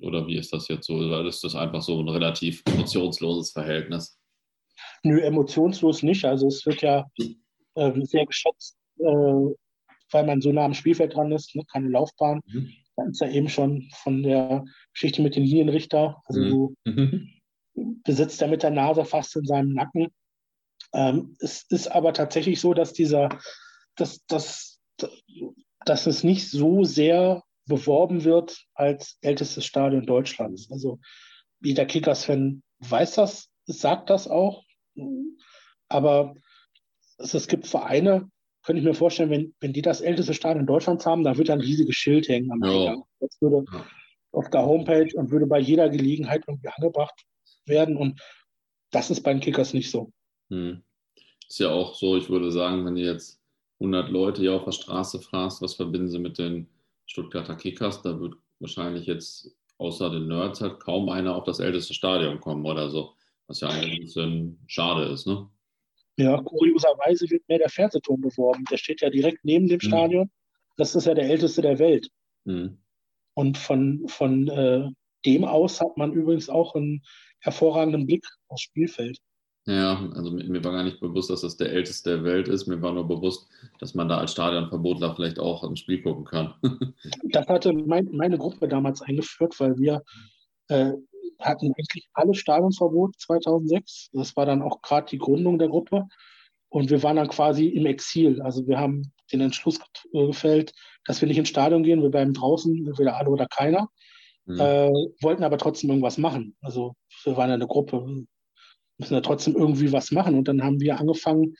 Oder 0.00 0.26
wie 0.26 0.36
ist 0.36 0.52
das 0.52 0.68
jetzt 0.68 0.86
so? 0.86 0.94
Oder 0.94 1.24
ist 1.26 1.44
das 1.44 1.54
einfach 1.54 1.82
so 1.82 2.00
ein 2.00 2.08
relativ 2.08 2.62
emotionsloses 2.66 3.52
Verhältnis? 3.52 4.18
Nö, 5.02 5.20
emotionslos 5.20 6.02
nicht. 6.02 6.24
Also 6.24 6.48
es 6.48 6.64
wird 6.66 6.82
ja 6.82 7.06
äh, 7.74 7.92
sehr 8.04 8.26
geschätzt, 8.26 8.76
äh, 8.98 9.04
weil 10.12 10.26
man 10.26 10.40
so 10.40 10.52
nah 10.52 10.64
am 10.64 10.74
Spielfeld 10.74 11.14
dran 11.14 11.32
ist, 11.32 11.54
ne? 11.54 11.62
keine 11.70 11.88
Laufbahn. 11.88 12.40
Mhm. 12.46 12.72
Dann 12.96 13.10
ist 13.10 13.20
ja 13.20 13.28
eben 13.28 13.48
schon 13.48 13.88
von 14.02 14.22
der 14.22 14.64
Geschichte 14.92 15.22
mit 15.22 15.36
dem 15.36 15.44
Linienrichter. 15.44 16.22
Also 16.24 16.40
mhm. 16.40 16.48
du 16.48 16.74
mhm. 16.84 18.00
besitzt 18.04 18.40
er 18.42 18.48
mit 18.48 18.62
der 18.62 18.70
Nase 18.70 19.04
fast 19.04 19.36
in 19.36 19.44
seinem 19.44 19.74
Nacken. 19.74 20.08
Ähm, 20.92 21.36
es 21.40 21.64
ist 21.68 21.88
aber 21.88 22.12
tatsächlich 22.12 22.60
so, 22.60 22.74
dass 22.74 22.92
dieser, 22.92 23.28
dass, 23.96 24.24
dass, 24.26 24.80
dass 25.84 26.06
es 26.06 26.24
nicht 26.24 26.50
so 26.50 26.84
sehr 26.84 27.42
beworben 27.70 28.24
wird 28.24 28.66
als 28.74 29.16
ältestes 29.22 29.64
Stadion 29.64 30.04
Deutschlands. 30.04 30.70
Also 30.70 31.00
jeder 31.62 31.86
Kickers-Fan 31.86 32.62
weiß 32.80 33.14
das, 33.14 33.48
sagt 33.64 34.10
das 34.10 34.28
auch. 34.28 34.64
Aber 35.88 36.34
es, 37.16 37.32
es 37.32 37.48
gibt 37.48 37.66
Vereine, 37.66 38.30
könnte 38.62 38.80
ich 38.80 38.86
mir 38.86 38.94
vorstellen, 38.94 39.30
wenn, 39.30 39.54
wenn 39.60 39.72
die 39.72 39.82
das 39.82 40.02
älteste 40.02 40.34
Stadion 40.34 40.66
Deutschlands 40.66 41.06
haben, 41.06 41.24
da 41.24 41.38
wird 41.38 41.48
ein 41.48 41.60
riesiges 41.60 41.96
Schild 41.96 42.28
hängen 42.28 42.52
am 42.52 42.62
ja. 42.62 42.96
Das 43.20 43.40
würde 43.40 43.64
ja. 43.72 43.86
auf 44.32 44.50
der 44.50 44.66
Homepage 44.66 45.10
und 45.14 45.30
würde 45.30 45.46
bei 45.46 45.58
jeder 45.58 45.88
Gelegenheit 45.88 46.44
irgendwie 46.46 46.68
angebracht 46.68 47.24
werden. 47.66 47.96
Und 47.96 48.20
das 48.90 49.10
ist 49.10 49.22
bei 49.22 49.32
den 49.32 49.40
Kickers 49.40 49.72
nicht 49.72 49.90
so. 49.90 50.12
Hm. 50.50 50.82
Ist 51.48 51.60
ja 51.60 51.70
auch 51.70 51.94
so, 51.94 52.16
ich 52.16 52.28
würde 52.28 52.52
sagen, 52.52 52.84
wenn 52.84 52.96
du 52.96 53.00
jetzt 53.00 53.40
100 53.80 54.10
Leute 54.10 54.42
hier 54.42 54.54
auf 54.54 54.64
der 54.64 54.72
Straße 54.72 55.20
fragst, 55.20 55.62
was 55.62 55.74
verbinden 55.74 56.08
sie 56.08 56.18
mit 56.18 56.38
den 56.38 56.68
Stuttgarter 57.10 57.56
Kickers, 57.56 58.02
da 58.02 58.20
wird 58.20 58.34
wahrscheinlich 58.60 59.06
jetzt 59.06 59.50
außer 59.78 60.10
den 60.10 60.28
Nerds 60.28 60.60
halt 60.60 60.78
kaum 60.78 61.08
einer 61.08 61.34
auf 61.34 61.42
das 61.42 61.58
älteste 61.58 61.92
Stadion 61.92 62.38
kommen 62.38 62.64
oder 62.64 62.88
so. 62.88 63.14
Was 63.48 63.60
ja 63.60 63.68
eigentlich 63.68 63.94
ein 63.94 64.00
bisschen 64.02 64.64
schade 64.68 65.06
ist, 65.06 65.26
ne? 65.26 65.50
Ja, 66.16 66.40
kurioserweise 66.40 67.28
wird 67.28 67.48
mehr 67.48 67.58
der 67.58 67.68
Fernsehturm 67.68 68.20
beworben. 68.20 68.64
Der 68.70 68.76
steht 68.76 69.00
ja 69.00 69.10
direkt 69.10 69.44
neben 69.44 69.66
dem 69.66 69.80
mhm. 69.82 69.88
Stadion. 69.88 70.30
Das 70.76 70.94
ist 70.94 71.06
ja 71.06 71.14
der 71.14 71.28
älteste 71.28 71.62
der 71.62 71.80
Welt. 71.80 72.08
Mhm. 72.44 72.78
Und 73.34 73.58
von, 73.58 74.06
von 74.06 74.46
äh, 74.48 74.88
dem 75.26 75.44
aus 75.44 75.80
hat 75.80 75.96
man 75.96 76.12
übrigens 76.12 76.48
auch 76.48 76.76
einen 76.76 77.02
hervorragenden 77.40 78.06
Blick 78.06 78.24
aufs 78.46 78.62
Spielfeld. 78.62 79.18
Ja, 79.66 80.10
also 80.14 80.30
mir 80.30 80.64
war 80.64 80.72
gar 80.72 80.84
nicht 80.84 81.00
bewusst, 81.00 81.30
dass 81.30 81.42
das 81.42 81.56
der 81.56 81.70
älteste 81.70 82.10
der 82.10 82.24
Welt 82.24 82.48
ist. 82.48 82.66
Mir 82.66 82.80
war 82.80 82.92
nur 82.92 83.06
bewusst, 83.06 83.48
dass 83.78 83.94
man 83.94 84.08
da 84.08 84.18
als 84.18 84.32
Stadionverbotler 84.32 85.14
vielleicht 85.14 85.38
auch 85.38 85.62
ein 85.62 85.76
Spiel 85.76 86.02
gucken 86.02 86.24
kann. 86.24 86.54
das 87.24 87.46
hatte 87.46 87.72
mein, 87.72 88.08
meine 88.12 88.38
Gruppe 88.38 88.68
damals 88.68 89.02
eingeführt, 89.02 89.60
weil 89.60 89.78
wir 89.78 90.02
äh, 90.68 90.92
hatten 91.38 91.66
eigentlich 91.66 92.08
alle 92.14 92.34
Stadionverbot 92.34 93.20
2006. 93.20 94.10
Das 94.12 94.34
war 94.36 94.46
dann 94.46 94.62
auch 94.62 94.80
gerade 94.80 95.08
die 95.10 95.18
Gründung 95.18 95.58
der 95.58 95.68
Gruppe. 95.68 96.06
Und 96.70 96.88
wir 96.88 97.02
waren 97.02 97.16
dann 97.16 97.28
quasi 97.28 97.66
im 97.66 97.84
Exil. 97.84 98.40
Also 98.42 98.66
wir 98.66 98.78
haben 98.78 99.12
den 99.32 99.40
Entschluss 99.40 99.78
gefällt, 100.12 100.72
dass 101.04 101.20
wir 101.20 101.28
nicht 101.28 101.38
ins 101.38 101.48
Stadion 101.48 101.82
gehen, 101.82 102.02
wir 102.02 102.10
bleiben 102.10 102.32
draußen, 102.32 102.86
entweder 102.86 103.16
alle 103.16 103.30
oder 103.30 103.46
keiner. 103.46 103.88
Mhm. 104.46 104.60
Äh, 104.60 104.90
wollten 105.20 105.44
aber 105.44 105.58
trotzdem 105.58 105.90
irgendwas 105.90 106.16
machen. 106.16 106.56
Also 106.60 106.94
wir 107.24 107.36
waren 107.36 107.50
eine 107.50 107.66
Gruppe, 107.66 108.24
müssen 109.00 109.14
ja 109.14 109.20
trotzdem 109.20 109.56
irgendwie 109.56 109.92
was 109.92 110.12
machen. 110.12 110.36
Und 110.36 110.46
dann 110.48 110.62
haben 110.62 110.80
wir 110.80 110.98
angefangen, 110.98 111.56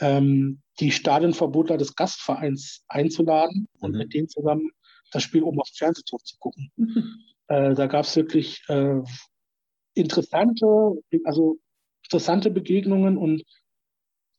ähm, 0.00 0.60
die 0.80 0.90
Stadionverbotler 0.90 1.76
des 1.76 1.94
Gastvereins 1.94 2.84
einzuladen 2.88 3.68
und 3.78 3.92
mhm. 3.92 3.98
mit 3.98 4.14
denen 4.14 4.28
zusammen 4.28 4.70
das 5.10 5.22
Spiel 5.22 5.42
oben 5.42 5.60
auf 5.60 5.68
dem 5.70 5.76
Fernsehturm 5.76 6.22
zu 6.24 6.36
gucken. 6.38 6.70
Äh, 7.46 7.74
da 7.74 7.88
gab 7.88 8.06
es 8.06 8.16
wirklich 8.16 8.62
äh, 8.68 9.02
interessante, 9.92 10.66
also 11.24 11.58
interessante 12.04 12.50
Begegnungen 12.50 13.18
und 13.18 13.42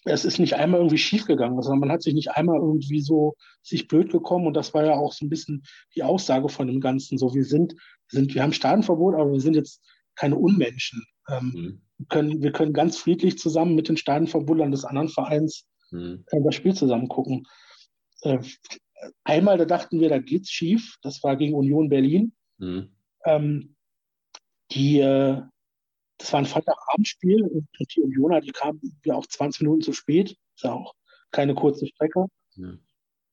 es 0.05 0.25
ist 0.25 0.39
nicht 0.39 0.55
einmal 0.55 0.79
irgendwie 0.79 0.97
schiefgegangen, 0.97 1.61
sondern 1.61 1.81
man 1.81 1.91
hat 1.91 2.01
sich 2.01 2.15
nicht 2.15 2.31
einmal 2.31 2.57
irgendwie 2.57 3.01
so 3.01 3.35
sich 3.61 3.87
blöd 3.87 4.11
gekommen 4.11 4.47
und 4.47 4.55
das 4.55 4.73
war 4.73 4.85
ja 4.85 4.93
auch 4.93 5.13
so 5.13 5.23
ein 5.23 5.29
bisschen 5.29 5.61
die 5.95 6.01
Aussage 6.01 6.49
von 6.49 6.65
dem 6.65 6.81
Ganzen. 6.81 7.19
So, 7.19 7.35
wir 7.35 7.45
sind, 7.45 7.75
sind 8.07 8.33
wir 8.33 8.41
haben 8.41 8.53
Stadionverbot, 8.53 9.13
aber 9.13 9.31
wir 9.31 9.39
sind 9.39 9.55
jetzt 9.55 9.83
keine 10.15 10.37
Unmenschen. 10.37 11.05
Ähm, 11.29 11.53
mhm 11.55 11.84
können, 12.09 12.41
wir 12.41 12.51
können 12.51 12.73
ganz 12.73 12.97
friedlich 12.97 13.37
zusammen 13.37 13.75
mit 13.75 13.89
den 13.89 13.97
Stadionverbundern 13.97 14.71
des 14.71 14.85
anderen 14.85 15.09
Vereins 15.09 15.65
mhm. 15.91 16.25
das 16.43 16.55
Spiel 16.55 16.73
zusammen 16.73 17.07
gucken. 17.07 17.47
Äh, 18.21 18.39
einmal, 19.23 19.57
da 19.57 19.65
dachten 19.65 19.99
wir, 19.99 20.09
da 20.09 20.19
geht's 20.19 20.49
schief. 20.49 20.97
Das 21.01 21.23
war 21.23 21.35
gegen 21.35 21.53
Union 21.53 21.89
Berlin. 21.89 22.33
Mhm. 22.57 22.89
Ähm, 23.25 23.75
die, 24.71 24.99
äh, 24.99 25.41
das 26.17 26.33
war 26.33 26.39
ein 26.39 26.45
Freitagabendspiel 26.45 27.43
und 27.43 27.67
die 27.79 28.01
Unioner, 28.01 28.41
die 28.41 28.51
kamen 28.51 28.79
ja 29.03 29.15
auch 29.15 29.25
20 29.25 29.61
Minuten 29.61 29.81
zu 29.81 29.93
spät. 29.93 30.31
Ist 30.55 30.63
ja 30.63 30.73
auch 30.73 30.93
keine 31.31 31.55
kurze 31.55 31.87
Strecke. 31.87 32.25
Mhm. 32.55 32.79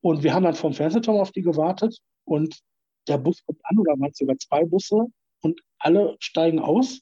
Und 0.00 0.22
wir 0.22 0.34
haben 0.34 0.42
dann 0.42 0.54
vom 0.54 0.72
Fernsehturm 0.72 1.20
auf 1.20 1.30
die 1.30 1.42
gewartet 1.42 1.96
und 2.24 2.58
der 3.08 3.18
Bus 3.18 3.44
kommt 3.44 3.60
an, 3.64 3.78
oder 3.78 3.92
waren 3.92 4.10
es 4.10 4.18
sogar 4.18 4.36
zwei 4.38 4.64
Busse 4.64 5.06
und 5.40 5.60
alle 5.78 6.16
steigen 6.20 6.58
aus 6.58 7.00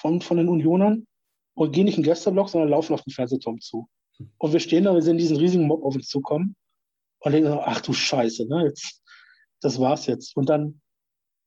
von, 0.00 0.20
von 0.20 0.36
den 0.36 0.48
Unionern 0.48 1.06
und 1.54 1.72
gehen 1.72 1.84
nicht 1.84 1.96
in 1.96 2.02
den 2.02 2.10
Gästeblock, 2.10 2.48
sondern 2.48 2.70
laufen 2.70 2.94
auf 2.94 3.02
den 3.02 3.12
Fernsehturm 3.12 3.60
zu. 3.60 3.88
Und 4.38 4.52
wir 4.52 4.60
stehen 4.60 4.84
da, 4.84 4.94
wir 4.94 5.02
sehen 5.02 5.18
diesen 5.18 5.36
riesigen 5.36 5.66
Mob 5.66 5.84
auf 5.84 5.94
uns 5.94 6.08
zukommen 6.08 6.56
und 7.20 7.32
denken, 7.32 7.52
ach 7.52 7.80
du 7.80 7.92
Scheiße, 7.92 8.46
ne, 8.46 8.64
jetzt, 8.64 9.02
das 9.60 9.78
war's 9.78 10.06
jetzt. 10.06 10.36
Und 10.36 10.48
dann 10.48 10.80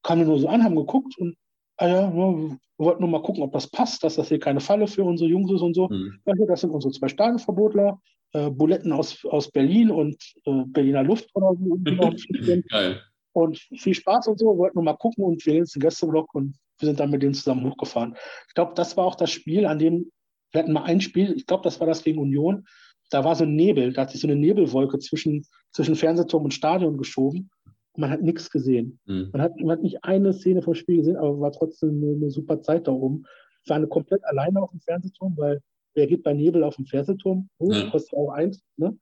kamen 0.03 0.21
wir 0.21 0.27
nur 0.27 0.39
so 0.39 0.47
an, 0.47 0.63
haben 0.63 0.75
geguckt 0.75 1.17
und, 1.17 1.35
ah 1.77 1.87
ja, 1.87 2.13
wir 2.13 2.57
wollten 2.77 3.01
nur 3.01 3.09
mal 3.09 3.21
gucken, 3.21 3.43
ob 3.43 3.51
das 3.53 3.67
passt, 3.67 4.03
dass 4.03 4.15
das 4.15 4.29
hier 4.29 4.39
keine 4.39 4.59
Falle 4.59 4.87
für 4.87 5.03
unsere 5.03 5.29
Jungs 5.29 5.51
ist 5.51 5.61
und 5.61 5.75
so. 5.75 5.89
Mhm. 5.89 6.19
Das 6.25 6.61
sind 6.61 6.71
unsere 6.71 6.93
zwei 6.93 7.07
Stadionverbotler, 7.07 7.99
äh, 8.33 8.49
Buletten 8.49 8.91
aus, 8.91 9.23
aus 9.25 9.51
Berlin 9.51 9.91
und 9.91 10.15
äh, 10.45 10.63
Berliner 10.67 11.03
Luft 11.03 11.29
oder 11.35 11.53
so. 11.55 11.77
Geil. 12.69 13.01
Und 13.33 13.57
viel 13.57 13.95
Spaß 13.95 14.27
und 14.27 14.39
so, 14.39 14.57
wollten 14.57 14.77
nur 14.77 14.83
mal 14.83 14.93
gucken 14.93 15.23
und 15.23 15.43
wir 15.45 15.53
gehen 15.53 15.61
ins 15.61 15.73
Gästeblock 15.73 16.33
und 16.35 16.55
wir 16.83 16.87
sind 16.87 16.99
dann 16.99 17.09
mit 17.09 17.23
denen 17.23 17.33
zusammen 17.33 17.65
hochgefahren. 17.69 18.15
Ich 18.47 18.53
glaube, 18.53 18.73
das 18.75 18.97
war 18.97 19.05
auch 19.05 19.15
das 19.15 19.31
Spiel, 19.31 19.65
an 19.65 19.79
dem 19.79 20.11
wir 20.53 20.61
hatten 20.61 20.71
mal 20.71 20.83
ein 20.83 21.01
Spiel, 21.01 21.33
ich 21.35 21.47
glaube, 21.47 21.63
das 21.63 21.79
war 21.79 21.87
das 21.87 22.03
gegen 22.03 22.19
Union. 22.19 22.65
Da 23.09 23.23
war 23.23 23.35
so 23.35 23.43
ein 23.43 23.55
Nebel, 23.55 23.91
da 23.91 24.03
hat 24.03 24.11
sich 24.11 24.21
so 24.21 24.27
eine 24.27 24.35
Nebelwolke 24.35 24.99
zwischen, 24.99 25.45
zwischen 25.71 25.95
Fernsehturm 25.95 26.45
und 26.45 26.53
Stadion 26.53 26.97
geschoben 26.97 27.49
und 27.65 28.01
man 28.01 28.09
hat 28.09 28.21
nichts 28.21 28.49
gesehen. 28.49 28.99
Mhm. 29.05 29.29
Man, 29.33 29.41
hat, 29.41 29.59
man 29.59 29.71
hat 29.71 29.81
nicht 29.81 30.03
eine 30.03 30.33
Szene 30.33 30.61
vom 30.61 30.75
Spiel 30.75 30.97
gesehen, 30.97 31.17
aber 31.17 31.39
war 31.39 31.51
trotzdem 31.51 31.89
eine, 31.89 32.15
eine 32.15 32.29
super 32.29 32.61
Zeit 32.61 32.87
da 32.87 32.91
oben. 32.91 33.25
Ich 33.63 33.69
war 33.69 33.85
komplett 33.87 34.23
alleine 34.25 34.61
auf 34.61 34.71
dem 34.71 34.79
Fernsehturm, 34.79 35.35
weil 35.37 35.61
wer 35.95 36.07
geht 36.07 36.23
bei 36.23 36.33
Nebel 36.33 36.63
auf 36.63 36.75
dem 36.75 36.85
Fernsehturm? 36.85 37.49
Oh, 37.57 37.71
ja. 37.71 37.89
Kostet 37.89 38.13
auch 38.13 38.29
eins. 38.29 38.63
Ne? 38.77 38.97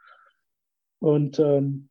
Und 1.00 1.40
ähm, 1.40 1.90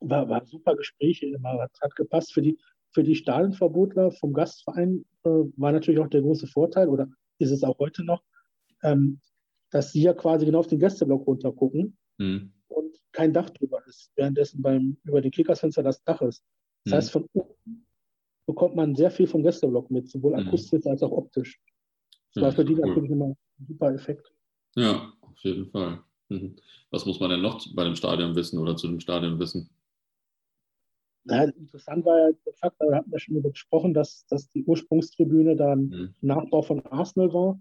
war, 0.00 0.28
war 0.28 0.44
super 0.46 0.76
Gespräche 0.76 1.26
immer, 1.26 1.60
hat, 1.60 1.72
hat 1.80 1.96
gepasst. 1.96 2.32
Für 2.32 2.42
die, 2.42 2.58
für 2.94 3.02
die 3.02 3.16
Stadionverbotler 3.16 4.12
vom 4.12 4.32
Gastverein 4.32 5.04
äh, 5.24 5.28
war 5.28 5.72
natürlich 5.72 6.00
auch 6.00 6.08
der 6.08 6.22
große 6.22 6.46
Vorteil, 6.46 6.88
oder 6.88 7.08
ist 7.38 7.50
es 7.50 7.64
auch 7.64 7.78
heute 7.78 8.04
noch, 8.04 8.22
ähm, 8.82 9.20
dass 9.70 9.92
sie 9.92 10.02
ja 10.02 10.14
quasi 10.14 10.46
genau 10.46 10.60
auf 10.60 10.68
den 10.68 10.78
Gästeblock 10.78 11.26
runtergucken 11.26 11.98
mhm. 12.18 12.52
und 12.68 12.96
kein 13.12 13.32
Dach 13.32 13.50
drüber 13.50 13.84
ist, 13.86 14.12
währenddessen 14.14 14.62
beim, 14.62 14.96
über 15.02 15.20
den 15.20 15.32
Kickersfenster 15.32 15.82
das 15.82 16.02
Dach 16.04 16.22
ist. 16.22 16.44
Das 16.84 16.92
mhm. 16.92 16.96
heißt, 16.96 17.10
von 17.10 17.28
oben 17.32 17.86
bekommt 18.46 18.76
man 18.76 18.94
sehr 18.94 19.10
viel 19.10 19.26
vom 19.26 19.42
Gästeblock 19.42 19.90
mit, 19.90 20.08
sowohl 20.08 20.32
mhm. 20.32 20.46
akustisch 20.46 20.86
als 20.86 21.02
auch 21.02 21.12
optisch. 21.12 21.60
Das 22.34 22.42
war 22.42 22.52
für 22.52 22.64
die 22.64 22.74
cool. 22.74 22.88
natürlich 22.88 23.10
immer 23.10 23.26
ein 23.26 23.36
super 23.66 23.92
Effekt. 23.92 24.32
Ja, 24.76 25.12
auf 25.20 25.38
jeden 25.38 25.70
Fall. 25.70 26.00
Mhm. 26.28 26.56
Was 26.90 27.06
muss 27.06 27.18
man 27.18 27.30
denn 27.30 27.42
noch 27.42 27.64
bei 27.74 27.84
dem 27.84 27.96
Stadion 27.96 28.36
wissen 28.36 28.58
oder 28.58 28.76
zu 28.76 28.86
dem 28.86 29.00
Stadion 29.00 29.38
wissen? 29.38 29.70
Ja, 31.26 31.44
interessant 31.44 32.04
war 32.04 32.18
ja 32.18 32.30
der 32.44 32.52
Fakt, 32.54 32.76
da 32.78 32.96
hatten 32.96 33.10
wir 33.10 33.18
schon 33.18 33.34
darüber 33.34 33.50
gesprochen, 33.50 33.94
dass, 33.94 34.26
dass 34.26 34.48
die 34.50 34.64
Ursprungstribüne 34.64 35.56
dann 35.56 35.86
mhm. 35.86 36.14
Nachbau 36.20 36.62
von 36.62 36.84
Arsenal 36.86 37.32
war. 37.32 37.60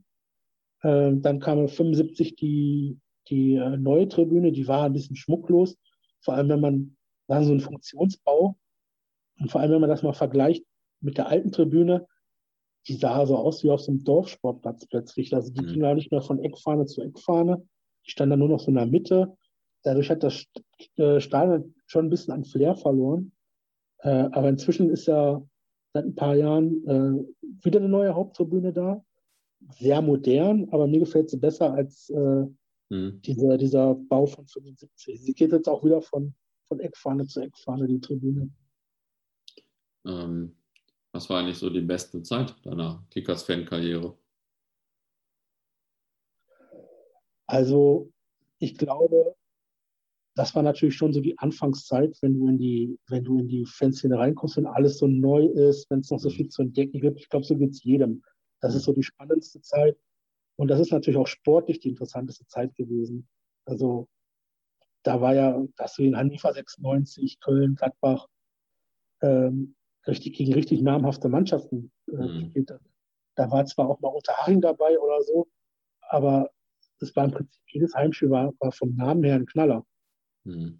Ähm, 0.84 1.22
dann 1.22 1.40
kam 1.40 1.68
75 1.68 2.36
die, 2.36 3.00
die 3.30 3.56
äh, 3.56 3.78
neue 3.78 4.08
Tribüne, 4.10 4.52
die 4.52 4.68
war 4.68 4.86
ein 4.86 4.94
bisschen 4.94 5.16
schmucklos. 5.16 5.78
Vor 6.22 6.34
allem, 6.34 6.50
wenn 6.50 6.60
man, 6.60 6.98
war 7.28 7.44
so 7.44 7.54
ein 7.54 7.62
Funktionsbau. 7.62 8.58
Und 9.40 9.52
vor 9.52 9.62
allem, 9.62 9.72
wenn 9.72 9.82
man 9.82 9.90
das 9.90 10.04
mal 10.04 10.14
vergleicht 10.14 10.66
mit 11.00 11.18
der 11.18 11.28
alten 11.28 11.52
Tribüne, 11.52 12.06
die 12.88 12.96
sah 12.96 13.26
so 13.26 13.38
aus 13.38 13.64
wie 13.64 13.72
auf 13.72 13.82
so 13.82 13.92
einem 13.92 14.04
Dorfsportplatz 14.04 14.86
plötzlich. 14.88 15.34
Also 15.34 15.52
die 15.52 15.62
mhm. 15.62 15.68
ging 15.68 15.82
gar 15.82 15.96
nicht 15.96 16.12
mehr 16.12 16.22
von 16.22 16.40
Eckfahne 16.40 16.86
zu 16.86 17.02
Eckfahne. 17.02 17.66
Die 18.06 18.12
stand 18.12 18.32
dann 18.32 18.40
nur 18.40 18.50
noch 18.50 18.60
so 18.60 18.68
in 18.68 18.76
der 18.76 18.86
Mitte. 18.86 19.38
Dadurch 19.84 20.10
hat 20.10 20.24
das 20.24 20.46
äh, 20.98 21.20
Stadion 21.20 21.76
schon 21.86 22.06
ein 22.06 22.10
bisschen 22.10 22.34
an 22.34 22.46
Flair 22.46 22.76
verloren. 22.76 23.33
Äh, 24.04 24.30
aber 24.32 24.50
inzwischen 24.50 24.90
ist 24.90 25.08
ja 25.08 25.42
seit 25.94 26.06
ein 26.06 26.16
paar 26.16 26.36
Jahren 26.36 26.86
äh, 26.88 27.66
wieder 27.66 27.80
eine 27.80 27.90
neue 27.90 28.14
Haupttribüne 28.14 28.74
da. 28.74 29.04
Sehr 29.70 30.02
modern, 30.02 30.68
aber 30.72 30.88
mir 30.88 31.00
gefällt 31.00 31.30
sie 31.30 31.38
besser 31.38 31.74
als 31.74 32.10
äh, 32.10 32.46
mhm. 32.90 33.22
dieser, 33.22 33.58
dieser 33.58 33.96
Bau 33.96 34.26
von 34.26 34.46
75. 34.46 35.22
Sie 35.22 35.34
geht 35.34 35.54
jetzt 35.54 35.70
auch 35.70 35.86
wieder 35.86 36.02
von, 36.02 36.36
von 36.68 36.82
Eckfahne 36.82 37.28
zu 37.28 37.40
Eckfahne, 37.40 37.88
die 37.88 38.02
Tribüne. 38.02 38.50
Ähm, 40.06 40.58
Was 41.14 41.30
war 41.30 41.40
eigentlich 41.40 41.58
so 41.58 41.70
die 41.70 41.82
beste 41.82 42.22
Zeit 42.24 42.54
deiner 42.66 43.06
Kickers-Fan-Karriere? 43.10 44.18
Also, 47.48 48.12
ich 48.60 48.78
glaube, 48.78 49.36
das 50.36 50.56
war 50.56 50.64
natürlich 50.64 50.96
schon 50.96 51.14
so 51.14 51.22
die 51.22 51.38
Anfangszeit, 51.38 52.18
wenn 52.22 52.34
du 52.34 52.48
in 52.48 52.58
die, 52.58 53.00
wenn 53.08 53.24
du 53.24 53.40
in 53.40 53.48
die 53.48 53.66
Fanszene 53.66 54.18
reinkommst, 54.18 54.58
wenn 54.58 54.66
alles 54.66 54.98
so 54.98 55.08
neu 55.08 55.46
ist, 55.46 55.90
wenn 55.90 56.00
es 56.00 56.10
noch 56.10 56.20
so 56.20 56.30
mhm. 56.30 56.34
viel 56.34 56.50
zu 56.50 56.64
entdecken 56.64 57.00
gibt. 57.00 57.20
Ich 57.20 57.30
glaube, 57.30 57.46
so 57.46 57.56
geht 57.56 57.72
es 57.72 57.84
jedem. 57.84 58.24
Das 58.60 58.74
ist 58.74 58.84
so 58.84 58.94
die 58.94 59.04
spannendste 59.04 59.62
Zeit. 59.62 59.98
Und 60.56 60.70
das 60.70 60.80
ist 60.80 60.92
natürlich 60.92 61.20
auch 61.20 61.28
sportlich 61.28 61.80
die 61.80 61.90
interessanteste 61.90 62.48
Zeit 62.48 62.76
gewesen. 62.76 63.28
Also 63.66 64.08
da 65.04 65.22
war 65.22 65.36
ja, 65.36 65.62
dass 65.76 65.96
du 65.96 66.04
in 66.04 66.18
Hannover 66.18 66.54
96, 66.54 67.40
Köln, 67.40 67.76
Gladbach 67.76 68.28
ähm, 69.22 69.76
richtig 70.08 70.34
gegen 70.36 70.54
richtig 70.54 70.82
namhafte 70.82 71.30
Mannschaften 71.30 71.92
äh, 72.08 72.16
mhm. 72.16 72.40
gespielt. 72.40 72.74
Da 73.36 73.52
war 73.52 73.66
zwar 73.66 73.90
auch 73.90 74.00
mal 74.00 74.10
Unterhaching 74.10 74.62
dabei 74.62 74.98
oder 75.00 75.22
so, 75.24 75.48
aber 76.02 76.50
es 77.00 77.16
war 77.16 77.26
im 77.26 77.32
Prinzip 77.32 77.62
jedes 77.68 77.94
Heimspiel 77.94 78.30
war, 78.30 78.54
war 78.60 78.72
vom 78.72 78.96
Namen 78.96 79.24
her 79.24 79.36
ein 79.36 79.46
Knaller. 79.46 79.86
Mhm. 80.44 80.80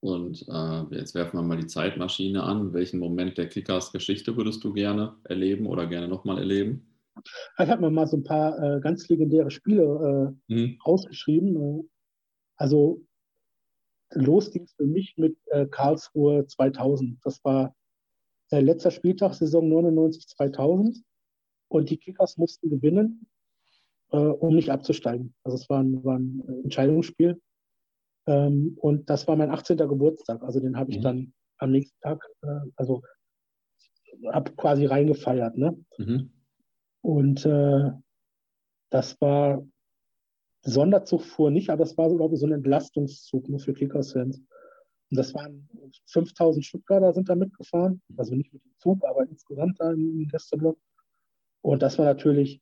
Und 0.00 0.44
äh, 0.48 0.96
jetzt 0.96 1.14
werfen 1.14 1.38
wir 1.38 1.42
mal 1.42 1.56
die 1.56 1.68
Zeitmaschine 1.68 2.42
an. 2.42 2.72
Welchen 2.72 2.98
Moment 2.98 3.38
der 3.38 3.48
Kickers 3.48 3.92
Geschichte 3.92 4.36
würdest 4.36 4.64
du 4.64 4.72
gerne 4.72 5.14
erleben 5.24 5.66
oder 5.66 5.86
gerne 5.86 6.08
nochmal 6.08 6.38
erleben? 6.38 6.92
Ich 7.58 7.68
habe 7.68 7.82
mir 7.82 7.90
mal 7.90 8.08
so 8.08 8.16
ein 8.16 8.24
paar 8.24 8.58
äh, 8.58 8.80
ganz 8.80 9.08
legendäre 9.08 9.52
Spiele 9.52 10.34
äh, 10.48 10.52
mhm. 10.52 10.78
ausgeschrieben. 10.82 11.56
Äh, 11.56 11.84
also 12.56 13.06
los 14.10 14.50
ging 14.50 14.64
es 14.64 14.72
für 14.72 14.86
mich 14.86 15.14
mit 15.16 15.36
äh, 15.46 15.66
Karlsruhe 15.66 16.48
2000. 16.48 17.20
Das 17.24 17.44
war 17.44 17.72
äh, 18.50 18.60
letzter 18.60 18.90
Spieltag, 18.90 19.34
Saison 19.34 19.70
99-2000. 19.72 21.00
Und 21.68 21.90
die 21.90 21.96
Kickers 21.96 22.36
mussten 22.36 22.68
gewinnen, 22.68 23.26
um 24.10 24.54
nicht 24.54 24.68
abzusteigen. 24.68 25.34
Also 25.42 25.56
es 25.56 25.70
war 25.70 25.82
ein, 25.82 26.04
war 26.04 26.18
ein 26.18 26.42
Entscheidungsspiel. 26.64 27.40
Ähm, 28.26 28.76
und 28.80 29.08
das 29.10 29.26
war 29.26 29.36
mein 29.36 29.50
18. 29.50 29.76
Geburtstag. 29.76 30.42
Also 30.42 30.60
den 30.60 30.76
habe 30.76 30.90
ich 30.90 30.98
mhm. 30.98 31.02
dann 31.02 31.34
am 31.58 31.70
nächsten 31.70 31.98
Tag, 32.00 32.24
also 32.76 33.02
habe 34.30 34.52
quasi 34.52 34.86
reingefeiert. 34.86 35.56
Ne? 35.56 35.76
Mhm. 35.98 36.32
Und 37.02 37.44
äh, 37.46 37.90
das 38.90 39.20
war, 39.20 39.66
Sonderzug 40.64 41.22
fuhr 41.22 41.50
nicht, 41.50 41.70
aber 41.70 41.82
es 41.82 41.98
war, 41.98 42.08
glaube 42.14 42.34
ich, 42.34 42.40
so 42.40 42.46
ein 42.46 42.52
Entlastungszug 42.52 43.48
nur 43.48 43.58
für 43.58 43.72
Kickers-Fans. 43.72 44.38
Und 44.38 45.16
das 45.18 45.34
waren 45.34 45.68
5000 46.06 46.64
Stuttgarter 46.64 47.12
sind 47.12 47.28
da 47.28 47.34
mitgefahren, 47.34 48.00
also 48.16 48.34
nicht 48.34 48.52
mit 48.52 48.64
dem 48.64 48.72
Zug, 48.78 49.04
aber 49.04 49.28
insgesamt 49.28 49.80
da 49.80 49.90
im 49.90 50.28
Gästeblock. 50.28 50.78
Und 51.62 51.82
das 51.82 51.98
war 51.98 52.04
natürlich, 52.04 52.60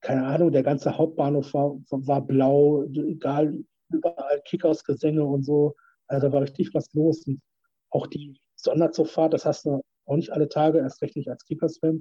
keine 0.00 0.26
Ahnung, 0.26 0.50
der 0.50 0.62
ganze 0.62 0.98
Hauptbahnhof 0.98 1.54
war, 1.54 1.80
war 1.90 2.26
blau, 2.26 2.82
egal, 2.84 3.64
überall 3.90 4.40
Kickers-Gesänge 4.44 5.24
und 5.24 5.44
so. 5.44 5.74
Also 6.06 6.26
da 6.26 6.32
war 6.32 6.42
richtig 6.42 6.74
was 6.74 6.92
los. 6.94 7.26
Und 7.26 7.40
auch 7.90 8.06
die 8.06 8.40
Sonderzugfahrt, 8.56 9.32
das 9.32 9.44
hast 9.44 9.66
du 9.66 9.80
auch 10.06 10.16
nicht 10.16 10.30
alle 10.30 10.48
Tage, 10.48 10.78
erst 10.78 11.02
recht 11.02 11.16
nicht 11.16 11.28
als 11.28 11.44
Kickers-Fan. 11.44 12.00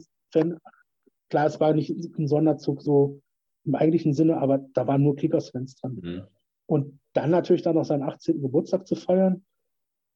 Klar, 1.29 1.45
es 1.45 1.59
war 1.59 1.73
nicht 1.73 1.91
ein 1.91 2.27
Sonderzug 2.27 2.81
so 2.81 3.21
im 3.65 3.75
eigentlichen 3.75 4.13
Sinne, 4.13 4.37
aber 4.37 4.59
da 4.73 4.87
waren 4.87 5.03
nur 5.03 5.15
Kickers-Fans 5.15 5.75
dran. 5.75 5.99
Mhm. 6.01 6.23
Und 6.65 6.99
dann 7.13 7.31
natürlich 7.31 7.61
dann 7.61 7.75
noch 7.75 7.85
seinen 7.85 8.03
18. 8.03 8.41
Geburtstag 8.41 8.87
zu 8.87 8.95
feiern. 8.95 9.45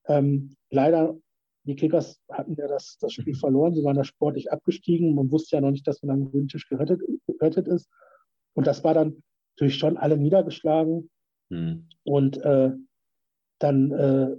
Ähm, 0.08 0.56
leider, 0.70 1.18
die 1.66 1.76
Kickers 1.76 2.22
hatten 2.32 2.56
ja 2.56 2.68
das, 2.68 2.98
das 3.00 3.14
Spiel 3.14 3.36
verloren, 3.36 3.74
sie 3.74 3.84
waren 3.84 3.95
da 3.95 4.04
sportlich 4.04 4.52
abgestiegen. 4.52 5.16
Man 5.16 5.32
wusste 5.32 5.56
ja 5.56 5.62
noch 5.62 5.72
nicht, 5.72 5.88
dass 5.88 6.02
man 6.04 6.16
am 6.16 6.32
grünen 6.32 6.48
Tisch 6.48 6.68
gerettet, 6.68 7.02
gerettet 7.28 7.68
ist. 7.68 7.90
Und 8.54 8.68
das 8.68 8.84
war 8.84 8.94
dann 8.94 9.24
natürlich 9.56 9.78
schon 9.78 9.98
alle 9.98 10.18
niedergeschlagen. 10.18 11.10
Mhm. 11.49 11.88
Und 12.03 12.38
äh, 12.38 12.72
dann, 13.60 13.91
äh, 13.91 14.36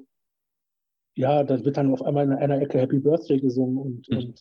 ja, 1.17 1.45
dann 1.45 1.65
wird 1.65 1.77
dann 1.77 1.93
auf 1.93 2.03
einmal 2.03 2.25
in 2.25 2.33
einer 2.33 2.61
Ecke 2.61 2.79
Happy 2.79 2.99
Birthday 2.99 3.41
gesungen 3.41 3.79
und, 3.79 4.09
mhm. 4.11 4.17
und 4.19 4.41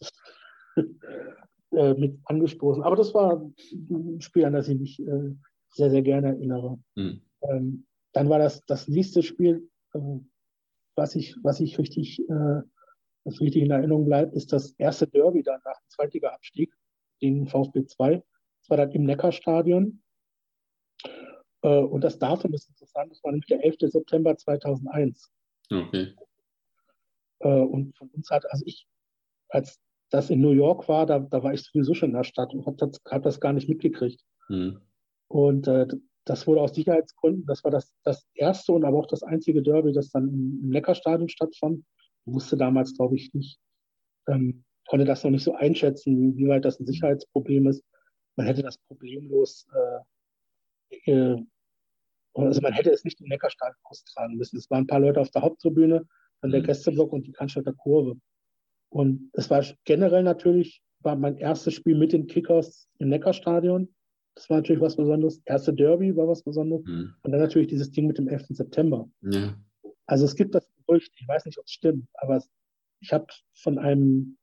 äh, 1.71 1.93
mit 1.95 2.19
angestoßen. 2.25 2.83
Aber 2.83 2.95
das 2.95 3.13
war 3.13 3.49
ein 3.71 4.21
Spiel, 4.21 4.45
an 4.45 4.53
das 4.53 4.67
ich 4.67 4.79
mich 4.79 4.99
äh, 4.99 5.35
sehr, 5.69 5.89
sehr 5.89 6.01
gerne 6.01 6.29
erinnere. 6.29 6.79
Mhm. 6.95 7.21
Ähm, 7.41 7.85
dann 8.13 8.29
war 8.29 8.39
das 8.39 8.63
das 8.65 8.87
nächste 8.87 9.23
Spiel, 9.23 9.69
äh, 9.93 9.99
was, 10.95 11.15
ich, 11.15 11.35
was 11.43 11.59
ich 11.59 11.77
richtig, 11.77 12.19
äh, 12.29 12.61
was 13.23 13.41
richtig 13.41 13.63
in 13.63 13.71
Erinnerung 13.71 14.05
bleibt, 14.05 14.33
ist 14.35 14.53
das 14.53 14.71
erste 14.77 15.07
Derby 15.07 15.43
dann 15.43 15.61
nach 15.65 15.79
dem 15.79 15.89
Zweitliga-Abstieg 15.89 16.73
gegen 17.19 17.47
VfB 17.47 17.85
2. 17.85 18.23
Das 18.61 18.69
war 18.69 18.77
dann 18.77 18.91
im 18.91 19.05
Neckarstadion. 19.05 20.02
Äh, 21.63 21.79
und 21.79 22.01
das 22.01 22.19
Datum 22.19 22.53
ist 22.53 22.69
interessant, 22.69 23.11
das 23.11 23.23
war 23.23 23.31
nämlich 23.31 23.47
der 23.47 23.63
11. 23.63 23.77
September 23.91 24.37
2001. 24.37 25.31
Okay. 25.71 26.13
Äh, 27.39 27.47
und 27.47 27.97
von 27.97 28.09
uns 28.09 28.29
hat, 28.29 28.45
also 28.51 28.63
ich 28.65 28.87
als 29.49 29.79
das 30.09 30.29
in 30.29 30.41
New 30.41 30.51
York 30.51 30.87
war, 30.87 31.05
da, 31.05 31.19
da 31.19 31.43
war 31.43 31.53
ich 31.53 31.63
sowieso 31.63 31.93
schon 31.93 32.09
in 32.09 32.15
der 32.15 32.23
Stadt 32.23 32.53
und 32.53 32.65
habe 32.65 32.77
das, 32.77 33.01
hab 33.05 33.23
das 33.23 33.39
gar 33.39 33.53
nicht 33.53 33.67
mitgekriegt. 33.67 34.21
Mhm. 34.47 34.79
Und 35.27 35.67
äh, 35.67 35.87
das 36.25 36.45
wurde 36.45 36.61
aus 36.61 36.75
Sicherheitsgründen, 36.75 37.45
das 37.45 37.63
war 37.63 37.71
das, 37.71 37.93
das 38.03 38.27
erste 38.33 38.71
und 38.73 38.85
aber 38.85 38.97
auch 38.97 39.07
das 39.07 39.23
einzige 39.23 39.61
Derby, 39.61 39.91
das 39.91 40.11
dann 40.11 40.27
im, 40.29 40.59
im 40.63 40.69
Neckarstadion 40.69 41.29
stattfand. 41.29 41.83
Ich 42.25 42.33
wusste 42.33 42.57
damals, 42.57 42.95
glaube 42.95 43.15
ich, 43.15 43.33
nicht, 43.33 43.59
ähm, 44.27 44.63
konnte 44.87 45.05
das 45.05 45.23
noch 45.23 45.31
nicht 45.31 45.43
so 45.43 45.55
einschätzen, 45.55 46.37
wie 46.37 46.47
weit 46.47 46.65
das 46.65 46.79
ein 46.79 46.85
Sicherheitsproblem 46.85 47.67
ist. 47.67 47.83
Man 48.35 48.45
hätte 48.45 48.61
das 48.61 48.77
problemlos, 48.77 49.67
äh, 49.73 51.11
äh, 51.11 51.43
also 52.33 52.61
man 52.61 52.73
hätte 52.73 52.91
es 52.91 53.03
nicht 53.03 53.21
im 53.21 53.27
Neckarstadion 53.27 53.77
austragen 53.83 54.35
müssen. 54.35 54.57
Es 54.57 54.69
waren 54.69 54.83
ein 54.83 54.87
paar 54.87 54.99
Leute 54.99 55.21
auf 55.21 55.29
der 55.29 55.43
Haupttribüne, 55.43 56.07
dann 56.41 56.51
der 56.51 56.61
mhm. 56.61 56.65
Gästeblock 56.65 57.13
und 57.13 57.27
die 57.27 57.31
Cannstatter 57.31 57.73
Kurve. 57.73 58.17
Und 58.89 59.29
es 59.33 59.49
war 59.49 59.63
generell 59.85 60.23
natürlich, 60.23 60.81
war 60.99 61.15
mein 61.15 61.37
erstes 61.37 61.73
Spiel 61.73 61.95
mit 61.95 62.13
den 62.13 62.27
Kickers 62.27 62.87
im 62.99 63.09
Neckarstadion. 63.09 63.93
Das 64.35 64.49
war 64.49 64.57
natürlich 64.57 64.81
was 64.81 64.95
Besonderes. 64.95 65.41
Erste 65.45 65.73
Derby 65.73 66.15
war 66.15 66.27
was 66.27 66.43
Besonderes. 66.43 66.83
Mhm. 66.85 67.13
Und 67.21 67.31
dann 67.31 67.41
natürlich 67.41 67.67
dieses 67.67 67.91
Ding 67.91 68.07
mit 68.07 68.17
dem 68.17 68.27
11. 68.27 68.47
September. 68.49 69.09
Ja. 69.21 69.55
Also 70.05 70.25
es 70.25 70.35
gibt 70.35 70.55
das 70.55 70.67
Gerücht, 70.85 71.13
ich 71.17 71.27
weiß 71.27 71.45
nicht, 71.45 71.57
ob 71.59 71.65
es 71.65 71.71
stimmt, 71.71 72.07
aber 72.15 72.43
ich 72.99 73.13
habe 73.13 73.27
von 73.53 73.77
einem, 73.77 74.37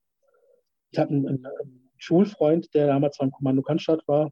ich 0.90 0.98
habe 0.98 1.10
einen, 1.10 1.28
einen, 1.28 1.46
Schulfreund, 2.02 2.72
der 2.72 2.86
damals 2.86 3.18
beim 3.18 3.30
Kommando 3.30 3.60
Cannstatt 3.60 4.08
war, 4.08 4.30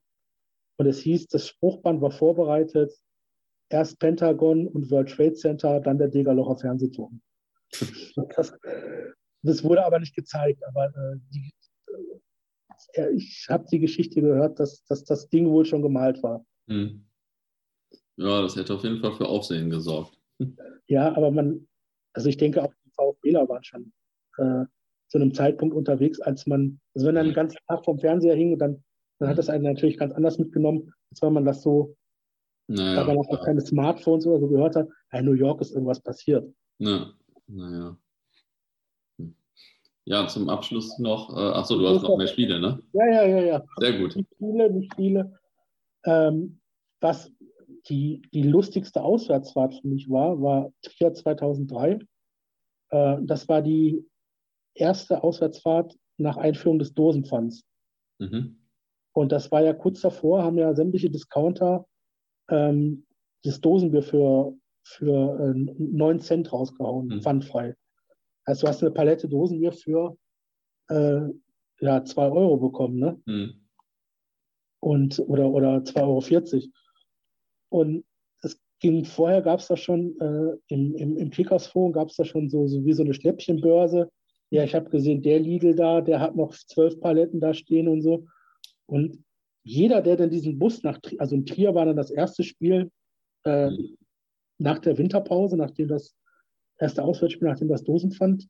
und 0.79 0.87
es 0.87 1.01
hieß, 1.01 1.27
das 1.27 1.47
Spruchband 1.47 2.01
war 2.01 2.11
vorbereitet, 2.11 2.93
erst 3.69 3.99
Pentagon 3.99 4.67
und 4.67 4.91
World 4.91 5.11
Trade 5.11 5.35
Center, 5.35 5.81
dann 5.81 5.99
der 5.99 6.09
Degerlocher 6.09 6.57
Fernsehturm. 6.57 7.21
Das, 8.35 8.53
das 9.43 9.63
wurde 9.63 9.85
aber 9.85 10.01
nicht 10.01 10.15
gezeigt. 10.15 10.63
Aber 10.67 10.87
äh, 10.87 11.17
die, 11.31 11.53
äh, 12.95 13.11
ich 13.11 13.47
habe 13.49 13.67
die 13.71 13.79
Geschichte 13.79 14.21
gehört, 14.21 14.59
dass, 14.59 14.85
dass 14.85 15.05
das 15.05 15.29
Ding 15.29 15.49
wohl 15.49 15.65
schon 15.65 15.83
gemalt 15.83 16.23
war. 16.23 16.45
Hm. 16.69 17.05
Ja, 18.17 18.43
das 18.43 18.57
hätte 18.57 18.75
auf 18.75 18.83
jeden 18.83 19.01
Fall 19.01 19.15
für 19.15 19.29
Aufsehen 19.29 19.71
gesorgt. 19.71 20.19
Ja, 20.87 21.15
aber 21.17 21.31
man, 21.31 21.69
also 22.13 22.29
ich 22.29 22.37
denke 22.37 22.63
auch 22.63 22.73
die 22.85 22.91
VfBler 22.91 23.49
waren 23.49 23.63
schon 23.63 23.93
äh, 24.39 24.65
zu 25.09 25.19
einem 25.19 25.33
Zeitpunkt 25.35 25.75
unterwegs, 25.75 26.21
als 26.21 26.47
man, 26.47 26.81
also 26.95 27.07
wenn 27.07 27.15
dann 27.15 27.27
den 27.27 27.35
ganzen 27.35 27.59
Tag 27.69 27.85
vom 27.85 27.99
Fernseher 27.99 28.35
hing, 28.35 28.59
dann, 28.59 28.83
dann 29.19 29.29
hat 29.29 29.39
das 29.39 29.49
einen 29.49 29.65
natürlich 29.65 29.99
ganz 29.99 30.13
anders 30.13 30.39
mitgenommen, 30.39 30.93
als 31.11 31.23
wenn 31.23 31.33
man 31.33 31.45
das 31.45 31.63
so, 31.63 31.97
naja, 32.69 33.07
weil 33.07 33.17
man 33.17 33.27
auch 33.27 33.45
keine 33.45 33.61
Smartphones 33.61 34.27
oder 34.27 34.41
so 34.41 34.49
gehört 34.49 34.77
hat, 34.77 34.89
in 35.13 35.25
New 35.25 35.33
York 35.33 35.61
ist 35.61 35.73
irgendwas 35.73 36.01
passiert. 36.01 36.53
Ja, 36.79 37.11
naja. 37.47 37.97
Ja, 40.05 40.27
zum 40.27 40.49
Abschluss 40.49 40.99
noch. 40.99 41.37
Äh, 41.37 41.41
achso, 41.41 41.79
du 41.79 41.87
hast 41.87 42.03
noch 42.03 42.17
mehr 42.17 42.29
Spiele, 42.29 42.61
ne? 42.61 42.81
Ja, 42.93 43.07
ja, 43.07 43.27
ja, 43.27 43.41
ja. 43.41 43.65
Sehr 43.79 43.99
gut. 43.99 44.17
Nicht 44.17 44.31
viele, 44.39 44.73
nicht 44.73 44.95
viele. 44.95 45.39
Ähm, 46.05 46.61
was 47.01 47.31
die, 47.89 48.23
die 48.33 48.43
lustigste 48.43 49.03
Auswärtsfahrt 49.03 49.75
für 49.75 49.87
mich 49.87 50.09
war, 50.09 50.41
war 50.41 50.73
Trier 50.83 51.13
2003. 51.13 51.99
Äh, 52.91 53.17
das 53.23 53.49
war 53.49 53.61
die 53.61 54.03
erste 54.75 55.23
Auswärtsfahrt 55.23 55.95
nach 56.17 56.37
Einführung 56.37 56.79
des 56.79 56.95
Dosenpfands. 56.95 57.65
Mhm. 58.19 58.59
Und 59.13 59.33
das 59.33 59.51
war 59.51 59.63
ja 59.63 59.75
kurz 59.75 60.01
davor, 60.01 60.43
haben 60.43 60.59
ja 60.59 60.75
sämtliche 60.75 61.11
Discounter 61.11 61.87
ähm, 62.51 63.07
das 63.45 63.61
Dosenbier 63.61 64.03
für, 64.03 64.55
für 64.83 65.55
äh, 65.55 65.75
9 65.79 66.21
Cent 66.21 66.53
rausgehauen, 66.53 67.09
mhm. 67.09 67.23
pfandfrei. 67.23 67.75
Also 68.45 68.63
du 68.63 68.69
hast 68.69 68.83
eine 68.83 68.93
Palette 68.93 69.29
Dosenbier 69.29 69.73
für 69.73 70.17
äh, 70.89 71.21
ja, 71.81 72.05
2 72.05 72.31
Euro 72.31 72.57
bekommen, 72.57 72.99
ne? 72.99 73.21
Mhm. 73.27 73.55
Und, 74.81 75.19
oder, 75.19 75.49
oder 75.51 75.79
2,40 75.79 76.55
Euro. 76.55 76.65
Und 77.71 78.05
es 78.43 78.61
ging, 78.81 79.05
vorher 79.05 79.43
gab 79.43 79.61
es 79.61 79.67
da 79.67 79.77
schon, 79.77 80.19
äh, 80.21 80.57
im, 80.69 80.95
im, 80.95 81.17
im 81.17 81.31
Kickers-Forum 81.31 81.93
gab 81.93 82.09
es 82.09 82.17
da 82.17 82.25
schon 82.25 82.49
so, 82.49 82.67
so 82.69 82.85
wie 82.85 82.93
so 82.93 83.03
eine 83.03 83.13
Schnäppchenbörse. 83.13 84.09
ja, 84.51 84.65
ich 84.65 84.75
habe 84.75 84.89
gesehen, 84.89 85.21
der 85.23 85.41
Lidl 85.41 85.75
da, 85.75 86.01
der 86.01 86.21
hat 86.21 86.37
noch 86.37 86.53
zwölf 86.53 86.99
Paletten 87.01 87.41
da 87.41 87.55
stehen 87.55 87.89
und 87.89 88.03
so. 88.03 88.27
Und 88.87 89.25
jeder, 89.69 90.01
der 90.01 90.17
dann 90.17 90.31
diesen 90.31 90.59
Bus 90.59 90.83
nach, 90.83 90.99
also 91.19 91.35
in 91.35 91.45
Trier 91.45 91.75
war 91.75 91.85
dann 91.85 91.97
das 91.97 92.11
erste 92.11 92.43
Spiel 92.43 92.91
äh, 93.45 93.71
nach 94.59 94.79
der 94.79 94.97
Winterpause, 94.97 95.57
nachdem 95.57 95.89
das 95.89 96.15
erste 96.79 97.03
Auswärtsspiel, 97.03 97.49
nachdem 97.49 97.69
das 97.69 97.85
Dosenpfand 97.85 98.49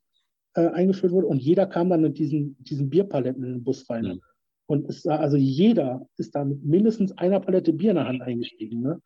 äh, 0.55 0.67
eingeführt 0.67 1.11
wurde. 1.11 1.27
Und 1.27 1.41
jeder 1.41 1.67
kam 1.67 1.89
dann 1.89 2.01
mit 2.01 2.17
diesen, 2.17 2.55
diesen 2.63 2.89
Bierpaletten 2.89 3.43
in 3.43 3.51
den 3.51 3.63
Bus 3.63 3.89
rein. 3.89 4.05
Mhm. 4.05 4.21
Und 4.67 4.87
es 4.87 5.05
war, 5.05 5.19
also 5.19 5.35
jeder 5.35 6.07
ist 6.17 6.35
da 6.35 6.45
mit 6.45 6.63
mindestens 6.63 7.11
einer 7.17 7.39
Palette 7.39 7.73
Bier 7.73 7.89
in 7.91 7.97
der 7.97 8.07
Hand 8.07 8.21
eingestiegen. 8.21 8.81
Ne? 8.81 9.01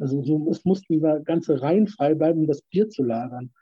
Also 0.00 0.22
so, 0.22 0.50
es 0.50 0.64
mussten 0.64 1.00
da 1.00 1.18
ganze 1.18 1.60
Reihen 1.60 1.86
frei 1.86 2.14
bleiben, 2.14 2.40
um 2.40 2.46
das 2.46 2.62
Bier 2.62 2.88
zu 2.88 3.04
lagern. 3.04 3.52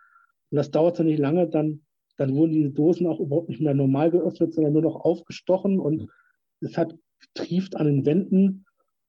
Und 0.50 0.56
das 0.56 0.70
dauerte 0.70 1.04
nicht 1.04 1.18
lange, 1.18 1.48
dann, 1.48 1.82
dann 2.16 2.34
wurden 2.34 2.52
diese 2.52 2.70
Dosen 2.70 3.06
auch 3.06 3.20
überhaupt 3.20 3.48
nicht 3.48 3.60
mehr 3.60 3.74
normal 3.74 4.10
geöffnet, 4.10 4.54
sondern 4.54 4.72
nur 4.72 4.82
noch 4.82 4.96
aufgestochen 4.96 5.80
und 5.80 6.08
es 6.60 6.76
hat 6.76 6.94
trieft 7.34 7.76
an 7.76 7.86
den 7.86 8.06
Wänden. 8.06 8.64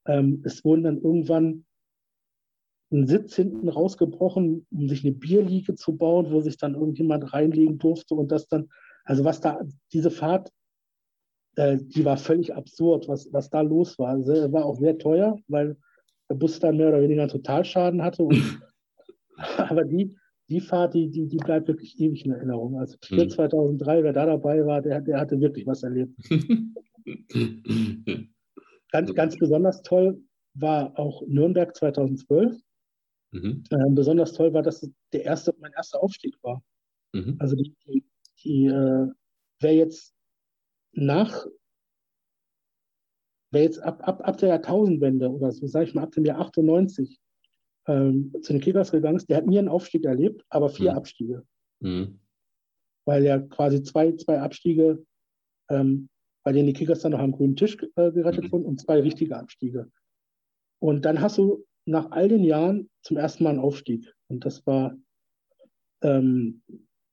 Ähm, 0.05 0.41
es 0.45 0.63
wurden 0.63 0.83
dann 0.83 1.01
irgendwann 1.01 1.65
ein 2.91 3.07
Sitz 3.07 3.35
hinten 3.35 3.69
rausgebrochen, 3.69 4.65
um 4.71 4.89
sich 4.89 5.05
eine 5.05 5.13
Bierliege 5.13 5.75
zu 5.75 5.95
bauen, 5.95 6.31
wo 6.31 6.41
sich 6.41 6.57
dann 6.57 6.75
irgendjemand 6.75 7.33
reinlegen 7.33 7.77
durfte 7.77 8.15
und 8.15 8.31
das 8.31 8.47
dann, 8.47 8.69
also 9.05 9.23
was 9.23 9.39
da, 9.39 9.61
diese 9.93 10.11
Fahrt 10.11 10.51
äh, 11.55 11.77
die 11.79 12.05
war 12.05 12.17
völlig 12.17 12.53
absurd, 12.53 13.07
was, 13.07 13.31
was 13.33 13.49
da 13.49 13.61
los 13.61 13.99
war. 13.99 14.09
Also, 14.09 14.51
war 14.51 14.65
auch 14.65 14.77
sehr 14.77 14.97
teuer, 14.97 15.37
weil 15.47 15.75
der 16.29 16.35
Bus 16.35 16.59
da 16.59 16.71
mehr 16.71 16.89
oder 16.89 17.01
weniger 17.01 17.23
einen 17.23 17.31
Totalschaden 17.31 18.01
hatte. 18.01 18.23
Und, 18.23 18.61
aber 19.57 19.83
die, 19.83 20.15
die 20.49 20.61
Fahrt, 20.61 20.93
die, 20.93 21.09
die, 21.09 21.27
die 21.27 21.37
bleibt 21.37 21.67
wirklich 21.67 21.99
ewig 21.99 22.25
in 22.25 22.31
Erinnerung. 22.31 22.79
Also 22.79 22.97
Trier 23.01 23.23
hm. 23.23 23.29
2003, 23.29 24.03
wer 24.03 24.13
da 24.13 24.25
dabei 24.25 24.65
war, 24.65 24.81
der, 24.81 25.01
der 25.01 25.19
hatte 25.19 25.39
wirklich 25.41 25.67
was 25.67 25.83
erlebt. 25.83 26.13
ganz, 28.91 29.13
ganz 29.13 29.37
besonders 29.37 29.81
toll 29.83 30.21
war 30.53 30.97
auch 30.99 31.23
Nürnberg 31.27 31.75
2012. 31.75 32.61
Mhm. 33.31 33.63
Äh, 33.69 33.89
besonders 33.91 34.33
toll 34.33 34.53
war, 34.53 34.61
dass 34.61 34.89
der 35.13 35.23
erste, 35.23 35.55
mein 35.59 35.71
erster 35.73 36.03
Aufstieg 36.03 36.35
war. 36.41 36.61
Mhm. 37.13 37.37
Also 37.39 37.55
die, 37.55 37.73
die, 37.85 38.05
die 38.43 38.65
äh, 38.65 39.07
wer 39.61 39.75
jetzt 39.75 40.13
nach, 40.93 41.45
wer 43.51 43.63
jetzt 43.63 43.79
ab, 43.79 44.05
ab, 44.05 44.21
ab 44.27 44.37
der 44.37 44.49
Jahrtausendwende 44.49 45.29
oder 45.29 45.51
so, 45.51 45.67
sage 45.67 45.85
ich 45.85 45.93
mal, 45.93 46.03
ab 46.03 46.11
dem 46.11 46.25
Jahr 46.25 46.39
98 46.39 47.19
ähm, 47.87 48.33
zu 48.41 48.53
den 48.53 48.61
Kickers 48.61 48.91
gegangen 48.91 49.17
ist, 49.17 49.29
der 49.29 49.37
hat 49.37 49.47
nie 49.47 49.59
einen 49.59 49.69
Aufstieg 49.69 50.05
erlebt, 50.05 50.43
aber 50.49 50.69
vier 50.69 50.91
mhm. 50.91 50.97
Abstiege. 50.97 51.45
Mhm. 51.79 52.19
Weil 53.05 53.23
ja 53.23 53.39
quasi 53.39 53.81
zwei, 53.81 54.11
zwei 54.13 54.41
Abstiege, 54.41 55.03
ähm, 55.69 56.09
bei 56.43 56.51
denen 56.51 56.67
die 56.67 56.73
Kickers 56.73 57.01
dann 57.01 57.11
noch 57.11 57.19
am 57.19 57.31
grünen 57.31 57.55
Tisch 57.55 57.77
äh, 57.95 58.11
gerettet 58.11 58.45
mhm. 58.45 58.51
wurden 58.51 58.65
und 58.65 58.79
zwei 58.79 58.99
richtige 58.99 59.37
Abstiege. 59.37 59.91
Und 60.79 61.05
dann 61.05 61.21
hast 61.21 61.37
du 61.37 61.65
nach 61.85 62.11
all 62.11 62.27
den 62.27 62.43
Jahren 62.43 62.89
zum 63.03 63.17
ersten 63.17 63.43
Mal 63.43 63.51
einen 63.51 63.59
Aufstieg. 63.59 64.13
Und 64.27 64.45
das 64.45 64.65
war 64.65 64.95
ähm, 66.01 66.63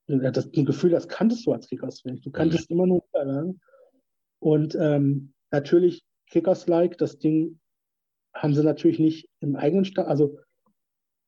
das 0.06 0.50
ein 0.54 0.64
Gefühl, 0.64 0.90
das 0.90 1.08
kanntest 1.08 1.46
du 1.46 1.52
als 1.52 1.68
Kickers 1.68 2.04
nicht. 2.04 2.24
Du 2.24 2.30
kanntest 2.30 2.70
mhm. 2.70 2.76
immer 2.76 2.86
nur 2.86 3.02
Niederlagen. 3.04 3.60
Und 4.40 4.76
ähm, 4.80 5.34
natürlich 5.50 6.02
Kickers-like, 6.30 6.96
das 6.98 7.18
Ding 7.18 7.60
haben 8.34 8.54
sie 8.54 8.62
natürlich 8.62 8.98
nicht 8.98 9.28
im 9.40 9.56
eigenen 9.56 9.84
Stand. 9.84 10.08
Also 10.08 10.38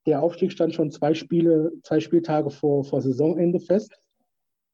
der 0.06 0.22
Aufstieg 0.22 0.52
stand 0.52 0.74
schon 0.74 0.90
zwei 0.90 1.14
Spiele, 1.14 1.72
zwei 1.82 2.00
Spieltage 2.00 2.50
vor, 2.50 2.84
vor 2.84 3.02
Saisonende 3.02 3.60
fest. 3.60 3.92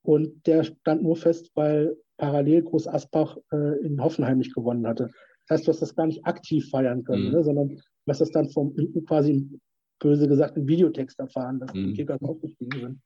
Und 0.06 0.46
der 0.46 0.62
stand 0.62 1.02
nur 1.02 1.16
fest, 1.16 1.50
weil 1.56 1.96
parallel 2.16 2.62
Groß 2.62 2.86
Asbach 2.86 3.36
äh, 3.52 3.84
in 3.84 4.00
Hoffenheim 4.00 4.38
nicht 4.38 4.54
gewonnen 4.54 4.86
hatte. 4.86 5.10
Das 5.48 5.58
heißt, 5.58 5.66
du 5.66 5.72
hast 5.72 5.82
das 5.82 5.96
gar 5.96 6.06
nicht 6.06 6.24
aktiv 6.24 6.70
feiern 6.70 7.02
können, 7.02 7.26
mhm. 7.26 7.32
ne, 7.32 7.42
sondern 7.42 7.68
du 7.70 7.82
hast 8.06 8.20
das 8.20 8.30
dann 8.30 8.48
vom 8.50 8.72
quasi 9.06 9.48
böse 9.98 10.28
gesagt 10.28 10.56
im 10.56 10.68
Videotext 10.68 11.18
erfahren, 11.18 11.58
dass 11.58 11.74
mhm. 11.74 11.88
die 11.88 11.94
Kickers 11.94 12.22
aufgestiegen 12.22 12.80
sind. 12.80 13.02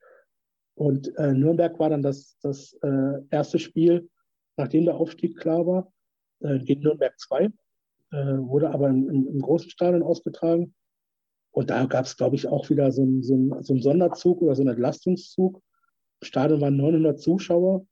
Und 0.74 1.16
äh, 1.16 1.32
Nürnberg 1.32 1.78
war 1.78 1.88
dann 1.88 2.02
das, 2.02 2.36
das 2.42 2.74
äh, 2.82 3.22
erste 3.30 3.58
Spiel, 3.58 4.10
nachdem 4.58 4.84
der 4.84 4.96
Aufstieg 4.96 5.38
klar 5.38 5.66
war, 5.66 5.92
äh, 6.40 6.58
gegen 6.58 6.82
Nürnberg 6.82 7.18
2, 7.18 7.44
äh, 7.44 7.50
wurde 8.10 8.70
aber 8.70 8.90
im, 8.90 9.08
im, 9.08 9.26
im, 9.26 9.40
großen 9.40 9.70
Stadion 9.70 10.02
ausgetragen. 10.02 10.74
Und 11.50 11.70
da 11.70 11.86
gab 11.86 12.04
es, 12.04 12.16
glaube 12.18 12.36
ich, 12.36 12.46
auch 12.46 12.68
wieder 12.68 12.92
so 12.92 13.02
einen 13.02 13.22
so 13.22 13.62
so 13.62 13.72
ein 13.72 13.80
Sonderzug 13.80 14.42
oder 14.42 14.54
so 14.54 14.62
einen 14.62 14.72
Entlastungszug. 14.72 15.62
Im 16.20 16.26
Stadion 16.26 16.60
waren 16.60 16.76
900 16.76 17.20
Zuschauer. 17.20 17.86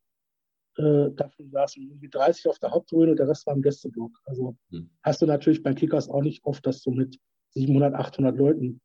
Äh, 0.77 1.11
davon 1.17 1.51
saßen 1.51 1.83
irgendwie 1.83 2.09
30 2.09 2.49
auf 2.49 2.59
der 2.59 2.71
Haupttribüne 2.71 3.11
und 3.13 3.19
der 3.19 3.29
Rest 3.29 3.47
war 3.47 3.55
im 3.55 3.63
Gästeblock. 3.63 4.13
Also 4.25 4.57
hm. 4.71 4.91
hast 5.03 5.21
du 5.23 5.27
natürlich 5.27 5.63
bei 5.63 5.75
Kickers 5.75 6.09
auch 6.09 6.23
nicht 6.23 6.45
oft, 6.45 6.65
dass 6.67 6.83
du 6.83 6.93
mit 6.93 7.19
700, 7.55 7.95
800 7.95 8.37
Leuten 8.37 8.81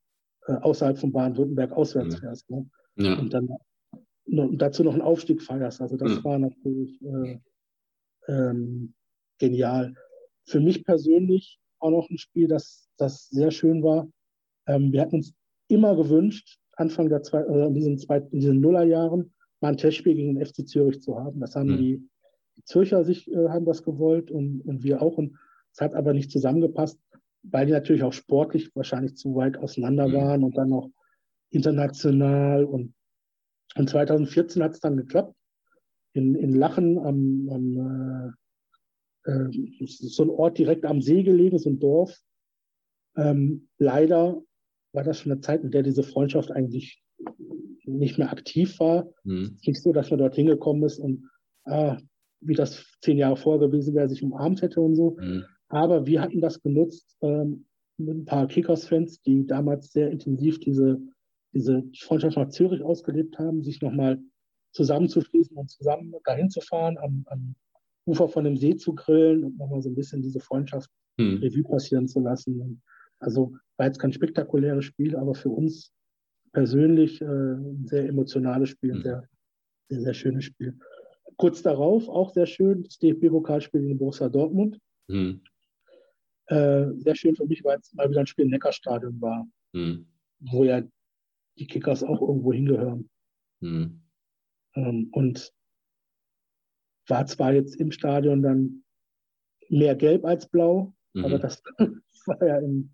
äh, 0.48 0.54
außerhalb 0.54 0.98
von 0.98 1.12
Baden-Württemberg 1.12 1.72
auswärts 1.72 2.16
fährst. 2.16 2.50
Ne? 2.50 2.70
Ja. 2.96 3.20
Und 3.20 3.34
dann 3.34 3.50
und 4.26 4.58
dazu 4.58 4.84
noch 4.84 4.94
einen 4.94 5.02
Aufstieg 5.02 5.42
feierst. 5.42 5.82
Also 5.82 5.98
das 5.98 6.20
mhm. 6.20 6.24
war 6.24 6.40
natürlich 6.40 7.02
äh, 7.02 7.40
ähm, 8.28 8.94
genial. 9.38 9.94
Für 10.46 10.60
mich 10.60 10.84
persönlich 10.86 11.60
auch 11.80 11.92
noch 11.92 12.10
ein 12.10 12.18
Spiel, 12.18 12.48
das, 12.48 12.90
das 12.98 13.28
sehr 13.28 13.52
schön 13.52 13.84
war. 13.84 14.08
Ähm, 14.68 14.92
wir 14.92 15.02
hatten 15.02 15.16
uns 15.16 15.34
immer 15.68 15.96
gewünscht, 15.96 16.58
Anfang 16.76 17.10
der 17.10 17.24
zwei, 17.24 17.42
äh, 17.42 17.68
in, 17.68 17.74
diesen 17.74 17.98
zwei, 17.98 18.18
in 18.18 18.40
diesen 18.40 18.62
Nullerjahren 18.62 19.34
mal 19.62 19.70
ein 19.70 19.78
Testspiel 19.78 20.16
gegen 20.16 20.36
den 20.36 20.46
FC 20.46 20.68
Zürich 20.68 21.02
zu 21.02 21.20
haben. 21.20 21.40
Das 21.40 21.56
haben 21.56 21.72
mhm. 21.72 21.78
die, 21.78 22.10
die 22.58 22.64
Zürcher 22.66 23.04
sich 23.04 23.32
äh, 23.32 23.50
haben 23.50 23.66
das 23.66 23.84
gewollt 23.84 24.32
und, 24.32 24.62
und 24.62 24.84
wir 24.84 25.02
auch. 25.02 25.18
Und 25.18 25.38
es 25.72 25.82
hat 25.82 25.96
aber 25.96 26.14
nicht 26.14 26.32
zusammengepasst, 26.32 27.00
weil 27.44 27.66
die 27.66 27.72
natürlich 27.72 28.04
auch 28.04 28.14
sportlich 28.14 28.76
wahrscheinlich 28.76 29.16
zu 29.16 29.36
weit 29.36 29.58
auseinander 29.58 30.08
mhm. 30.08 30.14
waren 30.14 30.44
und 30.44 30.58
dann 30.58 30.70
noch 30.70 30.90
international 31.50 32.64
und 32.64 32.94
und 33.76 33.90
2014 33.90 34.64
hat 34.64 34.74
es 34.74 34.80
dann 34.80 34.98
geklappt. 34.98 35.36
In, 36.14 36.36
in 36.36 36.54
Lachen 36.54 37.00
am, 37.00 37.50
am 37.50 38.36
äh, 39.26 39.32
äh, 39.32 39.88
so 39.88 40.24
ein 40.24 40.30
Ort 40.30 40.58
direkt 40.58 40.86
am 40.86 41.02
See 41.02 41.24
gelegen, 41.24 41.58
so 41.58 41.70
ein 41.70 41.80
Dorf. 41.80 42.20
Ähm, 43.16 43.68
leider 43.80 44.42
war 44.94 45.04
das 45.04 45.20
schon 45.20 45.32
eine 45.32 45.42
Zeit, 45.42 45.64
in 45.64 45.72
der 45.72 45.84
diese 45.84 46.04
Freundschaft 46.04 46.52
eigentlich 46.52 47.04
nicht 47.86 48.18
mehr 48.18 48.32
aktiv 48.32 48.80
war. 48.80 49.10
Mhm. 49.24 49.58
Nicht 49.66 49.82
so, 49.82 49.92
dass 49.92 50.10
man 50.10 50.20
dort 50.20 50.36
hingekommen 50.36 50.84
ist 50.84 51.00
und 51.00 51.30
ah, 51.66 51.98
wie 52.42 52.56
das 52.56 52.86
zehn 53.02 53.18
Jahre 53.18 53.38
vorher 53.38 53.68
gewesen 53.68 53.96
wäre, 53.96 54.10
sich 54.10 54.24
umarmt 54.24 54.62
hätte 54.62 54.82
und 54.82 54.96
so. 54.96 55.18
Mhm. 55.20 55.46
Aber 55.70 56.06
wir 56.06 56.22
hatten 56.22 56.42
das 56.42 56.62
genutzt 56.62 57.18
ähm, 57.22 57.66
mit 57.98 58.18
ein 58.18 58.26
paar 58.26 58.48
Kickers-Fans, 58.48 59.22
die 59.22 59.46
damals 59.46 59.92
sehr 59.92 60.12
intensiv 60.12 60.60
diese 60.60 61.02
diese 61.54 61.84
Freundschaft 62.00 62.38
nach 62.38 62.50
Zürich 62.50 62.82
ausgelebt 62.82 63.38
haben, 63.38 63.64
sich 63.64 63.82
nochmal 63.82 64.20
zusammenzuschließen 64.72 65.56
und 65.56 65.70
zusammen 65.70 66.14
dahin 66.26 66.50
zu 66.50 66.62
fahren, 66.62 66.98
am, 66.98 67.24
am, 67.28 67.56
Ufer 68.06 68.28
von 68.28 68.44
dem 68.44 68.58
See 68.58 68.76
zu 68.76 68.94
grillen 68.96 69.46
und 69.46 69.58
nochmal 69.58 69.82
so 69.82 69.90
ein 69.90 69.96
bisschen 69.96 70.22
diese 70.22 70.42
Freundschaft 70.42 70.90
hm. 71.18 71.38
Revue 71.38 71.64
passieren 71.64 72.06
zu 72.06 72.20
lassen. 72.20 72.82
Also 73.24 73.56
war 73.78 73.88
jetzt 73.88 74.00
kein 74.00 74.14
spektakuläres 74.14 74.86
Spiel, 74.86 75.16
aber 75.16 75.36
für 75.36 75.50
uns 75.50 75.92
persönlich 76.52 77.22
äh, 77.22 77.26
ein 77.26 77.88
sehr 77.88 78.08
emotionales 78.08 78.70
Spiel, 78.70 78.92
ein 78.92 78.98
hm. 78.98 79.04
sehr, 79.04 79.30
sehr, 79.90 80.02
sehr 80.02 80.14
schönes 80.14 80.46
Spiel. 80.46 80.78
Kurz 81.38 81.62
darauf, 81.64 82.08
auch 82.10 82.32
sehr 82.32 82.46
schön, 82.46 82.84
das 82.84 83.00
DFB-Pokalspiel 83.00 83.82
gegen 83.82 83.98
Borussia 83.98 84.30
Dortmund. 84.30 84.80
Hm. 85.10 85.42
Äh, 86.48 86.88
sehr 86.98 87.16
schön 87.16 87.36
für 87.36 87.46
mich, 87.46 87.64
weil 87.64 87.80
es 87.80 87.94
mal 87.94 88.10
wieder 88.10 88.20
ein 88.20 88.28
Spiel 88.28 88.46
im 88.46 88.52
Neckarstadion 88.52 89.20
war, 89.20 89.48
hm. 89.74 90.06
wo 90.40 90.64
ja 90.64 90.84
die 91.58 91.68
Kickers 91.68 92.04
auch 92.04 92.22
irgendwo 92.22 92.54
hingehören. 92.54 93.10
Mhm. 93.62 94.02
Ähm, 94.76 95.10
und 95.12 95.54
war 97.08 97.26
zwar 97.26 97.54
jetzt 97.54 97.76
im 97.76 97.92
Stadion 97.92 98.42
dann 98.42 98.84
mehr 99.70 99.96
gelb 99.96 100.26
als 100.26 100.48
blau, 100.48 100.94
mhm. 101.14 101.26
aber 101.26 101.40
das 101.40 101.62
war 102.26 102.46
ja 102.46 102.60
im, 102.60 102.92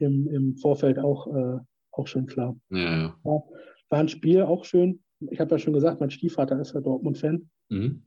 im, 0.00 0.28
im 0.28 0.56
Vorfeld 0.56 0.98
auch, 0.98 1.26
äh, 1.34 1.58
auch 1.92 2.06
schon 2.06 2.26
klar. 2.26 2.56
Ja, 2.70 2.78
ja. 2.78 3.16
War, 3.24 3.42
ein 3.90 4.08
Spiel 4.08 4.42
auch 4.42 4.64
schön. 4.64 5.02
Ich 5.30 5.40
habe 5.40 5.52
ja 5.52 5.58
schon 5.58 5.74
gesagt, 5.74 6.00
mein 6.00 6.10
Stiefvater 6.10 6.60
ist 6.60 6.74
ja 6.74 6.80
Dortmund-Fan. 6.80 7.50
Mhm. 7.68 8.02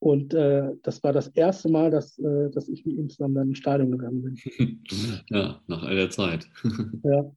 Und 0.00 0.32
äh, 0.34 0.70
das 0.82 1.02
war 1.02 1.12
das 1.12 1.28
erste 1.28 1.68
Mal, 1.68 1.90
dass, 1.90 2.18
äh, 2.18 2.50
dass 2.50 2.68
ich 2.68 2.84
mit 2.84 2.96
ihm 2.96 3.08
zusammen 3.08 3.34
dann 3.34 3.48
ins 3.48 3.58
Stadion 3.58 3.90
gegangen 3.90 4.22
bin. 4.22 4.36
ja, 5.28 5.60
nach 5.66 5.82
all 5.82 5.96
der 5.96 6.10
Zeit. 6.10 6.48
ja. 7.02 7.30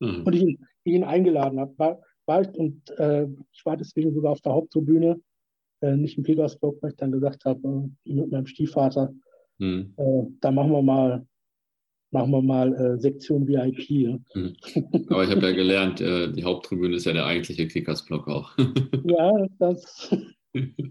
Mhm. 0.00 0.22
Und 0.24 0.34
ich 0.34 0.42
ihn, 0.42 0.66
ihn 0.84 1.04
eingeladen 1.04 1.60
habe. 1.60 1.78
War, 1.78 2.00
war 2.26 2.42
ich, 2.42 2.48
und 2.54 2.90
äh, 2.98 3.26
ich 3.52 3.64
war 3.64 3.76
deswegen 3.76 4.12
sogar 4.14 4.32
auf 4.32 4.40
der 4.40 4.52
Haupttribüne, 4.52 5.20
äh, 5.80 5.96
nicht 5.96 6.18
im 6.18 6.24
Petersburg, 6.24 6.82
weil 6.82 6.90
ich 6.90 6.96
dann 6.96 7.12
gesagt 7.12 7.44
habe, 7.44 7.90
äh, 8.04 8.14
mit 8.14 8.30
meinem 8.30 8.46
Stiefvater, 8.46 9.14
mhm. 9.58 9.94
Äh, 9.96 10.22
da 10.40 10.50
machen 10.50 10.72
wir 10.72 10.82
mal 10.82 11.26
machen 12.14 12.30
wir 12.30 12.42
mal 12.42 12.72
äh, 12.74 12.98
Sektion 12.98 13.46
VIP. 13.46 13.90
Ja. 13.90 14.18
Mhm. 14.34 14.56
Aber 15.08 15.24
ich 15.24 15.30
habe 15.30 15.46
ja 15.48 15.52
gelernt, 15.52 16.00
äh, 16.00 16.32
die 16.32 16.44
Haupttribüne 16.44 16.96
ist 16.96 17.04
ja 17.04 17.12
der 17.12 17.26
eigentliche 17.26 17.66
Kickersblock 17.66 18.28
auch. 18.28 18.56
ja, 19.04 19.46
das 19.58 20.16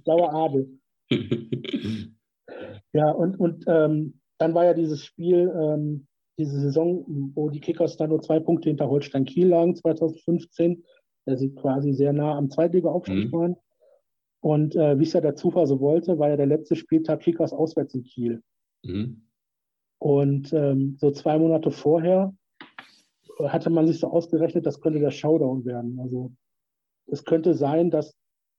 blauer 0.04 0.34
Adel. 0.34 0.80
ja, 2.92 3.10
und, 3.12 3.40
und 3.40 3.64
ähm, 3.68 4.20
dann 4.38 4.54
war 4.54 4.66
ja 4.66 4.74
dieses 4.74 5.04
Spiel, 5.04 5.52
ähm, 5.60 6.08
diese 6.38 6.60
Saison, 6.60 7.32
wo 7.36 7.50
die 7.50 7.62
Kickers 7.62 7.96
dann 7.96 8.10
nur 8.10 8.22
zwei 8.22 8.40
Punkte 8.40 8.70
hinter 8.70 8.90
Holstein 8.90 9.26
Kiel 9.26 9.48
lagen, 9.48 9.76
2015, 9.76 10.84
der 11.26 11.38
sie 11.38 11.56
quasi 11.56 11.94
sehr 11.94 12.12
nah 12.12 12.38
am 12.38 12.50
Zweitliga-Aufstieg 12.50 13.32
mhm. 13.32 13.32
waren. 13.32 13.56
Und 14.42 14.76
äh, 14.76 15.00
wie 15.00 15.04
es 15.04 15.14
ja 15.14 15.22
der 15.22 15.36
Zufall 15.36 15.68
so 15.68 15.80
wollte, 15.80 16.20
war 16.20 16.30
ja 16.30 16.36
der 16.36 16.48
letzte 16.48 16.76
Spieltag 16.76 17.22
Kickers 17.22 17.54
auswärts 17.54 17.94
in 17.94 18.04
Kiel. 18.04 18.42
Mhm. 18.84 19.23
Und 20.04 20.52
ähm, 20.52 20.98
so 21.00 21.12
zwei 21.12 21.40
Monate 21.40 21.72
vorher 21.72 22.36
hatte 23.40 23.70
man 23.70 23.88
sich 23.88 24.02
so 24.02 24.08
ausgerechnet, 24.08 24.66
das 24.66 24.82
könnte 24.82 25.00
der 25.00 25.12
Showdown 25.12 25.64
werden. 25.64 25.98
Also 25.98 26.34
es 27.06 27.24
könnte 27.24 27.54
sein, 27.54 27.90
dass 27.90 28.14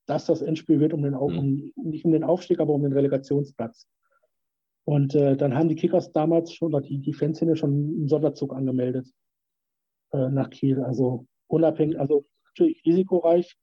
das 0.06 0.24
das 0.24 0.40
Endspiel 0.40 0.80
wird, 0.80 0.94
um 0.94 1.02
den, 1.02 1.12
mhm. 1.12 1.18
um, 1.18 1.72
nicht 1.76 2.06
um 2.06 2.12
den 2.12 2.24
Aufstieg, 2.24 2.60
aber 2.60 2.72
um 2.72 2.82
den 2.82 2.94
Relegationsplatz. 2.94 3.86
Und 4.84 5.14
äh, 5.14 5.36
dann 5.36 5.54
haben 5.54 5.68
die 5.68 5.74
Kickers 5.74 6.12
damals 6.12 6.50
schon, 6.50 6.68
oder 6.72 6.80
die, 6.80 7.00
die 7.00 7.12
Fanszene 7.12 7.56
schon 7.56 7.72
einen 7.72 8.08
Sonderzug 8.08 8.54
angemeldet 8.54 9.06
äh, 10.12 10.30
nach 10.30 10.48
Kiel. 10.48 10.82
Also 10.82 11.26
unabhängig, 11.46 12.00
also 12.00 12.24
natürlich 12.46 12.82
risikoreich, 12.86 13.54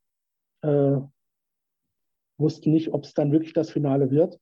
äh, 0.62 0.98
wussten 2.38 2.70
nicht, 2.70 2.94
ob 2.94 3.06
es 3.06 3.16
dann 3.16 3.32
wirklich 3.32 3.53
das 3.53 3.72
Finale 3.72 4.12
wird 4.12 4.40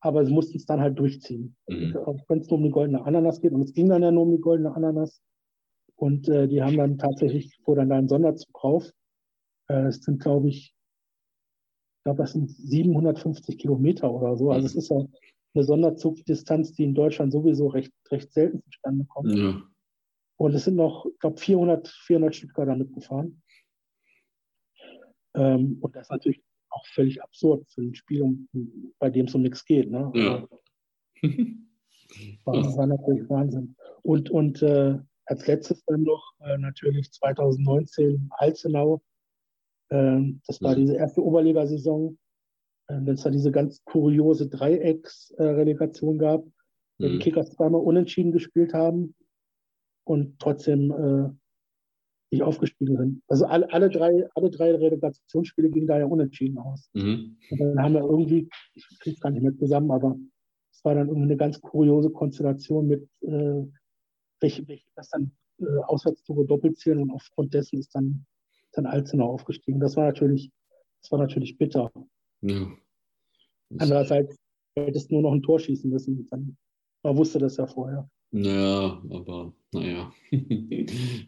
aber 0.00 0.24
sie 0.24 0.32
mussten 0.32 0.56
es 0.56 0.66
dann 0.66 0.80
halt 0.80 0.98
durchziehen. 0.98 1.56
Mhm. 1.68 1.94
Wenn 2.28 2.38
es 2.40 2.48
nur 2.48 2.58
um 2.58 2.64
die 2.64 2.70
goldene 2.70 3.04
Ananas 3.04 3.40
geht, 3.40 3.52
und 3.52 3.62
es 3.62 3.72
ging 3.72 3.88
dann 3.88 4.02
ja 4.02 4.10
nur 4.10 4.24
um 4.24 4.32
die 4.32 4.40
goldene 4.40 4.74
Ananas. 4.74 5.22
Und 5.96 6.28
äh, 6.28 6.48
die 6.48 6.62
haben 6.62 6.78
dann 6.78 6.96
tatsächlich, 6.96 7.60
wo 7.64 7.74
dann 7.74 7.90
da 7.90 7.96
ein 7.96 8.08
Sonderzug 8.08 8.52
drauf. 8.54 8.90
Äh, 9.68 9.88
es 9.88 10.02
sind, 10.02 10.22
glaube 10.22 10.48
ich, 10.48 10.74
ich 11.98 12.04
glaube, 12.04 12.22
das 12.22 12.32
sind 12.32 12.50
750 12.50 13.58
Kilometer 13.58 14.10
oder 14.10 14.34
so. 14.36 14.50
Also 14.50 14.66
es 14.66 14.74
ist 14.74 14.88
ja 14.88 15.04
eine 15.54 15.64
Sonderzugdistanz, 15.64 16.72
die 16.72 16.84
in 16.84 16.94
Deutschland 16.94 17.32
sowieso 17.32 17.66
recht, 17.66 17.92
recht 18.10 18.32
selten 18.32 18.62
zustande 18.62 19.04
kommt. 19.04 19.36
Ja. 19.36 19.62
Und 20.38 20.54
es 20.54 20.64
sind 20.64 20.76
noch, 20.76 21.04
ich 21.04 21.18
glaube, 21.18 21.36
400, 21.36 21.88
400 21.88 22.34
Stück 22.34 22.54
da 22.54 22.74
mitgefahren. 22.74 23.42
Ähm, 25.34 25.76
und 25.82 25.94
das 25.94 26.06
ist 26.06 26.10
natürlich 26.10 26.42
auch 26.70 26.86
völlig 26.86 27.22
absurd 27.22 27.68
für 27.68 27.82
ein 27.82 27.94
Spiel, 27.94 28.22
um, 28.22 28.48
bei 28.98 29.10
dem 29.10 29.26
es 29.26 29.34
um 29.34 29.42
nichts 29.42 29.64
geht. 29.64 29.90
Ne? 29.90 30.10
Ja. 30.14 30.48
war, 32.44 32.76
war, 32.76 32.86
natürlich 32.86 33.28
Wahnsinn. 33.28 33.76
Und, 34.02 34.30
und 34.30 34.62
äh, 34.62 34.98
als 35.30 35.46
letztes 35.46 35.84
dann 35.84 36.02
noch 36.02 36.32
äh, 36.40 36.58
natürlich 36.58 37.12
2019 37.12 38.30
Alzenau. 38.32 39.00
Äh, 39.88 40.20
das 40.46 40.60
war 40.60 40.72
mhm. 40.74 40.80
diese 40.80 40.96
erste 40.96 41.22
Oberligasaison, 41.22 42.18
äh, 42.88 42.98
wenn 43.00 43.14
es 43.14 43.22
da 43.22 43.30
diese 43.30 43.52
ganz 43.52 43.84
kuriose 43.84 44.48
Dreiecksrelegation 44.48 46.18
gab, 46.18 46.44
mhm. 46.44 46.50
die 46.98 47.18
Kickers 47.18 47.50
zweimal 47.52 47.80
unentschieden 47.80 48.32
gespielt 48.32 48.74
haben 48.74 49.14
und 50.04 50.38
trotzdem 50.40 50.90
äh, 50.90 51.30
nicht 52.30 52.42
aufgestiegen 52.42 52.96
sind. 52.96 53.22
Also 53.28 53.46
alle, 53.46 53.72
alle, 53.72 53.90
drei, 53.90 54.28
alle 54.34 54.50
drei 54.50 54.74
Relegationsspiele 54.74 55.70
gingen 55.70 55.86
da 55.86 55.98
ja 55.98 56.06
unentschieden 56.06 56.58
aus. 56.58 56.88
Mhm. 56.94 57.36
Und 57.50 57.58
dann 57.58 57.82
haben 57.82 57.94
wir 57.94 58.02
irgendwie, 58.02 58.48
ich 58.74 58.86
kriege 59.00 59.14
es 59.14 59.20
gar 59.20 59.30
nicht 59.30 59.42
mehr 59.42 59.56
zusammen, 59.56 59.90
aber 59.90 60.16
es 60.72 60.84
war 60.84 60.94
dann 60.94 61.08
irgendwie 61.08 61.26
eine 61.26 61.36
ganz 61.36 61.60
kuriose 61.60 62.10
Konstellation 62.10 62.86
mit, 62.86 63.08
äh, 63.22 63.64
welche, 64.40 64.66
welche 64.68 64.86
das 64.94 65.08
dann 65.10 65.32
äh, 65.58 65.78
Auswärtstore 65.86 66.46
doppelt 66.46 66.78
zählen 66.78 67.00
und 67.00 67.10
aufgrund 67.10 67.52
dessen 67.52 67.78
ist 67.78 67.94
dann, 67.94 68.24
dann 68.72 68.86
Alzenau 68.86 69.30
aufgestiegen. 69.32 69.80
Das 69.80 69.96
war 69.96 70.06
natürlich, 70.06 70.50
das 71.02 71.10
war 71.10 71.18
natürlich 71.18 71.58
bitter. 71.58 71.90
Ja. 72.42 72.66
Andererseits 73.78 74.36
hättest 74.76 75.10
du 75.10 75.14
nur 75.14 75.22
noch 75.22 75.32
ein 75.32 75.42
Tor 75.42 75.58
schießen 75.58 75.90
müssen. 75.90 76.26
Dann, 76.30 76.56
man 77.02 77.16
wusste 77.16 77.38
das 77.38 77.56
ja 77.56 77.66
vorher. 77.66 78.08
Ja, 78.32 79.02
aber 79.10 79.52
naja, 79.72 80.12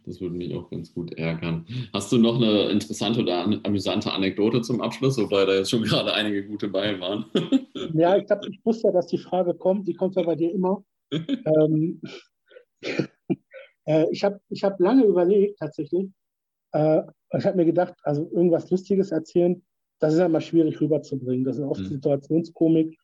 das 0.06 0.20
würde 0.20 0.36
mich 0.36 0.54
auch 0.54 0.70
ganz 0.70 0.94
gut 0.94 1.12
ärgern. 1.18 1.66
Hast 1.92 2.12
du 2.12 2.18
noch 2.18 2.36
eine 2.36 2.70
interessante 2.70 3.20
oder 3.20 3.44
amüsante 3.64 4.12
Anekdote 4.12 4.62
zum 4.62 4.80
Abschluss, 4.80 5.18
wobei 5.18 5.44
da 5.44 5.54
jetzt 5.54 5.70
schon 5.70 5.82
gerade 5.82 6.14
einige 6.14 6.46
gute 6.46 6.68
bei 6.68 6.98
waren? 7.00 7.24
ja, 7.94 8.16
ich, 8.16 8.26
glaub, 8.26 8.46
ich 8.46 8.60
wusste 8.64 8.88
ja, 8.88 8.92
dass 8.92 9.08
die 9.08 9.18
Frage 9.18 9.54
kommt. 9.54 9.88
Die 9.88 9.94
kommt 9.94 10.14
ja 10.14 10.22
bei 10.22 10.36
dir 10.36 10.52
immer. 10.52 10.84
ähm, 11.10 12.00
äh, 13.86 14.06
ich 14.10 14.22
habe 14.22 14.40
ich 14.48 14.62
hab 14.62 14.78
lange 14.78 15.04
überlegt, 15.04 15.58
tatsächlich. 15.58 16.08
Äh, 16.72 17.02
ich 17.36 17.44
habe 17.44 17.56
mir 17.56 17.66
gedacht, 17.66 17.94
also 18.04 18.30
irgendwas 18.30 18.70
Lustiges 18.70 19.10
erzählen, 19.10 19.62
das 19.98 20.14
ist 20.14 20.20
ja 20.20 20.26
immer 20.26 20.40
schwierig 20.40 20.80
rüberzubringen. 20.80 21.44
Das 21.44 21.58
ist 21.58 21.64
oft 21.64 21.80
mhm. 21.80 21.86
Situationskomik. 21.86 22.96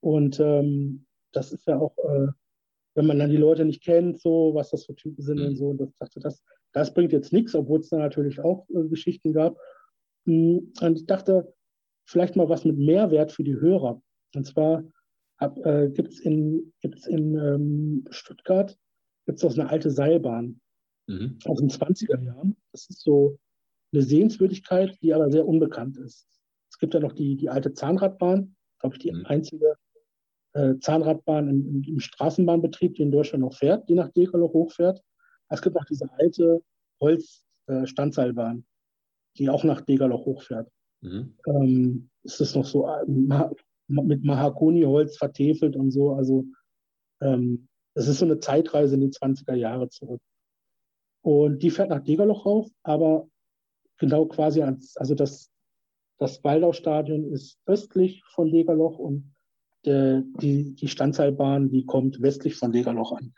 Und 0.00 0.40
ähm, 0.40 1.06
das 1.32 1.52
ist 1.52 1.66
ja 1.66 1.78
auch. 1.78 1.96
Äh, 1.98 2.28
wenn 2.96 3.06
man 3.06 3.18
dann 3.18 3.30
die 3.30 3.36
Leute 3.36 3.64
nicht 3.64 3.84
kennt, 3.84 4.20
so 4.20 4.52
was 4.54 4.70
das 4.70 4.86
für 4.86 4.94
Typen 4.96 5.22
sind 5.22 5.38
mhm. 5.38 5.46
und 5.46 5.56
so. 5.56 5.68
Und 5.68 5.80
das 5.80 5.94
dachte, 5.98 6.20
das, 6.20 6.42
das 6.72 6.92
bringt 6.92 7.12
jetzt 7.12 7.32
nichts, 7.32 7.54
obwohl 7.54 7.80
es 7.80 7.90
da 7.90 7.98
natürlich 7.98 8.40
auch 8.40 8.66
äh, 8.70 8.88
Geschichten 8.88 9.32
gab. 9.32 9.56
Mm, 10.24 10.58
und 10.80 10.98
ich 10.98 11.06
dachte, 11.06 11.54
vielleicht 12.06 12.36
mal 12.36 12.48
was 12.48 12.64
mit 12.64 12.78
Mehrwert 12.78 13.32
für 13.32 13.44
die 13.44 13.60
Hörer. 13.60 14.02
Und 14.34 14.46
zwar 14.46 14.82
äh, 15.38 15.88
gibt 15.90 16.12
es 16.12 16.20
in, 16.20 16.72
gibt's 16.80 17.06
in 17.06 17.36
ähm, 17.36 18.04
Stuttgart 18.10 18.76
gibt's 19.26 19.44
auch 19.44 19.52
eine 19.54 19.68
alte 19.68 19.90
Seilbahn 19.90 20.60
mhm. 21.06 21.38
aus 21.44 21.58
den 21.58 21.68
20er 21.68 22.22
Jahren. 22.22 22.56
Das 22.72 22.88
ist 22.88 23.02
so 23.02 23.38
eine 23.92 24.02
Sehenswürdigkeit, 24.02 24.96
die 25.02 25.12
aber 25.12 25.30
sehr 25.30 25.46
unbekannt 25.46 25.98
ist. 25.98 26.26
Es 26.70 26.78
gibt 26.78 26.94
ja 26.94 27.00
noch 27.00 27.12
die, 27.12 27.36
die 27.36 27.50
alte 27.50 27.72
Zahnradbahn, 27.72 28.56
glaube 28.78 28.96
ich, 28.96 29.02
die 29.02 29.12
mhm. 29.12 29.26
einzige 29.26 29.76
äh, 30.56 30.78
Zahnradbahn 30.80 31.48
im, 31.48 31.84
im, 31.86 32.00
Straßenbahnbetrieb, 32.00 32.94
die 32.94 33.02
in 33.02 33.12
Deutschland 33.12 33.44
noch 33.44 33.54
fährt, 33.54 33.88
die 33.88 33.94
nach 33.94 34.08
Degerloch 34.10 34.52
hochfährt. 34.52 35.02
Es 35.50 35.60
gibt 35.60 35.76
auch 35.76 35.84
diese 35.84 36.10
alte 36.18 36.62
Holzstandseilbahn, 37.00 38.58
äh, 38.58 38.62
die 39.38 39.50
auch 39.50 39.64
nach 39.64 39.82
Degerloch 39.82 40.24
hochfährt. 40.24 40.70
Mhm. 41.02 41.36
Ähm, 41.46 42.10
es 42.24 42.40
ist 42.40 42.56
noch 42.56 42.64
so 42.64 42.86
äh, 42.88 43.04
ma 43.06 43.52
mit 43.88 44.24
Mahagoniholz 44.24 45.16
vertefelt 45.16 45.76
und 45.76 45.92
so. 45.92 46.14
Also 46.14 46.44
ähm, 47.20 47.68
es 47.94 48.08
ist 48.08 48.18
so 48.18 48.24
eine 48.24 48.40
Zeitreise 48.40 48.96
in 48.96 49.02
die 49.02 49.10
20er 49.10 49.54
Jahre 49.54 49.88
zurück. 49.90 50.20
Und 51.22 51.62
die 51.62 51.70
fährt 51.70 51.90
nach 51.90 52.02
Degerloch 52.02 52.46
rauf, 52.46 52.68
aber 52.82 53.28
genau 53.98 54.26
quasi 54.26 54.62
ans, 54.62 54.96
also 54.96 55.14
das, 55.14 55.52
das 56.18 56.42
Waldau-Stadion 56.42 57.32
ist 57.32 57.60
östlich 57.66 58.24
von 58.24 58.50
Degerloch 58.50 58.98
und 58.98 59.35
der, 59.86 60.22
die, 60.40 60.74
die 60.74 60.88
Standseilbahn, 60.88 61.70
die 61.70 61.86
kommt 61.86 62.20
westlich 62.20 62.56
von 62.56 62.72
Degerloch 62.72 63.12
an. 63.12 63.34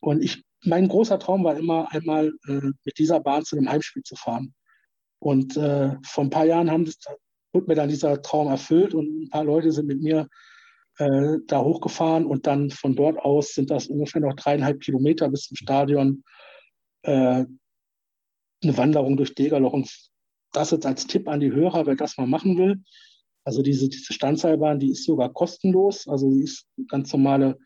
Und 0.00 0.22
ich, 0.22 0.44
mein 0.64 0.88
großer 0.88 1.18
Traum 1.18 1.44
war 1.44 1.56
immer, 1.56 1.92
einmal 1.92 2.32
äh, 2.48 2.70
mit 2.84 2.98
dieser 2.98 3.20
Bahn 3.20 3.44
zu 3.44 3.56
einem 3.56 3.70
Heimspiel 3.70 4.02
zu 4.02 4.16
fahren. 4.16 4.54
Und 5.20 5.56
äh, 5.56 5.96
vor 6.04 6.24
ein 6.24 6.30
paar 6.30 6.44
Jahren 6.44 6.70
haben 6.70 6.84
das, 6.84 6.98
wurde 7.52 7.68
mir 7.68 7.74
dann 7.74 7.88
dieser 7.88 8.20
Traum 8.22 8.48
erfüllt 8.48 8.94
und 8.94 9.22
ein 9.22 9.30
paar 9.30 9.44
Leute 9.44 9.70
sind 9.70 9.86
mit 9.86 10.00
mir 10.00 10.28
äh, 10.98 11.38
da 11.46 11.60
hochgefahren 11.62 12.26
und 12.26 12.46
dann 12.46 12.70
von 12.70 12.96
dort 12.96 13.18
aus 13.18 13.54
sind 13.54 13.70
das 13.70 13.86
ungefähr 13.86 14.20
noch 14.20 14.34
dreieinhalb 14.34 14.80
Kilometer 14.80 15.28
bis 15.28 15.42
zum 15.42 15.56
Stadion 15.56 16.24
äh, 17.02 17.44
eine 18.62 18.76
Wanderung 18.76 19.16
durch 19.16 19.34
Degerloch. 19.34 19.72
Und 19.72 19.90
das 20.52 20.70
jetzt 20.70 20.86
als 20.86 21.06
Tipp 21.06 21.28
an 21.28 21.40
die 21.40 21.52
Hörer, 21.52 21.86
wer 21.86 21.94
das 21.94 22.16
mal 22.16 22.26
machen 22.26 22.58
will. 22.58 22.82
Also 23.44 23.62
diese, 23.62 23.88
diese 23.88 24.12
Standseilbahn, 24.12 24.78
die 24.78 24.90
ist 24.90 25.04
sogar 25.04 25.32
kostenlos. 25.32 26.06
Also 26.08 26.30
sie 26.30 26.44
ist 26.44 26.66
ganz 26.88 27.12
normale, 27.12 27.58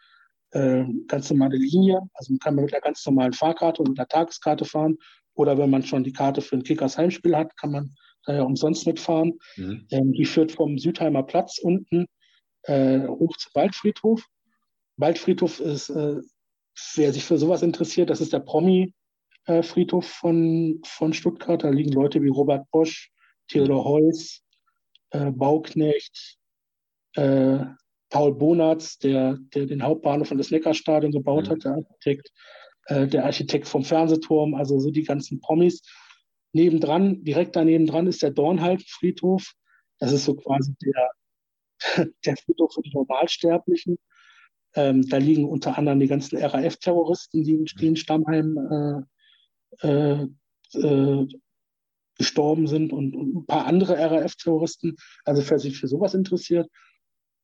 äh, 0.52 0.84
ganz 1.06 1.30
normale 1.30 1.56
Linie. 1.56 2.00
Also 2.14 2.32
man 2.32 2.38
kann 2.38 2.54
mit 2.54 2.72
einer 2.72 2.80
ganz 2.80 3.04
normalen 3.04 3.32
Fahrkarte 3.32 3.82
und 3.82 3.90
mit 3.90 3.98
einer 3.98 4.08
Tageskarte 4.08 4.64
fahren. 4.64 4.96
Oder 5.34 5.58
wenn 5.58 5.70
man 5.70 5.82
schon 5.82 6.02
die 6.02 6.12
Karte 6.12 6.40
für 6.40 6.56
ein 6.56 6.62
Kickers 6.62 6.96
Heimspiel 6.96 7.36
hat, 7.36 7.56
kann 7.58 7.72
man 7.72 7.94
da 8.24 8.34
ja 8.34 8.42
umsonst 8.42 8.86
mitfahren. 8.86 9.38
Mhm. 9.56 9.86
Ähm, 9.90 10.12
die 10.12 10.24
führt 10.24 10.52
vom 10.52 10.78
Südheimer 10.78 11.22
Platz 11.22 11.58
unten 11.58 12.06
äh, 12.62 13.06
hoch 13.06 13.36
zum 13.36 13.52
Waldfriedhof. 13.54 14.24
Waldfriedhof 14.96 15.60
ist, 15.60 15.90
äh, 15.90 16.20
wer 16.94 17.12
sich 17.12 17.24
für 17.24 17.38
sowas 17.38 17.62
interessiert, 17.62 18.10
das 18.10 18.20
ist 18.20 18.32
der 18.32 18.40
Promi-Friedhof 18.40 20.06
von, 20.06 20.80
von 20.84 21.12
Stuttgart. 21.12 21.62
Da 21.62 21.70
liegen 21.70 21.92
Leute 21.92 22.22
wie 22.22 22.28
Robert 22.28 22.70
Bosch, 22.70 23.10
Theodor 23.48 23.84
Heuss, 23.84 24.42
äh, 25.10 25.30
Bauknecht, 25.30 26.38
äh, 27.14 27.58
Paul 28.10 28.34
Bonatz, 28.34 28.98
der, 28.98 29.38
der 29.54 29.66
den 29.66 29.82
Hauptbahnhof 29.82 30.30
und 30.30 30.38
das 30.38 30.50
Neckarstadion 30.50 31.12
gebaut 31.12 31.46
mhm. 31.46 31.50
hat, 31.50 31.64
der 31.64 31.72
Architekt, 31.72 32.32
äh, 32.86 33.06
der 33.06 33.24
Architekt 33.24 33.66
vom 33.66 33.84
Fernsehturm, 33.84 34.54
also 34.54 34.78
so 34.78 34.90
die 34.90 35.04
ganzen 35.04 35.40
Promis. 35.40 35.82
Nebendran, 36.52 37.22
direkt 37.24 37.56
daneben 37.56 37.86
dran 37.86 38.06
ist 38.06 38.22
der 38.22 38.30
Dornhalb-Friedhof. 38.30 39.52
Das 39.98 40.12
ist 40.12 40.24
so 40.24 40.36
quasi 40.36 40.74
der, 40.82 41.10
der 42.24 42.36
Friedhof 42.36 42.72
für 42.72 42.82
die 42.82 42.92
Normalsterblichen. 42.94 43.98
Ähm, 44.74 45.08
da 45.08 45.16
liegen 45.16 45.44
unter 45.44 45.76
anderem 45.76 46.00
die 46.00 46.06
ganzen 46.06 46.38
RAF-Terroristen, 46.38 47.42
die 47.44 47.66
in 47.86 47.96
Stammheim 47.96 49.06
äh, 49.82 49.86
äh, 49.86 50.26
äh, 50.74 51.26
gestorben 52.18 52.66
sind 52.66 52.92
und, 52.92 53.14
und, 53.14 53.36
ein 53.36 53.46
paar 53.46 53.66
andere 53.66 53.98
RAF-Terroristen. 53.98 54.96
Also 55.24 55.48
wer 55.48 55.58
sich 55.58 55.78
für 55.78 55.88
sowas 55.88 56.14
interessiert, 56.14 56.68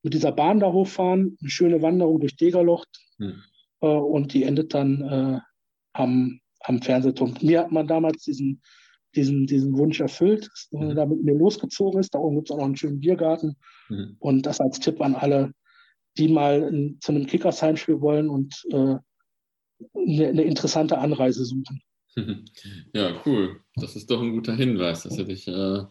mit 0.03 0.15
dieser 0.15 0.33
Bahn 0.33 0.61
da 0.61 0.73
hochfahren, 0.73 1.37
eine 1.41 1.51
schöne 1.51 1.83
Wanderung 1.83 2.21
durch 2.21 2.37
Degerloch 2.37 2.85
hm. 3.19 3.43
äh, 3.81 3.87
und 3.87 4.33
die 4.33 4.45
endet 4.45 4.75
dann 4.75 5.03
äh, 5.03 5.41
am, 5.93 6.41
am 6.61 6.83
Fernsehturm. 6.83 7.35
Mir 7.41 7.61
hat 7.61 7.73
man 7.73 7.87
damals 7.87 8.25
diesen, 8.25 8.63
diesen, 9.15 9.47
diesen 9.47 9.77
Wunsch 9.77 10.01
erfüllt, 10.01 10.49
dass 10.49 10.69
mhm. 10.73 10.95
da 10.95 11.07
mit 11.07 11.23
mir 11.23 11.35
losgezogen 11.35 12.01
ist. 12.01 12.15
Da 12.15 12.19
oben 12.19 12.37
gibt 12.37 12.49
es 12.49 12.53
auch 12.53 12.59
noch 12.59 12.65
einen 12.65 12.77
schönen 12.77 13.01
Biergarten. 13.01 13.57
Mhm. 13.89 14.17
Und 14.19 14.47
das 14.47 14.61
als 14.61 14.81
Tipp 14.81 15.01
an 15.01 15.15
alle, 15.15 15.53
die 16.17 16.29
mal 16.29 16.63
in, 16.63 16.99
zu 17.01 17.13
einem 17.13 17.27
Kickers-Heimspiel 17.27 18.01
wollen 18.01 18.29
und 18.29 18.65
äh, 18.71 18.97
eine, 19.95 20.29
eine 20.29 20.43
interessante 20.45 20.99
Anreise 20.99 21.45
suchen. 21.45 21.83
Ja, 22.95 23.21
cool. 23.25 23.61
Das 23.77 23.97
ist 23.97 24.11
doch 24.11 24.21
ein 24.21 24.33
guter 24.33 24.55
Hinweis. 24.55 25.05
Das 25.05 25.17
hätte 25.17 25.33
ich 25.33 25.49
äh, 25.49 25.85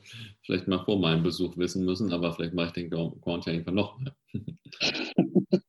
vielleicht 0.43 0.67
mal 0.67 0.83
vor 0.83 0.99
meinem 0.99 1.23
Besuch 1.23 1.57
wissen 1.57 1.85
müssen, 1.85 2.13
aber 2.13 2.33
vielleicht 2.33 2.53
mache 2.53 2.67
ich 2.67 2.73
den 2.73 2.91
irgendwann 2.91 3.75
noch. 3.75 3.99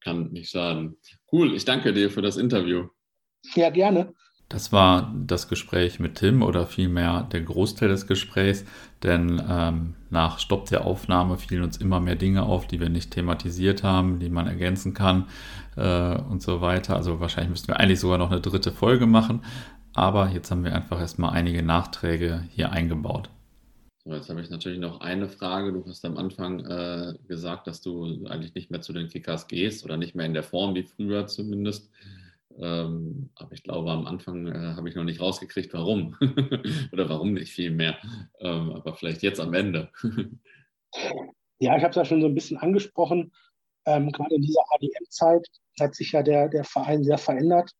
Kann 0.00 0.32
nicht 0.32 0.50
schaden. 0.50 0.96
Cool, 1.32 1.54
ich 1.54 1.64
danke 1.64 1.92
dir 1.92 2.10
für 2.10 2.22
das 2.22 2.36
Interview. 2.36 2.88
Ja, 3.54 3.70
gerne. 3.70 4.14
Das 4.48 4.72
war 4.72 5.14
das 5.26 5.48
Gespräch 5.48 6.00
mit 6.00 6.14
Tim 6.14 6.42
oder 6.42 6.66
vielmehr 6.66 7.24
der 7.24 7.42
Großteil 7.42 7.90
des 7.90 8.06
Gesprächs, 8.06 8.64
denn 9.02 9.42
ähm, 9.46 9.94
nach 10.08 10.38
Stopp 10.38 10.70
der 10.70 10.86
Aufnahme 10.86 11.36
fielen 11.36 11.64
uns 11.64 11.76
immer 11.76 12.00
mehr 12.00 12.16
Dinge 12.16 12.44
auf, 12.44 12.66
die 12.66 12.80
wir 12.80 12.88
nicht 12.88 13.10
thematisiert 13.10 13.82
haben, 13.82 14.20
die 14.20 14.30
man 14.30 14.46
ergänzen 14.46 14.94
kann 14.94 15.26
äh, 15.76 16.16
und 16.16 16.40
so 16.40 16.62
weiter. 16.62 16.96
Also 16.96 17.20
wahrscheinlich 17.20 17.50
müssten 17.50 17.68
wir 17.68 17.78
eigentlich 17.78 18.00
sogar 18.00 18.16
noch 18.16 18.30
eine 18.30 18.40
dritte 18.40 18.72
Folge 18.72 19.06
machen, 19.06 19.42
aber 19.98 20.28
jetzt 20.28 20.50
haben 20.50 20.64
wir 20.64 20.74
einfach 20.74 21.00
erstmal 21.00 21.34
einige 21.34 21.62
Nachträge 21.62 22.44
hier 22.50 22.70
eingebaut. 22.70 23.30
So, 24.04 24.14
jetzt 24.14 24.30
habe 24.30 24.40
ich 24.40 24.48
natürlich 24.48 24.78
noch 24.78 25.00
eine 25.00 25.28
Frage. 25.28 25.72
Du 25.72 25.84
hast 25.86 26.04
am 26.04 26.16
Anfang 26.16 26.60
äh, 26.60 27.14
gesagt, 27.26 27.66
dass 27.66 27.80
du 27.80 28.26
eigentlich 28.26 28.54
nicht 28.54 28.70
mehr 28.70 28.80
zu 28.80 28.92
den 28.92 29.08
Kickers 29.08 29.48
gehst 29.48 29.84
oder 29.84 29.96
nicht 29.96 30.14
mehr 30.14 30.24
in 30.24 30.34
der 30.34 30.44
Form 30.44 30.74
wie 30.74 30.84
früher 30.84 31.26
zumindest. 31.26 31.90
Ähm, 32.60 33.30
aber 33.34 33.52
ich 33.52 33.62
glaube, 33.62 33.90
am 33.90 34.06
Anfang 34.06 34.46
äh, 34.46 34.74
habe 34.76 34.88
ich 34.88 34.94
noch 34.94 35.04
nicht 35.04 35.20
rausgekriegt, 35.20 35.72
warum. 35.74 36.16
Oder 36.92 37.08
warum 37.08 37.34
nicht 37.34 37.52
viel 37.52 37.70
mehr. 37.70 37.98
Ähm, 38.40 38.72
aber 38.72 38.94
vielleicht 38.94 39.22
jetzt 39.22 39.40
am 39.40 39.54
Ende. 39.54 39.90
ja, 41.60 41.76
ich 41.76 41.82
habe 41.82 41.90
es 41.90 41.96
ja 41.96 42.04
schon 42.04 42.20
so 42.20 42.26
ein 42.26 42.34
bisschen 42.34 42.56
angesprochen. 42.56 43.32
Ähm, 43.86 44.10
gerade 44.10 44.34
in 44.34 44.42
dieser 44.42 44.62
ADM-Zeit 44.74 45.46
hat 45.78 45.94
sich 45.94 46.12
ja 46.12 46.22
der, 46.22 46.48
der 46.48 46.64
Verein 46.64 47.04
sehr 47.04 47.18
verändert. 47.18 47.70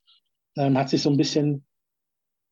Ähm, 0.57 0.78
hat 0.78 0.90
sich 0.90 1.03
so 1.03 1.11
ein 1.11 1.16
bisschen, 1.16 1.66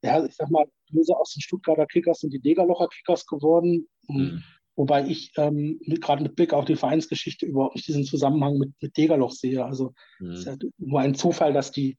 ja, 0.06 0.24
ich 0.24 0.34
sag 0.34 0.50
mal, 0.50 0.66
böse 0.90 1.16
aus 1.16 1.34
den 1.34 1.42
Stuttgarter 1.42 1.86
Kickers 1.86 2.20
sind 2.20 2.32
die 2.32 2.40
Degerlocher 2.40 2.88
Kickers 2.88 3.26
geworden. 3.26 3.88
Mhm. 4.08 4.42
Wobei 4.76 5.06
ich 5.06 5.32
ähm, 5.36 5.80
gerade 5.86 6.22
mit 6.22 6.36
Blick 6.36 6.52
auf 6.52 6.66
die 6.66 6.76
Vereinsgeschichte 6.76 7.46
überhaupt 7.46 7.76
nicht 7.76 7.88
diesen 7.88 8.04
Zusammenhang 8.04 8.58
mit, 8.58 8.72
mit 8.80 8.96
Degerloch 8.96 9.32
sehe. 9.32 9.64
Also 9.64 9.94
mhm. 10.18 10.30
es 10.30 10.40
ist 10.40 10.46
ja 10.46 10.56
nur 10.78 11.00
ein 11.00 11.14
Zufall, 11.14 11.52
dass 11.52 11.72
die, 11.72 11.96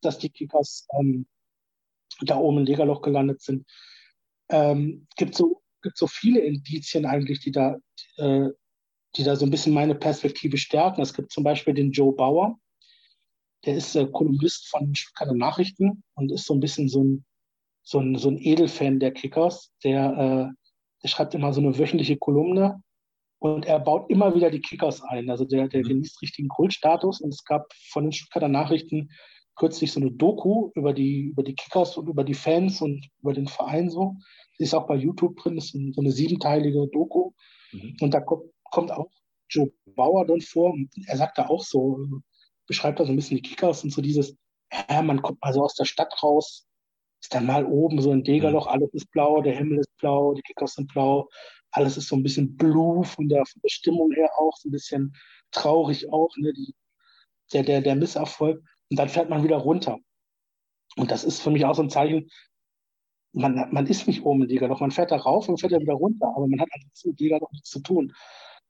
dass 0.00 0.18
die 0.18 0.30
Kickers 0.30 0.86
ähm, 0.98 1.26
da 2.22 2.36
oben 2.36 2.58
in 2.58 2.66
Degerloch 2.66 3.02
gelandet 3.02 3.40
sind. 3.40 3.66
Ähm, 4.50 5.06
gibt 5.16 5.34
so 5.34 5.62
gibt 5.82 5.98
so 5.98 6.06
viele 6.06 6.40
Indizien 6.40 7.06
eigentlich, 7.06 7.40
die 7.40 7.52
da, 7.52 7.76
äh, 8.16 8.48
die 9.16 9.24
da 9.24 9.36
so 9.36 9.46
ein 9.46 9.50
bisschen 9.50 9.74
meine 9.74 9.94
Perspektive 9.94 10.58
stärken. 10.58 11.00
Es 11.00 11.14
gibt 11.14 11.32
zum 11.32 11.44
Beispiel 11.44 11.74
den 11.74 11.92
Joe 11.92 12.14
Bauer, 12.14 12.58
der 13.64 13.76
ist 13.76 13.94
äh, 13.96 14.06
Kolumnist 14.06 14.68
von 14.68 14.94
Stuttgarter 14.94 15.34
Nachrichten 15.34 16.02
und 16.14 16.32
ist 16.32 16.46
so 16.46 16.54
ein 16.54 16.60
bisschen 16.60 16.88
so 16.88 17.02
ein, 17.02 17.24
so 17.88 18.00
ein, 18.00 18.16
so 18.16 18.28
ein 18.28 18.36
Edelfan 18.38 19.00
der 19.00 19.12
Kickers, 19.12 19.72
der 19.82 20.52
äh, 20.52 20.58
der 21.02 21.08
schreibt 21.08 21.34
immer 21.34 21.52
so 21.52 21.60
eine 21.60 21.78
wöchentliche 21.78 22.16
Kolumne 22.16 22.82
und 23.38 23.66
er 23.66 23.78
baut 23.78 24.10
immer 24.10 24.34
wieder 24.34 24.50
die 24.50 24.60
Kickers 24.60 25.02
ein. 25.02 25.30
Also 25.30 25.44
der, 25.44 25.68
der 25.68 25.80
mhm. 25.80 25.88
genießt 25.88 26.20
richtigen 26.20 26.48
Kultstatus 26.48 27.20
und 27.20 27.32
es 27.32 27.44
gab 27.44 27.72
von 27.90 28.04
den 28.04 28.12
Stuttgarter 28.12 28.48
Nachrichten 28.48 29.10
kürzlich 29.54 29.90
so 29.92 30.00
eine 30.00 30.10
Doku 30.10 30.70
über 30.74 30.92
die, 30.92 31.28
über 31.30 31.42
die 31.42 31.54
Kickers 31.54 31.96
und 31.96 32.08
über 32.08 32.24
die 32.24 32.34
Fans 32.34 32.82
und 32.82 33.08
über 33.22 33.32
den 33.32 33.46
Verein 33.46 33.90
so. 33.90 34.16
Die 34.58 34.64
ist 34.64 34.74
auch 34.74 34.86
bei 34.86 34.96
YouTube 34.96 35.36
drin, 35.36 35.56
das 35.56 35.66
ist 35.66 35.94
so 35.94 36.00
eine 36.00 36.12
siebenteilige 36.12 36.88
Doku. 36.88 37.32
Mhm. 37.72 37.96
Und 38.00 38.12
da 38.12 38.20
kommt, 38.20 38.44
kommt 38.70 38.92
auch 38.92 39.08
Joe 39.48 39.72
Bauer 39.86 40.26
dann 40.26 40.40
vor. 40.42 40.76
Er 41.06 41.16
sagt 41.16 41.38
da 41.38 41.46
auch 41.46 41.62
so, 41.62 41.98
beschreibt 42.66 43.00
da 43.00 43.04
so 43.04 43.12
ein 43.12 43.16
bisschen 43.16 43.38
die 43.38 43.42
Kickers 43.42 43.82
und 43.82 43.92
so 43.92 44.02
dieses, 44.02 44.36
ja, 44.90 45.00
man 45.00 45.22
kommt 45.22 45.38
also 45.40 45.62
aus 45.62 45.74
der 45.74 45.86
Stadt 45.86 46.22
raus, 46.22 46.67
ist 47.20 47.34
dann 47.34 47.46
mal 47.46 47.64
oben 47.64 48.00
so 48.00 48.12
ein 48.12 48.24
Degerloch, 48.24 48.66
mhm. 48.66 48.72
alles 48.72 48.94
ist 48.94 49.10
blau, 49.10 49.42
der 49.42 49.56
Himmel 49.56 49.78
ist 49.78 49.96
blau, 49.98 50.34
die 50.34 50.42
Kickers 50.42 50.74
sind 50.74 50.92
blau, 50.92 51.28
alles 51.70 51.96
ist 51.96 52.08
so 52.08 52.16
ein 52.16 52.22
bisschen 52.22 52.56
blue 52.56 53.04
von 53.04 53.28
der, 53.28 53.44
von 53.46 53.60
der 53.62 53.68
Stimmung 53.68 54.12
her 54.12 54.30
auch, 54.38 54.56
so 54.56 54.68
ein 54.68 54.72
bisschen 54.72 55.14
traurig 55.50 56.10
auch, 56.12 56.34
ne, 56.36 56.52
die, 56.52 56.74
der, 57.52 57.62
der, 57.62 57.80
der 57.80 57.96
Misserfolg. 57.96 58.62
Und 58.90 58.98
dann 58.98 59.08
fährt 59.08 59.28
man 59.28 59.44
wieder 59.44 59.56
runter. 59.56 59.98
Und 60.96 61.10
das 61.10 61.24
ist 61.24 61.42
für 61.42 61.50
mich 61.50 61.64
auch 61.64 61.74
so 61.74 61.82
ein 61.82 61.90
Zeichen, 61.90 62.30
man, 63.32 63.68
man 63.72 63.86
ist 63.86 64.06
nicht 64.06 64.24
oben 64.24 64.42
in 64.42 64.48
Degerloch, 64.48 64.80
man 64.80 64.90
fährt 64.90 65.10
da 65.10 65.16
rauf 65.16 65.48
und 65.48 65.60
fährt 65.60 65.72
da 65.72 65.80
wieder 65.80 65.94
runter, 65.94 66.32
aber 66.34 66.46
man 66.46 66.60
hat 66.60 66.68
ansonsten 66.72 67.10
mit 67.10 67.20
Degerloch 67.20 67.52
nichts 67.52 67.70
zu 67.70 67.80
tun. 67.80 68.12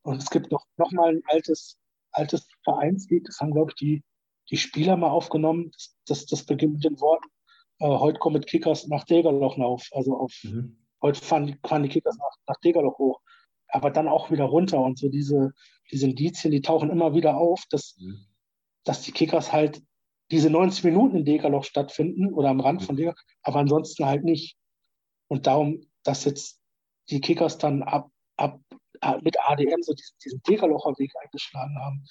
Und 0.02 0.22
es 0.22 0.30
gibt 0.30 0.50
noch, 0.50 0.64
noch 0.76 0.90
mal 0.92 1.10
ein 1.10 1.22
altes, 1.26 1.78
altes 2.12 2.48
Vereinslied, 2.64 3.28
das 3.28 3.40
haben, 3.40 3.52
glaube 3.52 3.70
ich, 3.70 3.76
die, 3.76 4.04
die 4.50 4.56
Spieler 4.56 4.96
mal 4.96 5.10
aufgenommen. 5.10 5.70
Das, 5.72 5.96
das, 6.06 6.26
das 6.26 6.44
beginnt 6.44 6.74
mit 6.74 6.84
den 6.84 7.00
Worten, 7.00 7.28
äh, 7.78 7.86
heute 7.86 8.18
kommen 8.18 8.42
Kickers 8.42 8.88
nach 8.88 9.04
Degerloch 9.04 9.58
auf. 9.58 9.88
Also 9.92 10.16
auf 10.16 10.32
mhm. 10.42 10.78
heute 11.02 11.20
fahren, 11.20 11.58
fahren 11.66 11.82
die 11.82 11.88
Kickers 11.88 12.16
nach, 12.18 12.36
nach 12.46 12.60
Degerloch 12.60 12.98
hoch. 12.98 13.20
Aber 13.68 13.90
dann 13.90 14.08
auch 14.08 14.30
wieder 14.30 14.44
runter. 14.44 14.80
Und 14.80 14.98
so 14.98 15.08
diese, 15.08 15.52
diese 15.90 16.06
Indizien, 16.06 16.52
die 16.52 16.62
tauchen 16.62 16.90
immer 16.90 17.14
wieder 17.14 17.36
auf, 17.36 17.64
dass, 17.70 17.96
mhm. 17.98 18.26
dass 18.84 19.02
die 19.02 19.12
Kickers 19.12 19.52
halt 19.52 19.82
diese 20.30 20.50
90 20.50 20.84
Minuten 20.84 21.16
in 21.16 21.24
Degerloch 21.24 21.64
stattfinden 21.64 22.32
oder 22.32 22.50
am 22.50 22.60
Rand 22.60 22.82
mhm. 22.82 22.84
von 22.84 22.96
Degerloch, 22.96 23.20
aber 23.42 23.60
ansonsten 23.60 24.04
halt 24.04 24.24
nicht. 24.24 24.56
Und 25.28 25.46
darum, 25.46 25.82
dass 26.04 26.24
jetzt 26.24 26.60
die 27.10 27.20
Kickers 27.20 27.58
dann 27.58 27.82
ab, 27.82 28.10
ab 28.36 28.60
mit 29.22 29.36
ADM 29.40 29.82
so 29.82 29.92
diesen, 29.92 30.16
diesen 30.24 30.42
Degerlocher 30.42 30.98
Weg 30.98 31.12
eingeschlagen 31.22 31.78
haben, 31.78 32.04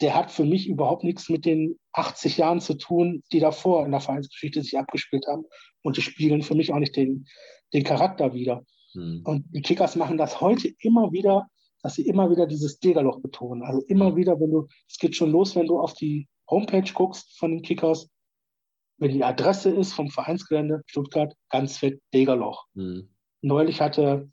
der 0.00 0.14
hat 0.14 0.30
für 0.30 0.44
mich 0.44 0.68
überhaupt 0.68 1.04
nichts 1.04 1.28
mit 1.28 1.44
den 1.44 1.78
80 1.92 2.36
Jahren 2.36 2.60
zu 2.60 2.74
tun, 2.74 3.22
die 3.32 3.40
davor 3.40 3.84
in 3.84 3.90
der 3.90 4.00
Vereinsgeschichte 4.00 4.62
sich 4.62 4.78
abgespielt 4.78 5.26
haben. 5.26 5.44
Und 5.82 5.96
die 5.96 6.02
spiegeln 6.02 6.42
für 6.42 6.54
mich 6.54 6.72
auch 6.72 6.78
nicht 6.78 6.96
den, 6.96 7.26
den 7.72 7.84
Charakter 7.84 8.34
wieder. 8.34 8.64
Hm. 8.92 9.22
Und 9.24 9.46
die 9.50 9.62
Kickers 9.62 9.96
machen 9.96 10.18
das 10.18 10.40
heute 10.40 10.72
immer 10.80 11.12
wieder, 11.12 11.48
dass 11.82 11.94
sie 11.94 12.06
immer 12.06 12.30
wieder 12.30 12.46
dieses 12.46 12.78
Degerloch 12.78 13.20
betonen. 13.20 13.62
Also 13.62 13.82
immer 13.86 14.08
hm. 14.08 14.16
wieder, 14.16 14.40
wenn 14.40 14.50
du, 14.50 14.68
es 14.88 14.98
geht 14.98 15.16
schon 15.16 15.30
los, 15.30 15.56
wenn 15.56 15.66
du 15.66 15.78
auf 15.78 15.94
die 15.94 16.28
Homepage 16.48 16.92
guckst 16.92 17.38
von 17.38 17.52
den 17.52 17.62
Kickers, 17.62 18.08
wenn 18.98 19.12
die 19.12 19.24
Adresse 19.24 19.70
ist 19.70 19.94
vom 19.94 20.10
Vereinsgelände 20.10 20.82
Stuttgart, 20.86 21.34
ganz 21.48 21.78
fett 21.78 22.00
Degerloch. 22.12 22.66
Hm. 22.74 23.08
Neulich 23.42 23.80
hatte 23.80 24.30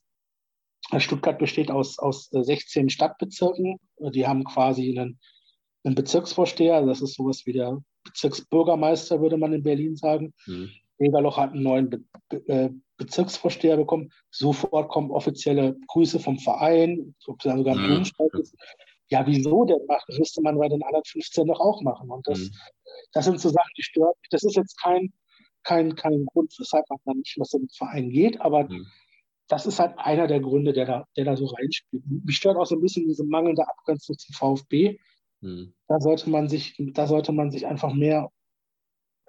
Stuttgart 0.98 1.38
besteht 1.38 1.72
aus, 1.72 2.00
aus 2.00 2.30
16 2.32 2.90
Stadtbezirken. 2.90 3.78
Die 4.00 4.28
haben 4.28 4.44
quasi 4.44 4.98
einen 4.98 5.20
einen 5.88 5.96
Bezirksvorsteher, 5.96 6.86
das 6.86 7.02
ist 7.02 7.16
sowas 7.16 7.46
wie 7.46 7.54
der 7.54 7.82
Bezirksbürgermeister, 8.04 9.22
würde 9.22 9.38
man 9.38 9.54
in 9.54 9.64
Berlin 9.64 9.96
sagen. 9.96 10.34
Mhm. 10.46 10.70
Egerloch 11.00 11.38
hat 11.38 11.54
einen 11.54 11.64
neuen 11.64 11.90
Be 11.90 12.04
Be 12.30 12.48
äh, 12.48 12.70
Bezirksvorsteher 12.98 13.78
bekommen. 13.78 14.10
Sofort 14.32 14.90
kommen 14.90 15.12
offizielle 15.12 15.78
Grüße 15.88 16.20
vom 16.20 16.40
Verein, 16.40 17.16
sogar 17.20 17.54
ein 17.54 18.02
mhm. 18.02 18.06
Ja, 19.10 19.26
wieso 19.26 19.64
denn 19.66 19.86
macht? 19.88 20.04
Das 20.08 20.18
müsste 20.18 20.42
man 20.42 20.58
bei 20.58 20.68
den 20.68 20.84
anderen 20.84 21.04
15 21.06 21.48
doch 21.48 21.60
auch 21.60 21.82
machen. 21.82 22.10
Und 22.10 22.28
das, 22.28 22.40
mhm. 22.40 22.52
das 23.14 23.26
sind 23.26 23.40
so 23.40 23.50
Sachen, 23.50 23.72
die 23.78 23.84
stören 23.84 24.14
mich. 24.20 24.30
Das 24.32 24.44
ist 24.44 24.56
jetzt 24.56 24.82
kein, 24.82 25.14
kein, 25.64 25.96
kein 25.96 26.26
Grund, 26.26 26.54
weshalb 26.58 26.90
man 26.90 27.00
dann 27.06 27.18
nicht 27.20 27.40
was 27.40 27.54
im 27.54 27.70
Verein 27.70 28.10
geht, 28.10 28.42
aber 28.42 28.64
mhm. 28.64 28.88
das 29.48 29.66
ist 29.66 29.80
halt 29.80 29.94
einer 29.98 30.28
der 30.28 30.40
Gründe, 30.40 30.74
der 30.74 30.86
da, 30.86 31.06
der 31.16 31.26
da 31.26 31.38
so 31.38 31.46
reinspielt. 31.46 32.04
Mich 32.26 32.36
stört 32.36 32.58
auch 32.58 32.66
so 32.66 32.76
ein 32.76 32.82
bisschen 32.82 33.08
diese 33.08 33.24
mangelnde 33.24 33.68
Abgrenzung 33.68 34.18
zum 34.18 34.34
VfB. 34.34 34.98
Hm. 35.42 35.74
Da 35.88 36.00
sollte 36.00 36.30
man 36.30 36.50
sich, 36.50 36.76
da 36.94 37.08
sollte 37.08 37.32
man 37.32 37.52
sich 37.52 37.68
einfach 37.68 37.94
mehr, 37.94 38.30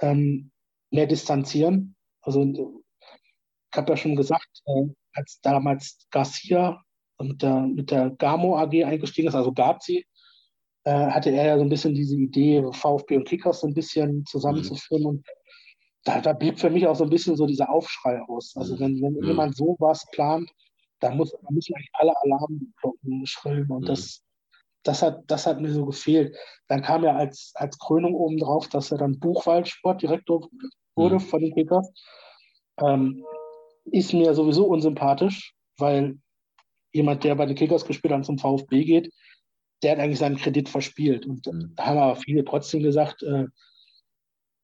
ähm, 0.01 0.51
mehr 0.91 1.07
distanzieren. 1.07 1.97
Also 2.23 2.43
ich 2.43 3.77
habe 3.77 3.93
ja 3.93 3.97
schon 3.97 4.17
gesagt, 4.17 4.63
äh, 4.67 4.87
als 5.13 5.41
damals 5.43 6.07
Garcia 6.11 6.83
mit 7.21 7.43
der, 7.43 7.61
mit 7.61 7.91
der 7.91 8.11
Gamo 8.11 8.57
AG 8.57 8.85
eingestiegen 8.85 9.29
ist, 9.29 9.35
also 9.35 9.53
Gazi, 9.53 10.07
äh, 10.85 11.11
hatte 11.11 11.31
er 11.31 11.47
ja 11.47 11.57
so 11.57 11.65
ein 11.65 11.69
bisschen 11.69 11.95
diese 11.95 12.17
Idee, 12.17 12.65
VfB 12.73 13.17
und 13.17 13.29
Kickers 13.29 13.61
so 13.61 13.67
ein 13.67 13.75
bisschen 13.75 14.25
zusammenzuführen. 14.27 15.03
Mhm. 15.03 15.09
Und 15.09 15.27
da, 16.05 16.21
da 16.21 16.33
blieb 16.33 16.59
für 16.59 16.71
mich 16.71 16.87
auch 16.87 16.97
so 16.97 17.05
ein 17.05 17.11
bisschen 17.11 17.37
so 17.37 17.47
dieser 17.47 17.69
Aufschrei 17.71 18.21
aus. 18.29 18.55
Also 18.57 18.75
hm. 18.75 18.81
wenn, 18.81 19.03
wenn 19.03 19.13
mhm. 19.15 19.25
jemand 19.27 19.57
sowas 19.57 20.07
plant, 20.13 20.51
dann, 21.01 21.17
muss, 21.17 21.33
dann 21.33 21.55
müssen 21.55 21.75
eigentlich 21.75 21.91
alle 21.93 22.15
Alarmglocken 22.23 23.27
schrillen. 23.27 23.71
Und 23.71 23.83
mhm. 23.83 23.87
das, 23.87 24.23
das 24.83 25.03
hat, 25.03 25.23
das 25.27 25.47
hat 25.47 25.61
mir 25.61 25.73
so 25.73 25.85
gefehlt. 25.87 26.37
Dann 26.69 26.83
kam 26.83 27.05
er 27.05 27.17
als, 27.17 27.53
als 27.55 27.79
Krönung 27.79 28.15
obendrauf, 28.15 28.69
dass 28.69 28.91
er 28.91 28.99
dann 28.99 29.19
Buchwald-Sportdirektor 29.19 30.49
wurde 30.97 31.17
mhm. 31.17 31.21
von 31.21 31.41
den 31.41 31.55
Kickers. 31.55 31.91
Ähm, 32.81 33.25
ist 33.91 34.13
mir 34.13 34.35
sowieso 34.35 34.67
unsympathisch, 34.67 35.55
weil 35.79 36.19
jemand, 36.93 37.25
der 37.25 37.35
bei 37.35 37.47
den 37.47 37.57
Kickers 37.57 37.85
gespielt 37.85 38.13
hat 38.13 38.19
und 38.19 38.25
zum 38.25 38.39
VfB 38.39 38.85
geht, 38.85 39.13
der 39.83 39.93
hat 39.93 39.99
eigentlich 39.99 40.19
seinen 40.19 40.37
Kredit 40.37 40.69
verspielt. 40.69 41.27
Und 41.27 41.47
mhm. 41.47 41.73
da 41.77 41.87
haben 41.87 41.99
aber 41.99 42.17
viele 42.17 42.45
trotzdem 42.45 42.83
gesagt, 42.83 43.23
äh, 43.23 43.47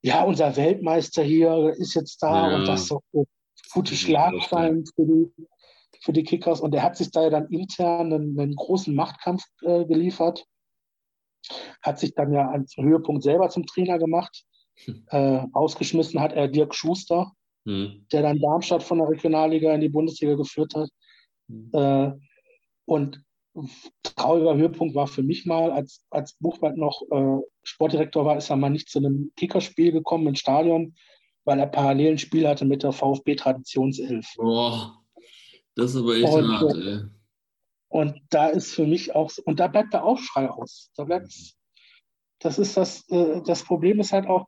ja, 0.03 0.23
unser 0.23 0.55
Weltmeister 0.57 1.23
hier 1.23 1.75
ist 1.79 1.95
jetzt 1.95 2.23
da 2.23 2.51
ja. 2.51 2.57
und 2.57 2.67
das 2.67 2.83
ist 2.83 2.91
doch 2.91 3.03
so 3.13 3.27
gute 3.73 3.95
Schlagzeilen 3.95 4.85
für 4.95 5.07
die, 5.07 5.33
für 6.05 6.13
die 6.13 6.23
Kickers. 6.23 6.61
Und 6.61 6.75
er 6.75 6.83
hat 6.83 6.97
sich 6.97 7.11
da 7.11 7.23
ja 7.23 7.31
dann 7.31 7.49
intern 7.49 8.13
einen, 8.13 8.39
einen 8.39 8.55
großen 8.55 8.95
Machtkampf 8.95 9.43
äh, 9.63 9.85
geliefert, 9.87 10.45
hat 11.83 11.99
sich 11.99 12.15
dann 12.15 12.33
ja 12.33 12.49
als 12.49 12.77
Höhepunkt 12.77 13.23
selber 13.23 13.49
zum 13.49 13.67
Trainer 13.67 13.99
gemacht. 13.99 14.45
Hm. 14.85 15.07
Äh, 15.09 15.41
ausgeschmissen 15.53 16.21
hat 16.21 16.33
er 16.33 16.49
Dirk 16.49 16.75
Schuster, 16.75 17.33
hm. 17.65 18.07
der 18.13 18.23
dann 18.23 18.41
Darmstadt 18.41 18.83
von 18.83 18.99
der 18.99 19.09
Regionalliga 19.09 19.73
in 19.73 19.81
die 19.81 19.89
Bundesliga 19.89 20.35
geführt 20.35 20.75
hat. 20.75 20.91
Hm. 21.49 21.71
Äh, 21.73 22.13
und 22.87 23.23
trauriger 24.03 24.57
Höhepunkt 24.57 24.95
war 24.95 25.07
für 25.07 25.23
mich 25.23 25.47
mal, 25.47 25.71
als, 25.71 26.05
als 26.11 26.35
Buchwald 26.35 26.77
noch 26.77 27.03
äh, 27.11 27.41
Sportdirektor 27.63 28.25
war, 28.25 28.37
ist 28.37 28.51
er 28.51 28.57
mal 28.57 28.69
nicht 28.69 28.91
zu 28.91 28.99
einem 28.99 29.33
Kickerspiel 29.37 29.93
gekommen 29.93 30.27
im 30.27 30.35
Stadion, 30.35 30.97
weil 31.45 31.61
er 31.61 31.67
parallel 31.67 32.13
ein 32.13 32.19
Spiel 32.19 32.49
hatte 32.49 32.65
mit 32.65 32.83
der 32.83 32.93
VfB 32.93 33.37
Traditionself. 33.37 34.27
Boah, 34.37 35.04
das 35.77 35.91
ist 35.91 35.97
aber 35.97 36.17
echt 36.17 36.33
und, 36.33 36.49
hart, 36.49 36.77
ey. 36.77 37.01
Und 37.89 38.21
da 38.31 38.49
ist 38.49 38.75
für 38.75 38.87
mich 38.87 39.15
auch, 39.15 39.31
und 39.45 39.61
da 39.61 39.69
bleibt 39.69 39.93
der 39.93 40.05
Aufschrei 40.05 40.51
aus. 40.51 40.91
Da 40.97 41.05
bleibt, 41.05 41.33
das 42.41 42.59
ist 42.59 42.77
das, 42.77 43.09
äh, 43.09 43.41
das 43.43 43.63
Problem 43.63 44.01
ist 44.01 44.13
halt 44.13 44.27
auch, 44.27 44.47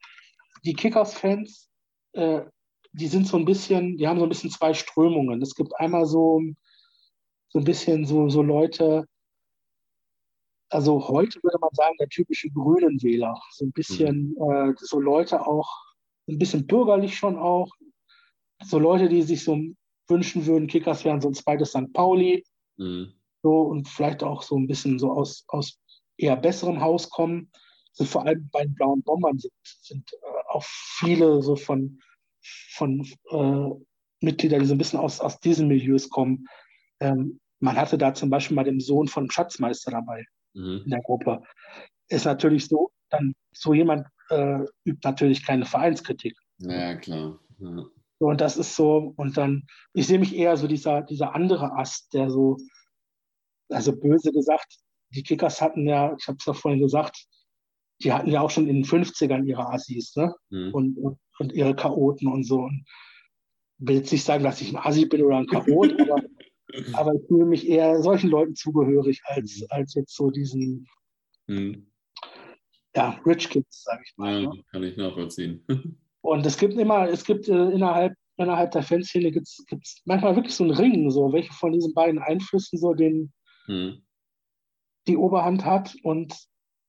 die 0.64 0.74
Kickers-Fans, 0.74 1.70
äh, 2.14 2.42
die 2.92 3.06
sind 3.06 3.26
so 3.26 3.36
ein 3.36 3.44
bisschen, 3.44 3.98
die 3.98 4.08
haben 4.08 4.18
so 4.18 4.26
ein 4.26 4.30
bisschen 4.30 4.50
zwei 4.50 4.74
Strömungen. 4.74 5.40
Es 5.42 5.54
gibt 5.54 5.78
einmal 5.78 6.06
so, 6.06 6.42
so 7.50 7.58
ein 7.58 7.64
bisschen 7.64 8.04
so, 8.06 8.28
so 8.28 8.42
Leute, 8.42 9.06
also 10.70 11.06
heute 11.08 11.42
würde 11.42 11.58
man 11.60 11.70
sagen, 11.72 11.94
der 12.00 12.08
typische 12.08 12.50
grünen 12.50 13.00
Wähler. 13.02 13.40
So 13.52 13.66
ein 13.66 13.72
bisschen 13.72 14.34
mhm. 14.38 14.70
äh, 14.70 14.74
so 14.78 14.98
Leute 14.98 15.46
auch, 15.46 15.68
ein 16.28 16.38
bisschen 16.38 16.66
bürgerlich 16.66 17.16
schon 17.16 17.38
auch. 17.38 17.70
So 18.64 18.78
Leute, 18.78 19.08
die 19.08 19.22
sich 19.22 19.44
so 19.44 19.56
wünschen 20.08 20.46
würden, 20.46 20.68
Kickers 20.68 21.04
wären 21.04 21.20
so 21.20 21.28
ein 21.28 21.34
zweites 21.34 21.70
St. 21.70 21.92
Pauli. 21.92 22.44
Mhm. 22.76 23.12
So 23.42 23.62
und 23.62 23.88
vielleicht 23.88 24.22
auch 24.22 24.42
so 24.42 24.56
ein 24.56 24.66
bisschen 24.66 24.98
so 24.98 25.12
aus, 25.12 25.44
aus 25.48 25.78
eher 26.16 26.36
besserem 26.36 26.80
Haus 26.80 27.10
kommen. 27.10 27.50
So 27.92 28.04
vor 28.04 28.26
allem 28.26 28.48
bei 28.52 28.64
den 28.64 28.74
blauen 28.74 29.02
Bombern 29.02 29.38
sind, 29.38 29.52
sind 29.62 30.12
äh, 30.12 30.26
auch 30.48 30.64
viele 30.64 31.42
so 31.42 31.56
von, 31.56 32.00
von 32.74 33.06
äh, 33.30 33.70
Mitgliedern, 34.20 34.60
die 34.60 34.66
so 34.66 34.74
ein 34.74 34.78
bisschen 34.78 34.98
aus, 34.98 35.20
aus 35.20 35.40
diesen 35.40 35.68
Milieus 35.68 36.08
kommen. 36.10 36.46
Ähm, 37.00 37.40
man 37.60 37.76
hatte 37.76 37.96
da 37.96 38.12
zum 38.14 38.30
Beispiel 38.30 38.54
mal 38.54 38.64
den 38.64 38.80
Sohn 38.80 39.08
von 39.08 39.30
Schatzmeister 39.30 39.90
dabei 39.90 40.24
mhm. 40.54 40.82
in 40.84 40.90
der 40.90 41.02
Gruppe. 41.02 41.42
Ist 42.08 42.24
natürlich 42.24 42.66
so, 42.66 42.90
dann 43.10 43.34
so 43.52 43.72
jemand 43.72 44.06
äh, 44.30 44.60
übt 44.84 45.00
natürlich 45.04 45.44
keine 45.44 45.64
Vereinskritik. 45.64 46.36
Ja, 46.58 46.96
klar. 46.96 47.38
Ja. 47.58 47.84
So, 48.18 48.26
und 48.26 48.40
das 48.40 48.56
ist 48.56 48.76
so, 48.76 49.12
und 49.16 49.36
dann, 49.36 49.66
ich 49.92 50.06
sehe 50.06 50.18
mich 50.18 50.34
eher 50.34 50.56
so 50.56 50.66
dieser, 50.66 51.02
dieser 51.02 51.34
andere 51.34 51.72
Ast, 51.72 52.14
der 52.14 52.30
so, 52.30 52.56
also 53.68 53.94
böse 53.94 54.32
gesagt, 54.32 54.78
die 55.10 55.22
Kickers 55.22 55.60
hatten 55.60 55.86
ja, 55.86 56.14
ich 56.18 56.26
habe 56.26 56.38
es 56.38 56.46
ja 56.46 56.52
vorhin 56.52 56.80
gesagt, 56.80 57.26
die 58.02 58.12
hatten 58.12 58.30
ja 58.30 58.40
auch 58.40 58.50
schon 58.50 58.68
in 58.68 58.76
den 58.76 58.84
50ern 58.84 59.44
ihre 59.44 59.68
Assis, 59.70 60.14
ne? 60.16 60.34
Mhm. 60.50 60.74
Und, 60.74 60.98
und, 60.98 61.18
und, 61.38 61.52
ihre 61.52 61.74
Chaoten 61.74 62.28
und 62.28 62.44
so. 62.44 62.60
Und 62.60 62.84
will 63.78 63.96
jetzt 63.96 64.12
nicht 64.12 64.24
sagen, 64.24 64.44
dass 64.44 64.60
ich 64.60 64.70
ein 64.70 64.82
Assi 64.82 65.06
bin 65.06 65.22
oder 65.22 65.38
ein 65.38 65.46
Chaot, 65.46 65.66
aber 66.00 66.22
aber 66.92 67.14
ich 67.14 67.26
fühle 67.26 67.46
mich 67.46 67.68
eher 67.68 68.02
solchen 68.02 68.30
Leuten 68.30 68.54
zugehörig 68.54 69.22
als, 69.24 69.60
mhm. 69.60 69.66
als 69.70 69.94
jetzt 69.94 70.14
so 70.14 70.30
diesen 70.30 70.86
mhm. 71.46 71.90
ja, 72.94 73.20
Rich 73.24 73.48
Kids, 73.50 73.84
sage 73.84 74.02
ich 74.04 74.16
mal. 74.16 74.42
Ja, 74.42 74.54
ne? 74.54 74.64
kann 74.70 74.82
ich 74.82 74.96
nachvollziehen. 74.96 75.64
Und 76.26 76.44
es 76.46 76.58
gibt 76.58 76.74
immer, 76.74 77.08
es 77.08 77.24
gibt 77.24 77.48
äh, 77.48 77.70
innerhalb, 77.70 78.14
innerhalb 78.36 78.72
der 78.72 78.82
Fanszene 78.82 79.30
gibt 79.30 79.46
es 79.46 80.02
manchmal 80.04 80.36
wirklich 80.36 80.54
so 80.54 80.64
einen 80.64 80.74
Ring, 80.74 81.10
so 81.10 81.32
welche 81.32 81.52
von 81.52 81.72
diesen 81.72 81.94
beiden 81.94 82.20
Einflüssen 82.20 82.78
so 82.78 82.94
den 82.94 83.32
mhm. 83.66 84.02
die 85.06 85.16
Oberhand 85.16 85.64
hat. 85.64 85.96
Und 86.02 86.34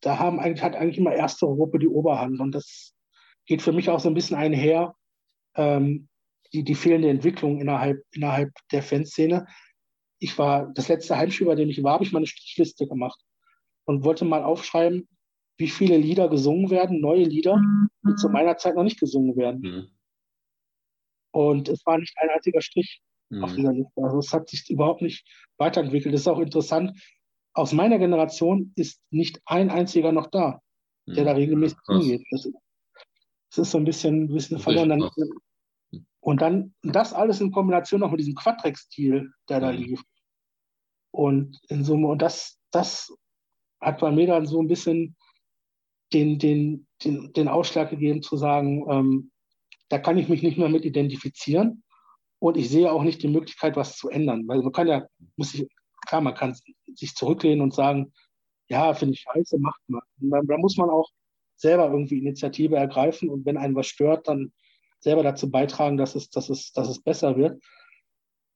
da 0.02 0.20
haben 0.20 0.40
eigentlich, 0.40 0.64
hat 0.64 0.76
eigentlich 0.76 0.98
immer 0.98 1.14
erste 1.14 1.46
Gruppe 1.46 1.80
die 1.80 1.88
Oberhand. 1.88 2.40
Und 2.40 2.54
das 2.54 2.94
geht 3.46 3.62
für 3.62 3.72
mich 3.72 3.90
auch 3.90 4.00
so 4.00 4.10
ein 4.10 4.14
bisschen 4.14 4.38
einher, 4.38 4.96
ähm, 5.56 6.08
die, 6.54 6.64
die 6.64 6.76
fehlende 6.76 7.10
Entwicklung 7.10 7.60
innerhalb, 7.60 8.04
innerhalb 8.12 8.52
der 8.72 8.84
Fanszene 8.84 9.46
ich 10.20 10.38
war, 10.38 10.72
das 10.74 10.88
letzte 10.88 11.18
Heimspiel, 11.18 11.48
bei 11.48 11.56
dem 11.56 11.70
ich 11.70 11.84
war, 11.84 11.94
habe 11.94 12.04
ich 12.04 12.12
mal 12.12 12.20
eine 12.20 12.28
Strichliste 12.28 12.88
gemacht 12.88 13.20
und 13.86 14.04
wollte 14.04 14.26
mal 14.26 14.44
aufschreiben, 14.44 15.08
wie 15.58 15.68
viele 15.68 15.98
Lieder 15.98 16.30
gesungen 16.30 16.70
werden, 16.70 17.02
neue 17.02 17.24
Lieder, 17.24 17.62
die 18.08 18.16
zu 18.16 18.30
meiner 18.30 18.58
Zeit 18.58 18.76
noch 18.76 18.84
nicht 18.84 19.00
gesungen 19.00 19.36
werden. 19.36 19.62
Mhm. 19.62 19.88
Und 21.32 21.70
es 21.70 21.86
war 21.86 21.98
nicht 21.98 22.16
ein 22.18 22.30
einziger 22.30 22.62
Strich 22.62 23.02
mhm. 23.30 23.44
auf 23.44 23.56
dieser 23.56 23.74
Liste. 23.74 24.02
Also 24.02 24.20
es 24.20 24.32
hat 24.34 24.50
sich 24.50 24.70
überhaupt 24.70 25.02
nicht 25.02 25.28
weiterentwickelt. 25.58 26.14
Das 26.14 26.22
ist 26.22 26.28
auch 26.28 26.40
interessant. 26.40 27.00
Aus 27.54 27.74
meiner 27.74 27.98
Generation 27.98 28.72
ist 28.76 29.02
nicht 29.10 29.42
ein 29.46 29.72
einziger 29.72 30.12
noch 30.12 30.28
da, 30.28 30.62
der 31.08 31.24
mhm. 31.24 31.28
da 31.28 31.32
regelmäßig 31.34 31.78
hingeht. 31.88 32.24
Das, 32.32 32.48
das, 33.50 33.58
ist 33.58 33.72
so 33.72 33.80
ein 33.80 33.86
bisschen, 33.86 34.26
ein 34.26 34.34
bisschen 34.34 34.60
verloren. 34.60 35.10
Und 36.20 36.42
dann 36.42 36.76
das 36.84 37.14
alles 37.14 37.42
in 37.42 37.52
Kombination 37.52 38.02
noch 38.02 38.12
mit 38.12 38.20
diesem 38.20 38.36
Quadrex-Stil, 38.36 39.32
der 39.50 39.60
da 39.60 39.72
mhm. 39.72 39.78
lief. 39.78 40.04
Und 41.12 41.60
in 41.70 41.84
Summe, 41.84 42.10
und 42.10 42.22
das, 42.22 42.60
das 42.72 43.12
hat 43.80 44.00
bei 44.00 44.12
mir 44.12 44.28
dann 44.28 44.46
so 44.46 44.62
ein 44.62 44.68
bisschen 44.68 45.16
den, 46.14 46.40
den, 46.40 46.88
den, 47.04 47.34
den 47.34 47.48
Ausschlag 47.48 47.90
gegeben, 47.90 48.22
zu 48.22 48.38
sagen, 48.38 48.86
ähm, 48.90 49.32
da 49.90 50.00
kann 50.00 50.18
ich 50.18 50.30
mich 50.30 50.44
nicht 50.44 50.58
mehr 50.58 50.70
mit 50.70 50.86
identifizieren. 50.86 51.84
Und 52.40 52.58
ich 52.58 52.70
sehe 52.70 52.92
auch 52.92 53.04
nicht 53.04 53.24
die 53.24 53.30
Möglichkeit, 53.30 53.76
was 53.76 53.98
zu 53.98 54.10
ändern. 54.10 54.48
Weil 54.48 54.62
man 54.62 54.72
kann 54.72 54.88
ja, 54.88 55.06
muss 55.36 55.54
ich, 55.54 55.68
klar, 56.06 56.22
man 56.22 56.36
kann 56.36 56.56
sich 56.96 57.16
zurücklehnen 57.16 57.62
und 57.62 57.74
sagen, 57.74 58.14
ja, 58.70 58.94
finde 58.94 59.14
ich 59.14 59.22
scheiße, 59.22 59.58
macht 59.60 59.82
man. 59.88 60.02
Da 60.18 60.58
muss 60.58 60.78
man 60.78 60.90
auch 60.90 61.10
selber 61.56 61.90
irgendwie 61.90 62.20
Initiative 62.20 62.76
ergreifen 62.76 63.30
und 63.30 63.46
wenn 63.46 63.58
einen 63.58 63.76
was 63.76 63.88
stört, 63.88 64.28
dann 64.28 64.52
selber 65.00 65.24
dazu 65.24 65.50
beitragen, 65.50 65.98
dass 65.98 66.16
es, 66.16 66.30
dass 66.30 66.50
es, 66.50 66.72
dass 66.74 66.90
es 66.90 67.02
besser 67.02 67.38
wird. 67.38 67.62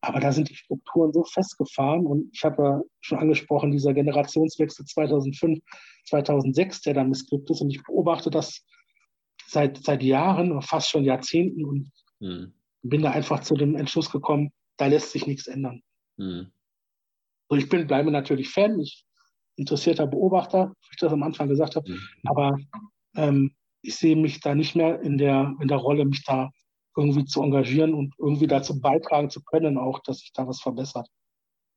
Aber 0.01 0.19
da 0.19 0.31
sind 0.31 0.49
die 0.49 0.55
Strukturen 0.55 1.13
so 1.13 1.23
festgefahren 1.23 2.07
und 2.07 2.29
ich 2.33 2.43
habe 2.43 2.63
ja 2.63 2.81
schon 3.01 3.19
angesprochen, 3.19 3.71
dieser 3.71 3.93
Generationswechsel 3.93 4.85
2005, 4.85 5.59
2006, 6.07 6.81
der 6.81 6.95
dann 6.95 7.09
missglückt 7.09 7.49
ist 7.51 7.61
und 7.61 7.69
ich 7.69 7.83
beobachte 7.83 8.31
das 8.31 8.65
seit, 9.47 9.77
seit 9.77 10.01
Jahren, 10.01 10.59
fast 10.63 10.89
schon 10.89 11.03
Jahrzehnten 11.03 11.65
und 11.65 11.91
mhm. 12.19 12.53
bin 12.81 13.03
da 13.03 13.11
einfach 13.11 13.41
zu 13.41 13.55
dem 13.55 13.75
Entschluss 13.75 14.09
gekommen, 14.09 14.51
da 14.77 14.87
lässt 14.87 15.11
sich 15.11 15.27
nichts 15.27 15.45
ändern. 15.47 15.83
Mhm. 16.17 16.51
Und 17.47 17.59
ich 17.59 17.69
bin, 17.69 17.85
bleibe 17.85 18.09
natürlich 18.09 18.49
Fan, 18.49 18.79
ich 18.79 19.05
interessierter 19.55 20.07
Beobachter, 20.07 20.73
wie 20.81 20.93
ich 20.93 20.97
das 20.97 21.11
am 21.11 21.21
Anfang 21.21 21.47
gesagt 21.47 21.75
habe, 21.75 21.91
mhm. 21.91 22.01
aber 22.23 22.57
ähm, 23.15 23.55
ich 23.83 23.95
sehe 23.95 24.15
mich 24.15 24.39
da 24.39 24.55
nicht 24.55 24.75
mehr 24.75 25.01
in 25.01 25.17
der, 25.17 25.55
in 25.59 25.67
der 25.67 25.77
Rolle, 25.77 26.05
mich 26.05 26.23
da 26.23 26.49
irgendwie 26.95 27.25
zu 27.25 27.41
engagieren 27.41 27.93
und 27.93 28.13
irgendwie 28.17 28.47
dazu 28.47 28.79
beitragen 28.79 29.29
zu 29.29 29.43
können, 29.43 29.77
auch, 29.77 29.99
dass 29.99 30.19
sich 30.19 30.33
da 30.33 30.47
was 30.47 30.61
verbessert. 30.61 31.07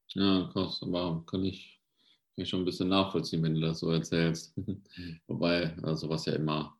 Ja, 0.09 0.49
krass, 0.53 0.81
aber 0.83 1.25
kann 1.27 1.45
ich, 1.45 1.81
kann 2.35 2.43
ich 2.43 2.49
schon 2.49 2.63
ein 2.63 2.65
bisschen 2.65 2.89
nachvollziehen, 2.89 3.43
wenn 3.43 3.55
du 3.55 3.61
das 3.61 3.81
so 3.81 3.91
erzählst. 3.91 4.55
Wobei, 5.27 5.77
also 5.83 6.09
was 6.09 6.27
ja 6.27 6.35
immer 6.35 6.77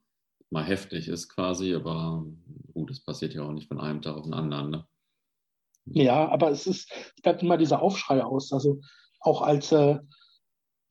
mal 0.49 0.63
heftig 0.63 1.07
ist 1.07 1.29
quasi, 1.29 1.73
aber 1.73 2.25
gut, 2.73 2.91
es 2.91 3.03
passiert 3.03 3.33
ja 3.33 3.43
auch 3.43 3.51
nicht 3.51 3.67
von 3.67 3.79
einem 3.79 4.01
Tag 4.01 4.15
auf 4.15 4.23
den 4.23 4.33
anderen. 4.33 4.69
Ne? 4.69 4.87
Ja, 5.85 6.27
aber 6.29 6.49
es 6.51 6.67
ist, 6.67 6.91
es 6.91 7.21
bleibt 7.21 7.41
immer 7.41 7.57
dieser 7.57 7.81
Aufschrei 7.81 8.23
aus. 8.23 8.51
Also 8.51 8.81
auch 9.19 9.41
als 9.41 9.71
äh, 9.71 9.99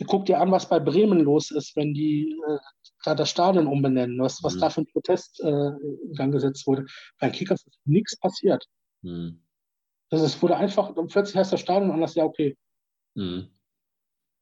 guck 0.06 0.26
dir 0.26 0.40
an, 0.40 0.50
was 0.50 0.68
bei 0.68 0.80
Bremen 0.80 1.20
los 1.20 1.50
ist, 1.50 1.76
wenn 1.76 1.94
die 1.94 2.36
äh, 2.48 2.58
da 3.04 3.14
das 3.14 3.30
Stadion 3.30 3.66
umbenennen, 3.66 4.18
was, 4.18 4.42
was 4.42 4.56
mhm. 4.56 4.60
da 4.60 4.70
für 4.70 4.80
ein 4.80 4.86
Protest 4.86 5.40
äh, 5.40 5.48
in 5.48 6.14
Gang 6.16 6.32
gesetzt 6.32 6.66
wurde. 6.66 6.86
Bei 7.20 7.30
Kickers 7.30 7.64
ist 7.66 7.78
nichts 7.84 8.18
passiert. 8.18 8.64
Mhm. 9.02 9.40
Das 10.10 10.22
ist, 10.22 10.40
wurde 10.42 10.56
einfach, 10.56 10.90
und 10.90 11.12
plötzlich 11.12 11.36
heißt 11.36 11.52
das 11.52 11.60
Stadion 11.60 11.90
anders, 11.90 12.14
ja, 12.14 12.24
okay. 12.24 12.56
Mhm. 13.14 13.48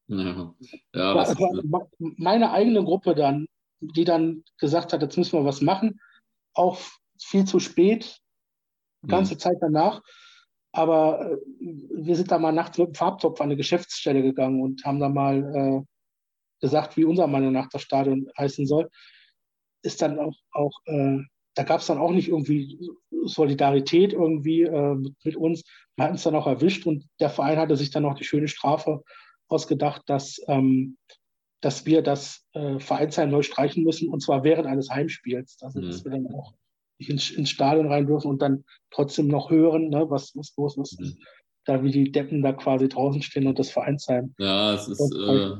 Ja. 0.07 0.53
Ja, 0.93 1.13
das 1.13 1.39
war, 1.39 1.87
meine 1.99 2.51
eigene 2.51 2.83
Gruppe 2.83 3.15
dann, 3.15 3.47
die 3.79 4.03
dann 4.03 4.43
gesagt 4.57 4.93
hat, 4.93 5.01
jetzt 5.01 5.17
müssen 5.17 5.39
wir 5.39 5.45
was 5.45 5.61
machen, 5.61 5.99
auch 6.53 6.79
viel 7.19 7.45
zu 7.45 7.59
spät, 7.59 8.19
ganze 9.07 9.35
mhm. 9.35 9.39
Zeit 9.39 9.57
danach. 9.61 10.01
Aber 10.73 11.31
äh, 11.31 11.37
wir 11.59 12.15
sind 12.15 12.31
da 12.31 12.39
mal 12.39 12.51
nachts 12.51 12.77
mit 12.77 12.87
dem 12.89 12.95
Farbtopf 12.95 13.39
an 13.39 13.45
eine 13.45 13.55
Geschäftsstelle 13.55 14.21
gegangen 14.21 14.61
und 14.61 14.83
haben 14.83 14.99
da 14.99 15.07
mal 15.07 15.55
äh, 15.55 15.85
gesagt, 16.59 16.97
wie 16.97 17.05
unserer 17.05 17.27
Meinung 17.27 17.53
nach 17.53 17.69
das 17.69 17.83
Stadion 17.83 18.29
heißen 18.37 18.65
soll, 18.65 18.89
ist 19.83 20.01
dann 20.01 20.19
auch, 20.19 20.35
auch 20.51 20.71
äh, 20.85 21.19
da 21.55 21.63
gab 21.63 21.81
es 21.81 21.87
dann 21.87 21.99
auch 21.99 22.11
nicht 22.11 22.29
irgendwie 22.29 22.79
Solidarität 23.25 24.13
irgendwie 24.13 24.63
äh, 24.63 24.95
mit, 24.95 25.13
mit, 25.23 25.35
uns. 25.35 25.63
Wir 25.95 26.05
hatten 26.05 26.15
es 26.15 26.23
dann 26.23 26.35
auch 26.35 26.47
erwischt 26.47 26.87
und 26.87 27.07
der 27.19 27.29
Verein 27.29 27.59
hatte 27.59 27.77
sich 27.77 27.91
dann 27.91 28.05
auch 28.05 28.15
die 28.15 28.23
schöne 28.23 28.47
Strafe 28.47 29.03
ausgedacht, 29.47 30.01
dass, 30.07 30.41
ähm, 30.47 30.97
dass 31.61 31.85
wir 31.85 32.01
das 32.01 32.47
äh, 32.53 32.79
Vereinsheim 32.79 33.29
neu 33.29 33.43
streichen 33.43 33.83
müssen 33.83 34.09
und 34.09 34.21
zwar 34.21 34.43
während 34.43 34.65
eines 34.65 34.89
Heimspiels. 34.89 35.57
Also, 35.61 35.79
mhm. 35.79 35.85
dass 35.85 36.03
wir 36.03 36.11
dann 36.11 36.33
auch 36.33 36.53
ins, 37.09 37.31
ins 37.31 37.49
Stadion 37.49 37.87
rein 37.87 38.07
dürfen 38.07 38.29
und 38.29 38.41
dann 38.41 38.63
trotzdem 38.91 39.27
noch 39.27 39.49
hören, 39.49 39.89
ne, 39.89 40.09
was, 40.09 40.35
was 40.35 40.53
los 40.57 40.77
ist. 40.77 40.99
Mhm. 40.99 41.17
Da 41.65 41.81
wie 41.83 41.91
die 41.91 42.11
Deppen 42.11 42.41
da 42.41 42.51
quasi 42.51 42.89
draußen 42.89 43.21
stehen 43.21 43.47
und 43.47 43.57
das 43.57 43.69
Vereinsheim. 43.69 44.33
Ja, 44.37 44.73
es 44.73 44.87
ist, 44.89 45.15
äh, 45.15 45.51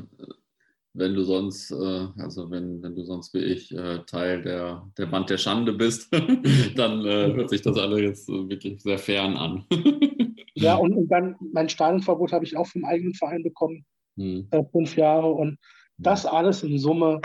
wenn 0.93 1.15
du 1.15 1.23
sonst, 1.23 1.71
äh, 1.71 2.07
also 2.17 2.51
wenn, 2.51 2.83
wenn 2.83 2.95
du 2.95 3.03
sonst 3.03 3.33
wie 3.33 3.43
ich 3.43 3.71
äh, 3.73 3.99
Teil 4.05 4.41
der, 4.41 4.87
der 4.97 5.05
Band 5.07 5.29
der 5.29 5.37
Schande 5.37 5.73
bist, 5.73 6.11
dann 6.75 7.05
äh, 7.05 7.33
hört 7.33 7.49
sich 7.49 7.61
das 7.61 7.77
alles 7.77 8.01
jetzt 8.01 8.27
wirklich 8.27 8.81
sehr 8.81 8.99
fern 8.99 9.35
an. 9.35 9.65
ja, 10.55 10.75
und, 10.75 10.93
und, 10.93 11.07
dann 11.07 11.35
mein 11.51 11.69
Stadionverbot 11.69 12.31
habe 12.31 12.45
ich 12.45 12.55
auch 12.57 12.67
vom 12.67 12.85
eigenen 12.85 13.15
Verein 13.15 13.43
bekommen, 13.43 13.85
hm. 14.17 14.47
fünf 14.71 14.95
Jahre. 14.95 15.31
Und 15.31 15.57
das 15.97 16.25
alles 16.25 16.63
in 16.63 16.77
Summe 16.77 17.21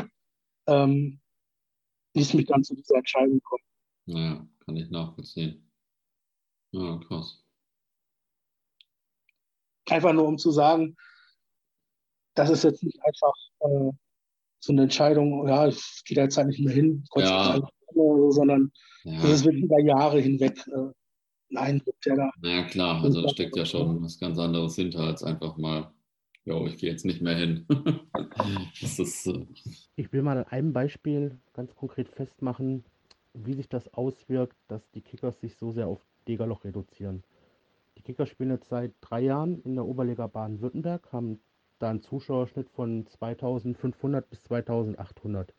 ähm, 0.67 1.21
ließ 2.15 2.35
mich 2.35 2.47
dann 2.47 2.65
zu 2.65 2.75
dieser 2.75 2.97
Entscheidung 2.97 3.41
kommen. 3.43 3.63
Naja, 4.09 4.47
kann 4.65 4.77
ich 4.77 4.89
nachvollziehen. 4.91 5.71
Ja, 6.73 6.99
krass. 7.07 7.45
Einfach 9.91 10.13
nur 10.15 10.27
um 10.27 10.39
zu 10.39 10.51
sagen, 10.51 10.97
das 12.35 12.51
ist 12.51 12.65
jetzt 12.65 12.83
nicht 12.83 12.99
einfach 13.05 13.35
äh, 13.61 13.91
so 14.61 14.73
eine 14.73 14.83
Entscheidung, 14.83 15.47
ja, 15.47 15.69
ich 15.69 16.03
gehe 16.05 16.15
da 16.15 16.23
jetzt 16.23 16.37
halt 16.39 16.49
nicht 16.49 16.61
mehr 16.61 16.75
hin, 16.75 17.05
ja. 17.17 17.61
sondern 18.31 18.73
ja. 19.05 19.21
das 19.21 19.31
ist 19.31 19.45
wirklich 19.45 19.65
über 19.65 19.81
Jahre 19.81 20.21
hinweg 20.21 20.67
äh, 20.69 20.91
ein 21.51 21.57
Eindruck, 21.57 22.01
der 22.03 22.17
da. 22.17 22.31
Ja, 22.43 22.63
klar, 22.65 23.03
also 23.03 23.23
da 23.23 23.29
steckt 23.29 23.57
ja 23.57 23.67
schon 23.67 24.03
was 24.03 24.19
ganz 24.19 24.39
anderes 24.39 24.75
hinter, 24.77 25.01
als 25.01 25.23
einfach 25.23 25.57
mal, 25.59 25.93
ja, 26.45 26.65
ich 26.65 26.79
gehe 26.79 26.91
jetzt 26.91 27.05
nicht 27.05 27.21
mehr 27.21 27.37
hin. 27.37 27.67
ist, 28.81 29.27
äh... 29.27 29.47
Ich 29.97 30.13
will 30.13 30.23
mal 30.23 30.39
an 30.39 30.45
einem 30.45 30.73
Beispiel 30.73 31.39
ganz 31.53 31.75
konkret 31.75 32.09
festmachen, 32.09 32.85
wie 33.35 33.55
sich 33.55 33.69
das 33.69 33.93
auswirkt, 33.95 34.57
dass 34.69 34.91
die 34.91 35.01
Kickers 35.01 35.41
sich 35.41 35.57
so 35.57 35.71
sehr 35.71 35.87
auf 35.87 36.01
Degerloch 36.27 36.65
reduzieren. 36.65 37.23
Die 37.97 38.03
Kickers 38.03 38.29
spielen 38.29 38.51
jetzt 38.51 38.69
seit 38.69 38.93
drei 39.01 39.21
Jahren 39.21 39.63
in 39.63 39.75
der 39.75 39.85
Oberliga 39.85 40.27
Baden-Württemberg, 40.27 41.13
haben 41.13 41.41
da 41.79 41.91
einen 41.91 42.01
Zuschauerschnitt 42.01 42.69
von 42.71 43.07
2500 43.07 44.29
bis 44.29 44.43
2800. 44.45 45.55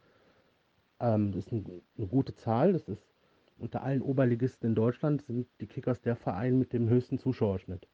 Ähm, 1.00 1.32
das 1.32 1.46
ist 1.46 1.52
ein, 1.52 1.82
eine 1.98 2.08
gute 2.08 2.36
Zahl. 2.36 2.74
Das 2.74 2.88
ist 2.88 3.04
unter 3.58 3.84
allen 3.84 4.02
Oberligisten 4.02 4.70
in 4.70 4.76
Deutschland 4.76 5.22
sind 5.24 5.48
die 5.60 5.68
Kickers 5.68 6.02
der 6.02 6.16
Verein 6.16 6.58
mit 6.58 6.74
dem 6.74 6.90
höchsten 6.90 7.20
Zuschauerschnitt. 7.20 7.88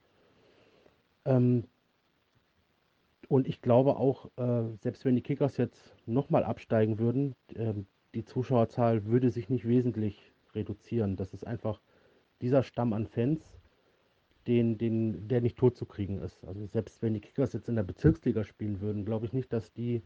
Ähm, 1.25 1.65
und 3.27 3.47
ich 3.47 3.61
glaube 3.61 3.97
auch, 3.97 4.29
äh, 4.37 4.77
selbst 4.81 5.05
wenn 5.05 5.15
die 5.15 5.23
Kickers 5.23 5.57
jetzt 5.57 5.95
nochmal 6.05 6.43
absteigen 6.43 6.99
würden, 6.99 7.35
äh, 7.55 7.73
die 8.15 8.25
Zuschauerzahl 8.25 9.05
würde 9.05 9.29
sich 9.29 9.49
nicht 9.49 9.67
wesentlich 9.67 10.33
reduzieren. 10.53 11.17
Das 11.17 11.33
ist 11.33 11.45
einfach 11.45 11.81
dieser 12.41 12.63
Stamm 12.63 12.93
an 12.93 13.05
Fans, 13.05 13.59
den, 14.47 14.77
den, 14.77 15.27
der 15.27 15.41
nicht 15.41 15.57
tot 15.57 15.75
zu 15.75 15.85
kriegen 15.85 16.19
ist. 16.19 16.43
Also 16.45 16.65
selbst 16.67 17.01
wenn 17.01 17.13
die 17.13 17.19
Kickers 17.19 17.53
jetzt 17.53 17.67
in 17.67 17.75
der 17.75 17.83
Bezirksliga 17.83 18.43
spielen 18.43 18.79
würden, 18.79 19.05
glaube 19.05 19.25
ich 19.25 19.33
nicht, 19.33 19.51
dass 19.51 19.73
die, 19.73 20.01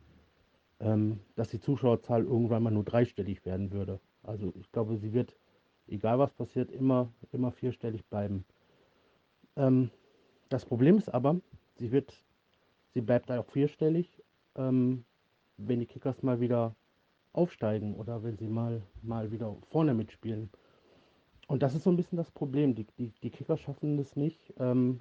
ähm, 0.80 1.19
dass 1.36 1.49
die 1.49 1.60
Zuschauerzahl 1.60 2.23
irgendwann 2.23 2.64
mal 2.64 2.72
nur 2.72 2.84
dreistellig 2.84 3.45
werden 3.45 3.72
würde. 3.72 3.99
Also 4.23 4.53
ich 4.60 4.72
glaube, 4.72 4.98
sie 4.98 5.14
wird, 5.14 5.36
egal 5.88 6.19
was 6.19 6.34
passiert, 6.34 6.72
immer, 6.72 7.11
immer 7.31 7.52
vierstellig 7.52 8.06
bleiben. 8.06 8.45
Ähm, 9.56 9.91
das 10.48 10.65
Problem 10.65 10.98
ist 10.98 11.14
aber, 11.14 11.40
sie 11.76 11.91
wird, 11.91 12.23
sie 12.94 13.02
bleibt 13.02 13.30
auch 13.30 13.45
vierstellig, 13.45 14.23
ähm, 14.56 15.03
wenn 15.57 15.80
die 15.80 15.86
Kickers 15.86 16.23
mal 16.23 16.40
wieder 16.40 16.76
aufsteigen 17.34 17.96
oder 17.96 18.24
wenn 18.24 18.38
sie 18.38 18.48
mal, 18.48 18.82
mal 19.02 19.32
wieder 19.32 19.56
vorne 19.70 19.94
mitspielen. 19.94 20.50
Und 21.48 21.64
das 21.64 21.76
ist 21.76 21.84
so 21.84 21.90
ein 21.90 21.96
bisschen 21.96 22.18
das 22.18 22.32
Problem. 22.32 22.76
Die, 22.76 22.86
die, 22.98 23.12
die 23.24 23.32
Kicker 23.32 23.58
schaffen 23.58 23.98
es 24.00 24.16
nicht, 24.16 24.54
ähm, 24.60 25.00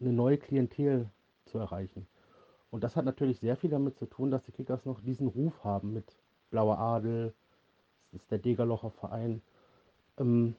eine 0.00 0.12
neue 0.12 0.38
Klientel 0.38 1.10
zu 1.44 1.58
erreichen. 1.58 2.06
Und 2.70 2.84
das 2.84 2.96
hat 2.96 3.04
natürlich 3.04 3.40
sehr 3.40 3.56
viel 3.56 3.70
damit 3.70 3.96
zu 3.96 4.06
tun, 4.06 4.30
dass 4.30 4.44
die 4.44 4.52
Kickers 4.52 4.84
noch 4.84 5.00
diesen 5.00 5.28
Ruf 5.28 5.64
haben 5.64 5.92
mit 5.92 6.16
Blauer 6.50 6.78
Adel, 6.78 7.34
das 8.12 8.22
ist 8.22 8.30
der 8.30 8.38
Degerlocher 8.38 8.90
Verein. 8.90 9.42
Ähm, 10.18 10.56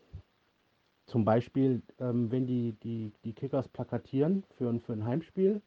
zum 1.05 1.25
Beispiel, 1.25 1.81
ähm, 1.99 2.31
wenn 2.31 2.45
die, 2.45 2.73
die, 2.83 3.13
die 3.23 3.33
Kickers 3.33 3.67
plakatieren 3.69 4.43
für, 4.57 4.69
ein, 4.69 4.81
für 4.81 4.93
ein 4.93 5.05
Heimspiel 5.05 5.61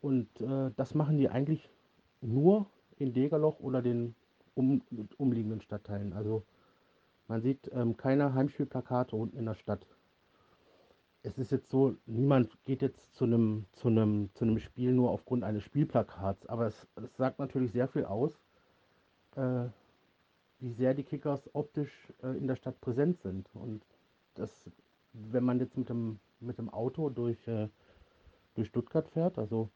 und 0.00 0.40
äh, 0.40 0.70
das 0.76 0.94
machen 0.94 1.18
die 1.18 1.28
eigentlich 1.28 1.68
nur 2.22 2.66
in 2.96 3.12
Degerloch 3.12 3.60
oder 3.60 3.82
den 3.82 4.14
um, 4.60 4.82
umliegenden 5.16 5.60
Stadtteilen. 5.60 6.12
Also 6.12 6.44
man 7.28 7.42
sieht 7.42 7.70
ähm, 7.72 7.96
keine 7.96 8.34
Heimspielplakate 8.34 9.16
unten 9.16 9.36
in 9.36 9.46
der 9.46 9.54
Stadt. 9.54 9.86
Es 11.22 11.38
ist 11.38 11.52
jetzt 11.52 11.70
so, 11.70 11.96
niemand 12.06 12.62
geht 12.64 12.82
jetzt 12.82 13.14
zu 13.14 13.24
einem, 13.24 13.66
zu 13.72 13.88
einem, 13.88 14.30
zu 14.34 14.44
einem 14.44 14.58
Spiel 14.58 14.92
nur 14.92 15.10
aufgrund 15.10 15.44
eines 15.44 15.62
Spielplakats, 15.62 16.46
aber 16.46 16.66
es, 16.66 16.86
es 16.96 17.16
sagt 17.16 17.38
natürlich 17.38 17.72
sehr 17.72 17.88
viel 17.88 18.04
aus, 18.04 18.40
äh, 19.36 19.66
wie 20.60 20.72
sehr 20.72 20.94
die 20.94 21.04
Kickers 21.04 21.48
optisch 21.54 21.92
äh, 22.22 22.36
in 22.36 22.46
der 22.46 22.56
Stadt 22.56 22.80
präsent 22.80 23.20
sind. 23.20 23.48
Und 23.54 23.82
das, 24.34 24.70
wenn 25.12 25.44
man 25.44 25.58
jetzt 25.58 25.76
mit 25.76 25.88
dem, 25.88 26.20
mit 26.40 26.58
dem 26.58 26.70
Auto 26.70 27.10
durch, 27.10 27.46
äh, 27.48 27.68
durch 28.54 28.68
Stuttgart 28.68 29.08
fährt, 29.08 29.38
also 29.38 29.68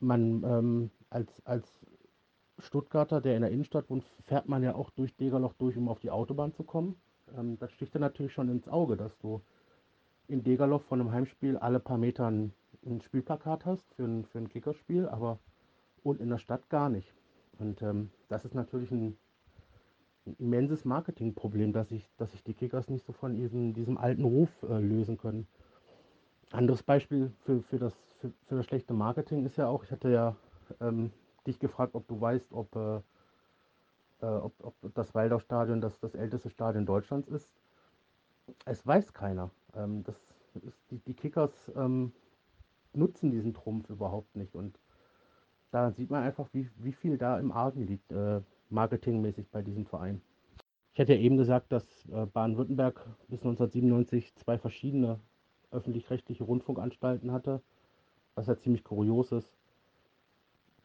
man 0.00 0.42
ähm, 0.44 0.90
als, 1.10 1.30
als 1.44 1.86
Stuttgarter, 2.58 3.20
der 3.20 3.36
in 3.36 3.42
der 3.42 3.50
Innenstadt 3.50 3.88
wohnt, 3.88 4.04
fährt 4.24 4.48
man 4.48 4.62
ja 4.62 4.74
auch 4.74 4.90
durch 4.90 5.14
Degerloch 5.16 5.54
durch, 5.54 5.76
um 5.76 5.88
auf 5.88 6.00
die 6.00 6.10
Autobahn 6.10 6.52
zu 6.52 6.64
kommen. 6.64 6.96
Ähm, 7.36 7.58
das 7.58 7.72
sticht 7.72 7.94
dann 7.94 8.02
natürlich 8.02 8.32
schon 8.32 8.48
ins 8.48 8.68
Auge, 8.68 8.96
dass 8.96 9.16
du 9.18 9.40
in 10.26 10.42
Degerloch 10.42 10.82
von 10.82 11.00
einem 11.00 11.12
Heimspiel 11.12 11.56
alle 11.56 11.80
paar 11.80 11.98
Meter 11.98 12.26
ein, 12.30 12.52
ein 12.84 13.00
Spielplakat 13.00 13.64
hast 13.64 13.84
für 13.94 14.04
ein, 14.04 14.24
für 14.26 14.38
ein 14.38 14.48
Kickerspiel, 14.48 15.08
aber 15.08 15.38
und 16.02 16.20
in 16.20 16.28
der 16.28 16.38
Stadt 16.38 16.68
gar 16.68 16.88
nicht. 16.88 17.12
Und 17.58 17.82
ähm, 17.82 18.10
das 18.28 18.44
ist 18.44 18.54
natürlich 18.54 18.90
ein, 18.90 19.16
ein, 20.26 20.36
immenses 20.38 20.84
Marketingproblem, 20.84 21.72
dass 21.72 21.88
sich 21.88 22.08
dass 22.18 22.34
ich 22.34 22.44
die 22.44 22.54
Kickers 22.54 22.88
nicht 22.88 23.04
so 23.04 23.12
von 23.12 23.34
diesem, 23.34 23.74
diesem 23.74 23.98
alten 23.98 24.24
Ruf 24.24 24.50
äh, 24.62 24.78
lösen 24.78 25.16
können. 25.16 25.46
Anderes 26.50 26.82
Beispiel 26.82 27.32
für, 27.44 27.62
für, 27.62 27.78
das, 27.78 27.94
für, 28.20 28.32
für 28.46 28.56
das 28.56 28.66
schlechte 28.66 28.94
Marketing 28.94 29.44
ist 29.44 29.56
ja 29.56 29.66
auch, 29.66 29.84
ich 29.84 29.90
hatte 29.90 30.10
ja 30.10 30.36
ähm, 30.80 31.12
dich 31.46 31.58
gefragt, 31.58 31.94
ob 31.94 32.06
du 32.08 32.20
weißt, 32.20 32.52
ob, 32.52 32.74
äh, 32.76 32.96
äh 34.20 34.26
ob, 34.26 34.54
ob 34.62 34.94
das 34.94 35.14
Waldorf-Stadion 35.14 35.80
das, 35.80 35.98
das 36.00 36.14
älteste 36.14 36.50
Stadion 36.50 36.86
Deutschlands 36.86 37.28
ist. 37.28 37.50
Es 38.64 38.86
weiß 38.86 39.12
keiner. 39.12 39.50
Ähm, 39.74 40.04
das 40.04 40.16
ist, 40.62 40.78
die, 40.90 40.98
die 40.98 41.14
Kickers 41.14 41.70
ähm, 41.76 42.12
nutzen 42.92 43.30
diesen 43.30 43.54
Trumpf 43.54 43.90
überhaupt 43.90 44.36
nicht. 44.36 44.54
Und 44.54 44.78
da 45.70 45.90
sieht 45.90 46.10
man 46.10 46.22
einfach, 46.22 46.48
wie, 46.52 46.70
wie 46.76 46.92
viel 46.92 47.18
da 47.18 47.38
im 47.38 47.52
Argen 47.52 47.86
liegt, 47.86 48.12
äh, 48.12 48.40
marketingmäßig 48.70 49.48
bei 49.50 49.62
diesem 49.62 49.86
Verein. 49.86 50.20
Ich 50.94 51.00
hatte 51.00 51.14
ja 51.14 51.20
eben 51.20 51.36
gesagt, 51.36 51.70
dass 51.72 51.84
äh, 52.06 52.26
Baden-Württemberg 52.26 53.06
bis 53.28 53.40
1997 53.40 54.34
zwei 54.34 54.58
verschiedene 54.58 55.20
öffentlich-rechtliche 55.70 56.44
Rundfunkanstalten 56.44 57.30
hatte, 57.30 57.62
was 58.34 58.46
ja 58.46 58.56
ziemlich 58.56 58.84
kurios 58.84 59.32
ist. 59.32 59.57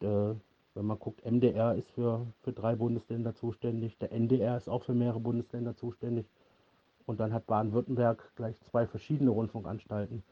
Äh, 0.02 0.34
wenn 0.74 0.86
man 0.86 0.98
guckt, 0.98 1.24
MDR 1.24 1.74
ist 1.74 1.90
für, 1.92 2.26
für 2.42 2.52
drei 2.52 2.74
Bundesländer 2.74 3.34
zuständig, 3.34 3.96
der 3.98 4.10
NDR 4.12 4.56
ist 4.56 4.68
auch 4.68 4.82
für 4.82 4.94
mehrere 4.94 5.20
Bundesländer 5.20 5.76
zuständig. 5.76 6.26
Und 7.06 7.20
dann 7.20 7.32
hat 7.32 7.46
Baden-Württemberg 7.46 8.32
gleich 8.34 8.60
zwei 8.62 8.86
verschiedene 8.86 9.30
Rundfunkanstalten. 9.30 10.24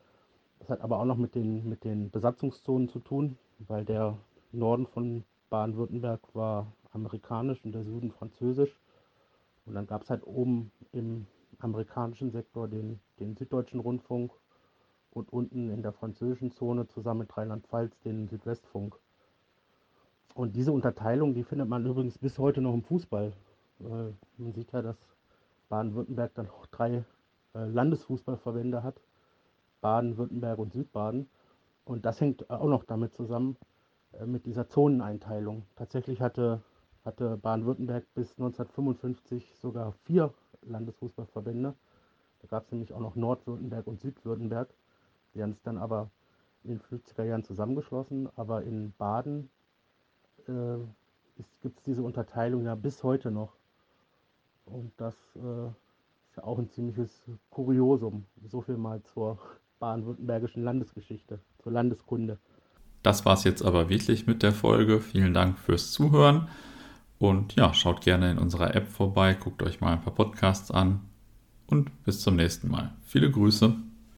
Das 0.59 0.71
hat 0.71 0.81
aber 0.81 0.99
auch 0.99 1.05
noch 1.05 1.17
mit 1.17 1.35
den, 1.35 1.69
mit 1.69 1.85
den 1.85 2.11
Besatzungszonen 2.11 2.89
zu 2.89 2.99
tun, 2.99 3.37
weil 3.59 3.85
der 3.85 4.17
Norden 4.53 4.87
von 4.87 5.25
Baden-Württemberg 5.51 6.21
war 6.35 6.67
amerikanisch 6.93 7.65
und 7.65 7.73
der 7.73 7.85
Süden 7.85 8.11
französisch. 8.11 8.79
Und 9.67 9.75
dann 9.75 9.87
gab 9.87 10.03
es 10.03 10.11
halt 10.11 10.27
oben 10.27 10.73
im 10.93 11.27
amerikanischen 11.59 12.31
Sektor 12.31 12.69
den, 12.69 13.01
den 13.21 13.37
Süddeutschen 13.37 13.81
Rundfunk 13.81 14.33
und 15.13 15.33
unten 15.33 15.71
in 15.71 15.83
der 15.83 15.93
französischen 15.93 16.51
Zone 16.53 16.89
zusammen 16.89 17.21
mit 17.21 17.37
Rheinland-Pfalz 17.37 18.01
den 18.01 18.29
Südwestfunk. 18.29 18.99
Und 20.35 20.57
diese 20.57 20.73
Unterteilung, 20.73 21.35
die 21.35 21.45
findet 21.45 21.69
man 21.69 21.85
übrigens 21.85 22.19
bis 22.19 22.39
heute 22.39 22.61
noch 22.61 22.75
im 22.75 22.83
Fußball. 22.83 23.33
Äh, 23.81 23.85
man 24.39 24.53
sieht 24.53 24.73
ja, 24.73 24.83
dass 24.83 24.97
Baden-Württemberg 25.69 26.35
dann 26.35 26.49
auch 26.49 26.67
drei 26.67 27.05
äh, 27.55 27.65
Landesfußballverbände 27.67 28.83
hat. 28.83 29.01
Baden, 29.81 30.17
Württemberg 30.17 30.59
und 30.59 30.73
Südbaden. 30.73 31.29
Und 31.85 32.05
das 32.05 32.21
hängt 32.21 32.49
auch 32.51 32.69
noch 32.69 32.85
damit 32.85 33.15
zusammen, 33.15 33.57
äh, 34.13 34.27
mit 34.27 34.47
dieser 34.47 34.69
Zoneneinteilung. 34.69 35.65
Tatsächlich 35.77 36.21
hatte, 36.21 36.63
hatte 37.05 37.37
Baden-Württemberg 37.37 38.05
bis 38.15 38.31
1955 38.39 39.57
sogar 39.57 39.93
vier 40.05 40.33
Landesfußballverbände. 40.63 41.75
Da 42.41 42.49
gab 42.49 42.65
es 42.65 42.73
nämlich 42.73 42.93
auch 42.93 43.01
noch 43.01 43.17
Nordwürttemberg 43.17 43.87
und 43.87 44.01
Südwürttemberg. 44.01 44.69
Die 45.35 45.43
haben 45.43 45.53
es 45.53 45.63
dann 45.63 45.79
aber 45.79 46.11
in 46.65 46.71
den 46.71 46.81
50er 46.81 47.25
Jahren 47.25 47.45
zusammengeschlossen. 47.45 48.29
Aber 48.37 48.63
in 48.63 48.93
Baden 48.99 49.51
äh, 50.49 50.79
gibt 51.63 51.79
es 51.79 51.85
diese 51.85 52.03
Unterteilung 52.03 52.65
ja 52.65 52.75
bis 52.75 53.03
heute 53.03 53.31
noch. 53.31 53.53
Und 54.67 54.93
das 54.97 55.15
äh, 55.37 55.67
ist 55.69 56.37
ja 56.37 56.45
auch 56.45 56.59
ein 56.59 56.71
ziemliches 56.71 57.23
Kuriosum. 57.51 58.25
So 58.49 58.61
viel 58.61 58.77
mal 58.77 59.03
zur 59.03 59.39
baden-württembergischen 59.79 60.63
Landesgeschichte, 60.63 61.41
zur 61.63 61.73
Landeskunde. 61.73 62.39
Das 63.03 63.25
war 63.25 63.35
es 63.35 63.45
jetzt 63.45 63.65
aber 63.65 63.89
wirklich 63.89 64.27
mit 64.27 64.43
der 64.43 64.53
Folge. 64.53 65.01
Vielen 65.01 65.35
Dank 65.35 65.59
fürs 65.59 65.91
Zuhören. 65.91 66.49
Und 67.19 67.55
ja, 67.57 67.73
schaut 67.75 68.01
gerne 68.01 68.31
in 68.31 68.39
unserer 68.39 68.75
App 68.75 68.89
vorbei, 68.89 69.35
guckt 69.35 69.63
euch 69.63 69.81
mal 69.81 69.93
ein 69.93 70.03
paar 70.03 70.15
Podcasts 70.15 70.71
an 70.71 71.01
und 71.67 72.05
bis 72.05 72.21
zum 72.21 72.37
nächsten 72.37 72.69
Mal. 72.69 72.93
Viele 73.03 73.31
Grüße. 73.31 73.75